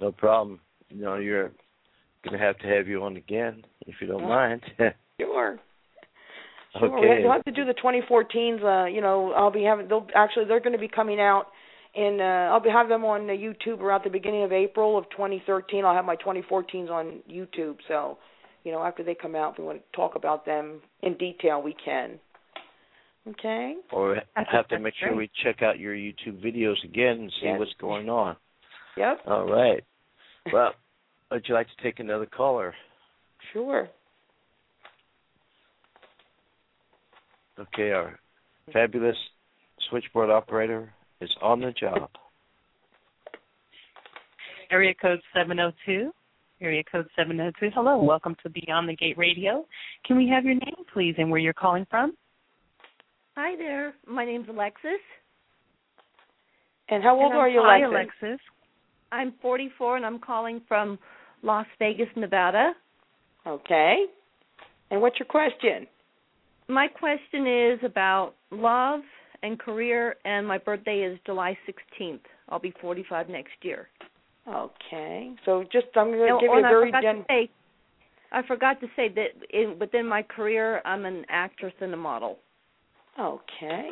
No 0.00 0.12
problem. 0.12 0.60
You 0.88 1.02
know, 1.02 1.16
you're 1.16 1.50
gonna 2.22 2.38
have 2.38 2.58
to 2.58 2.66
have 2.68 2.86
you 2.86 3.02
on 3.02 3.16
again 3.16 3.64
if 3.86 4.00
you 4.00 4.06
don't 4.06 4.22
Yeah. 4.22 4.28
mind. 4.28 4.62
Sure. 5.20 5.58
Sure. 6.78 6.96
okay. 6.98 7.22
We'll 7.24 7.32
have 7.32 7.44
to 7.44 7.50
do 7.50 7.64
the 7.64 7.74
2014s. 7.74 8.62
Uh, 8.62 8.86
you 8.86 9.00
know, 9.00 9.32
I'll 9.32 9.50
be 9.50 9.64
having. 9.64 9.88
They'll 9.88 10.06
actually 10.14 10.44
they're 10.44 10.60
going 10.60 10.74
to 10.74 10.78
be 10.78 10.86
coming 10.86 11.18
out, 11.18 11.48
and 11.96 12.20
uh, 12.20 12.52
I'll 12.52 12.60
be 12.60 12.70
have 12.70 12.88
them 12.88 13.04
on 13.04 13.28
uh, 13.28 13.32
YouTube 13.32 13.80
around 13.80 14.02
the 14.04 14.10
beginning 14.10 14.42
of 14.44 14.52
April 14.52 14.96
of 14.98 15.04
2013. 15.10 15.84
I'll 15.84 15.94
have 15.94 16.04
my 16.04 16.16
2014s 16.16 16.90
on 16.90 17.20
YouTube. 17.30 17.76
So, 17.88 18.18
you 18.64 18.72
know, 18.72 18.82
after 18.82 19.02
they 19.02 19.14
come 19.14 19.34
out, 19.34 19.52
if 19.52 19.58
we 19.58 19.64
want 19.64 19.78
to 19.80 19.96
talk 19.96 20.14
about 20.14 20.44
them 20.46 20.80
in 21.02 21.16
detail, 21.16 21.62
we 21.62 21.74
can. 21.84 22.18
Okay. 23.28 23.74
Or 23.92 24.14
That's- 24.14 24.46
have 24.52 24.68
to 24.68 24.74
that's 24.76 24.82
make 24.82 24.94
sure 24.98 25.14
we 25.14 25.30
check 25.42 25.62
out 25.62 25.78
your 25.78 25.94
YouTube 25.94 26.42
videos 26.44 26.82
again 26.84 27.18
and 27.20 27.32
see 27.40 27.46
Yes. 27.46 27.58
what's 27.58 27.74
going 27.74 28.08
on. 28.08 28.36
Yep. 28.96 29.20
All 29.26 29.44
right. 29.44 29.84
Well, 30.52 30.72
would 31.30 31.46
you 31.46 31.54
like 31.54 31.66
to 31.68 31.82
take 31.82 32.00
another 32.00 32.26
caller? 32.26 32.74
Sure. 33.52 33.88
Okay, 37.58 37.90
our 37.90 38.18
fabulous 38.72 39.16
switchboard 39.90 40.30
operator 40.30 40.92
is 41.20 41.30
on 41.42 41.60
the 41.60 41.72
job. 41.72 42.10
Area 44.70 44.94
code 45.00 45.20
702. 45.34 46.12
Area 46.60 46.82
code 46.90 47.06
702. 47.16 47.70
Hello, 47.74 48.02
welcome 48.02 48.36
to 48.42 48.50
Beyond 48.50 48.88
the 48.88 48.96
Gate 48.96 49.16
Radio. 49.16 49.64
Can 50.04 50.16
we 50.16 50.28
have 50.28 50.44
your 50.44 50.54
name, 50.54 50.84
please, 50.92 51.14
and 51.18 51.30
where 51.30 51.40
you're 51.40 51.52
calling 51.52 51.86
from? 51.88 52.14
Hi 53.36 53.56
there. 53.56 53.94
My 54.06 54.24
name's 54.24 54.48
Alexis. 54.48 55.00
And 56.88 57.02
how 57.02 57.16
old 57.16 57.32
And 57.32 57.40
are 57.40 57.48
you, 57.48 57.62
hi, 57.62 57.80
Alexis? 57.82 58.12
Alexis. 58.22 58.40
I'm 59.12 59.34
44 59.40 59.98
and 59.98 60.06
I'm 60.06 60.18
calling 60.18 60.60
from 60.68 60.98
Las 61.42 61.66
Vegas, 61.78 62.08
Nevada. 62.16 62.72
Okay. 63.46 64.04
And 64.90 65.00
what's 65.00 65.18
your 65.18 65.26
question? 65.26 65.86
My 66.68 66.88
question 66.88 67.46
is 67.46 67.78
about 67.84 68.34
love 68.50 69.00
and 69.42 69.58
career, 69.58 70.16
and 70.24 70.46
my 70.46 70.58
birthday 70.58 71.00
is 71.00 71.18
July 71.26 71.56
16th. 72.00 72.20
I'll 72.48 72.58
be 72.58 72.72
45 72.80 73.28
next 73.28 73.52
year. 73.62 73.88
Okay. 74.48 75.32
So 75.44 75.64
just 75.70 75.86
I'm 75.94 76.08
going 76.08 76.18
to 76.18 76.34
Oh, 76.34 76.40
give 76.40 76.50
you 76.52 76.58
a 76.58 76.62
very 76.62 76.88
forgot 76.90 77.02
gen- 77.02 77.16
to 77.16 77.24
say, 77.28 77.50
I 78.32 78.42
forgot 78.46 78.80
to 78.80 78.86
say 78.96 79.08
that 79.08 79.28
in, 79.50 79.78
within 79.78 80.06
my 80.06 80.22
career, 80.22 80.80
I'm 80.84 81.04
an 81.04 81.24
actress 81.28 81.74
and 81.80 81.92
a 81.92 81.96
model. 81.96 82.38
Okay. 83.18 83.90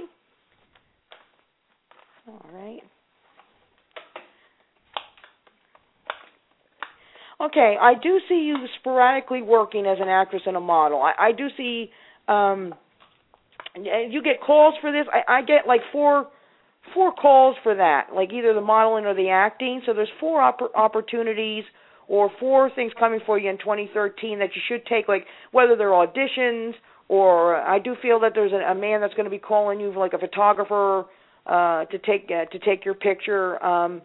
All 2.29 2.47
right. 2.53 2.81
Okay, 7.39 7.77
I 7.81 7.93
do 8.03 8.19
see 8.29 8.47
you 8.47 8.57
sporadically 8.81 9.43
working 9.43 9.87
as 9.87 9.99
an 10.01 10.09
actress 10.09 10.43
and 10.47 10.57
a 10.57 10.61
model. 10.61 11.03
I, 11.03 11.29
I 11.29 11.33
do 11.33 11.49
see 11.57 11.91
um 12.29 12.75
y- 13.77 14.09
you 14.11 14.23
get 14.23 14.41
calls 14.41 14.75
for 14.81 14.93
this. 14.93 15.07
I, 15.13 15.39
I 15.39 15.43
get 15.43 15.67
like 15.67 15.81
four 15.93 16.29
four 16.95 17.13
calls 17.13 17.57
for 17.63 17.75
that, 17.75 18.09
like 18.15 18.33
either 18.33 18.55
the 18.55 18.61
modeling 18.61 19.07
or 19.07 19.15
the 19.15 19.29
acting. 19.31 19.83
So 19.87 19.93
there's 19.93 20.09
four 20.21 20.41
oppor- 20.41 20.75
opportunities 20.75 21.65
or 22.09 22.31
four 22.39 22.71
things 22.75 22.93
coming 22.99 23.21
for 23.27 23.39
you 23.39 23.51
in 23.51 23.59
2013 23.59 24.39
that 24.39 24.51
you 24.55 24.63
should 24.69 24.87
take, 24.87 25.09
like 25.09 25.27
whether 25.51 25.75
they're 25.77 25.89
auditions 25.91 26.75
or 27.09 27.57
I 27.57 27.79
do 27.79 27.95
feel 28.03 28.21
that 28.21 28.33
there's 28.35 28.53
a, 28.53 28.73
a 28.73 28.75
man 28.75 29.01
that's 29.01 29.15
going 29.15 29.25
to 29.25 29.31
be 29.31 29.39
calling 29.39 29.81
you, 29.81 29.97
like 29.97 30.13
a 30.13 30.19
photographer, 30.19 31.05
uh, 31.47 31.85
to 31.87 31.99
take 31.99 32.31
uh, 32.31 32.47
to 32.47 32.59
take 32.59 32.85
your 32.85 32.95
picture. 32.95 33.63
Um, 33.65 34.03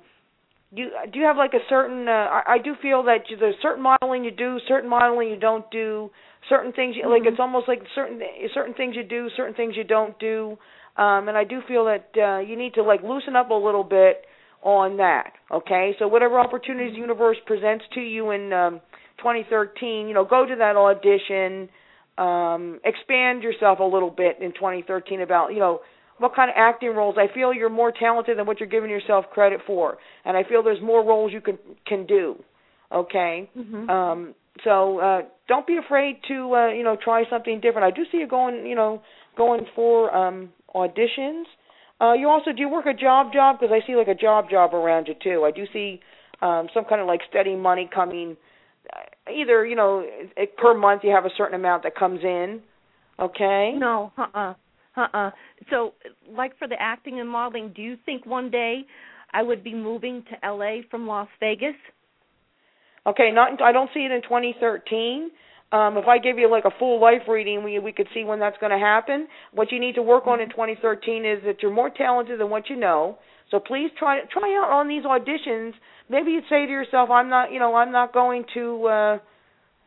do 0.74 0.82
you, 0.84 0.89
do 1.11 1.19
you 1.19 1.26
have 1.26 1.38
like 1.38 1.53
a 1.53 1.63
certain? 1.69 2.07
Uh, 2.07 2.11
I, 2.11 2.53
I 2.53 2.57
do 2.63 2.74
feel 2.82 3.03
that 3.03 3.30
you, 3.30 3.38
there's 3.38 3.55
certain 3.61 3.84
modeling 3.84 4.24
you 4.24 4.32
do, 4.32 4.57
certain 4.67 4.89
modeling 4.89 5.30
you 5.30 5.38
don't 5.38 5.69
do, 5.72 6.09
certain 6.49 6.72
things 6.72 6.95
you, 6.95 7.09
like 7.09 7.24
Mhm. 7.24 7.28
it's 7.28 7.39
almost 7.39 7.67
like 7.67 7.82
certain 7.93 8.22
certain 8.53 8.74
things 8.74 8.95
you 8.95 9.03
do, 9.03 9.30
certain 9.36 9.53
things 9.53 9.76
you 9.76 9.84
don't 9.84 10.17
do. 10.19 10.57
Um, 10.97 11.28
and 11.28 11.38
I 11.38 11.43
do 11.43 11.61
feel 11.67 11.86
that 11.86 12.09
uh, 12.17 12.39
you 12.39 12.55
need 12.55 12.74
to 12.76 12.84
like 12.84 13.01
loosen 13.03 13.36
up 13.36 13.49
a 13.49 13.53
little 13.53 13.84
bit 13.84 14.26
on 14.61 14.97
that. 14.97 15.34
Okay, 15.51 15.95
so 15.99 16.07
whatever 16.07 16.39
opportunities 16.39 16.93
the 16.93 16.99
universe 16.99 17.38
presents 17.45 17.84
to 17.93 18.01
you 18.01 18.32
in 18.32 18.53
um, 18.53 18.82
2013, 19.17 20.07
you 20.07 20.13
know, 20.13 20.26
go 20.26 20.45
to 20.45 20.55
that 20.55 20.76
audition. 20.76 21.69
Um, 22.17 22.80
expand 22.84 23.41
yourself 23.41 23.80
a 23.80 23.84
little 23.84 24.09
bit 24.11 24.38
in 24.41 24.51
2013 24.53 25.22
about 25.22 25.53
you 25.53 25.59
know 25.59 25.80
what 26.22 26.36
kind 26.36 26.49
of 26.49 26.55
acting 26.57 26.89
roles. 26.89 27.15
I 27.17 27.34
feel 27.34 27.53
you're 27.53 27.69
more 27.69 27.91
talented 27.91 28.38
than 28.38 28.45
what 28.45 28.59
you're 28.59 28.69
giving 28.69 28.89
yourself 28.89 29.26
credit 29.34 29.61
for, 29.65 29.97
and 30.24 30.38
I 30.38 30.43
feel 30.43 30.63
there's 30.63 30.82
more 30.82 31.03
roles 31.05 31.34
you 31.34 31.41
can 31.41 31.57
can 31.86 32.05
do. 32.05 32.36
Okay. 32.91 33.49
Mm-hmm. 33.57 33.89
Um, 33.89 34.36
so 34.63 34.99
uh, 34.99 35.22
don't 35.47 35.65
be 35.65 35.78
afraid 35.78 36.17
to 36.28 36.53
uh, 36.55 36.67
you 36.69 36.84
know 36.84 36.95
try 37.01 37.24
something 37.30 37.59
different. 37.59 37.86
I 37.86 37.95
do 37.95 38.03
see 38.11 38.19
you 38.19 38.28
going 38.28 38.65
you 38.65 38.76
know 38.76 39.01
going 39.36 39.65
for 39.76 40.13
um, 40.15 40.49
auditions. 40.76 41.43
Uh, 41.99 42.13
you 42.13 42.28
also 42.30 42.51
do 42.51 42.61
you 42.61 42.69
work 42.69 42.86
a 42.86 42.93
job 42.93 43.34
job 43.34 43.57
because 43.59 43.74
I 43.74 43.86
see 43.86 43.95
like 43.95 44.07
a 44.07 44.15
job 44.15 44.49
job 44.49 44.74
around 44.74 45.07
you 45.07 45.15
too. 45.22 45.43
I 45.43 45.51
do 45.51 45.65
see 45.74 45.99
um, 46.41 46.67
some 46.74 46.86
kind 46.86 47.01
of 47.01 47.07
like 47.07 47.22
steady 47.30 47.55
money 47.55 47.89
coming. 47.93 48.38
uh, 48.93 49.32
Either 49.32 49.65
you 49.65 49.76
know 49.76 50.03
it, 50.05 50.57
per 50.57 50.74
month 50.78 51.01
you 51.03 51.11
have 51.11 51.26
a 51.26 51.34
certain 51.38 51.55
amount 51.55 51.84
that 51.84 51.95
comes 51.95 52.19
in. 52.24 52.61
Okay. 53.19 53.74
No, 53.78 54.11
uh-uh. 54.17 54.53
Uh-uh. 54.95 55.31
So, 55.69 55.93
like 56.29 56.57
for 56.57 56.67
the 56.67 56.75
acting 56.79 57.19
and 57.19 57.29
modeling, 57.29 57.71
do 57.75 57.81
you 57.81 57.95
think 58.05 58.25
one 58.25 58.51
day 58.51 58.85
I 59.33 59.41
would 59.41 59.63
be 59.63 59.73
moving 59.73 60.23
to 60.29 60.49
LA 60.49 60.81
from 60.89 61.07
Las 61.07 61.29
Vegas? 61.39 61.75
Okay, 63.07 63.31
not 63.33 63.61
I 63.61 63.71
don't 63.71 63.89
see 63.93 64.01
it 64.01 64.11
in 64.11 64.21
2013. 64.21 65.31
Um, 65.71 65.97
if 65.97 66.05
I 66.05 66.17
give 66.17 66.37
you 66.37 66.51
like 66.51 66.65
a 66.65 66.71
full 66.77 66.99
life 66.99 67.21
reading, 67.27 67.63
we 67.63 67.79
we 67.79 67.93
could 67.93 68.07
see 68.13 68.23
when 68.23 68.39
that's 68.39 68.57
going 68.59 68.71
to 68.71 68.77
happen. 68.77 69.27
What 69.53 69.71
you 69.71 69.79
need 69.79 69.95
to 69.95 70.01
work 70.01 70.27
on 70.27 70.41
in 70.41 70.49
2013 70.49 71.25
is 71.25 71.39
that 71.45 71.61
you're 71.61 71.71
more 71.71 71.89
talented 71.89 72.39
than 72.39 72.49
what 72.49 72.69
you 72.69 72.75
know. 72.75 73.17
So 73.49 73.59
please 73.59 73.89
try 73.97 74.19
try 74.31 74.55
out 74.61 74.69
on 74.71 74.87
these 74.87 75.03
auditions. 75.03 75.73
Maybe 76.09 76.31
you'd 76.31 76.43
say 76.49 76.65
to 76.65 76.72
yourself, 76.72 77.09
"I'm 77.09 77.30
not, 77.30 77.51
you 77.53 77.59
know, 77.59 77.73
I'm 77.76 77.91
not 77.91 78.13
going 78.13 78.43
to, 78.53 78.85
uh, 78.88 79.18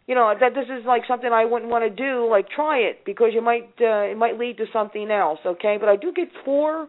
you 0.07 0.15
know, 0.15 0.33
that 0.39 0.55
this 0.55 0.67
is 0.67 0.85
like 0.87 1.03
something 1.09 1.31
I 1.33 1.45
wouldn't 1.45 1.71
want 1.71 1.85
to 1.85 1.91
do. 1.91 2.29
Like 2.31 2.49
try 2.49 2.79
it 2.79 3.05
because 3.05 3.31
you 3.33 3.41
might 3.43 3.71
uh, 3.81 4.11
it 4.13 4.17
might 4.17 4.39
lead 4.39 4.57
to 4.59 4.67
something 4.73 5.11
else." 5.11 5.39
Okay, 5.45 5.77
but 5.79 5.89
I 5.89 5.97
do 5.97 6.13
get 6.13 6.29
four 6.45 6.89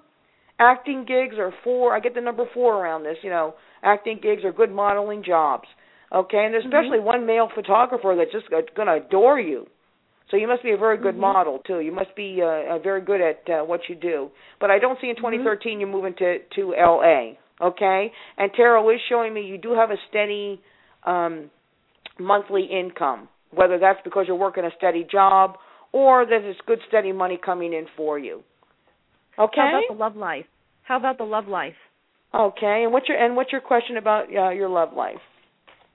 acting 0.59 1.05
gigs 1.07 1.35
or 1.37 1.53
four. 1.63 1.95
I 1.95 1.99
get 1.99 2.15
the 2.15 2.21
number 2.21 2.45
four 2.53 2.75
around 2.75 3.03
this. 3.03 3.17
You 3.23 3.29
know, 3.29 3.55
acting 3.83 4.19
gigs 4.21 4.43
or 4.43 4.51
good 4.51 4.71
modeling 4.71 5.23
jobs. 5.23 5.67
Okay, 6.11 6.45
and 6.45 6.53
there's 6.53 6.65
especially 6.65 6.99
one 6.99 7.25
male 7.25 7.49
photographer 7.53 8.15
that's 8.17 8.31
just 8.31 8.49
going 8.49 8.87
to 8.87 9.05
adore 9.05 9.39
you. 9.39 9.67
So 10.31 10.37
you 10.37 10.47
must 10.47 10.63
be 10.63 10.71
a 10.71 10.77
very 10.77 10.97
good 10.97 11.15
Mhm. 11.15 11.19
model 11.33 11.59
too. 11.59 11.79
You 11.79 11.91
must 11.91 12.15
be 12.15 12.41
uh, 12.41 12.45
uh, 12.75 12.77
very 12.79 13.01
good 13.01 13.21
at 13.21 13.47
uh, 13.49 13.63
what 13.63 13.87
you 13.89 13.95
do. 13.95 14.31
But 14.59 14.71
I 14.71 14.79
don't 14.79 14.99
see 14.99 15.09
in 15.09 15.15
2013 15.15 15.79
you 15.79 15.87
moving 15.87 16.13
to 16.15 16.39
to 16.39 16.73
LA. 16.73 17.35
Okay, 17.61 18.11
and 18.37 18.53
tarot 18.53 18.89
is 18.89 19.01
showing 19.07 19.33
me 19.33 19.41
you 19.41 19.57
do 19.57 19.73
have 19.73 19.89
a 19.91 19.97
steady 20.09 20.61
um, 21.03 21.49
monthly 22.19 22.65
income. 22.65 23.29
Whether 23.51 23.79
that's 23.79 23.99
because 24.03 24.25
you're 24.27 24.35
working 24.35 24.65
a 24.65 24.71
steady 24.77 25.05
job 25.09 25.55
or 25.91 26.25
that 26.25 26.41
it's 26.41 26.59
good 26.67 26.79
steady 26.87 27.11
money 27.11 27.39
coming 27.43 27.73
in 27.73 27.85
for 27.95 28.19
you. 28.19 28.43
Okay. 29.39 29.55
How 29.55 29.69
about 29.69 29.83
the 29.89 29.95
love 29.95 30.15
life? 30.15 30.45
How 30.83 30.97
about 30.97 31.17
the 31.17 31.23
love 31.23 31.47
life? 31.47 31.73
Okay, 32.33 32.81
and 32.83 32.91
what's 32.91 33.07
your 33.07 33.17
and 33.17 33.35
what's 33.35 33.51
your 33.51 33.61
question 33.61 33.97
about 33.97 34.25
uh, 34.35 34.49
your 34.49 34.67
love 34.67 34.89
life? 34.93 35.15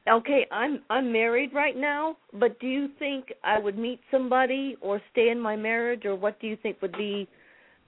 Okay, 0.09 0.47
I'm 0.51 0.80
I'm 0.88 1.12
married 1.12 1.51
right 1.52 1.76
now, 1.76 2.16
but 2.32 2.59
do 2.60 2.66
you 2.66 2.88
think 2.98 3.26
I 3.44 3.59
would 3.59 3.76
meet 3.76 4.01
somebody 4.10 4.76
or 4.80 5.02
stay 5.12 5.28
in 5.28 5.38
my 5.38 5.55
marriage 5.56 6.06
or 6.06 6.16
what 6.16 6.40
do 6.40 6.47
you 6.47 6.56
think 6.62 6.80
would 6.80 6.92
be 6.92 7.28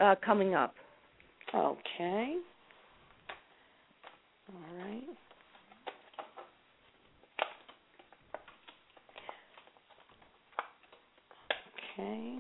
uh 0.01 0.17
coming 0.25 0.55
up? 0.55 0.75
Okay. 1.55 2.37
All 4.49 4.77
right. 4.85 5.03
Okay. 12.03 12.39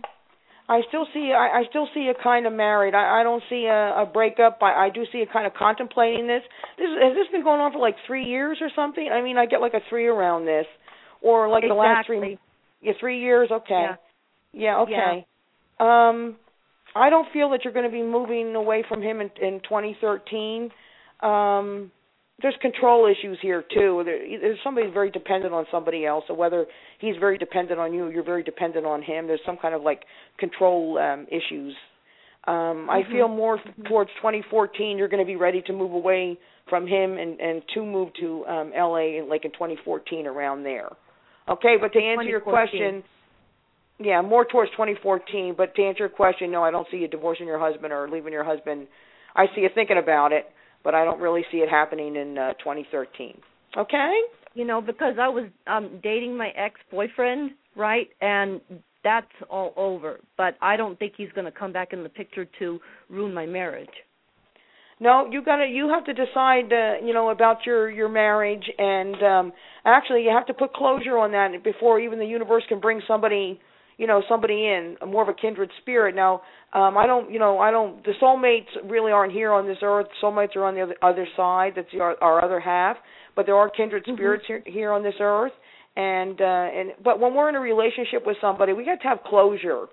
I 0.68 0.80
still 0.88 1.06
see 1.12 1.32
I, 1.36 1.60
I 1.60 1.62
still 1.68 1.88
see 1.92 2.00
you 2.00 2.14
kind 2.22 2.46
of 2.46 2.52
married. 2.52 2.94
I, 2.94 3.20
I 3.20 3.22
don't 3.22 3.42
see 3.50 3.66
a, 3.66 4.02
a 4.02 4.06
breakup. 4.06 4.58
I, 4.62 4.86
I 4.86 4.90
do 4.90 5.04
see 5.12 5.18
you 5.18 5.26
kind 5.30 5.46
of 5.46 5.54
contemplating 5.54 6.26
this. 6.26 6.42
This 6.78 6.88
has 7.02 7.14
this 7.14 7.26
been 7.32 7.42
going 7.42 7.60
on 7.60 7.72
for 7.72 7.78
like 7.78 7.96
three 8.06 8.24
years 8.24 8.58
or 8.60 8.70
something? 8.74 9.08
I 9.12 9.22
mean, 9.22 9.36
I 9.36 9.46
get 9.46 9.60
like 9.60 9.74
a 9.74 9.80
three 9.90 10.06
around 10.06 10.46
this, 10.46 10.66
or 11.20 11.48
like 11.48 11.64
the 11.66 11.74
last 11.74 12.06
three 12.06 12.38
yeah 12.82 12.92
three 13.00 13.20
years 13.20 13.48
okay 13.50 13.86
Yeah. 13.88 13.96
yeah 14.52 14.78
okay 14.80 15.26
um 15.80 16.36
i 16.94 17.08
don't 17.08 17.28
feel 17.32 17.50
that 17.50 17.60
you're 17.64 17.72
going 17.72 17.88
to 17.88 17.92
be 17.92 18.02
moving 18.02 18.54
away 18.54 18.84
from 18.88 19.00
him 19.00 19.20
in, 19.20 19.30
in 19.40 19.60
2013 19.60 20.70
um 21.22 21.90
there's 22.42 22.54
control 22.60 23.06
issues 23.06 23.38
here 23.40 23.64
too 23.72 24.02
there, 24.04 24.18
there's 24.40 24.58
somebody 24.64 24.88
very 24.90 25.10
dependent 25.10 25.52
on 25.54 25.64
somebody 25.70 26.04
else 26.04 26.24
so 26.28 26.34
whether 26.34 26.66
he's 26.98 27.16
very 27.18 27.38
dependent 27.38 27.78
on 27.78 27.92
you 27.94 28.08
you're 28.08 28.24
very 28.24 28.42
dependent 28.42 28.84
on 28.84 29.02
him 29.02 29.26
there's 29.26 29.40
some 29.46 29.56
kind 29.56 29.74
of 29.74 29.82
like 29.82 30.02
control 30.38 30.98
um 30.98 31.26
issues 31.30 31.74
um 32.46 32.88
i 32.90 33.02
Mhm. 33.02 33.12
feel 33.12 33.28
more 33.28 33.58
towards 33.86 34.10
2014 34.16 34.98
you're 34.98 35.08
going 35.08 35.22
to 35.22 35.26
be 35.26 35.36
ready 35.36 35.62
to 35.62 35.72
move 35.72 35.92
away 35.92 36.36
from 36.68 36.86
him 36.86 37.18
and 37.18 37.40
and 37.40 37.62
to 37.74 37.84
move 37.84 38.08
to 38.20 38.46
um 38.46 38.72
LA 38.74 39.18
in, 39.18 39.28
like 39.28 39.44
in 39.44 39.50
2014 39.52 40.26
around 40.26 40.62
there. 40.62 40.90
Okay, 41.48 41.76
but 41.80 41.92
to 41.92 41.98
answer 42.00 42.22
your 42.24 42.40
question, 42.40 43.02
yeah, 43.98 44.22
more 44.22 44.44
towards 44.44 44.70
2014. 44.72 45.54
But 45.56 45.74
to 45.74 45.82
answer 45.82 46.04
your 46.04 46.08
question, 46.08 46.50
no, 46.52 46.62
I 46.62 46.70
don't 46.70 46.86
see 46.90 46.98
you 46.98 47.08
divorcing 47.08 47.46
your 47.46 47.58
husband 47.58 47.92
or 47.92 48.08
leaving 48.08 48.32
your 48.32 48.44
husband. 48.44 48.86
I 49.34 49.46
see 49.54 49.62
you 49.62 49.70
thinking 49.74 49.98
about 49.98 50.32
it, 50.32 50.46
but 50.84 50.94
I 50.94 51.04
don't 51.04 51.20
really 51.20 51.44
see 51.50 51.58
it 51.58 51.68
happening 51.68 52.16
in 52.16 52.38
uh, 52.38 52.52
2013. 52.54 53.38
Okay? 53.76 54.20
You 54.54 54.66
know, 54.66 54.80
because 54.80 55.14
I 55.20 55.28
was 55.28 55.48
um 55.66 56.00
dating 56.02 56.36
my 56.36 56.48
ex-boyfriend, 56.48 57.52
right? 57.76 58.08
And 58.20 58.60
that's 59.02 59.26
all 59.50 59.72
over. 59.76 60.20
But 60.36 60.56
I 60.60 60.76
don't 60.76 60.98
think 60.98 61.14
he's 61.16 61.32
going 61.34 61.46
to 61.46 61.50
come 61.52 61.72
back 61.72 61.92
in 61.92 62.02
the 62.02 62.08
picture 62.08 62.46
to 62.58 62.78
ruin 63.08 63.32
my 63.34 63.46
marriage. 63.46 63.88
No, 65.00 65.26
you 65.28 65.42
got 65.42 65.56
to 65.56 65.66
you 65.66 65.88
have 65.88 66.04
to 66.04 66.12
decide 66.12 66.72
uh, 66.72 67.04
you 67.04 67.12
know 67.12 67.30
about 67.30 67.66
your 67.66 67.90
your 67.90 68.08
marriage 68.08 68.64
and 68.78 69.16
um 69.22 69.52
actually 69.84 70.22
you 70.22 70.30
have 70.30 70.46
to 70.46 70.54
put 70.54 70.72
closure 70.74 71.18
on 71.18 71.32
that 71.32 71.50
before 71.64 71.98
even 71.98 72.20
the 72.20 72.26
universe 72.26 72.62
can 72.68 72.78
bring 72.78 73.00
somebody 73.08 73.60
you 73.98 74.06
know 74.06 74.22
somebody 74.28 74.66
in 74.66 74.96
more 75.06 75.22
of 75.22 75.28
a 75.28 75.34
kindred 75.34 75.70
spirit. 75.80 76.14
Now 76.14 76.42
um 76.72 76.96
i 76.96 77.06
don't 77.06 77.30
you 77.30 77.38
know 77.38 77.58
i 77.58 77.70
don't 77.70 78.02
the 78.04 78.12
soulmates 78.20 78.68
really 78.90 79.12
aren't 79.12 79.32
here 79.32 79.52
on 79.52 79.66
this 79.66 79.78
earth. 79.82 80.06
Soulmates 80.22 80.56
are 80.56 80.64
on 80.64 80.74
the 80.74 80.82
other, 80.82 80.96
other 81.02 81.26
side. 81.36 81.72
That's 81.76 81.88
our, 82.00 82.16
our 82.22 82.44
other 82.44 82.60
half. 82.60 82.96
But 83.36 83.46
there 83.46 83.56
are 83.56 83.70
kindred 83.70 84.04
spirits 84.12 84.44
here, 84.46 84.62
here 84.66 84.92
on 84.92 85.02
this 85.02 85.14
earth. 85.20 85.52
And 85.96 86.40
uh 86.40 86.44
and 86.78 86.92
but 87.04 87.20
when 87.20 87.34
we're 87.34 87.48
in 87.48 87.54
a 87.54 87.60
relationship 87.60 88.24
with 88.26 88.36
somebody 88.40 88.72
we 88.72 88.84
got 88.84 89.00
to 89.02 89.08
have 89.08 89.18
closure 89.26 89.86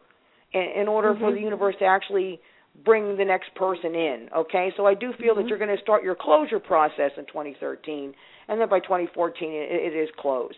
in, 0.54 0.62
in 0.82 0.88
order 0.88 1.14
for 1.20 1.30
Mhm. 1.32 1.36
the 1.36 1.42
universe 1.42 1.76
to 1.80 1.86
actually 1.86 2.40
bring 2.86 3.18
the 3.18 3.26
next 3.26 3.54
person 3.56 3.94
in 3.96 4.30
okay? 4.36 4.72
So 4.78 4.86
i 4.86 4.94
do 4.94 5.12
feel 5.20 5.36
that 5.36 5.46
Mhm. 5.46 5.50
you're 5.50 5.58
going 5.58 5.76
to 5.76 5.82
start 5.82 6.02
your 6.04 6.16
closure 6.16 6.60
process 6.60 7.12
in 7.18 7.26
2013 7.26 8.14
and 8.48 8.62
then 8.62 8.70
by 8.70 8.80
2014 8.80 9.52
it, 9.52 9.72
it 9.72 9.94
is 9.94 10.10
closed 10.18 10.58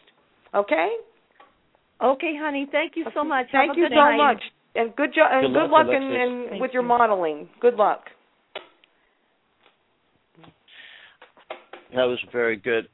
okay 0.53 0.89
Okay, 2.01 2.33
honey. 2.39 2.67
Thank 2.71 2.93
you 2.95 3.05
so 3.13 3.23
much. 3.23 3.47
Thank 3.51 3.77
you 3.77 3.87
so 3.89 3.95
night. 3.95 4.17
much, 4.17 4.41
and 4.75 4.95
good 4.95 5.13
job, 5.13 5.29
and 5.31 5.53
Good 5.53 5.59
good, 5.59 5.71
luck, 5.71 5.85
luck, 5.85 5.95
in, 5.95 6.03
Alexis. 6.03 6.21
in 6.21 6.45
Thank 6.49 6.61
with 6.61 6.71
your 6.73 6.81
you. 6.81 6.87
modeling. 6.87 7.49
Good 7.59 7.75
luck. 7.75 8.05
That 11.93 12.05
was 12.05 12.19
very 12.31 12.55
good, 12.55 12.87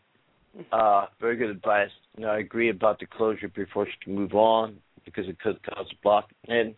uh, 0.72 1.06
very 1.22 1.38
good 1.38 1.52
advice. 1.52 1.92
You 2.18 2.24
know, 2.24 2.32
I 2.32 2.40
agree 2.40 2.70
about 2.70 3.00
the 3.00 3.06
closure 3.06 3.48
before 3.48 3.86
she 3.86 3.92
can 4.04 4.16
move 4.16 4.34
on 4.34 4.78
because 5.06 5.28
it 5.28 5.40
could 5.40 5.62
cause 5.64 5.86
a 5.92 5.96
block. 6.04 6.30
And 6.48 6.74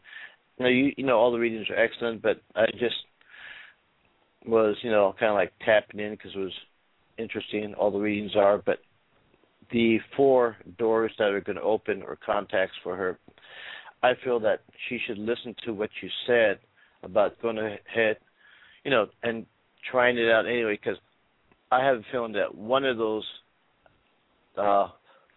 you 0.58 0.64
know, 0.64 0.70
you 0.70 0.92
you 0.98 1.06
know, 1.06 1.18
all 1.18 1.32
the 1.32 1.40
readings 1.40 1.68
are 1.70 1.80
excellent, 1.80 2.22
but 2.22 2.42
I 2.56 2.66
just 2.74 2.96
was 4.46 4.76
you 4.84 4.92
know 4.92 5.16
kind 5.20 5.32
of 5.32 5.36
like 5.36 5.54
tapping 5.66 6.00
in 6.00 6.12
because 6.12 6.32
it 6.36 6.40
was 6.40 6.54
interesting. 7.18 7.74
All 7.74 7.90
the 7.90 7.98
readings 7.98 8.36
are, 8.36 8.62
but 8.64 8.80
the 9.72 10.00
four 10.16 10.58
doors 10.78 11.12
that 11.18 11.30
are 11.30 11.42
going 11.42 11.56
to 11.58 11.62
open 11.62 12.02
or 12.02 12.18
contacts 12.26 12.76
for 12.84 12.96
her, 12.96 13.20
I 14.02 14.14
feel 14.24 14.40
that 14.42 14.62
she 14.88 15.00
should 15.06 15.18
listen 15.18 15.56
to 15.66 15.74
what 15.74 15.90
you 16.02 16.10
said 16.26 16.60
about 17.04 17.40
going 17.42 17.58
ahead, 17.58 18.18
you 18.84 18.92
know, 18.92 19.08
and 19.24 19.46
trying 19.92 20.18
it 20.18 20.30
out 20.30 20.46
anyway 20.46 20.78
because 20.82 20.98
I 21.72 21.84
have 21.84 21.98
a 21.98 22.04
feeling 22.12 22.34
that 22.34 22.54
one 22.54 22.86
of 22.86 22.98
those 22.98 23.26
uh, 24.58 24.88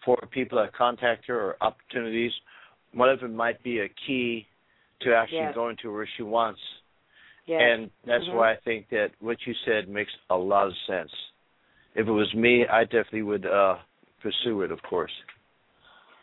four 0.05 0.19
people 0.31 0.59
that 0.59 0.73
contact 0.75 1.27
her 1.27 1.41
or 1.41 1.57
opportunities, 1.61 2.33
one 2.93 3.09
of 3.09 3.21
them 3.21 3.35
might 3.35 3.63
be 3.63 3.81
a 3.81 3.89
key 4.07 4.47
to 5.03 5.15
actually 5.15 5.47
Yes. 5.47 5.55
going 5.55 5.77
to 5.83 5.93
where 5.93 6.09
she 6.17 6.23
wants. 6.23 6.61
Yes. 7.47 7.61
And 7.61 7.91
that's 8.05 8.25
Mhm. 8.27 8.35
why 8.35 8.53
I 8.53 8.57
think 8.57 8.89
that 8.91 9.13
what 9.21 9.45
you 9.47 9.55
said 9.65 9.89
makes 9.89 10.13
a 10.31 10.37
lot 10.37 10.69
of 10.69 10.77
sense. 10.87 11.13
If 11.95 12.07
it 12.07 12.13
was 12.13 12.33
me, 12.35 12.67
I 12.67 12.85
definitely 12.85 13.23
would 13.23 13.47
uh 13.47 13.79
pursue 14.23 14.63
it, 14.63 14.71
of 14.71 14.83
course. 14.83 15.13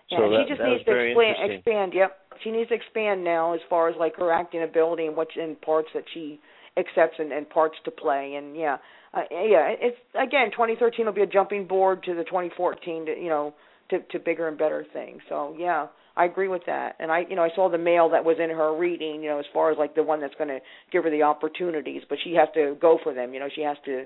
Yeah, 0.09 0.17
so 0.19 0.29
that, 0.29 0.43
she 0.43 0.49
just 0.49 0.61
needs 0.61 0.85
to 0.85 0.91
expand, 0.91 1.51
expand. 1.51 1.93
Yep, 1.93 2.17
she 2.43 2.51
needs 2.51 2.69
to 2.69 2.75
expand 2.75 3.23
now 3.23 3.53
as 3.53 3.59
far 3.69 3.89
as 3.89 3.95
like 3.99 4.15
her 4.15 4.31
acting 4.31 4.63
ability 4.63 5.05
and 5.05 5.15
what 5.15 5.27
in 5.35 5.55
parts 5.55 5.89
that 5.93 6.03
she 6.13 6.39
accepts 6.77 7.15
and, 7.19 7.31
and 7.31 7.49
parts 7.49 7.75
to 7.85 7.91
play. 7.91 8.35
And 8.35 8.55
yeah, 8.55 8.77
uh, 9.13 9.21
yeah, 9.31 9.73
it's 9.79 9.97
again 10.15 10.51
2013 10.51 11.05
will 11.05 11.13
be 11.13 11.21
a 11.21 11.27
jumping 11.27 11.67
board 11.67 12.03
to 12.03 12.15
the 12.15 12.23
2014 12.23 13.05
to 13.05 13.11
you 13.11 13.29
know 13.29 13.53
to 13.89 13.99
to 14.11 14.19
bigger 14.19 14.47
and 14.47 14.57
better 14.57 14.85
things. 14.93 15.21
So 15.29 15.55
yeah, 15.57 15.87
I 16.15 16.25
agree 16.25 16.47
with 16.47 16.63
that. 16.65 16.95
And 16.99 17.11
I 17.11 17.21
you 17.29 17.35
know 17.35 17.43
I 17.43 17.49
saw 17.55 17.69
the 17.69 17.77
male 17.77 18.09
that 18.09 18.25
was 18.25 18.37
in 18.43 18.49
her 18.49 18.75
reading. 18.75 19.21
You 19.21 19.29
know 19.29 19.39
as 19.39 19.45
far 19.53 19.71
as 19.71 19.77
like 19.77 19.93
the 19.93 20.03
one 20.03 20.21
that's 20.21 20.35
going 20.35 20.49
to 20.49 20.59
give 20.91 21.03
her 21.03 21.11
the 21.11 21.23
opportunities, 21.23 22.01
but 22.09 22.17
she 22.23 22.33
has 22.33 22.47
to 22.55 22.75
go 22.81 22.97
for 23.03 23.13
them. 23.13 23.33
You 23.33 23.39
know 23.39 23.49
she 23.53 23.61
has 23.61 23.77
to. 23.85 24.05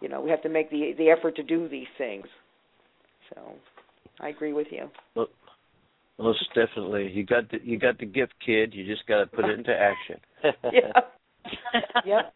You 0.00 0.10
know, 0.10 0.20
we 0.20 0.28
have 0.30 0.42
to 0.42 0.50
make 0.50 0.70
the 0.70 0.92
the 0.98 1.08
effort 1.08 1.36
to 1.36 1.42
do 1.42 1.66
these 1.68 1.86
things. 1.96 2.26
So, 3.34 3.40
I 4.20 4.28
agree 4.28 4.52
with 4.52 4.68
you. 4.70 4.88
Well, 5.14 5.28
most 6.18 6.44
definitely. 6.54 7.10
You 7.12 7.24
got 7.24 7.50
the 7.50 7.58
you 7.62 7.78
got 7.78 7.98
the 7.98 8.06
gift, 8.06 8.34
kid. 8.44 8.72
You 8.72 8.84
just 8.86 9.06
got 9.06 9.18
to 9.18 9.26
put 9.26 9.46
it 9.46 9.58
into 9.58 9.72
action. 9.72 10.20
yeah. 10.72 11.80
yep. 12.04 12.34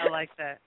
I 0.00 0.08
like 0.10 0.30
that. 0.38 0.60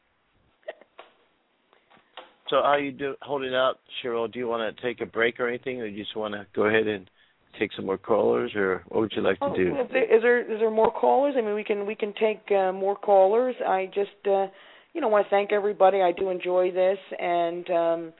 So, 2.49 2.61
how 2.61 2.75
you 2.75 2.91
do 2.91 3.15
holding 3.21 3.55
out, 3.55 3.79
Cheryl? 4.03 4.31
Do 4.31 4.37
you 4.37 4.47
want 4.47 4.75
to 4.75 4.81
take 4.81 5.01
a 5.01 5.05
break 5.05 5.39
or 5.39 5.47
anything, 5.47 5.81
or 5.81 5.85
you 5.85 6.03
just 6.03 6.15
want 6.15 6.33
to 6.33 6.45
go 6.53 6.63
ahead 6.63 6.87
and 6.87 7.09
take 7.57 7.71
some 7.75 7.85
more 7.85 7.97
callers, 7.97 8.51
or 8.55 8.83
what 8.89 9.01
would 9.01 9.13
you 9.15 9.21
like 9.21 9.39
to 9.39 9.45
Oh, 9.45 9.55
do? 9.55 9.69
Is 9.69 9.87
there, 9.91 10.15
is 10.17 10.21
there 10.21 10.53
is 10.53 10.59
there 10.59 10.71
more 10.71 10.91
callers? 10.91 11.35
I 11.37 11.41
mean, 11.41 11.55
we 11.55 11.63
can 11.63 11.85
we 11.85 11.95
can 11.95 12.13
take 12.19 12.43
uh, 12.51 12.71
more 12.71 12.95
callers. 12.95 13.55
I 13.65 13.85
just 13.87 14.09
uh, 14.27 14.47
you 14.93 15.01
know 15.01 15.07
want 15.07 15.25
to 15.25 15.29
thank 15.29 15.51
everybody. 15.51 16.01
I 16.01 16.11
do 16.11 16.29
enjoy 16.29 16.71
this, 16.71 16.97
and 17.17 17.69
um, 17.69 18.13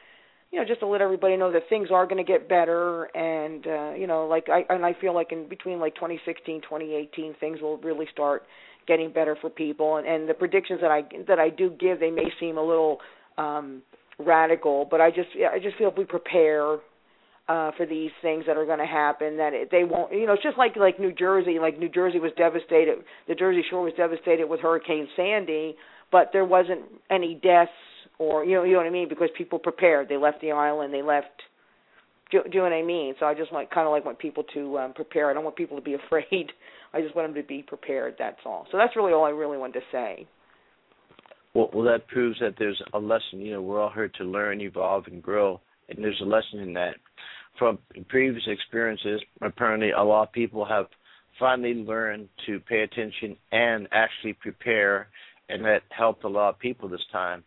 you 0.54 0.60
know 0.60 0.66
just 0.66 0.82
to 0.82 0.88
let 0.88 1.02
everybody 1.02 1.36
know 1.36 1.52
that 1.52 1.64
things 1.68 1.90
are 1.92 2.06
going 2.06 2.24
to 2.24 2.32
get 2.32 2.48
better, 2.48 3.06
and 3.18 3.66
uh, 3.66 3.94
you 3.98 4.06
know 4.06 4.28
like 4.28 4.48
I 4.50 4.64
and 4.70 4.86
I 4.86 4.96
feel 5.02 5.14
like 5.14 5.32
in 5.32 5.50
between 5.50 5.80
like 5.80 5.96
2016 5.96 6.62
2018 6.62 7.36
things 7.40 7.60
will 7.60 7.78
really 7.78 8.06
start 8.14 8.44
getting 8.88 9.12
better 9.12 9.36
for 9.42 9.50
people, 9.50 9.98
and, 9.98 10.08
and 10.08 10.30
the 10.30 10.34
predictions 10.36 10.80
that 10.82 10.92
I 10.92 11.02
that 11.28 11.40
I 11.40 11.50
do 11.50 11.72
give 11.72 12.00
they 12.00 12.12
may 12.12 12.32
seem 12.40 12.60
a 12.60 12.64
little 12.64 13.00
um, 13.40 13.82
radical, 14.20 14.88
but 14.90 15.02
I 15.02 15.10
just 15.10 15.30
I 15.52 15.58
just 15.58 15.76
feel 15.78 15.90
if 15.90 15.98
we 15.98 16.06
prepare 16.06 16.78
uh 17.50 17.72
for 17.76 17.86
these 17.86 18.12
things 18.22 18.46
that 18.48 18.56
are 18.56 18.66
going 18.66 18.80
to 18.80 18.86
happen 18.86 19.36
that 19.36 19.54
it, 19.54 19.70
they 19.70 19.84
won't 19.84 20.14
you 20.14 20.26
know 20.26 20.32
it's 20.34 20.44
just 20.44 20.58
like 20.58 20.78
like 20.78 20.98
New 20.98 21.12
Jersey 21.12 21.58
like 21.60 21.78
New 21.78 21.90
Jersey 21.90 22.20
was 22.20 22.32
devastated 22.38 23.00
the 23.28 23.36
Jersey 23.36 23.64
Shore 23.70 23.82
was 23.82 23.92
devastated 23.98 24.48
with 24.48 24.62
Hurricane 24.62 25.10
Sandy 25.18 25.76
but 26.10 26.30
there 26.32 26.46
wasn't 26.46 26.84
any 27.12 27.36
deaths 27.36 27.72
or 28.20 28.44
you 28.46 28.56
know 28.56 28.64
you 28.64 28.74
know 28.74 28.80
what 28.80 28.88
I 28.88 28.92
mean? 28.92 29.10
Because 29.10 29.30
people 29.38 29.60
prepared. 29.60 30.10
They 30.10 30.18
left 30.18 30.42
the 30.42 30.52
island 30.52 30.94
they 30.94 31.02
left 31.02 31.42
do, 32.32 32.42
do 32.44 32.50
you 32.52 32.58
know 32.60 32.64
what 32.64 32.74
I 32.74 32.82
mean? 32.82 33.14
So 33.20 33.26
I 33.26 33.34
just 33.34 33.54
want 33.54 33.70
kind 33.72 33.86
of 33.86 33.92
like 33.92 34.06
want 34.06 34.20
people 34.20 34.44
to 34.54 34.80
um 34.80 34.94
prepare. 34.94 35.30
I 35.30 35.34
don't 35.34 35.44
want 35.44 35.56
people 35.56 35.78
to 35.78 35.84
be 35.84 35.94
afraid. 36.06 36.52
I 36.94 37.02
just 37.02 37.16
want 37.16 37.28
them 37.28 37.42
to 37.42 37.48
be 37.48 37.64
prepared 37.64 38.16
that's 38.20 38.40
all. 38.46 38.68
So 38.72 38.78
that's 38.78 38.96
really 38.96 39.14
all 39.14 39.26
I 39.26 39.30
really 39.30 39.58
wanted 39.58 39.74
to 39.74 39.86
say. 39.92 40.28
Well, 41.54 41.70
well, 41.72 41.86
that 41.86 42.08
proves 42.08 42.40
that 42.40 42.56
there's 42.58 42.82
a 42.94 43.00
lesson. 43.00 43.40
You 43.40 43.54
know, 43.54 43.62
we're 43.62 43.80
all 43.80 43.92
here 43.94 44.10
to 44.18 44.24
learn, 44.24 44.60
evolve, 44.60 45.06
and 45.06 45.22
grow, 45.22 45.62
and 45.88 46.04
there's 46.04 46.20
a 46.22 46.26
lesson 46.26 46.60
in 46.60 46.74
that. 46.74 46.96
From 47.60 47.78
previous 48.10 48.44
experiences, 48.48 49.22
apparently 49.40 49.92
a 49.92 50.04
lot 50.04 50.24
of 50.24 50.32
people 50.32 50.66
have 50.66 50.88
finally 51.40 51.76
learned 51.76 52.30
to 52.48 52.60
pay 52.62 52.82
attention 52.82 53.38
and 53.52 53.88
actually 53.92 54.34
prepare, 54.34 55.10
and 55.50 55.64
that 55.66 55.84
helped 55.96 56.24
a 56.24 56.28
lot 56.28 56.50
of 56.50 56.60
people 56.60 56.90
this 56.90 57.06
time. 57.12 57.44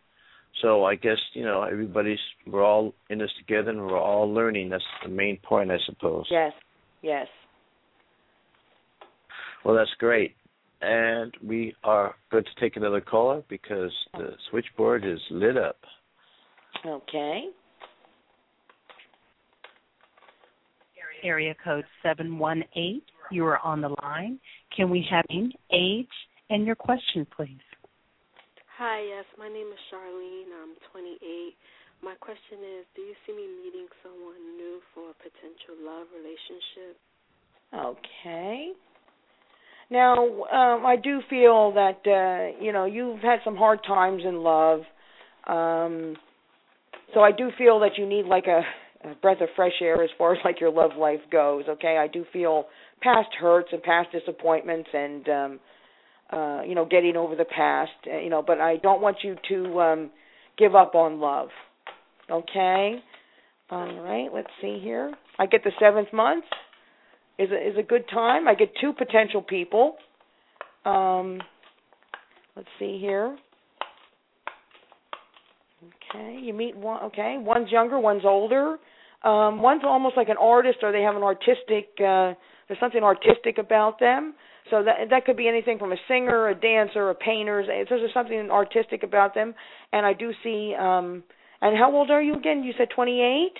So 0.61 0.85
I 0.85 0.95
guess 0.95 1.17
you 1.33 1.43
know 1.43 1.63
everybody's 1.63 2.19
we're 2.45 2.63
all 2.65 2.93
in 3.09 3.19
this 3.19 3.31
together, 3.39 3.69
and 3.69 3.81
we're 3.81 3.99
all 3.99 4.31
learning. 4.31 4.69
That's 4.69 4.83
the 5.03 5.09
main 5.09 5.37
point, 5.43 5.71
I 5.71 5.77
suppose. 5.85 6.25
yes 6.29 6.53
yes 7.01 7.27
Well, 9.63 9.75
that's 9.75 9.93
great. 9.99 10.35
And 10.81 11.33
we 11.43 11.73
are 11.83 12.15
good 12.29 12.45
to 12.45 12.61
take 12.61 12.77
another 12.77 13.01
caller 13.01 13.43
because 13.49 13.91
the 14.13 14.33
switchboard 14.49 15.03
is 15.05 15.19
lit 15.31 15.57
up. 15.57 15.77
okay 16.85 17.49
Area 21.23 21.55
code 21.63 21.85
718. 22.03 23.01
You 23.31 23.45
are 23.45 23.59
on 23.59 23.81
the 23.81 23.89
line. 24.01 24.39
Can 24.75 24.89
we 24.89 25.05
have 25.09 25.25
name, 25.29 25.51
age, 25.71 26.07
and 26.49 26.65
your 26.65 26.75
question, 26.75 27.25
please? 27.35 27.66
Hi, 28.77 29.01
yes, 29.01 29.25
my 29.39 29.47
name 29.47 29.65
is 29.73 29.79
Charlene. 29.91 30.53
I'm 30.53 30.75
28. 30.91 31.17
My 32.03 32.13
question 32.21 32.59
is, 32.77 32.85
do 32.95 33.01
you 33.01 33.15
see 33.25 33.33
me 33.33 33.47
meeting 33.65 33.87
someone 34.03 34.37
new 34.55 34.77
for 34.93 35.09
a 35.09 35.13
potential 35.17 35.81
love 35.81 36.05
relationship? 36.13 36.93
Okay. 37.73 38.73
Now, 39.89 40.13
um, 40.21 40.85
I 40.85 40.95
do 40.95 41.21
feel 41.27 41.73
that 41.73 42.05
uh, 42.05 42.63
you 42.63 42.71
know 42.71 42.85
you've 42.85 43.21
had 43.21 43.39
some 43.43 43.55
hard 43.55 43.79
times 43.83 44.21
in 44.23 44.43
love, 44.43 44.81
um, 45.47 46.15
so 47.15 47.21
I 47.21 47.31
do 47.31 47.49
feel 47.57 47.79
that 47.79 47.97
you 47.97 48.05
need 48.05 48.27
like 48.27 48.45
a, 48.45 48.61
a 49.09 49.15
breath 49.15 49.41
of 49.41 49.49
fresh 49.55 49.81
air 49.81 50.03
as 50.03 50.11
far 50.19 50.33
as 50.33 50.39
like 50.45 50.61
your 50.61 50.71
love 50.71 50.91
life 50.99 51.21
goes. 51.31 51.63
Okay, 51.67 51.97
I 51.97 52.07
do 52.07 52.25
feel 52.31 52.65
past 53.01 53.29
hurts 53.41 53.69
and 53.71 53.81
past 53.81 54.09
disappointments 54.11 54.89
and 54.93 55.29
um, 55.29 55.59
uh, 56.31 56.61
you 56.65 56.75
know 56.75 56.85
getting 56.85 57.15
over 57.15 57.35
the 57.35 57.45
past. 57.45 57.91
uh, 58.11 58.17
You 58.17 58.29
know, 58.29 58.43
but 58.45 58.59
I 58.59 58.77
don't 58.77 59.01
want 59.01 59.17
you 59.23 59.35
to 59.49 59.81
um, 59.81 60.11
give 60.57 60.75
up 60.75 60.95
on 60.95 61.19
love. 61.19 61.49
Okay. 62.29 62.99
All 63.69 64.01
right. 64.01 64.29
Let's 64.33 64.49
see 64.61 64.79
here. 64.81 65.13
I 65.39 65.45
get 65.45 65.63
the 65.63 65.71
seventh 65.79 66.11
month 66.13 66.45
is 67.37 67.49
a, 67.51 67.69
is 67.69 67.77
a 67.77 67.83
good 67.83 68.05
time. 68.09 68.47
I 68.47 68.55
get 68.55 68.71
two 68.81 68.93
potential 68.93 69.41
people. 69.41 69.95
Um, 70.85 71.41
let's 72.55 72.67
see 72.79 72.97
here. 72.99 73.37
Okay, 76.09 76.39
you 76.41 76.53
meet 76.53 76.75
one. 76.75 77.03
Okay, 77.05 77.35
one's 77.39 77.69
younger, 77.71 77.99
one's 77.99 78.23
older. 78.25 78.77
Um, 79.23 79.61
one's 79.61 79.81
almost 79.83 80.15
like 80.17 80.29
an 80.29 80.37
artist, 80.39 80.79
or 80.81 80.91
they 80.91 81.01
have 81.01 81.15
an 81.15 81.23
artistic. 81.23 81.89
Uh, 81.99 82.33
there's 82.67 82.79
something 82.79 83.03
artistic 83.03 83.57
about 83.57 83.99
them. 83.99 84.33
So 84.69 84.83
that 84.83 85.09
that 85.09 85.25
could 85.25 85.37
be 85.37 85.47
anything 85.47 85.79
from 85.79 85.91
a 85.91 85.97
singer, 86.07 86.49
a 86.49 86.55
dancer, 86.55 87.09
a 87.09 87.15
painter. 87.15 87.63
There's 87.65 87.87
there's 87.89 88.13
something 88.13 88.49
artistic 88.51 89.03
about 89.03 89.33
them, 89.33 89.55
and 89.93 90.05
I 90.05 90.13
do 90.13 90.31
see. 90.43 90.75
Um, 90.79 91.23
and 91.61 91.77
how 91.77 91.91
old 91.93 92.11
are 92.11 92.21
you 92.21 92.35
again? 92.35 92.63
You 92.63 92.73
said 92.77 92.89
28. 92.95 93.51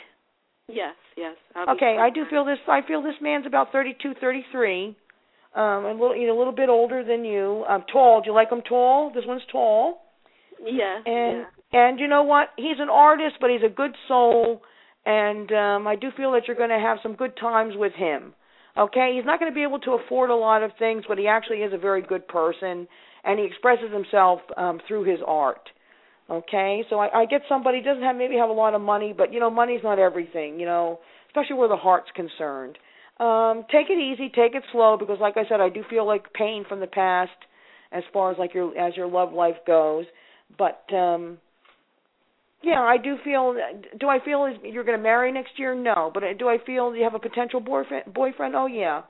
Yes, 0.69 0.95
yes. 1.15 1.35
Okay, 1.69 1.97
I 1.99 2.09
do 2.09 2.23
feel 2.29 2.43
this. 2.43 2.57
I 2.67 2.81
feel 2.85 3.01
this 3.01 3.15
man's 3.21 3.45
about 3.45 3.71
thirty-two, 3.71 4.15
thirty-three, 4.19 4.97
um, 5.55 5.85
a 5.85 5.91
little, 5.91 6.15
you 6.15 6.27
know, 6.27 6.35
a 6.35 6.37
little 6.37 6.53
bit 6.53 6.67
older 6.67 7.05
than 7.05 7.23
you. 7.23 7.63
Um, 7.69 7.85
tall. 7.91 8.21
Do 8.21 8.29
you 8.29 8.33
like 8.33 8.51
him 8.51 8.61
tall? 8.67 9.11
This 9.15 9.23
one's 9.25 9.43
tall. 9.49 10.01
Yeah. 10.61 10.97
And 11.05 11.45
yeah. 11.71 11.87
and 11.87 11.99
you 11.99 12.07
know 12.07 12.23
what? 12.23 12.49
He's 12.57 12.79
an 12.79 12.89
artist, 12.89 13.35
but 13.39 13.49
he's 13.49 13.63
a 13.65 13.73
good 13.73 13.95
soul, 14.09 14.61
and 15.05 15.49
um, 15.53 15.87
I 15.87 15.95
do 15.95 16.09
feel 16.17 16.33
that 16.33 16.43
you're 16.47 16.57
going 16.57 16.69
to 16.69 16.79
have 16.79 16.97
some 17.01 17.15
good 17.15 17.37
times 17.39 17.75
with 17.77 17.93
him. 17.93 18.33
Okay, 18.77 19.13
he's 19.15 19.25
not 19.25 19.39
going 19.39 19.51
to 19.51 19.55
be 19.55 19.63
able 19.63 19.79
to 19.79 19.93
afford 19.93 20.29
a 20.29 20.35
lot 20.35 20.61
of 20.61 20.71
things, 20.77 21.03
but 21.07 21.17
he 21.17 21.27
actually 21.27 21.57
is 21.59 21.73
a 21.73 21.77
very 21.77 22.01
good 22.01 22.27
person, 22.27 22.87
and 23.23 23.39
he 23.39 23.45
expresses 23.45 23.91
himself 23.91 24.39
um, 24.55 24.79
through 24.87 25.03
his 25.03 25.19
art. 25.25 25.69
Okay, 26.29 26.83
so 26.89 26.99
I, 26.99 27.21
I 27.21 27.25
get 27.25 27.41
somebody 27.47 27.81
doesn't 27.81 28.03
have 28.03 28.15
maybe 28.15 28.35
have 28.35 28.49
a 28.49 28.53
lot 28.53 28.73
of 28.73 28.81
money, 28.81 29.13
but 29.17 29.33
you 29.33 29.39
know 29.39 29.49
money's 29.49 29.81
not 29.83 29.97
everything. 29.97 30.59
You 30.59 30.65
know, 30.65 30.99
especially 31.29 31.55
where 31.55 31.69
the 31.69 31.77
heart's 31.77 32.09
concerned. 32.15 32.77
Um, 33.19 33.65
take 33.71 33.89
it 33.89 33.97
easy, 33.97 34.29
take 34.29 34.53
it 34.53 34.63
slow, 34.71 34.97
because 34.99 35.17
like 35.19 35.37
I 35.37 35.47
said, 35.49 35.59
I 35.59 35.69
do 35.69 35.83
feel 35.89 36.05
like 36.05 36.31
pain 36.33 36.65
from 36.67 36.79
the 36.81 36.87
past 36.87 37.31
as 37.91 38.03
far 38.13 38.31
as 38.31 38.37
like 38.37 38.53
your 38.53 38.77
as 38.77 38.95
your 38.95 39.07
love 39.07 39.33
life 39.33 39.55
goes. 39.65 40.05
But 40.57 40.83
um 40.93 41.39
yeah, 42.63 42.81
I 42.81 42.97
do 42.97 43.15
feel. 43.23 43.55
Do 43.99 44.07
I 44.09 44.19
feel 44.23 44.49
you're 44.63 44.83
going 44.83 44.97
to 44.97 45.03
marry 45.03 45.31
next 45.31 45.51
year? 45.57 45.75
No, 45.75 46.11
but 46.13 46.23
do 46.39 46.49
I 46.49 46.57
feel 46.65 46.95
you 46.95 47.03
have 47.03 47.15
a 47.15 47.19
potential 47.19 47.59
boyfriend? 47.59 48.13
Boyfriend? 48.13 48.55
Oh 48.55 48.67
yeah. 48.67 49.03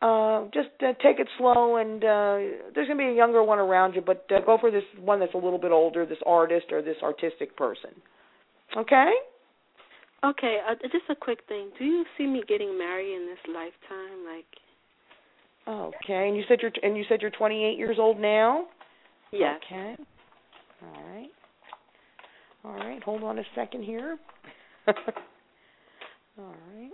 Uh, 0.00 0.44
just 0.54 0.68
uh, 0.80 0.92
take 1.02 1.18
it 1.18 1.28
slow, 1.38 1.76
and 1.76 2.04
uh, 2.04 2.38
there's 2.72 2.86
going 2.86 2.98
to 2.98 3.04
be 3.04 3.10
a 3.10 3.14
younger 3.14 3.42
one 3.42 3.58
around 3.58 3.94
you, 3.94 4.00
but 4.00 4.24
uh, 4.30 4.38
go 4.46 4.56
for 4.60 4.70
this 4.70 4.84
one 5.00 5.18
that's 5.18 5.34
a 5.34 5.38
little 5.38 5.58
bit 5.58 5.72
older, 5.72 6.06
this 6.06 6.18
artist 6.24 6.66
or 6.70 6.82
this 6.82 6.96
artistic 7.02 7.56
person. 7.56 7.90
Okay. 8.76 9.10
Okay, 10.24 10.58
uh, 10.68 10.74
just 10.82 11.04
a 11.10 11.16
quick 11.16 11.40
thing. 11.48 11.70
Do 11.78 11.84
you 11.84 12.04
see 12.16 12.26
me 12.26 12.42
getting 12.48 12.76
married 12.78 13.12
in 13.14 13.26
this 13.26 13.38
lifetime? 13.54 14.24
Like, 14.26 14.46
Okay, 15.68 16.28
and 16.28 16.36
you 16.36 16.44
said 16.48 16.58
you're 16.62 16.72
and 16.82 16.96
you 16.96 17.04
said 17.08 17.20
you're 17.20 17.30
28 17.30 17.76
years 17.76 17.96
old 18.00 18.18
now. 18.18 18.66
yes. 19.32 19.60
Okay. 19.66 19.96
All 20.82 21.02
right. 21.12 21.28
All 22.64 22.72
right. 22.72 23.02
Hold 23.02 23.22
on 23.22 23.38
a 23.38 23.44
second 23.54 23.84
here. 23.84 24.18
All 24.86 26.54
right. 26.74 26.90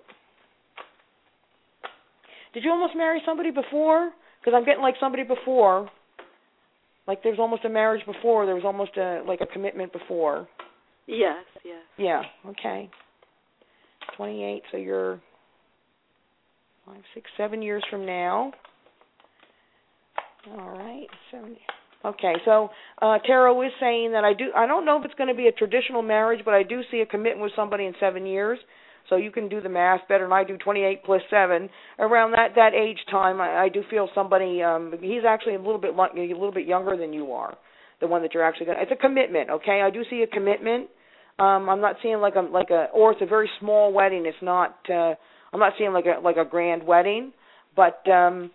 Did 2.52 2.62
you 2.64 2.70
almost 2.70 2.94
marry 2.96 3.20
somebody 3.26 3.50
before? 3.50 4.10
Because 4.40 4.56
I'm 4.56 4.64
getting 4.64 4.82
like 4.82 4.94
somebody 5.00 5.24
before. 5.24 5.90
Like 7.06 7.22
there's 7.22 7.38
almost 7.38 7.64
a 7.64 7.68
marriage 7.68 8.04
before. 8.06 8.46
There 8.46 8.54
was 8.54 8.64
almost 8.64 8.96
a 8.96 9.22
like 9.26 9.40
a 9.40 9.46
commitment 9.46 9.92
before. 9.92 10.48
Yes, 11.06 11.44
yes. 11.64 11.82
Yeah. 11.98 12.22
Okay. 12.46 12.88
28. 14.16 14.62
So 14.70 14.76
you're 14.78 15.20
five, 16.86 17.02
six, 17.14 17.30
seven 17.36 17.60
years 17.60 17.82
from 17.90 18.06
now. 18.06 18.52
All 20.50 20.70
right. 20.70 21.06
Seven. 21.30 21.56
Okay. 22.04 22.34
So 22.44 22.70
uh, 23.00 23.18
Tarot 23.26 23.62
is 23.62 23.72
saying 23.80 24.12
that 24.12 24.24
I 24.24 24.34
do. 24.34 24.50
I 24.56 24.66
don't 24.66 24.84
know 24.84 24.98
if 24.98 25.04
it's 25.04 25.14
going 25.14 25.28
to 25.28 25.34
be 25.34 25.46
a 25.48 25.52
traditional 25.52 26.02
marriage, 26.02 26.40
but 26.44 26.54
I 26.54 26.62
do 26.62 26.82
see 26.90 27.00
a 27.00 27.06
commitment 27.06 27.40
with 27.40 27.52
somebody 27.56 27.84
in 27.86 27.94
seven 27.98 28.26
years. 28.26 28.58
So 29.10 29.16
you 29.16 29.30
can 29.30 29.48
do 29.48 29.60
the 29.60 29.68
math 29.68 30.00
better 30.08 30.24
than 30.24 30.32
I 30.32 30.44
do. 30.44 30.56
28 30.56 31.04
plus 31.04 31.20
seven. 31.30 31.68
Around 31.98 32.32
that 32.32 32.54
that 32.56 32.72
age 32.74 32.98
time, 33.10 33.40
I, 33.40 33.64
I 33.64 33.68
do 33.68 33.82
feel 33.90 34.08
somebody. 34.14 34.62
Um, 34.62 34.94
he's 35.00 35.24
actually 35.26 35.54
a 35.54 35.58
little 35.58 35.78
bit 35.78 35.94
a 35.94 36.20
little 36.34 36.52
bit 36.52 36.66
younger 36.66 36.96
than 36.96 37.12
you 37.12 37.32
are. 37.32 37.56
The 38.00 38.06
one 38.06 38.22
that 38.22 38.34
you're 38.34 38.44
actually 38.44 38.66
going. 38.66 38.78
to 38.78 38.82
It's 38.82 38.92
a 38.92 38.96
commitment. 38.96 39.50
Okay. 39.50 39.82
I 39.84 39.90
do 39.90 40.02
see 40.10 40.22
a 40.22 40.26
commitment. 40.26 40.88
Um, 41.38 41.68
I'm 41.68 41.80
not 41.80 41.96
seeing 42.02 42.18
like 42.20 42.34
a 42.36 42.40
like 42.40 42.70
a 42.70 42.86
or 42.94 43.12
it's 43.12 43.22
a 43.22 43.26
very 43.26 43.50
small 43.60 43.92
wedding. 43.92 44.24
It's 44.26 44.36
not. 44.42 44.76
Uh, 44.88 45.14
I'm 45.52 45.60
not 45.60 45.72
seeing 45.78 45.92
like 45.92 46.06
a 46.06 46.20
like 46.20 46.36
a 46.36 46.44
grand 46.44 46.84
wedding, 46.86 47.32
but 47.76 48.08
um, 48.08 48.50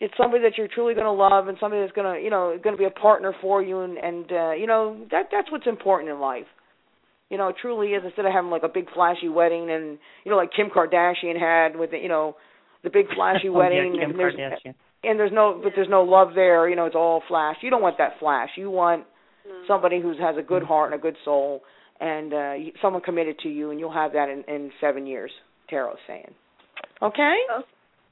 it's 0.00 0.14
somebody 0.16 0.42
that 0.44 0.56
you're 0.56 0.68
truly 0.68 0.94
going 0.94 1.04
to 1.06 1.12
love 1.12 1.48
and 1.48 1.58
somebody 1.60 1.82
that's 1.82 1.92
going 1.92 2.14
to 2.16 2.22
you 2.22 2.30
know 2.30 2.58
going 2.62 2.74
to 2.74 2.78
be 2.78 2.86
a 2.86 2.90
partner 2.90 3.34
for 3.40 3.62
you 3.62 3.80
and 3.80 3.98
and 3.98 4.32
uh, 4.32 4.52
you 4.52 4.66
know 4.66 4.96
that 5.10 5.26
that's 5.30 5.50
what's 5.52 5.66
important 5.66 6.10
in 6.10 6.18
life. 6.20 6.46
You 7.28 7.38
know, 7.38 7.46
it 7.48 7.56
truly 7.62 7.88
is 7.90 8.02
instead 8.04 8.24
of 8.26 8.32
having 8.32 8.50
like 8.50 8.64
a 8.64 8.68
big 8.68 8.86
flashy 8.92 9.28
wedding 9.28 9.70
and 9.70 9.98
you 10.24 10.30
know 10.30 10.36
like 10.36 10.50
Kim 10.54 10.68
Kardashian 10.68 11.38
had 11.38 11.78
with 11.78 11.92
the, 11.92 11.98
you 11.98 12.08
know 12.08 12.34
the 12.82 12.90
big 12.90 13.06
flashy 13.14 13.48
Oh, 13.48 13.52
wedding 13.52 13.94
yeah, 13.94 14.00
Kim 14.00 14.10
and 14.10 14.18
there's 14.18 14.34
Kardashian. 14.34 14.74
and 15.04 15.18
there's 15.18 15.32
no 15.32 15.60
but 15.62 15.72
there's 15.76 15.88
no 15.88 16.02
love 16.02 16.30
there. 16.34 16.68
You 16.68 16.76
know, 16.76 16.86
it's 16.86 16.96
all 16.96 17.22
flash. 17.28 17.56
You 17.62 17.70
don't 17.70 17.82
want 17.82 17.98
that 17.98 18.14
flash. 18.18 18.48
You 18.56 18.70
want 18.70 19.04
somebody 19.68 20.00
who 20.00 20.10
has 20.20 20.36
a 20.38 20.42
good 20.42 20.62
heart 20.62 20.92
and 20.92 20.98
a 20.98 21.02
good 21.02 21.16
soul 21.24 21.60
and 22.00 22.32
uh 22.32 22.54
someone 22.82 23.02
committed 23.02 23.38
to 23.40 23.48
you 23.48 23.70
and 23.70 23.78
you'll 23.78 23.92
have 23.92 24.12
that 24.14 24.28
in 24.28 24.42
in 24.52 24.70
7 24.80 25.06
years. 25.06 25.30
Tarot's 25.68 26.00
saying. 26.08 26.32
Okay? 27.02 27.36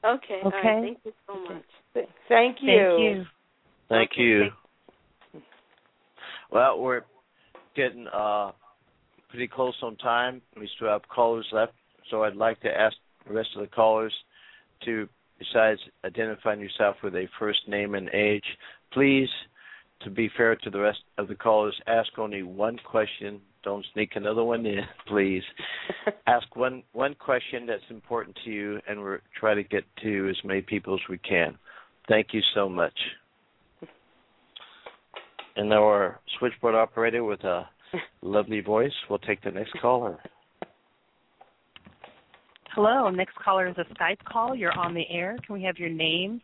Okay. 0.05 0.39
All 0.43 0.47
Okay. 0.47 0.67
right. 0.67 0.81
Thank 0.81 0.97
you 1.03 1.11
so 1.27 1.33
much. 1.33 1.47
Th- 1.49 1.63
Thank 1.93 2.57
you. 2.61 2.77
Thank 2.77 2.99
you. 2.99 3.25
Thank 3.89 4.11
you. 4.17 4.49
Well, 6.51 6.79
we're 6.79 7.01
getting 7.75 8.07
uh 8.07 8.51
pretty 9.29 9.47
close 9.47 9.75
on 9.81 9.95
time. 9.97 10.41
We 10.59 10.69
still 10.75 10.89
have 10.89 11.07
callers 11.07 11.47
left, 11.51 11.73
so 12.09 12.23
I'd 12.23 12.35
like 12.35 12.59
to 12.61 12.69
ask 12.69 12.95
the 13.27 13.33
rest 13.33 13.49
of 13.55 13.61
the 13.61 13.67
callers 13.67 14.13
to, 14.85 15.07
besides 15.37 15.79
identifying 16.03 16.59
yourself 16.59 16.97
with 17.03 17.15
a 17.15 17.27
first 17.37 17.59
name 17.67 17.95
and 17.95 18.09
age, 18.09 18.43
please, 18.91 19.29
to 20.01 20.09
be 20.09 20.29
fair 20.35 20.55
to 20.55 20.69
the 20.69 20.79
rest 20.79 20.99
of 21.17 21.27
the 21.27 21.35
callers, 21.35 21.79
ask 21.87 22.17
only 22.17 22.43
one 22.43 22.79
question. 22.83 23.41
Don't 23.63 23.85
sneak 23.93 24.15
another 24.15 24.43
one 24.43 24.65
in, 24.65 24.79
please. 25.07 25.43
ask 26.27 26.55
one 26.55 26.83
one 26.93 27.13
question 27.15 27.65
that's 27.65 27.83
important 27.89 28.37
to 28.45 28.51
you, 28.51 28.79
and 28.87 29.01
we'll 29.01 29.17
try 29.39 29.53
to 29.53 29.63
get 29.63 29.83
to 30.01 30.29
as 30.29 30.37
many 30.43 30.61
people 30.61 30.95
as 30.95 31.01
we 31.09 31.17
can. 31.17 31.57
Thank 32.09 32.29
you 32.33 32.41
so 32.55 32.67
much. 32.67 32.97
And 35.55 35.69
now 35.69 35.83
our 35.83 36.19
switchboard 36.39 36.73
operator 36.73 37.23
with 37.23 37.43
a 37.43 37.69
lovely 38.21 38.61
voice 38.61 38.91
will 39.09 39.19
take 39.19 39.43
the 39.43 39.51
next 39.51 39.73
caller. 39.81 40.17
Hello, 42.73 43.09
next 43.09 43.35
caller 43.35 43.67
is 43.67 43.75
a 43.77 43.93
Skype 43.93 44.23
call. 44.25 44.55
You're 44.55 44.77
on 44.77 44.93
the 44.93 45.03
air. 45.09 45.37
Can 45.45 45.55
we 45.55 45.63
have 45.63 45.77
your 45.77 45.89
name, 45.89 46.41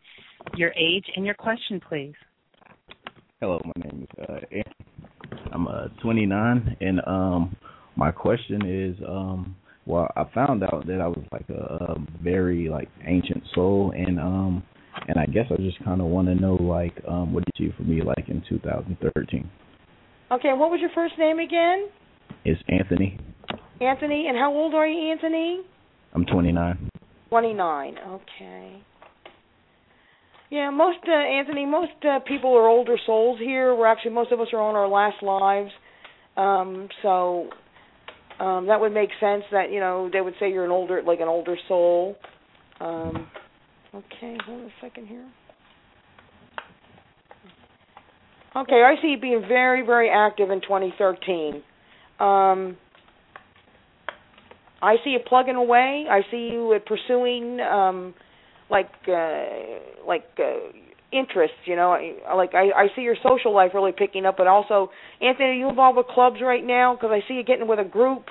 your 0.56 0.72
age, 0.72 1.06
and 1.16 1.26
your 1.26 1.36
question, 1.36 1.82
please? 1.88 2.14
Hello, 3.40 3.60
my 3.64 3.84
name 3.84 4.04
is 4.04 4.26
uh, 4.28 4.34
Anthony. 4.34 4.64
I'm 5.54 5.68
uh, 5.68 5.88
29, 6.04 6.78
and 6.82 7.00
um, 7.08 7.56
my 7.96 8.12
question 8.12 8.66
is, 8.66 8.98
um, 9.08 9.56
well, 9.86 10.12
I 10.16 10.26
found 10.34 10.64
out 10.64 10.86
that 10.88 11.00
I 11.00 11.08
was 11.08 11.24
like 11.32 11.46
a, 11.50 11.94
a 11.94 11.96
very 12.22 12.68
like 12.70 12.90
ancient 13.06 13.44
soul, 13.54 13.94
and 13.96 14.20
um, 14.20 14.64
and 15.08 15.20
I 15.20 15.26
guess 15.26 15.46
I 15.52 15.58
just 15.58 15.84
kind 15.84 16.02
of 16.02 16.08
want 16.08 16.28
to 16.28 16.36
know 16.36 16.56
like 16.56 17.00
um, 17.08 17.34
what 17.34 17.44
did 17.46 17.64
you 17.64 17.74
for 17.78 17.84
me 17.84 18.02
like 18.02 18.30
in 18.30 18.44
2013? 18.48 19.50
Okay, 20.32 20.54
what 20.54 20.72
was 20.72 20.80
your 20.82 20.90
first 20.96 21.14
name 21.20 21.40
again? 21.40 21.88
It's 22.44 22.62
Anthony. 22.68 23.20
Anthony, 23.82 24.28
and 24.28 24.38
how 24.38 24.52
old 24.54 24.74
are 24.74 24.88
you, 24.88 25.12
Anthony? 25.12 25.62
I'm 26.14 26.26
29. 26.26 26.90
29. 27.30 27.96
Okay. 28.08 28.82
Yeah, 30.50 30.70
most 30.70 31.00
uh, 31.08 31.12
Anthony, 31.12 31.66
most 31.66 31.92
uh, 32.04 32.20
people 32.26 32.56
are 32.56 32.68
older 32.68 32.98
souls 33.06 33.40
here. 33.40 33.76
We're 33.76 33.88
actually 33.88 34.12
most 34.12 34.32
of 34.32 34.40
us 34.40 34.48
are 34.54 34.62
on 34.62 34.76
our 34.76 34.88
last 34.88 35.22
lives. 35.22 35.72
Um 36.38 36.90
so 37.02 37.50
Um, 38.40 38.68
that 38.68 38.80
would 38.82 38.94
make 38.94 39.10
sense. 39.20 39.44
That 39.52 39.72
you 39.72 39.80
know 39.80 40.10
they 40.12 40.22
would 40.22 40.34
say 40.40 40.52
you're 40.52 40.66
an 40.66 40.72
older, 40.72 41.02
like 41.02 41.22
an 41.22 41.28
older 41.28 41.58
soul. 41.68 42.18
Um, 42.82 43.28
okay, 43.96 44.38
hold 44.46 44.62
on 44.62 44.66
a 44.68 44.72
second 44.82 45.08
here. 45.08 45.26
Okay, 48.56 48.84
I 48.84 49.02
see 49.02 49.10
you 49.10 49.20
being 49.20 49.44
very, 49.48 49.86
very 49.86 50.10
active 50.10 50.50
in 50.50 50.62
2013. 50.62 51.56
Um, 52.20 52.78
I 54.82 54.96
see 55.04 55.10
you 55.10 55.20
plugging 55.28 55.56
away. 55.56 56.06
I 56.10 56.22
see 56.32 56.50
you 56.54 56.80
pursuing 56.86 57.60
um, 57.60 58.14
like 58.70 58.90
uh, 59.10 59.46
like 60.08 60.26
uh, 60.40 60.72
interests. 61.12 61.58
You 61.66 61.76
know, 61.76 61.98
like 62.36 62.54
I, 62.54 62.72
I 62.72 62.88
see 62.96 63.02
your 63.02 63.18
social 63.28 63.54
life 63.54 63.72
really 63.74 63.92
picking 63.92 64.26
up, 64.26 64.38
but 64.38 64.48
also, 64.48 64.90
Anthony, 65.22 65.50
are 65.50 65.54
you 65.54 65.70
involved 65.70 65.98
with 65.98 66.08
clubs 66.08 66.38
right 66.42 66.64
now? 66.64 66.96
Because 66.96 67.12
I 67.12 67.28
see 67.28 67.34
you 67.34 67.44
getting 67.44 67.68
with 67.68 67.80
a 67.80 67.84
group 67.84 68.26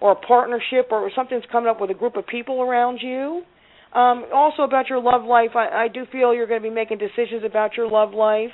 or 0.00 0.12
a 0.12 0.16
partnership 0.16 0.88
or 0.90 1.10
something's 1.14 1.44
coming 1.52 1.68
up 1.68 1.80
with 1.80 1.90
a 1.90 1.94
group 1.94 2.16
of 2.16 2.26
people 2.26 2.60
around 2.60 2.98
you. 3.00 3.42
Um, 3.94 4.24
also 4.34 4.62
about 4.62 4.88
your 4.88 5.00
love 5.00 5.24
life, 5.24 5.50
I, 5.54 5.84
I 5.84 5.88
do 5.88 6.04
feel 6.10 6.34
you're 6.34 6.46
going 6.48 6.62
to 6.62 6.68
be 6.68 6.74
making 6.74 6.98
decisions 6.98 7.44
about 7.44 7.76
your 7.76 7.88
love 7.88 8.12
life. 8.12 8.50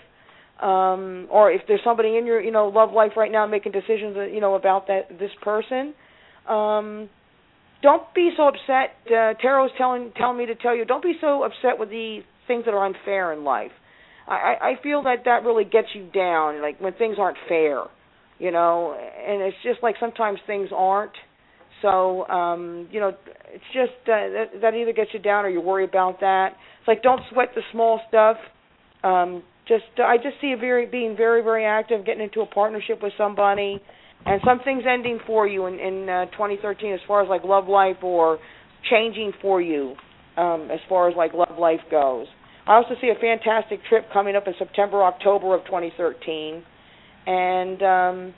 Um 0.61 1.27
or 1.31 1.51
if 1.51 1.62
there's 1.67 1.81
somebody 1.83 2.19
in 2.19 2.27
your 2.27 2.39
you 2.39 2.51
know 2.51 2.69
love 2.69 2.93
life 2.93 3.12
right 3.17 3.33
now 3.33 3.47
making 3.47 3.73
decisions 3.73 4.15
uh, 4.15 4.25
you 4.25 4.41
know 4.41 4.57
about 4.57 4.89
that 4.89 5.09
this 5.19 5.31
person. 5.41 5.95
Um 6.47 7.09
don't 7.83 8.03
be 8.15 8.29
so 8.37 8.49
upset 8.49 8.93
uh 9.07 9.33
tarot's 9.41 9.73
telling 9.79 10.12
telling 10.19 10.37
me 10.37 10.45
to 10.45 10.55
tell 10.55 10.77
you 10.77 10.85
don't 10.85 11.03
be 11.03 11.15
so 11.19 11.45
upset 11.45 11.79
with 11.79 11.89
the 11.89 12.21
things 12.47 12.67
that 12.67 12.75
are 12.75 12.85
unfair 12.85 13.33
in 13.33 13.43
life. 13.43 13.73
I 14.29 14.57
i 14.61 14.73
feel 14.83 15.03
that 15.05 15.25
that 15.25 15.45
really 15.45 15.65
gets 15.65 15.89
you 15.95 16.11
down 16.12 16.61
like 16.61 16.79
when 16.79 16.93
things 16.93 17.17
aren't 17.19 17.39
fair 17.49 17.85
you 18.41 18.51
know? 18.51 18.97
And 18.99 19.43
it's 19.43 19.57
just 19.62 19.81
like 19.83 19.95
sometimes 20.01 20.41
things 20.47 20.71
aren't 20.75 21.12
so 21.82 22.27
um 22.28 22.89
you 22.90 23.01
know 23.01 23.12
it's 23.52 23.65
just 23.73 23.93
uh, 24.05 24.28
that 24.31 24.47
that 24.61 24.74
either 24.74 24.93
gets 24.93 25.11
you 25.12 25.20
down 25.20 25.44
or 25.44 25.48
you 25.48 25.61
worry 25.61 25.85
about 25.85 26.20
that. 26.20 26.52
It's 26.81 26.89
like 26.89 27.02
don't 27.02 27.23
sweat 27.32 27.48
the 27.55 27.62
small 27.73 28.01
stuff. 28.09 28.36
Um 29.02 29.43
just 29.66 29.85
uh, 29.98 30.02
I 30.02 30.16
just 30.16 30.40
see 30.40 30.48
you 30.48 30.57
very 30.57 30.86
being 30.86 31.16
very 31.16 31.43
very 31.43 31.65
active, 31.65 32.05
getting 32.05 32.23
into 32.23 32.40
a 32.40 32.47
partnership 32.47 33.02
with 33.02 33.12
somebody, 33.16 33.81
and 34.27 34.40
something's 34.44 34.85
ending 34.89 35.20
for 35.27 35.47
you 35.47 35.66
in 35.66 35.74
in 35.78 36.09
uh, 36.09 36.27
2013 36.27 36.93
as 36.93 37.01
far 37.07 37.23
as 37.23 37.28
like 37.28 37.44
love 37.44 37.69
life 37.69 38.02
or 38.02 38.39
changing 38.90 39.32
for 39.40 39.61
you 39.61 39.94
um, 40.36 40.69
as 40.70 40.81
far 40.89 41.09
as 41.09 41.16
like 41.16 41.32
love 41.35 41.59
life 41.59 41.81
goes. 41.90 42.27
I 42.66 42.74
also 42.74 42.94
see 43.01 43.09
a 43.09 43.19
fantastic 43.20 43.81
trip 43.89 44.07
coming 44.12 44.36
up 44.36 44.47
in 44.47 44.55
September 44.59 45.02
October 45.02 45.55
of 45.55 45.65
2013, 45.65 46.62
and 47.27 47.82
um, 47.82 48.35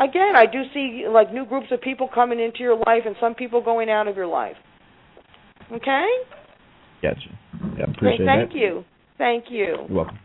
again 0.00 0.36
I 0.36 0.46
do 0.46 0.62
see 0.74 1.04
like 1.08 1.32
new 1.32 1.46
groups 1.46 1.68
of 1.70 1.80
people 1.80 2.08
coming 2.12 2.40
into 2.40 2.60
your 2.60 2.76
life 2.76 3.02
and 3.04 3.16
some 3.20 3.34
people 3.34 3.62
going 3.62 3.90
out 3.90 4.08
of 4.08 4.16
your 4.16 4.26
life. 4.26 4.56
Okay. 5.72 6.06
Gotcha. 7.02 7.20
Yeah, 7.78 7.84
appreciate 7.84 7.98
Great, 7.98 8.18
thank 8.26 8.52
that. 8.52 8.58
you. 8.58 8.84
Thank 9.18 9.44
you. 9.50 9.86
You're 9.88 9.96
welcome. 9.96 10.18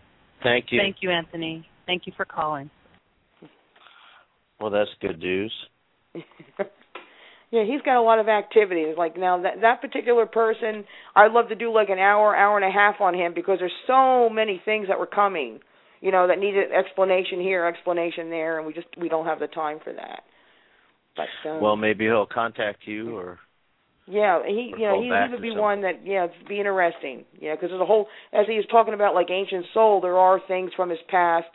Thank 0.44 0.66
you. 0.72 0.80
Thank 0.80 0.98
you, 1.02 1.12
Anthony. 1.12 1.68
Thank 1.86 2.04
you 2.06 2.14
for 2.16 2.26
calling. 2.26 2.70
Well, 4.60 4.70
that's 4.70 4.90
good 5.02 5.20
news. 5.20 5.54
yeah, 7.52 7.64
he's 7.66 7.82
got 7.84 8.00
a 8.00 8.02
lot 8.02 8.20
of 8.20 8.28
activities. 8.28 8.96
Like 8.98 9.18
now 9.18 9.42
that 9.42 9.62
that 9.62 9.82
particular 9.82 10.26
person, 10.26 10.84
I'd 11.16 11.32
love 11.32 11.50
to 11.50 11.56
do 11.56 11.74
like 11.74 11.90
an 11.90 12.00
hour, 12.00 12.36
hour 12.36 12.58
and 12.58 12.66
a 12.66 12.72
half 12.72 13.02
on 13.02 13.14
him 13.14 13.34
because 13.34 13.58
there's 13.60 13.72
so 13.88 14.30
many 14.30 14.62
things 14.64 14.88
that 14.88 15.00
were 15.00 15.08
coming, 15.08 15.60
you 16.02 16.12
know, 16.12 16.28
that 16.28 16.40
needed 16.40 16.72
explanation 16.72 17.40
here, 17.40 17.66
explanation 17.66 18.30
there, 18.30 18.58
and 18.58 18.68
we 18.68 18.74
just 18.74 18.88
we 19.00 19.08
don't 19.08 19.26
have 19.26 19.40
the 19.40 19.48
time 19.48 19.80
for 19.84 19.94
that. 19.94 20.24
But 21.16 21.50
um, 21.50 21.62
Well, 21.62 21.76
maybe 21.76 22.06
he'll 22.06 22.26
contact 22.26 22.80
you 22.86 23.16
or 23.16 23.40
yeah, 24.08 24.42
he 24.46 24.74
you 24.78 24.88
know 24.88 25.00
he, 25.00 25.08
he 25.08 25.32
would 25.32 25.42
be 25.42 25.52
one 25.52 25.82
that 25.84 26.06
yeah, 26.06 26.28
be 26.50 26.60
interesting. 26.60 27.24
Yeah, 27.40 27.56
because 27.56 27.70
there's 27.70 27.82
a 27.82 27.86
whole 27.86 28.08
as 28.34 28.46
he 28.48 28.56
was 28.56 28.66
talking 28.70 28.94
about 28.94 29.14
like 29.14 29.30
ancient 29.30 29.66
soul, 29.74 30.02
there 30.02 30.18
are 30.18 30.40
things 30.48 30.72
from 30.76 30.90
his 30.90 31.00
past, 31.08 31.48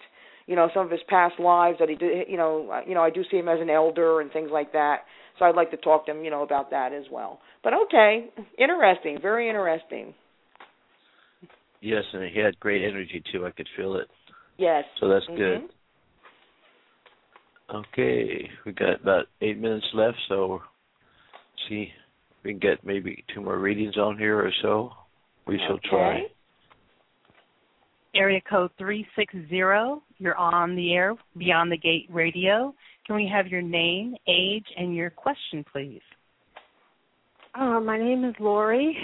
you 0.47 0.55
know, 0.55 0.71
some 0.73 0.87
of 0.87 0.91
his 0.91 1.01
past 1.09 1.35
lives 1.41 1.79
that 1.81 1.89
he 1.89 1.97
did. 1.97 2.29
You 2.29 2.37
know, 2.37 2.71
uh, 2.71 2.81
you 2.87 2.95
know, 2.95 3.03
I 3.03 3.11
do 3.11 3.25
see 3.31 3.37
him 3.37 3.49
as 3.49 3.61
an 3.61 3.69
elder 3.69 4.21
and 4.21 4.31
things 4.33 4.51
like 4.53 4.73
that. 4.73 5.01
So 5.39 5.45
I'd 5.45 5.57
like 5.57 5.71
to 5.73 5.77
talk 5.77 6.07
to 6.07 6.13
him, 6.13 6.25
you 6.25 6.31
know, 6.31 6.43
about 6.43 6.71
that 6.71 6.93
as 6.93 7.05
well. 7.11 7.41
But 7.63 7.73
okay, 7.87 8.31
interesting, 8.59 9.19
very 9.21 9.49
interesting. 9.49 10.15
yes, 11.83 12.05
and 12.13 12.31
he 12.33 12.41
had 12.41 12.59
great 12.61 12.83
energy 12.83 13.23
too. 13.33 13.45
I 13.45 13.51
could 13.51 13.69
feel 13.77 13.97
it. 13.97 14.07
Yes. 14.59 14.85
So 14.99 15.09
that's 15.09 15.27
Mhm. 15.27 15.37
good. 15.37 15.71
Okay, 17.69 18.51
we 18.65 18.73
got 18.73 19.01
about 19.01 19.27
eight 19.41 19.59
minutes 19.59 19.87
left, 19.93 20.19
so 20.29 20.63
see 21.69 21.93
if 22.31 22.45
we 22.45 22.53
can 22.53 22.59
get 22.61 22.85
maybe 22.85 23.25
two 23.29 23.41
more 23.41 23.59
readings 23.59 23.97
on 23.97 24.17
here 24.17 24.39
or 24.39 24.53
so. 24.63 24.95
We 25.47 25.59
shall 25.59 25.79
try. 25.79 26.31
Area 28.15 28.41
code 28.41 28.71
360, 28.79 30.01
you're 30.19 30.37
on 30.37 30.77
the 30.77 30.95
air, 30.95 31.17
Beyond 31.37 31.71
the 31.71 31.77
Gate 31.77 32.07
Radio. 32.09 32.75
Can 33.07 33.17
we 33.17 33.27
have 33.27 33.49
your 33.49 33.63
name, 33.63 34.17
age, 34.27 34.67
and 34.77 34.95
your 34.95 35.11
question, 35.11 35.65
please? 35.65 36.03
Uh, 37.55 37.81
my 37.81 37.99
name 37.99 38.25
is 38.25 38.35
Lori, 38.39 38.97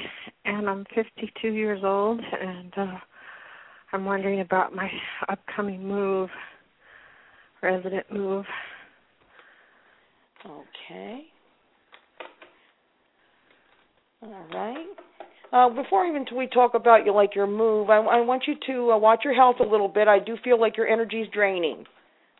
and 0.44 0.68
I'm 0.68 0.84
52 0.94 1.48
years 1.48 1.82
old, 1.84 2.20
and 2.20 2.72
uh, 2.76 2.98
I'm 3.92 4.04
wondering 4.04 4.40
about 4.40 4.74
my 4.74 4.88
upcoming 5.28 5.86
move, 5.86 6.30
resident 7.62 8.10
move. 8.10 8.44
Okay. 10.44 11.20
All 14.22 14.46
right. 14.52 14.86
Uh, 15.52 15.68
before 15.68 16.06
even 16.06 16.24
we 16.34 16.46
talk 16.46 16.72
about 16.74 17.04
you 17.04 17.12
like 17.14 17.34
your 17.34 17.46
move, 17.46 17.90
I, 17.90 17.98
I 17.98 18.20
want 18.22 18.44
you 18.46 18.54
to 18.66 18.92
uh, 18.92 18.98
watch 18.98 19.20
your 19.24 19.34
health 19.34 19.56
a 19.60 19.68
little 19.68 19.88
bit. 19.88 20.08
I 20.08 20.18
do 20.18 20.36
feel 20.42 20.58
like 20.58 20.78
your 20.78 20.88
energy 20.88 21.20
is 21.20 21.28
draining. 21.32 21.84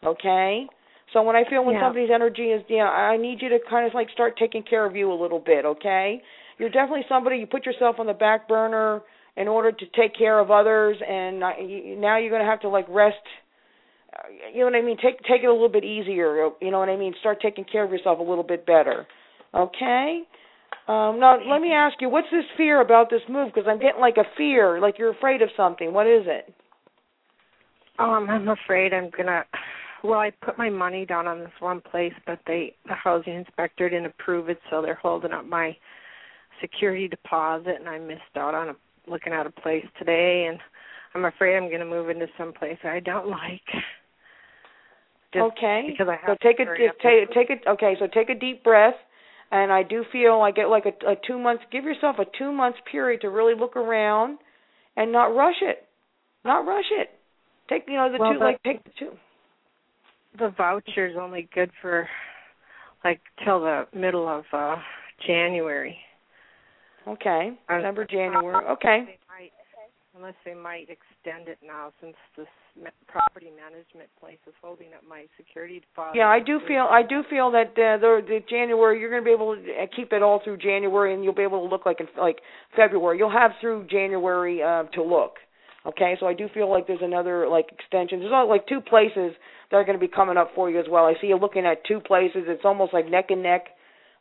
Okay. 0.02 0.66
So 1.12 1.22
when 1.22 1.36
I 1.36 1.42
feel 1.48 1.64
when 1.64 1.74
Yeah. 1.74 1.82
somebody's 1.88 2.08
energy 2.10 2.52
is, 2.52 2.62
yeah, 2.68 2.88
I 2.88 3.18
need 3.18 3.42
you 3.42 3.50
to 3.50 3.58
kind 3.68 3.86
of 3.86 3.92
like 3.92 4.08
start 4.10 4.38
taking 4.38 4.62
care 4.62 4.86
of 4.86 4.96
you 4.96 5.12
a 5.12 5.18
little 5.20 5.40
bit. 5.40 5.66
Okay. 5.66 6.22
You're 6.58 6.70
definitely 6.70 7.04
somebody 7.08 7.36
you 7.36 7.46
put 7.46 7.66
yourself 7.66 7.96
on 7.98 8.06
the 8.06 8.14
back 8.14 8.48
burner 8.48 9.02
in 9.36 9.48
order 9.48 9.72
to 9.72 9.86
take 9.96 10.16
care 10.16 10.38
of 10.38 10.50
others, 10.50 10.96
and 11.06 11.40
now 11.40 12.18
you're 12.18 12.30
going 12.30 12.42
to 12.42 12.50
have 12.50 12.60
to 12.60 12.68
like 12.68 12.86
rest. 12.88 13.16
You 14.52 14.60
know 14.60 14.66
what 14.66 14.74
I 14.74 14.82
mean? 14.82 14.98
Take 15.02 15.18
take 15.20 15.42
it 15.42 15.46
a 15.46 15.52
little 15.52 15.70
bit 15.70 15.84
easier. 15.84 16.50
You 16.60 16.70
know 16.70 16.78
what 16.78 16.90
I 16.90 16.96
mean? 16.96 17.14
Start 17.20 17.38
taking 17.40 17.64
care 17.64 17.84
of 17.84 17.90
yourself 17.90 18.18
a 18.18 18.22
little 18.22 18.44
bit 18.44 18.66
better. 18.66 19.06
Okay. 19.54 20.22
Um, 20.88 21.20
now 21.20 21.38
let 21.48 21.60
me 21.60 21.72
ask 21.72 21.96
you, 22.00 22.08
what's 22.08 22.28
this 22.30 22.44
fear 22.56 22.80
about 22.80 23.08
this 23.08 23.20
move? 23.28 23.52
Because 23.54 23.68
I'm 23.68 23.78
getting 23.78 24.00
like 24.00 24.16
a 24.16 24.24
fear, 24.36 24.80
like 24.80 24.98
you're 24.98 25.12
afraid 25.12 25.40
of 25.40 25.48
something. 25.56 25.92
What 25.92 26.06
is 26.06 26.24
it? 26.26 26.52
Um, 27.98 28.26
I'm 28.28 28.48
afraid 28.48 28.92
I'm 28.92 29.10
gonna. 29.16 29.44
Well, 30.02 30.18
I 30.18 30.32
put 30.44 30.58
my 30.58 30.68
money 30.68 31.06
down 31.06 31.28
on 31.28 31.38
this 31.38 31.52
one 31.60 31.80
place, 31.80 32.12
but 32.26 32.40
they 32.46 32.74
the 32.86 32.94
housing 32.94 33.34
inspector 33.34 33.88
didn't 33.88 34.06
approve 34.06 34.48
it, 34.48 34.58
so 34.70 34.82
they're 34.82 34.94
holding 34.94 35.32
up 35.32 35.46
my 35.46 35.76
security 36.60 37.06
deposit, 37.06 37.76
and 37.78 37.88
I 37.88 37.98
missed 37.98 38.36
out 38.36 38.54
on 38.54 38.70
a, 38.70 38.74
looking 39.06 39.32
at 39.32 39.46
a 39.46 39.50
place 39.50 39.84
today, 39.98 40.46
and 40.48 40.58
I'm 41.14 41.24
afraid 41.24 41.56
I'm 41.56 41.70
gonna 41.70 41.84
move 41.84 42.10
into 42.10 42.26
some 42.38 42.52
place 42.52 42.78
I 42.84 43.00
don't 43.00 43.28
like. 43.28 43.60
Just 45.32 45.52
okay. 45.52 45.86
Because 45.90 46.08
I 46.08 46.26
so 46.26 46.36
take 46.42 46.58
to 46.58 46.64
a 46.64 46.66
take 47.02 47.30
take 47.32 47.50
it. 47.50 47.62
Okay, 47.66 47.96
so 47.98 48.06
take 48.06 48.28
a 48.28 48.34
deep 48.34 48.62
breath, 48.62 48.94
and 49.50 49.72
I 49.72 49.82
do 49.82 50.04
feel 50.12 50.40
I 50.40 50.50
get 50.50 50.66
like 50.68 50.84
a, 50.86 51.10
a 51.10 51.14
two 51.26 51.38
months. 51.38 51.64
Give 51.72 51.84
yourself 51.84 52.16
a 52.18 52.24
two 52.38 52.52
months 52.52 52.78
period 52.90 53.22
to 53.22 53.30
really 53.30 53.54
look 53.58 53.76
around, 53.76 54.38
and 54.96 55.10
not 55.10 55.34
rush 55.34 55.56
it. 55.62 55.86
Not 56.44 56.66
rush 56.66 56.84
it. 56.92 57.10
Take 57.68 57.84
you 57.88 57.94
know 57.94 58.10
the 58.12 58.18
Well, 58.18 58.32
two 58.32 58.38
the- 58.38 58.44
like 58.44 58.62
take 58.62 58.84
the 58.84 58.90
two. 58.98 59.12
the 60.38 60.50
voucher's 60.56 61.16
only 61.18 61.48
good 61.54 61.70
for 61.80 62.08
like 63.04 63.20
till 63.44 63.60
the 63.60 63.86
middle 63.94 64.28
of 64.28 64.44
uh 64.52 64.76
January. 65.26 65.96
Okay, 67.06 67.52
December, 67.68 68.04
January. 68.04 68.64
Okay. 68.70 69.18
Might, 69.28 69.52
unless 70.16 70.34
they 70.44 70.54
might 70.54 70.88
extend 70.88 71.48
it 71.48 71.58
now, 71.64 71.92
since 72.00 72.14
this 72.36 72.46
property 73.06 73.50
management 73.50 74.08
place 74.20 74.38
is 74.46 74.54
holding 74.62 74.88
up 74.94 75.02
my 75.08 75.24
security 75.36 75.80
deposit. 75.80 76.16
Yeah, 76.16 76.28
I 76.28 76.40
do 76.40 76.60
feel 76.66 76.86
I 76.90 77.02
do 77.02 77.22
feel 77.28 77.50
that 77.52 77.72
uh, 77.72 77.98
the 77.98 78.20
the 78.26 78.40
January 78.48 79.00
you're 79.00 79.10
going 79.10 79.22
to 79.22 79.24
be 79.24 79.32
able 79.32 79.56
to 79.56 79.62
uh, 79.62 79.86
keep 79.94 80.12
it 80.12 80.22
all 80.22 80.40
through 80.42 80.58
January, 80.58 81.14
and 81.14 81.24
you'll 81.24 81.34
be 81.34 81.42
able 81.42 81.62
to 81.62 81.68
look 81.68 81.86
like 81.86 82.00
in 82.00 82.06
like 82.18 82.38
February. 82.76 83.18
You'll 83.18 83.32
have 83.32 83.52
through 83.60 83.86
January 83.90 84.62
uh, 84.62 84.84
to 84.94 85.02
look. 85.02 85.34
Okay, 85.84 86.16
so 86.20 86.26
I 86.26 86.34
do 86.34 86.48
feel 86.54 86.70
like 86.70 86.86
there's 86.86 87.02
another 87.02 87.48
like 87.48 87.66
extension. 87.72 88.20
There's 88.20 88.32
only 88.32 88.48
like 88.48 88.68
two 88.68 88.80
places 88.80 89.32
that 89.70 89.76
are 89.76 89.84
going 89.84 89.98
to 89.98 90.06
be 90.06 90.12
coming 90.12 90.36
up 90.36 90.50
for 90.54 90.70
you 90.70 90.78
as 90.78 90.86
well. 90.88 91.04
I 91.04 91.14
see 91.20 91.28
you 91.28 91.36
looking 91.36 91.66
at 91.66 91.84
two 91.84 91.98
places. 91.98 92.44
It's 92.46 92.64
almost 92.64 92.94
like 92.94 93.10
neck 93.10 93.26
and 93.30 93.42
neck. 93.42 93.66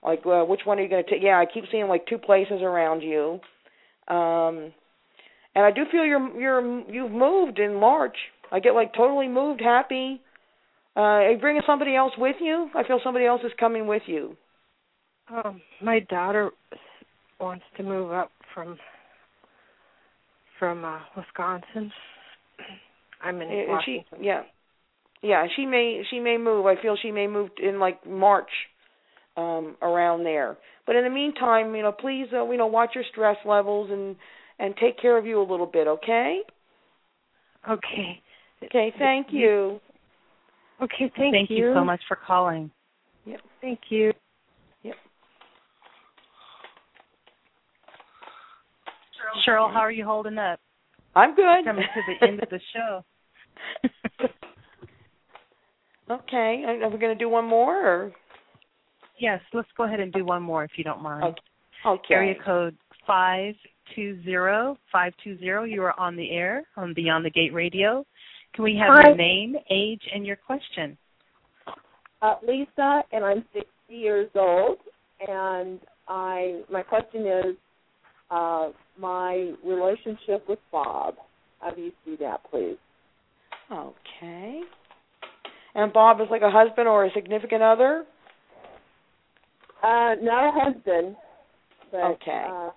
Like 0.03 0.21
uh, 0.25 0.43
which 0.43 0.61
one 0.65 0.79
are 0.79 0.81
you 0.81 0.89
going 0.89 1.03
to 1.03 1.09
take? 1.09 1.21
Yeah, 1.21 1.37
I 1.39 1.45
keep 1.51 1.65
seeing 1.71 1.87
like 1.87 2.07
two 2.07 2.17
places 2.17 2.61
around 2.61 3.01
you. 3.01 3.39
Um, 4.07 4.73
and 5.53 5.65
I 5.65 5.71
do 5.71 5.83
feel 5.91 6.05
you're 6.05 6.39
you're 6.39 6.91
you've 6.91 7.11
moved 7.11 7.59
in 7.59 7.75
March. 7.75 8.15
I 8.51 8.59
get 8.59 8.73
like 8.73 8.93
totally 8.93 9.27
moved, 9.27 9.61
happy. 9.61 10.21
Uh, 10.95 10.99
are 10.99 11.31
you 11.31 11.37
bringing 11.37 11.61
somebody 11.65 11.95
else 11.95 12.11
with 12.17 12.35
you? 12.41 12.69
I 12.75 12.83
feel 12.85 12.99
somebody 13.03 13.25
else 13.25 13.41
is 13.45 13.51
coming 13.59 13.87
with 13.87 14.03
you. 14.07 14.35
Um, 15.33 15.61
my 15.81 15.99
daughter 15.99 16.51
wants 17.39 17.63
to 17.77 17.83
move 17.83 18.11
up 18.11 18.31
from 18.53 18.77
from 20.59 20.83
uh, 20.83 20.99
Wisconsin. 21.15 21.91
I'm 23.23 23.41
in 23.41 23.49
And 23.49 23.69
Washington. 23.69 24.03
she, 24.19 24.25
yeah, 24.25 24.41
yeah, 25.21 25.45
she 25.55 25.65
may 25.65 26.03
she 26.09 26.19
may 26.19 26.37
move. 26.37 26.65
I 26.65 26.81
feel 26.81 26.97
she 27.01 27.11
may 27.11 27.27
move 27.27 27.49
in 27.61 27.79
like 27.79 28.05
March, 28.07 28.49
um, 29.37 29.75
around 29.81 30.23
there. 30.23 30.57
But 30.85 30.95
in 30.95 31.03
the 31.03 31.09
meantime, 31.09 31.75
you 31.75 31.83
know, 31.83 31.91
please, 31.91 32.27
uh, 32.33 32.49
you 32.49 32.57
know, 32.57 32.67
watch 32.67 32.91
your 32.95 33.03
stress 33.11 33.37
levels 33.45 33.89
and 33.91 34.15
and 34.59 34.75
take 34.77 34.99
care 34.99 35.17
of 35.17 35.25
you 35.25 35.41
a 35.41 35.47
little 35.49 35.65
bit, 35.65 35.87
okay? 35.87 36.41
Okay. 37.67 38.21
Okay, 38.63 38.93
thank 38.99 39.27
you. 39.31 39.79
Okay, 40.81 41.11
thank, 41.17 41.33
Thank 41.33 41.49
you 41.49 41.73
so 41.75 41.83
much 41.83 42.01
for 42.07 42.15
calling. 42.27 42.69
Yep. 43.25 43.39
Thank 43.59 43.79
you. 43.89 44.11
Yep. 44.83 44.95
Cheryl, 49.47 49.71
how 49.73 49.79
are 49.79 49.91
you 49.91 50.05
holding 50.05 50.37
up? 50.37 50.59
I'm 51.15 51.35
good. 51.35 51.65
Coming 51.65 51.83
to 51.83 52.01
the 52.19 52.27
end 52.27 52.43
of 52.43 52.49
the 52.49 52.59
show. 52.73 53.03
Okay, 56.11 56.63
are 56.67 56.89
we 56.89 56.97
going 56.97 57.15
to 57.17 57.23
do 57.23 57.29
one 57.29 57.45
more? 57.45 57.77
Or? 57.77 58.11
Yes, 59.21 59.39
let's 59.53 59.69
go 59.77 59.83
ahead 59.83 59.99
and 59.99 60.11
do 60.11 60.25
one 60.25 60.41
more 60.41 60.63
if 60.63 60.71
you 60.77 60.83
don't 60.83 61.01
mind. 61.01 61.39
Okay. 61.85 62.13
Area 62.13 62.35
code 62.43 62.75
five 63.05 63.53
two 63.95 64.21
zero 64.23 64.77
five 64.91 65.13
two 65.23 65.37
zero. 65.39 65.63
You 65.63 65.83
are 65.83 65.97
on 65.99 66.15
the 66.15 66.31
air 66.31 66.63
on 66.75 66.93
Beyond 66.93 67.23
the 67.25 67.29
Gate 67.29 67.53
Radio. 67.53 68.05
Can 68.53 68.63
we 68.63 68.75
have 68.75 68.89
Hi. 68.93 69.09
your 69.09 69.17
name, 69.17 69.55
age, 69.69 70.01
and 70.13 70.25
your 70.25 70.35
question? 70.35 70.97
uh, 72.21 72.35
Lisa, 72.47 73.01
and 73.11 73.25
I'm 73.25 73.43
60 73.53 73.67
years 73.89 74.29
old. 74.35 74.77
And 75.27 75.79
I, 76.07 76.61
my 76.71 76.81
question 76.81 77.25
is, 77.25 77.55
uh, 78.29 78.69
my 78.99 79.53
relationship 79.65 80.47
with 80.47 80.59
Bob. 80.71 81.15
How 81.59 81.71
do 81.71 81.81
you 81.81 81.91
see 82.05 82.15
that, 82.19 82.41
please? 82.49 82.77
Okay. 83.71 84.61
And 85.75 85.93
Bob 85.93 86.19
is 86.21 86.27
like 86.29 86.41
a 86.41 86.49
husband 86.49 86.87
or 86.87 87.05
a 87.05 87.11
significant 87.13 87.61
other? 87.61 88.05
Uh, 89.83 90.15
not 90.21 90.49
a 90.49 90.51
husband, 90.51 91.15
but 91.91 92.01
Okay. 92.01 92.45
uh, 92.47 92.69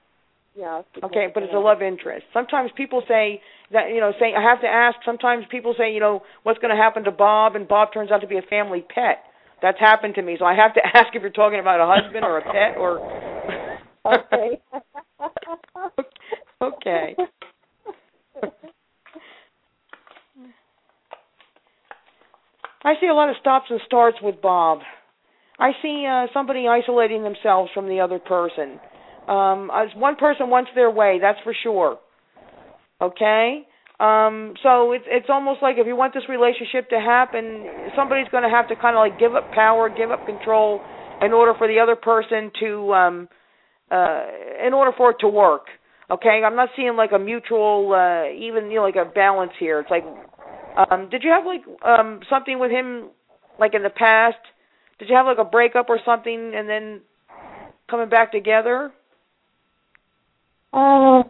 yeah. 0.56 0.82
Okay, 1.02 1.28
but 1.32 1.42
it's 1.42 1.52
a 1.52 1.58
love 1.58 1.82
interest. 1.82 2.24
Sometimes 2.32 2.70
people 2.76 3.02
say 3.08 3.42
that 3.72 3.90
you 3.90 4.00
know, 4.00 4.12
say 4.18 4.34
I 4.34 4.42
have 4.42 4.60
to 4.62 4.68
ask. 4.68 4.96
Sometimes 5.04 5.44
people 5.50 5.74
say, 5.76 5.92
you 5.92 6.00
know, 6.00 6.22
what's 6.44 6.58
going 6.60 6.74
to 6.74 6.80
happen 6.80 7.04
to 7.04 7.10
Bob, 7.10 7.56
and 7.56 7.66
Bob 7.68 7.92
turns 7.92 8.10
out 8.10 8.20
to 8.20 8.26
be 8.26 8.38
a 8.38 8.42
family 8.42 8.82
pet. 8.82 9.24
That's 9.60 9.78
happened 9.78 10.14
to 10.16 10.22
me, 10.22 10.36
so 10.38 10.44
I 10.44 10.54
have 10.54 10.74
to 10.74 10.80
ask 10.94 11.14
if 11.14 11.22
you're 11.22 11.30
talking 11.30 11.60
about 11.60 11.80
a 11.80 11.86
husband 11.86 12.24
or 12.24 12.38
a 12.38 12.42
pet 12.42 12.76
or. 12.78 13.00
Okay. 14.06 14.60
okay. 16.62 17.16
I 22.84 22.92
see 23.00 23.06
a 23.06 23.14
lot 23.14 23.30
of 23.30 23.36
stops 23.40 23.68
and 23.70 23.80
starts 23.86 24.18
with 24.22 24.42
Bob. 24.42 24.80
I 25.58 25.70
see 25.82 26.06
uh, 26.10 26.26
somebody 26.34 26.66
isolating 26.66 27.22
themselves 27.22 27.70
from 27.74 27.88
the 27.88 28.00
other 28.00 28.18
person. 28.18 28.80
Um, 29.28 29.70
as 29.72 29.88
one 29.96 30.16
person 30.16 30.50
wants 30.50 30.70
their 30.74 30.90
way, 30.90 31.18
that's 31.20 31.38
for 31.44 31.54
sure. 31.62 31.98
Okay. 33.00 33.66
Um, 34.00 34.54
so 34.62 34.92
it's 34.92 35.04
it's 35.06 35.26
almost 35.28 35.62
like 35.62 35.76
if 35.78 35.86
you 35.86 35.94
want 35.94 36.14
this 36.14 36.24
relationship 36.28 36.90
to 36.90 36.98
happen, 36.98 37.64
somebody's 37.96 38.26
going 38.30 38.42
to 38.42 38.50
have 38.50 38.68
to 38.68 38.76
kind 38.76 38.96
of 38.96 39.00
like 39.00 39.18
give 39.18 39.34
up 39.34 39.50
power, 39.52 39.88
give 39.88 40.10
up 40.10 40.26
control, 40.26 40.80
in 41.22 41.32
order 41.32 41.54
for 41.56 41.68
the 41.68 41.78
other 41.78 41.94
person 41.94 42.50
to, 42.60 42.92
um, 42.92 43.28
uh, 43.90 44.26
in 44.66 44.74
order 44.74 44.90
for 44.96 45.12
it 45.12 45.16
to 45.20 45.28
work. 45.28 45.66
Okay. 46.10 46.42
I'm 46.44 46.56
not 46.56 46.70
seeing 46.76 46.96
like 46.96 47.12
a 47.12 47.18
mutual, 47.18 47.94
uh, 47.94 48.30
even 48.34 48.70
you 48.70 48.76
know 48.78 48.82
like 48.82 48.96
a 48.96 49.08
balance 49.08 49.52
here. 49.60 49.78
It's 49.80 49.90
like, 49.90 50.04
um, 50.90 51.08
did 51.08 51.22
you 51.22 51.30
have 51.30 51.46
like 51.46 51.62
um 51.86 52.20
something 52.28 52.58
with 52.58 52.72
him, 52.72 53.10
like 53.60 53.74
in 53.74 53.84
the 53.84 53.90
past? 53.90 54.36
Did 54.98 55.08
you 55.08 55.16
have 55.16 55.26
like 55.26 55.38
a 55.38 55.44
breakup 55.44 55.86
or 55.88 55.98
something, 56.04 56.52
and 56.54 56.68
then 56.68 57.00
coming 57.90 58.08
back 58.08 58.32
together? 58.32 58.92
Uh, 60.72 61.22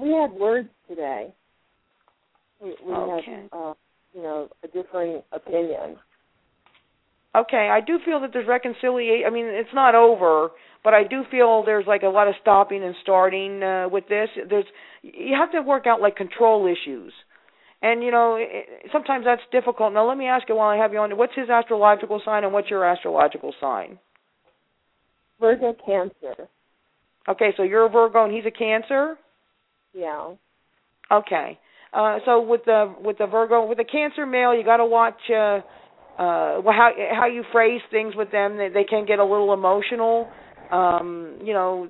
we 0.00 0.12
had 0.12 0.32
words 0.32 0.68
today. 0.88 1.32
We, 2.62 2.74
we 2.84 2.92
Okay. 2.92 3.48
had, 3.50 3.58
uh, 3.58 3.74
you 4.14 4.22
know, 4.22 4.48
a 4.62 4.68
differing 4.68 5.22
opinion. 5.32 5.96
Okay, 7.36 7.68
I 7.70 7.80
do 7.80 7.98
feel 8.04 8.20
that 8.20 8.30
there's 8.32 8.48
reconciliation. 8.48 9.26
I 9.26 9.30
mean, 9.30 9.44
it's 9.46 9.72
not 9.74 9.94
over, 9.94 10.48
but 10.82 10.94
I 10.94 11.04
do 11.04 11.22
feel 11.30 11.62
there's 11.64 11.86
like 11.86 12.02
a 12.02 12.08
lot 12.08 12.26
of 12.26 12.34
stopping 12.40 12.82
and 12.82 12.94
starting 13.02 13.62
uh, 13.62 13.88
with 13.90 14.08
this. 14.08 14.28
There's 14.48 14.64
you 15.02 15.36
have 15.38 15.52
to 15.52 15.60
work 15.60 15.86
out 15.86 16.00
like 16.00 16.16
control 16.16 16.66
issues, 16.66 17.12
and 17.82 18.02
you 18.02 18.10
know 18.10 18.36
it, 18.38 18.90
sometimes 18.92 19.24
that's 19.24 19.42
difficult. 19.52 19.92
Now, 19.92 20.08
let 20.08 20.18
me 20.18 20.26
ask 20.26 20.48
you 20.48 20.56
while 20.56 20.68
I 20.68 20.76
have 20.76 20.92
you 20.92 20.98
on. 20.98 21.16
What's 21.16 21.34
his 21.34 21.48
astrological 21.48 22.20
sign 22.24 22.44
and 22.44 22.52
what's 22.52 22.70
your 22.70 22.84
astrological 22.84 23.54
sign? 23.60 23.98
Virgo 25.40 25.74
Cancer. 25.86 26.48
Okay, 27.28 27.52
so 27.56 27.62
you're 27.62 27.86
a 27.86 27.88
Virgo 27.88 28.24
and 28.24 28.34
he's 28.34 28.46
a 28.46 28.50
Cancer. 28.50 29.16
Yeah. 29.94 30.34
Okay. 31.10 31.58
Uh 31.92 32.18
so 32.24 32.40
with 32.42 32.64
the 32.64 32.94
with 33.00 33.18
the 33.18 33.26
Virgo 33.26 33.66
with 33.66 33.78
the 33.78 33.84
Cancer 33.84 34.26
male, 34.26 34.54
you 34.54 34.64
got 34.64 34.78
to 34.78 34.86
watch 34.86 35.20
uh 35.30 35.60
uh 36.20 36.62
how 36.62 36.90
how 37.14 37.26
you 37.26 37.44
phrase 37.52 37.80
things 37.90 38.14
with 38.16 38.30
them. 38.32 38.56
They 38.56 38.68
they 38.68 38.84
can 38.84 39.06
get 39.06 39.18
a 39.18 39.24
little 39.24 39.52
emotional. 39.54 40.28
Um, 40.70 41.38
you 41.42 41.54
know, 41.54 41.88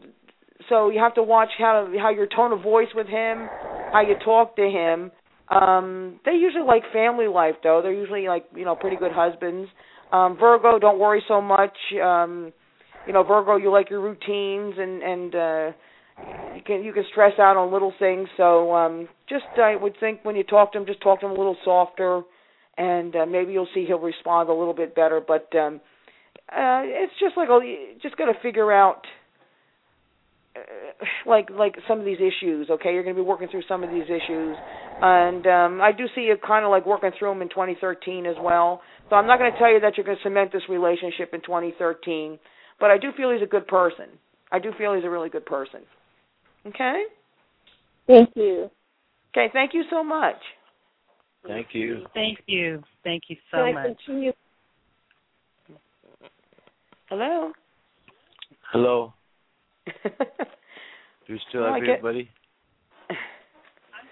so 0.69 0.91
you 0.91 1.01
have 1.01 1.15
to 1.15 1.23
watch 1.23 1.49
how 1.59 1.93
how 2.01 2.11
your 2.11 2.27
tone 2.27 2.53
of 2.53 2.63
voice 2.63 2.89
with 2.95 3.07
him, 3.07 3.49
how 3.93 4.03
you 4.07 4.15
talk 4.25 4.57
to 4.57 4.63
him. 4.63 5.11
Um 5.51 6.21
they 6.25 6.33
usually 6.33 6.65
like 6.65 6.83
family 6.93 7.27
life 7.27 7.55
though. 7.63 7.81
They're 7.83 7.93
usually 7.93 8.29
like, 8.29 8.47
you 8.55 8.65
know, 8.65 8.77
pretty 8.77 8.97
good 8.97 9.13
husbands. 9.13 9.69
Um 10.13 10.37
Virgo, 10.39 10.79
don't 10.79 10.99
worry 10.99 11.23
so 11.29 11.41
much. 11.41 11.77
Um 12.03 12.53
you 13.07 13.13
know, 13.13 13.23
Virgo, 13.23 13.57
you 13.57 13.71
like 13.71 13.91
your 13.91 14.01
routines 14.01 14.75
and 14.79 15.03
and 15.03 15.35
uh 15.35 15.73
you 16.55 16.63
can 16.67 16.83
you 16.85 16.93
can 16.93 17.05
stress 17.11 17.39
out 17.39 17.57
on 17.57 17.73
little 17.73 17.93
things. 17.99 18.29
So 18.37 18.75
um 18.75 19.09
just 19.29 19.45
I 19.57 19.77
would 19.77 19.95
think 20.01 20.25
when 20.25 20.37
you 20.37 20.45
talk 20.45 20.73
to 20.73 20.79
him, 20.79 20.87
just 20.87 21.03
talk 21.03 21.21
to 21.21 21.27
him 21.27 21.33
a 21.33 21.37
little 21.37 21.57
softer, 21.65 22.23
and 22.77 23.15
uh, 23.17 23.27
maybe 23.27 23.53
you'll 23.53 23.69
see 23.75 23.85
he'll 23.87 23.99
respond 24.01 24.49
a 24.51 24.55
little 24.55 24.75
bit 24.75 24.95
better. 24.95 25.21
But 25.27 25.49
um 25.57 25.81
uh 26.51 26.83
it's 26.85 27.13
just 27.21 27.37
like 27.37 27.49
a, 27.49 27.59
just 28.03 28.17
got 28.17 28.27
to 28.27 28.39
figure 28.43 28.73
out 28.73 29.03
like 31.27 31.49
like 31.51 31.77
some 31.87 31.99
of 31.99 32.05
these 32.05 32.19
issues. 32.19 32.71
Okay, 32.71 32.93
you're 32.93 33.03
going 33.03 33.15
to 33.15 33.23
be 33.23 33.27
working 33.27 33.49
through 33.49 33.63
some 33.69 33.83
of 33.85 33.91
these 33.91 34.05
issues, 34.05 34.57
and 35.03 35.47
um 35.47 35.81
I 35.81 35.93
do 35.93 36.07
see 36.15 36.23
you 36.23 36.37
kind 36.47 36.65
of 36.65 36.71
like 36.71 36.87
working 36.87 37.11
through 37.19 37.31
them 37.31 37.43
in 37.43 37.49
2013 37.49 38.27
as 38.27 38.37
well. 38.41 38.81
So 39.11 39.17
I'm 39.17 39.27
not 39.27 39.39
going 39.39 39.53
to 39.53 39.59
tell 39.59 39.73
you 39.73 39.81
that 39.81 39.97
you're 39.97 40.05
going 40.05 40.19
to 40.19 40.23
cement 40.23 40.53
this 40.53 40.63
relationship 40.69 41.33
in 41.33 41.41
2013, 41.41 42.39
but 42.79 42.91
I 42.91 42.99
do 42.99 43.11
feel 43.17 43.31
he's 43.31 43.43
a 43.43 43.47
good 43.47 43.67
person. 43.67 44.07
I 44.53 44.59
do 44.59 44.73
feel 44.77 44.95
he's 44.95 45.05
a 45.05 45.11
really 45.11 45.29
good 45.29 45.47
person. 45.47 45.81
Okay? 46.67 47.05
Thank 48.07 48.31
you. 48.35 48.71
Okay, 49.35 49.51
thank 49.53 49.75
you 49.75 49.85
so 49.91 50.03
much. 50.03 50.37
Thank 51.47 51.69
you. 51.73 52.07
Thank 52.15 52.39
you. 52.47 52.83
Thank 53.05 53.25
you 53.29 53.37
so 53.51 53.59
Can 53.59 53.65
I 53.67 53.73
much. 53.73 53.99
continue? 54.07 54.33
Hello. 57.09 57.53
Hello. 58.73 59.15
Do 61.27 61.33
you 61.33 61.39
still 61.49 61.63
Well, 61.63 61.75
have 61.75 61.83
I 61.83 61.87
everybody? 61.87 62.31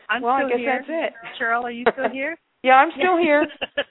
I'm 0.09 0.23
well, 0.23 0.33
I 0.33 0.49
guess 0.49 0.59
here. 0.59 0.85
that's 0.87 0.89
it. 0.89 1.43
Cheryl, 1.43 1.65
are 1.65 1.71
you 1.71 1.85
still 1.93 2.11
here? 2.11 2.37
yeah, 2.63 2.75
I'm 2.75 2.91
still 2.97 3.19
here. 3.19 3.47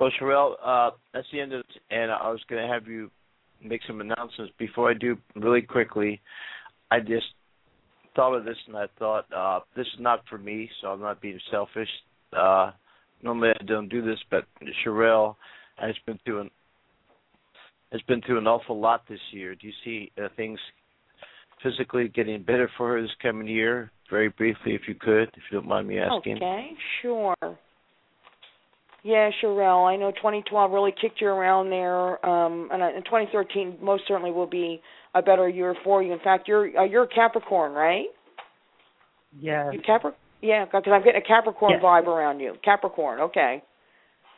Well, 0.00 0.10
Sherelle, 0.18 0.54
uh, 0.64 0.92
that's 1.12 1.26
the 1.30 1.40
end 1.40 1.52
of 1.52 1.60
it, 1.60 1.66
and 1.90 2.10
I 2.10 2.30
was 2.30 2.40
going 2.48 2.66
to 2.66 2.72
have 2.72 2.86
you 2.86 3.10
make 3.62 3.82
some 3.86 4.00
announcements. 4.00 4.50
Before 4.58 4.90
I 4.90 4.94
do, 4.94 5.18
really 5.36 5.60
quickly, 5.60 6.22
I 6.90 7.00
just 7.00 7.26
thought 8.16 8.34
of 8.34 8.46
this, 8.46 8.56
and 8.66 8.78
I 8.78 8.86
thought 8.98 9.26
uh, 9.30 9.60
this 9.76 9.86
is 9.86 10.00
not 10.00 10.20
for 10.30 10.38
me, 10.38 10.70
so 10.80 10.88
I'm 10.88 11.00
not 11.00 11.20
being 11.20 11.38
selfish. 11.50 11.88
Uh, 12.34 12.70
normally, 13.22 13.50
I 13.60 13.64
don't 13.64 13.90
do 13.90 14.00
this, 14.00 14.18
but 14.30 14.46
Sherelle 14.82 15.36
has 15.76 15.94
been 16.06 16.18
through 16.24 16.40
an 16.40 16.50
has 17.92 18.00
been 18.02 18.20
through 18.22 18.38
an 18.38 18.46
awful 18.46 18.78
lot 18.78 19.02
this 19.08 19.20
year. 19.32 19.54
Do 19.54 19.66
you 19.66 19.72
see 19.84 20.12
uh, 20.22 20.28
things 20.36 20.58
physically 21.62 22.08
getting 22.08 22.42
better 22.42 22.70
for 22.76 22.92
her 22.92 23.02
this 23.02 23.10
coming 23.22 23.48
year? 23.48 23.90
Very 24.10 24.28
briefly, 24.28 24.74
if 24.74 24.82
you 24.88 24.94
could, 24.94 25.24
if 25.24 25.42
you 25.50 25.58
don't 25.60 25.68
mind 25.68 25.86
me 25.86 25.98
asking. 25.98 26.36
Okay, 26.36 26.70
sure. 27.00 27.34
Yeah, 29.02 29.30
Sherelle, 29.42 29.88
I 29.88 29.96
know 29.96 30.10
2012 30.10 30.72
really 30.72 30.92
kicked 31.00 31.20
you 31.20 31.28
around 31.28 31.70
there, 31.70 32.24
um, 32.26 32.68
and, 32.70 32.82
uh, 32.82 32.90
and 32.94 33.04
2013 33.04 33.78
most 33.80 34.02
certainly 34.06 34.30
will 34.30 34.46
be 34.46 34.82
a 35.14 35.22
better 35.22 35.48
year 35.48 35.74
for 35.84 36.02
you. 36.02 36.12
In 36.12 36.18
fact, 36.18 36.46
you're 36.48 36.78
uh, 36.78 36.84
you're 36.84 37.04
a 37.04 37.08
Capricorn, 37.08 37.72
right? 37.72 38.06
Yes. 39.38 39.68
You 39.72 39.80
Capri? 39.80 40.12
Yeah, 40.42 40.64
because 40.64 40.82
I'm 40.86 41.02
getting 41.02 41.22
a 41.22 41.26
Capricorn 41.26 41.72
Yes. 41.74 41.82
vibe 41.82 42.06
around 42.06 42.40
you. 42.40 42.54
Capricorn, 42.64 43.20
okay. 43.20 43.62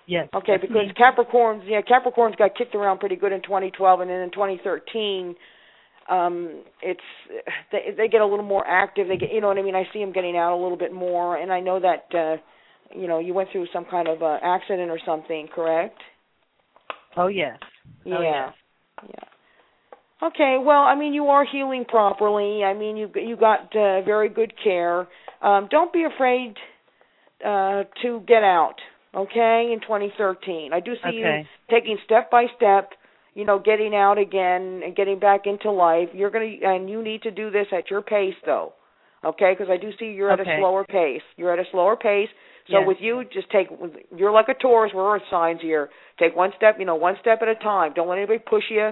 Yes. 0.07 0.29
Okay, 0.35 0.57
because 0.61 0.89
me. 0.89 0.93
Capricorns, 0.99 1.63
yeah, 1.67 1.81
Capricorns 1.81 2.37
got 2.37 2.57
kicked 2.57 2.75
around 2.75 2.99
pretty 2.99 3.17
good 3.17 3.33
in 3.33 3.43
2012, 3.43 4.01
and 4.01 4.11
then 4.11 4.21
in 4.21 4.31
2013, 4.31 5.35
um, 6.11 6.63
it's 6.83 7.01
they 7.71 7.95
they 7.97 8.09
get 8.09 8.21
a 8.21 8.27
little 8.27 8.45
more 8.45 8.67
active. 8.67 9.07
They 9.09 9.17
get, 9.17 9.33
you 9.33 9.41
know 9.41 9.49
what 9.49 9.59
I 9.59 9.63
mean. 9.63 9.77
I 9.77 9.85
see 9.93 10.01
them 10.01 10.13
getting 10.13 10.37
out 10.37 10.55
a 10.57 10.61
little 10.61 10.77
bit 10.77 10.93
more, 10.93 11.37
and 11.37 11.53
I 11.53 11.61
know 11.61 11.79
that, 11.81 12.15
uh, 12.15 12.37
you 12.95 13.07
know, 13.07 13.21
you 13.21 13.33
went 13.33 13.51
through 13.53 13.67
some 13.73 13.85
kind 13.85 14.09
of 14.09 14.23
uh, 14.23 14.39
accident 14.43 14.91
or 14.91 14.99
something, 15.07 15.49
correct? 15.55 15.99
Oh 17.17 17.29
yes. 17.29 17.59
Yeah. 18.05 18.17
Oh, 18.19 18.23
yes. 18.23 18.53
Yeah. 19.09 20.29
Okay. 20.29 20.57
Well, 20.61 20.83
I 20.83 20.97
mean, 20.97 21.15
you 21.15 21.27
are 21.27 21.45
healing 21.45 21.85
properly. 21.85 22.65
I 22.65 22.75
mean, 22.75 22.97
you 22.97 23.09
you 23.15 23.37
got 23.37 23.75
uh, 23.77 24.03
very 24.03 24.29
good 24.29 24.53
care. 24.63 25.07
Um, 25.41 25.69
don't 25.71 25.93
be 25.93 26.05
afraid 26.05 26.55
uh, 27.45 27.85
to 28.03 28.21
get 28.27 28.43
out. 28.43 28.77
Okay, 29.15 29.71
in 29.73 29.81
2013, 29.81 30.73
I 30.73 30.81
do 30.81 30.95
see 31.05 31.19
you 31.19 31.45
taking 31.71 31.99
step 32.05 32.31
by 32.31 32.47
step. 32.57 32.91
You 33.35 33.47
know, 33.47 33.59
getting 33.59 33.95
out 33.95 34.19
again 34.19 34.83
and 34.85 34.95
getting 34.95 35.19
back 35.19 35.47
into 35.47 35.71
life. 35.71 36.09
You're 36.15 36.31
gonna, 36.31 36.53
and 36.63 36.89
you 36.89 37.03
need 37.03 37.23
to 37.23 37.31
do 37.31 37.51
this 37.51 37.67
at 37.73 37.91
your 37.91 38.03
pace, 38.03 38.35
though. 38.45 38.75
Okay, 39.25 39.55
because 39.57 39.71
I 39.71 39.77
do 39.77 39.91
see 39.99 40.07
you're 40.07 40.31
at 40.31 40.41
a 40.41 40.45
slower 40.59 40.85
pace. 40.85 41.23
You're 41.37 41.53
at 41.53 41.59
a 41.59 41.71
slower 41.71 41.97
pace. 41.97 42.29
So 42.71 42.79
Yes. 42.79 42.87
with 42.87 43.01
you, 43.01 43.25
just 43.33 43.51
take. 43.51 43.69
You're 44.15 44.33
like 44.33 44.49
a 44.49 44.55
Taurus. 44.55 44.93
We're 44.95 45.17
Earth 45.17 45.23
signs 45.31 45.61
here. 45.61 45.91
Take 46.19 46.35
one 46.37 46.53
step, 46.57 46.79
you 46.79 46.85
know, 46.85 46.95
one 46.95 47.17
step 47.21 47.41
at 47.43 47.49
a 47.49 47.55
time. 47.57 47.93
Don't 47.95 48.09
let 48.09 48.19
anybody 48.19 48.39
push 48.39 48.65
you. 48.71 48.91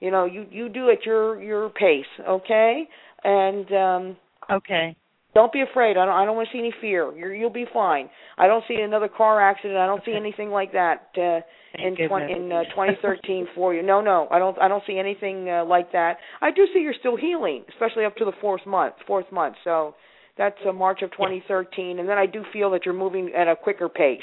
You 0.00 0.10
know, 0.10 0.24
you 0.24 0.46
you 0.50 0.68
do 0.68 0.90
at 0.90 1.04
your 1.04 1.40
your 1.42 1.68
pace, 1.70 2.06
okay? 2.28 2.88
And 3.24 3.72
um 3.72 4.16
Okay. 4.50 4.96
Don't 5.34 5.52
be 5.52 5.60
afraid. 5.62 5.96
I 5.96 6.04
don't 6.06 6.14
I 6.14 6.24
don't 6.24 6.36
want 6.36 6.48
to 6.48 6.52
see 6.52 6.58
any 6.58 6.74
fear. 6.80 7.12
You're 7.16 7.34
you'll 7.34 7.50
be 7.50 7.66
fine. 7.72 8.10
I 8.36 8.46
don't 8.46 8.64
see 8.66 8.74
another 8.74 9.08
car 9.08 9.40
accident. 9.40 9.78
I 9.78 9.86
don't 9.86 10.02
see 10.04 10.14
anything 10.14 10.50
like 10.50 10.72
that 10.72 11.08
uh 11.16 11.40
in 11.78 11.94
Thank 11.96 12.08
20, 12.08 12.26
goodness. 12.26 12.36
in 12.36 12.52
uh, 12.52 12.62
2013 12.70 13.46
for 13.54 13.72
you. 13.72 13.82
No, 13.82 14.00
no. 14.00 14.26
I 14.30 14.38
don't 14.40 14.58
I 14.60 14.66
don't 14.66 14.82
see 14.86 14.98
anything 14.98 15.48
uh, 15.48 15.64
like 15.64 15.92
that. 15.92 16.16
I 16.40 16.50
do 16.50 16.66
see 16.74 16.80
you're 16.80 16.94
still 16.98 17.16
healing, 17.16 17.64
especially 17.68 18.04
up 18.04 18.16
to 18.16 18.24
the 18.24 18.32
fourth 18.40 18.66
month, 18.66 18.94
fourth 19.06 19.30
month. 19.30 19.54
So 19.62 19.94
that's 20.36 20.56
uh, 20.68 20.72
March 20.72 21.02
of 21.02 21.12
2013 21.12 22.00
and 22.00 22.08
then 22.08 22.18
I 22.18 22.26
do 22.26 22.42
feel 22.52 22.70
that 22.72 22.84
you're 22.84 22.94
moving 22.94 23.30
at 23.36 23.46
a 23.46 23.54
quicker 23.54 23.88
pace. 23.88 24.22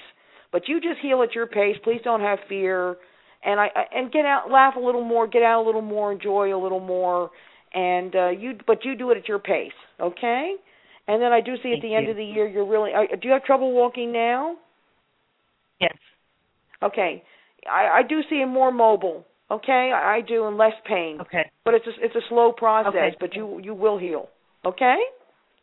But 0.52 0.68
you 0.68 0.82
just 0.82 1.00
heal 1.02 1.22
at 1.24 1.36
your 1.36 1.48
pace. 1.48 1.78
Please 1.84 2.02
don't 2.04 2.22
have 2.22 2.40
fear 2.50 2.98
and 3.46 3.60
I 3.62 3.68
I- 3.74 3.98
and 3.98 4.12
get 4.12 4.26
out 4.26 4.52
laugh 4.52 4.76
a 4.76 4.80
little 4.82 5.04
more, 5.06 5.26
get 5.26 5.42
out 5.44 5.64
a 5.64 5.66
little 5.66 5.82
more, 5.82 6.12
enjoy 6.12 6.54
a 6.54 6.60
little 6.62 6.82
more 6.82 7.32
and 7.74 8.14
uh 8.14 8.30
you 8.30 8.58
but 8.68 8.84
you 8.84 8.96
do 8.96 9.12
it 9.12 9.18
at 9.18 9.28
your 9.30 9.40
pace, 9.40 9.72
okay? 10.02 10.56
And 11.08 11.22
then 11.22 11.32
I 11.32 11.42
do 11.42 11.56
see 11.64 11.70
at 11.70 11.82
Thank 11.82 11.84
the 11.84 11.96
end 11.96 12.06
you. 12.06 12.12
of 12.12 12.18
the 12.18 12.26
year 12.26 12.48
you're 12.48 12.68
really 12.68 12.92
uh, 12.94 13.16
do 13.22 13.28
you 13.28 13.34
have 13.34 13.44
trouble 13.44 13.72
walking 13.74 14.12
now? 14.12 14.56
Yes. 15.80 15.96
Okay. 16.84 17.24
I 17.70 18.00
I 18.00 18.02
do 18.08 18.22
see 18.30 18.38
him 18.38 18.50
more 18.50 18.72
mobile. 18.72 19.26
Okay? 19.50 19.92
I, 19.96 20.18
I 20.18 20.22
do 20.22 20.46
and 20.48 20.58
less 20.58 20.74
pain. 20.86 21.20
Okay. 21.22 21.50
But 21.64 21.74
it's 21.74 21.88
a 21.88 21.92
it's 22.06 22.16
a 22.16 22.22
slow 22.30 22.52
process, 22.52 22.94
Okay. 22.94 23.16
but 23.20 23.36
you 23.36 23.60
you 23.64 23.74
will 23.74 23.98
heal. 23.98 24.30
Okay? 24.66 24.98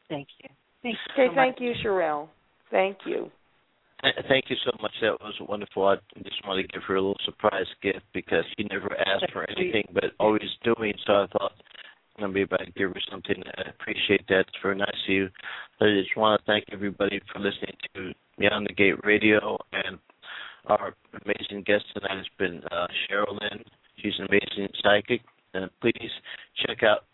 Thank 0.08 0.28
you. 0.42 0.48
Thank 0.82 0.94
you 0.94 1.12
Okay, 1.12 1.30
so 1.30 1.34
thank 1.34 1.56
much. 1.56 1.62
you, 1.62 1.72
Cheryl. 1.84 2.28
Thank 2.70 2.98
you. 3.06 3.30
Thank 4.28 4.50
you 4.50 4.56
so 4.64 4.70
much. 4.82 4.92
That 5.00 5.16
was 5.20 5.34
wonderful. 5.48 5.86
I 5.86 5.96
just 6.22 6.46
wanted 6.46 6.62
to 6.62 6.68
give 6.68 6.82
her 6.88 6.96
a 6.96 7.00
little 7.00 7.16
surprise 7.24 7.66
gift 7.82 8.02
because 8.12 8.44
she 8.56 8.64
never 8.64 8.94
asked 8.98 9.32
for 9.32 9.48
anything, 9.48 9.84
but 9.94 10.04
always 10.20 10.42
doing. 10.62 10.92
So 11.06 11.12
I 11.12 11.26
thought 11.32 11.52
Gonna 12.18 12.32
be 12.32 12.42
able 12.42 12.58
to 12.58 12.70
give 12.76 12.90
her 12.90 13.00
something. 13.10 13.42
I 13.58 13.70
appreciate 13.70 14.26
that. 14.28 14.40
It's 14.40 14.62
very 14.62 14.76
nice 14.76 14.88
of 14.88 15.12
you. 15.12 15.28
I 15.80 15.86
just 16.00 16.16
want 16.16 16.40
to 16.40 16.46
thank 16.46 16.64
everybody 16.72 17.20
for 17.32 17.40
listening 17.40 17.76
to 17.94 18.12
Beyond 18.38 18.68
the 18.68 18.74
Gate 18.74 19.04
Radio 19.04 19.58
and 19.72 19.98
our 20.66 20.94
amazing 21.24 21.62
guest 21.64 21.84
tonight 21.92 22.16
has 22.16 22.26
been 22.38 22.62
uh, 22.70 22.86
Cheryl 23.10 23.38
Lynn. 23.40 23.62
She's 24.00 24.14
an 24.18 24.26
amazing 24.28 24.68
psychic. 24.82 25.22
And 25.54 25.70
please 25.80 26.10
check 26.66 26.82
out 26.82 27.04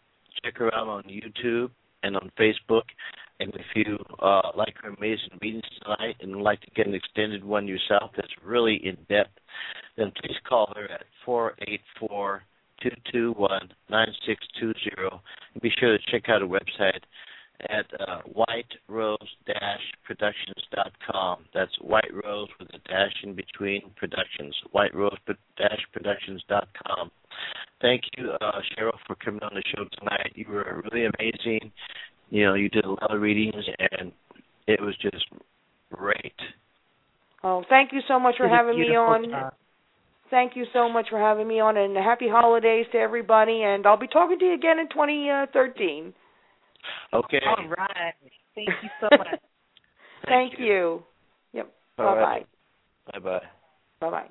check 0.42 0.56
her 0.58 0.74
out 0.74 0.88
on 0.88 1.02
YouTube 1.04 1.70
and 2.02 2.16
on 2.16 2.30
Facebook. 2.38 2.84
And 3.38 3.54
if 3.54 3.66
you 3.74 3.98
uh, 4.20 4.50
like 4.56 4.74
her 4.82 4.90
amazing 4.90 5.38
readings 5.40 5.64
tonight 5.82 6.16
and 6.20 6.36
would 6.36 6.42
like 6.42 6.60
to 6.62 6.70
get 6.70 6.86
an 6.86 6.94
extended 6.94 7.44
one 7.44 7.66
yourself 7.66 8.12
that's 8.16 8.32
really 8.44 8.76
in 8.84 8.96
depth, 9.08 9.38
then 9.96 10.12
please 10.20 10.36
call 10.48 10.72
her 10.76 10.84
at 10.90 11.04
four 11.24 11.54
eight 11.66 11.80
four 11.98 12.42
two 12.82 12.90
two 13.12 13.32
one 13.36 13.70
nine 13.88 14.12
six 14.26 14.44
two 14.58 14.72
zero. 14.84 15.20
And 15.54 15.62
be 15.62 15.70
sure 15.78 15.96
to 15.96 16.04
check 16.10 16.28
out 16.28 16.42
our 16.42 16.48
website 16.48 17.00
at 17.68 17.86
uh, 18.00 18.22
whiterose-productions.com. 18.88 21.44
That's 21.52 21.72
White 21.80 22.10
Rose 22.24 22.48
with 22.58 22.68
a 22.70 22.78
dash 22.88 23.12
in 23.22 23.34
between 23.34 23.82
Productions. 23.96 24.56
Whiterose-productions.com. 24.74 27.10
Thank 27.80 28.02
you, 28.16 28.30
uh, 28.40 28.60
Cheryl, 28.76 28.96
for 29.06 29.14
coming 29.16 29.42
on 29.42 29.52
the 29.54 29.62
show 29.74 29.84
tonight. 29.98 30.32
You 30.34 30.46
were 30.48 30.82
really 30.90 31.06
amazing. 31.06 31.72
You 32.30 32.46
know, 32.46 32.54
you 32.54 32.68
did 32.68 32.84
a 32.84 32.90
lot 32.90 33.14
of 33.14 33.20
readings, 33.20 33.64
and 33.78 34.12
it 34.66 34.80
was 34.80 34.96
just 35.00 35.26
great. 35.92 36.34
Oh, 37.42 37.64
thank 37.68 37.92
you 37.92 38.00
so 38.06 38.20
much 38.20 38.36
for 38.36 38.48
having 38.48 38.78
me 38.78 38.94
on. 38.96 39.30
job. 39.30 39.54
Thank 40.30 40.54
you 40.56 40.64
so 40.72 40.88
much 40.88 41.08
for 41.10 41.18
having 41.18 41.48
me 41.48 41.60
on, 41.60 41.76
and 41.76 41.96
happy 41.96 42.28
holidays 42.28 42.86
to 42.92 42.98
everybody. 42.98 43.62
And 43.64 43.86
I'll 43.86 43.98
be 43.98 44.06
talking 44.06 44.38
to 44.38 44.44
you 44.44 44.54
again 44.54 44.78
in 44.78 44.88
2013. 44.88 46.14
Uh, 47.12 47.16
okay. 47.16 47.40
All 47.46 47.68
right. 47.68 48.14
Thank 48.54 48.68
you 48.68 48.90
so 49.00 49.08
much. 49.18 49.40
Thank 50.26 50.58
you. 50.58 51.02
Yep. 51.52 51.72
All 51.98 52.04
Bye 52.04 52.14
right. 52.14 52.46
bye. 53.12 53.20
Bye-bye. 53.20 53.40
Bye 54.00 54.10
bye. 54.10 54.30